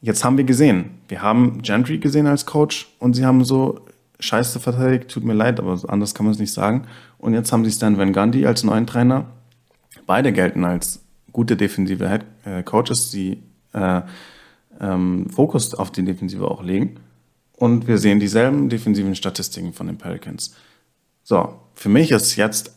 jetzt 0.02 0.23
haben 0.23 0.38
wir 0.38 0.44
gesehen, 0.44 0.99
wir 1.07 1.22
haben 1.22 1.61
Gentry 1.61 1.98
gesehen 1.98 2.28
als 2.28 2.45
Coach 2.45 2.94
und 2.99 3.15
sie 3.15 3.26
haben 3.26 3.45
so 3.45 3.86
scheiße 4.19 4.60
verteidigt. 4.60 5.10
Tut 5.10 5.23
mir 5.23 5.34
leid, 5.34 5.60
aber 5.60 5.80
anders 5.88 6.14
kann 6.14 6.26
man 6.26 6.34
es 6.34 6.40
nicht 6.40 6.53
sagen. 6.53 6.84
Und 7.18 7.34
jetzt 7.34 7.52
haben 7.53 7.64
sie 7.64 7.72
Stan 7.72 7.98
Van 7.98 8.11
Gundy 8.14 8.45
als 8.45 8.64
neuen 8.64 8.86
Trainer. 8.86 9.26
Beide 10.06 10.34
gelten 10.34 10.65
als 10.65 11.02
gute 11.32 11.56
defensive 11.56 12.10
Head 12.10 12.26
äh, 12.44 12.64
Coaches, 12.64 13.10
die 13.10 13.41
äh, 13.73 14.02
ähm, 14.82 15.30
Fokus 15.30 15.73
auf 15.73 15.91
die 15.91 16.03
Defensive 16.03 16.45
auch 16.49 16.61
legen. 16.61 16.99
Und 17.56 17.88
wir 17.88 17.98
sehen 17.98 18.19
dieselben 18.19 18.68
defensiven 18.68 19.15
Statistiken 19.15 19.72
von 19.72 19.88
den 19.88 19.98
Pelicans. 19.98 20.56
So, 21.23 21.60
für 21.76 21.90
mich 21.90 22.11
ist 22.11 22.36
jetzt 22.36 22.76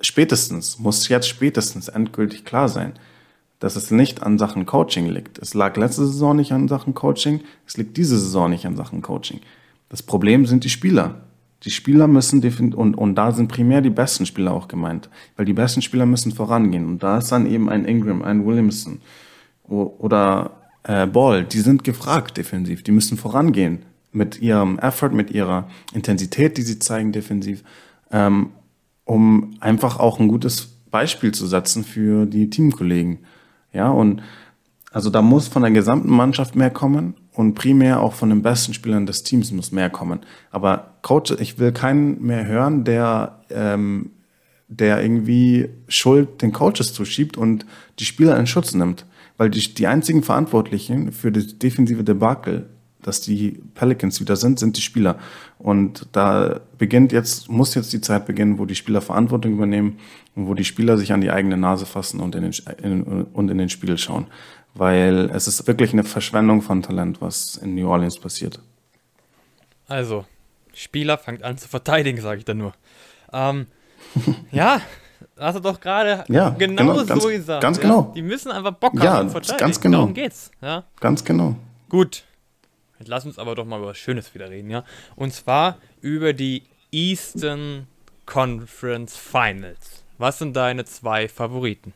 spätestens, 0.00 0.78
muss 0.78 1.08
jetzt 1.08 1.28
spätestens 1.28 1.88
endgültig 1.88 2.44
klar 2.44 2.68
sein, 2.68 2.94
dass 3.58 3.76
es 3.76 3.90
nicht 3.90 4.22
an 4.22 4.38
Sachen 4.38 4.66
Coaching 4.66 5.06
liegt. 5.06 5.38
Es 5.38 5.54
lag 5.54 5.76
letzte 5.76 6.06
Saison 6.06 6.36
nicht 6.36 6.52
an 6.52 6.68
Sachen 6.68 6.94
Coaching, 6.94 7.40
es 7.66 7.76
liegt 7.76 7.96
diese 7.96 8.18
Saison 8.18 8.50
nicht 8.50 8.66
an 8.66 8.76
Sachen 8.76 9.00
Coaching. 9.02 9.40
Das 9.88 10.02
Problem 10.02 10.46
sind 10.46 10.64
die 10.64 10.70
Spieler. 10.70 11.22
Die 11.62 11.70
Spieler 11.70 12.06
müssen 12.06 12.42
und, 12.74 12.94
und 12.94 13.14
da 13.14 13.32
sind 13.32 13.48
primär 13.48 13.80
die 13.80 13.90
besten 13.90 14.26
Spieler 14.26 14.52
auch 14.52 14.68
gemeint, 14.68 15.08
weil 15.36 15.46
die 15.46 15.54
besten 15.54 15.80
Spieler 15.80 16.04
müssen 16.04 16.32
vorangehen. 16.32 16.84
Und 16.84 17.02
da 17.02 17.18
ist 17.18 17.32
dann 17.32 17.46
eben 17.46 17.70
ein 17.70 17.86
Ingram, 17.86 18.22
ein 18.22 18.44
Williamson 18.44 19.00
oder 19.62 20.50
äh, 20.82 21.06
Ball, 21.06 21.44
die 21.44 21.60
sind 21.60 21.84
gefragt 21.84 22.36
defensiv, 22.36 22.82
die 22.82 22.92
müssen 22.92 23.16
vorangehen 23.16 23.84
mit 24.12 24.40
ihrem 24.42 24.78
Effort, 24.78 25.10
mit 25.10 25.30
ihrer 25.30 25.68
Intensität, 25.94 26.58
die 26.58 26.62
sie 26.62 26.78
zeigen 26.78 27.12
defensiv. 27.12 27.64
Ähm, 28.10 28.50
um 29.04 29.56
einfach 29.60 29.98
auch 29.98 30.18
ein 30.18 30.28
gutes 30.28 30.74
Beispiel 30.90 31.32
zu 31.32 31.46
setzen 31.46 31.84
für 31.84 32.26
die 32.26 32.50
Teamkollegen. 32.50 33.18
Ja, 33.72 33.90
und 33.90 34.22
also 34.92 35.10
da 35.10 35.22
muss 35.22 35.48
von 35.48 35.62
der 35.62 35.72
gesamten 35.72 36.10
Mannschaft 36.10 36.54
mehr 36.54 36.70
kommen 36.70 37.14
und 37.32 37.54
primär 37.54 38.00
auch 38.00 38.12
von 38.12 38.28
den 38.28 38.42
besten 38.42 38.74
Spielern 38.74 39.06
des 39.06 39.24
Teams 39.24 39.50
muss 39.50 39.72
mehr 39.72 39.90
kommen. 39.90 40.20
Aber 40.52 40.94
Coach, 41.02 41.32
ich 41.40 41.58
will 41.58 41.72
keinen 41.72 42.22
mehr 42.22 42.46
hören, 42.46 42.84
der, 42.84 43.40
ähm, 43.50 44.10
der 44.68 45.02
irgendwie 45.02 45.68
Schuld 45.88 46.42
den 46.42 46.52
Coaches 46.52 46.92
zuschiebt 46.92 47.36
und 47.36 47.66
die 47.98 48.04
Spieler 48.04 48.38
in 48.38 48.46
Schutz 48.46 48.72
nimmt. 48.72 49.04
Weil 49.36 49.50
die, 49.50 49.74
die 49.74 49.88
einzigen 49.88 50.22
Verantwortlichen 50.22 51.10
für 51.10 51.32
das 51.32 51.58
defensive 51.58 52.04
Debakel 52.04 52.70
dass 53.04 53.20
die 53.20 53.62
Pelicans 53.74 54.20
wieder 54.20 54.36
sind, 54.36 54.58
sind 54.58 54.76
die 54.76 54.80
Spieler. 54.80 55.18
Und 55.58 56.08
da 56.12 56.60
beginnt 56.78 57.12
jetzt, 57.12 57.48
muss 57.48 57.74
jetzt 57.74 57.92
die 57.92 58.00
Zeit 58.00 58.26
beginnen, 58.26 58.58
wo 58.58 58.64
die 58.64 58.74
Spieler 58.74 59.00
Verantwortung 59.00 59.52
übernehmen 59.52 59.98
und 60.34 60.48
wo 60.48 60.54
die 60.54 60.64
Spieler 60.64 60.96
sich 60.96 61.12
an 61.12 61.20
die 61.20 61.30
eigene 61.30 61.56
Nase 61.56 61.86
fassen 61.86 62.20
und 62.20 62.34
in 62.34 62.42
den, 62.42 62.54
in, 62.82 63.02
und 63.02 63.50
in 63.50 63.58
den 63.58 63.68
Spiegel 63.68 63.98
schauen. 63.98 64.26
Weil 64.74 65.30
es 65.32 65.46
ist 65.46 65.66
wirklich 65.66 65.92
eine 65.92 66.02
Verschwendung 66.02 66.62
von 66.62 66.82
Talent, 66.82 67.20
was 67.20 67.56
in 67.56 67.74
New 67.74 67.88
Orleans 67.88 68.18
passiert. 68.18 68.58
Also, 69.86 70.24
Spieler 70.72 71.18
fangt 71.18 71.42
an 71.42 71.58
zu 71.58 71.68
verteidigen, 71.68 72.20
sage 72.20 72.38
ich 72.38 72.44
dann 72.44 72.58
nur. 72.58 72.72
Ähm, 73.32 73.66
ja, 74.50 74.80
hast 75.38 75.56
du 75.56 75.60
doch 75.60 75.78
gerade 75.78 76.24
ja, 76.28 76.50
genau, 76.50 76.94
genau, 76.94 77.04
ganz, 77.04 77.22
so 77.22 77.28
gesagt. 77.28 77.62
Ganz 77.62 77.78
genau. 77.78 78.12
Die 78.16 78.22
müssen 78.22 78.50
einfach 78.50 78.72
Bock 78.72 78.98
haben 78.98 79.26
ja, 79.26 79.28
verteidigen. 79.28 79.58
Ganz 79.58 79.80
genau. 79.80 79.98
Darum 79.98 80.14
geht's. 80.14 80.50
Ja? 80.62 80.84
Ganz 81.00 81.24
genau. 81.24 81.56
Gut, 81.88 82.24
Jetzt 82.98 83.08
lass 83.08 83.24
uns 83.26 83.38
aber 83.38 83.54
doch 83.54 83.64
mal 83.64 83.78
über 83.78 83.88
was 83.88 83.98
Schönes 83.98 84.34
wieder 84.34 84.50
reden, 84.50 84.70
ja? 84.70 84.84
Und 85.16 85.32
zwar 85.32 85.78
über 86.00 86.32
die 86.32 86.62
Eastern 86.90 87.86
Conference 88.26 89.16
Finals. 89.16 90.04
Was 90.18 90.38
sind 90.38 90.54
deine 90.54 90.84
zwei 90.84 91.28
Favoriten? 91.28 91.92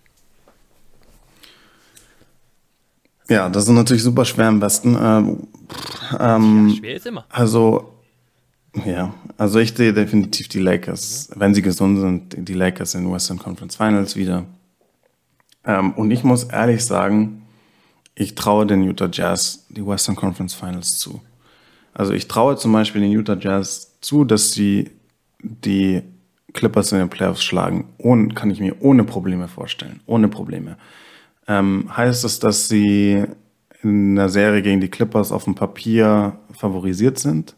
Ja, 3.29 3.49
das 3.49 3.65
ist 3.65 3.71
natürlich 3.71 4.03
super 4.03 4.25
schwer 4.25 4.49
am 4.49 4.59
besten. 4.59 4.97
Ähm, 5.01 5.49
ähm, 6.19 6.69
ja, 6.69 6.77
schwer 6.77 6.97
ist 6.97 7.07
immer. 7.07 7.27
Also, 7.29 7.93
ja, 8.85 9.13
also 9.37 9.59
ich 9.59 9.77
sehe 9.77 9.93
definitiv 9.93 10.49
die 10.49 10.61
Lakers, 10.61 11.31
mhm. 11.35 11.41
wenn 11.41 11.55
sie 11.55 11.63
gesund 11.63 11.99
sind, 12.01 12.49
die 12.49 12.55
Lakers 12.55 12.95
in 12.95 13.11
Western 13.13 13.39
Conference 13.39 13.77
Finals 13.77 14.17
wieder. 14.17 14.47
Ähm, 15.65 15.93
und 15.93 16.11
ich 16.11 16.25
muss 16.25 16.45
ehrlich 16.45 16.85
sagen, 16.85 17.43
ich 18.19 18.35
traue 18.35 18.67
den 18.67 18.83
Utah 18.83 19.09
Jazz 19.11 19.65
die 19.69 19.87
Western 19.87 20.17
Conference 20.17 20.53
Finals 20.53 20.99
zu. 20.99 21.21
Also 21.95 22.13
ich 22.13 22.27
traue 22.27 22.57
zum 22.57 22.73
Beispiel 22.73 23.01
den 23.01 23.13
Utah 23.13 23.37
Jazz 23.39 23.97
zu, 24.01 24.25
dass 24.25 24.51
sie 24.51 24.91
die 25.41 26.03
Clippers 26.53 26.91
in 26.91 26.99
den 26.99 27.11
Playoffs 27.11 27.45
schlagen. 27.45 27.91
Ohne, 27.97 28.35
kann 28.35 28.51
ich 28.51 28.59
mir 28.59 28.75
ohne 28.81 29.05
Probleme 29.05 29.47
vorstellen. 29.47 30.01
Ohne 30.07 30.27
Probleme. 30.27 30.77
Ähm, 31.47 31.97
heißt 31.97 32.25
es, 32.25 32.41
dass 32.41 32.69
sie 32.69 33.25
in 33.83 34.17
der 34.17 34.29
Serie 34.29 34.63
gegen 34.63 34.81
die 34.81 34.89
Clippers 34.89 35.31
auf 35.31 35.45
dem 35.45 35.55
Papier 35.55 36.39
favorisiert 36.51 37.21
sind? 37.21 37.55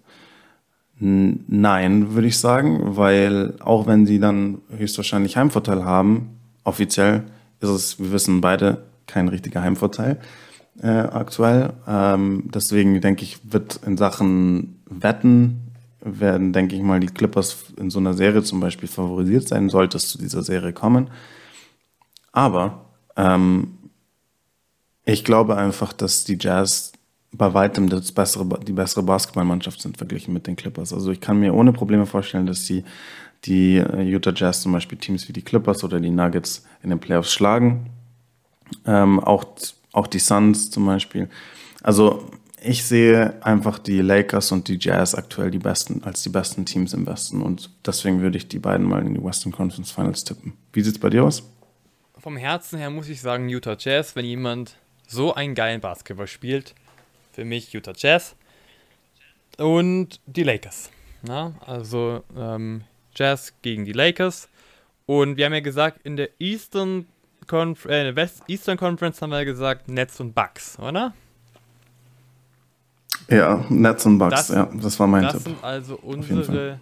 Nein, 0.98 2.12
würde 2.12 2.28
ich 2.28 2.36
sagen, 2.36 2.96
weil 2.98 3.54
auch 3.60 3.86
wenn 3.86 4.04
sie 4.04 4.18
dann 4.18 4.58
höchstwahrscheinlich 4.76 5.38
Heimvorteil 5.38 5.86
haben, 5.86 6.38
offiziell 6.64 7.22
ist 7.60 7.70
es, 7.70 7.98
wir 7.98 8.12
wissen 8.12 8.42
beide, 8.42 8.84
kein 9.06 9.28
richtiger 9.28 9.62
Heimvorteil 9.62 10.20
äh, 10.82 10.88
aktuell. 10.88 11.72
Ähm, 11.86 12.44
deswegen 12.52 13.00
denke 13.00 13.24
ich, 13.24 13.38
wird 13.52 13.80
in 13.86 13.96
Sachen 13.96 14.82
Wetten 14.86 15.72
werden, 16.02 16.52
denke 16.52 16.74
ich 16.74 16.82
mal, 16.82 17.00
die 17.00 17.08
Clippers 17.08 17.56
in 17.76 17.90
so 17.90 17.98
einer 17.98 18.14
Serie 18.14 18.42
zum 18.42 18.60
Beispiel 18.60 18.88
favorisiert 18.88 19.46
sein, 19.46 19.68
sollte 19.68 19.98
es 19.98 20.08
zu 20.08 20.18
dieser 20.18 20.42
Serie 20.42 20.72
kommen. 20.72 21.10
Aber 22.32 22.86
ähm, 23.16 23.78
ich 25.04 25.24
glaube 25.24 25.56
einfach, 25.56 25.92
dass 25.92 26.24
die 26.24 26.38
Jazz 26.40 26.92
bei 27.32 27.52
weitem 27.54 27.88
das 27.88 28.12
bessere, 28.12 28.46
die 28.66 28.72
bessere 28.72 29.02
Basketballmannschaft 29.02 29.80
sind 29.80 29.98
verglichen 29.98 30.34
mit 30.34 30.46
den 30.46 30.56
Clippers. 30.56 30.92
Also 30.92 31.12
ich 31.12 31.20
kann 31.20 31.38
mir 31.38 31.54
ohne 31.54 31.72
Probleme 31.72 32.06
vorstellen, 32.06 32.46
dass 32.46 32.64
die, 32.64 32.84
die 33.44 33.76
äh, 33.76 34.02
Utah 34.02 34.32
Jazz 34.34 34.62
zum 34.62 34.72
Beispiel 34.72 34.98
Teams 34.98 35.28
wie 35.28 35.32
die 35.32 35.42
Clippers 35.42 35.84
oder 35.84 36.00
die 36.00 36.10
Nuggets 36.10 36.64
in 36.82 36.90
den 36.90 36.98
Playoffs 36.98 37.32
schlagen. 37.32 37.90
Ähm, 38.86 39.20
auch 39.20 39.44
auch 39.92 40.06
die 40.06 40.18
Suns 40.18 40.70
zum 40.70 40.86
Beispiel. 40.86 41.28
Also 41.82 42.30
ich 42.62 42.84
sehe 42.84 43.42
einfach 43.44 43.78
die 43.78 44.00
Lakers 44.00 44.52
und 44.52 44.68
die 44.68 44.78
Jazz 44.78 45.14
aktuell 45.14 45.50
die 45.50 45.58
besten, 45.58 46.04
als 46.04 46.22
die 46.22 46.28
besten 46.28 46.66
Teams 46.66 46.92
im 46.92 47.06
Westen. 47.06 47.42
Und 47.42 47.70
deswegen 47.86 48.20
würde 48.20 48.36
ich 48.36 48.48
die 48.48 48.58
beiden 48.58 48.86
mal 48.86 49.04
in 49.04 49.14
die 49.14 49.24
Western 49.24 49.52
Conference 49.52 49.90
Finals 49.90 50.24
tippen. 50.24 50.52
Wie 50.72 50.82
sieht 50.82 50.94
es 50.94 51.00
bei 51.00 51.10
dir 51.10 51.24
aus? 51.24 51.42
Vom 52.18 52.36
Herzen 52.36 52.78
her 52.78 52.90
muss 52.90 53.08
ich 53.08 53.20
sagen 53.20 53.48
Utah 53.48 53.76
Jazz, 53.78 54.14
wenn 54.14 54.26
jemand 54.26 54.76
so 55.06 55.34
einen 55.34 55.54
geilen 55.54 55.80
Basketball 55.80 56.26
spielt. 56.26 56.74
Für 57.32 57.44
mich 57.44 57.72
Utah 57.72 57.94
Jazz. 57.96 58.36
Und 59.56 60.20
die 60.26 60.42
Lakers. 60.42 60.90
Na, 61.22 61.54
also 61.66 62.22
ähm, 62.36 62.82
Jazz 63.14 63.54
gegen 63.62 63.84
die 63.84 63.92
Lakers. 63.92 64.48
Und 65.06 65.36
wir 65.36 65.46
haben 65.46 65.54
ja 65.54 65.60
gesagt, 65.60 66.00
in 66.04 66.16
der 66.16 66.28
Eastern 66.38 67.06
Conf 67.50 67.84
äh, 67.86 68.14
West 68.14 68.44
Eastern 68.46 68.76
Conference 68.76 69.20
haben 69.20 69.30
wir 69.30 69.44
gesagt 69.44 69.88
Nets 69.88 70.20
und 70.20 70.36
Bucks, 70.36 70.78
oder? 70.78 71.12
Ja, 73.28 73.64
Nets 73.68 74.06
und 74.06 74.18
Bucks, 74.18 74.46
das, 74.46 74.48
ja, 74.50 74.70
das 74.72 75.00
war 75.00 75.08
mein 75.08 75.24
das 75.24 75.32
Tipp. 75.32 75.42
Das 75.42 75.52
sind 75.52 75.64
also 75.64 75.96
unsere 75.96 76.78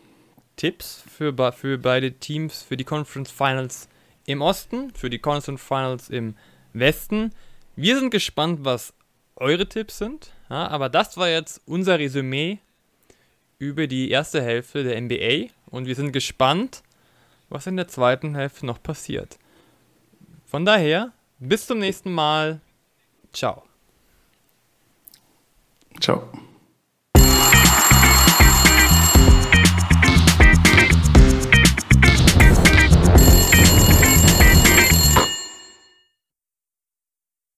Tipps 0.56 1.02
für, 1.08 1.34
für 1.52 1.78
beide 1.78 2.12
Teams 2.12 2.62
für 2.62 2.76
die 2.76 2.84
Conference 2.84 3.30
Finals 3.30 3.88
im 4.26 4.42
Osten, 4.42 4.92
für 4.94 5.08
die 5.08 5.18
Conference 5.18 5.62
Finals 5.62 6.10
im 6.10 6.34
Westen. 6.74 7.32
Wir 7.74 7.98
sind 7.98 8.10
gespannt, 8.10 8.60
was 8.62 8.92
eure 9.36 9.66
Tipps 9.70 9.96
sind. 9.96 10.32
Ja, 10.50 10.68
aber 10.68 10.90
das 10.90 11.16
war 11.16 11.30
jetzt 11.30 11.62
unser 11.64 11.98
Resümee 11.98 12.58
über 13.58 13.86
die 13.86 14.10
erste 14.10 14.42
Hälfte 14.42 14.84
der 14.84 15.00
NBA 15.00 15.50
und 15.70 15.86
wir 15.86 15.94
sind 15.94 16.12
gespannt, 16.12 16.82
was 17.48 17.66
in 17.66 17.78
der 17.78 17.88
zweiten 17.88 18.34
Hälfte 18.34 18.66
noch 18.66 18.82
passiert. 18.82 19.38
Von 20.48 20.64
daher, 20.64 21.12
bis 21.38 21.66
zum 21.66 21.78
nächsten 21.78 22.10
Mal. 22.10 22.62
Ciao. 23.34 23.64
Ciao. 26.00 26.26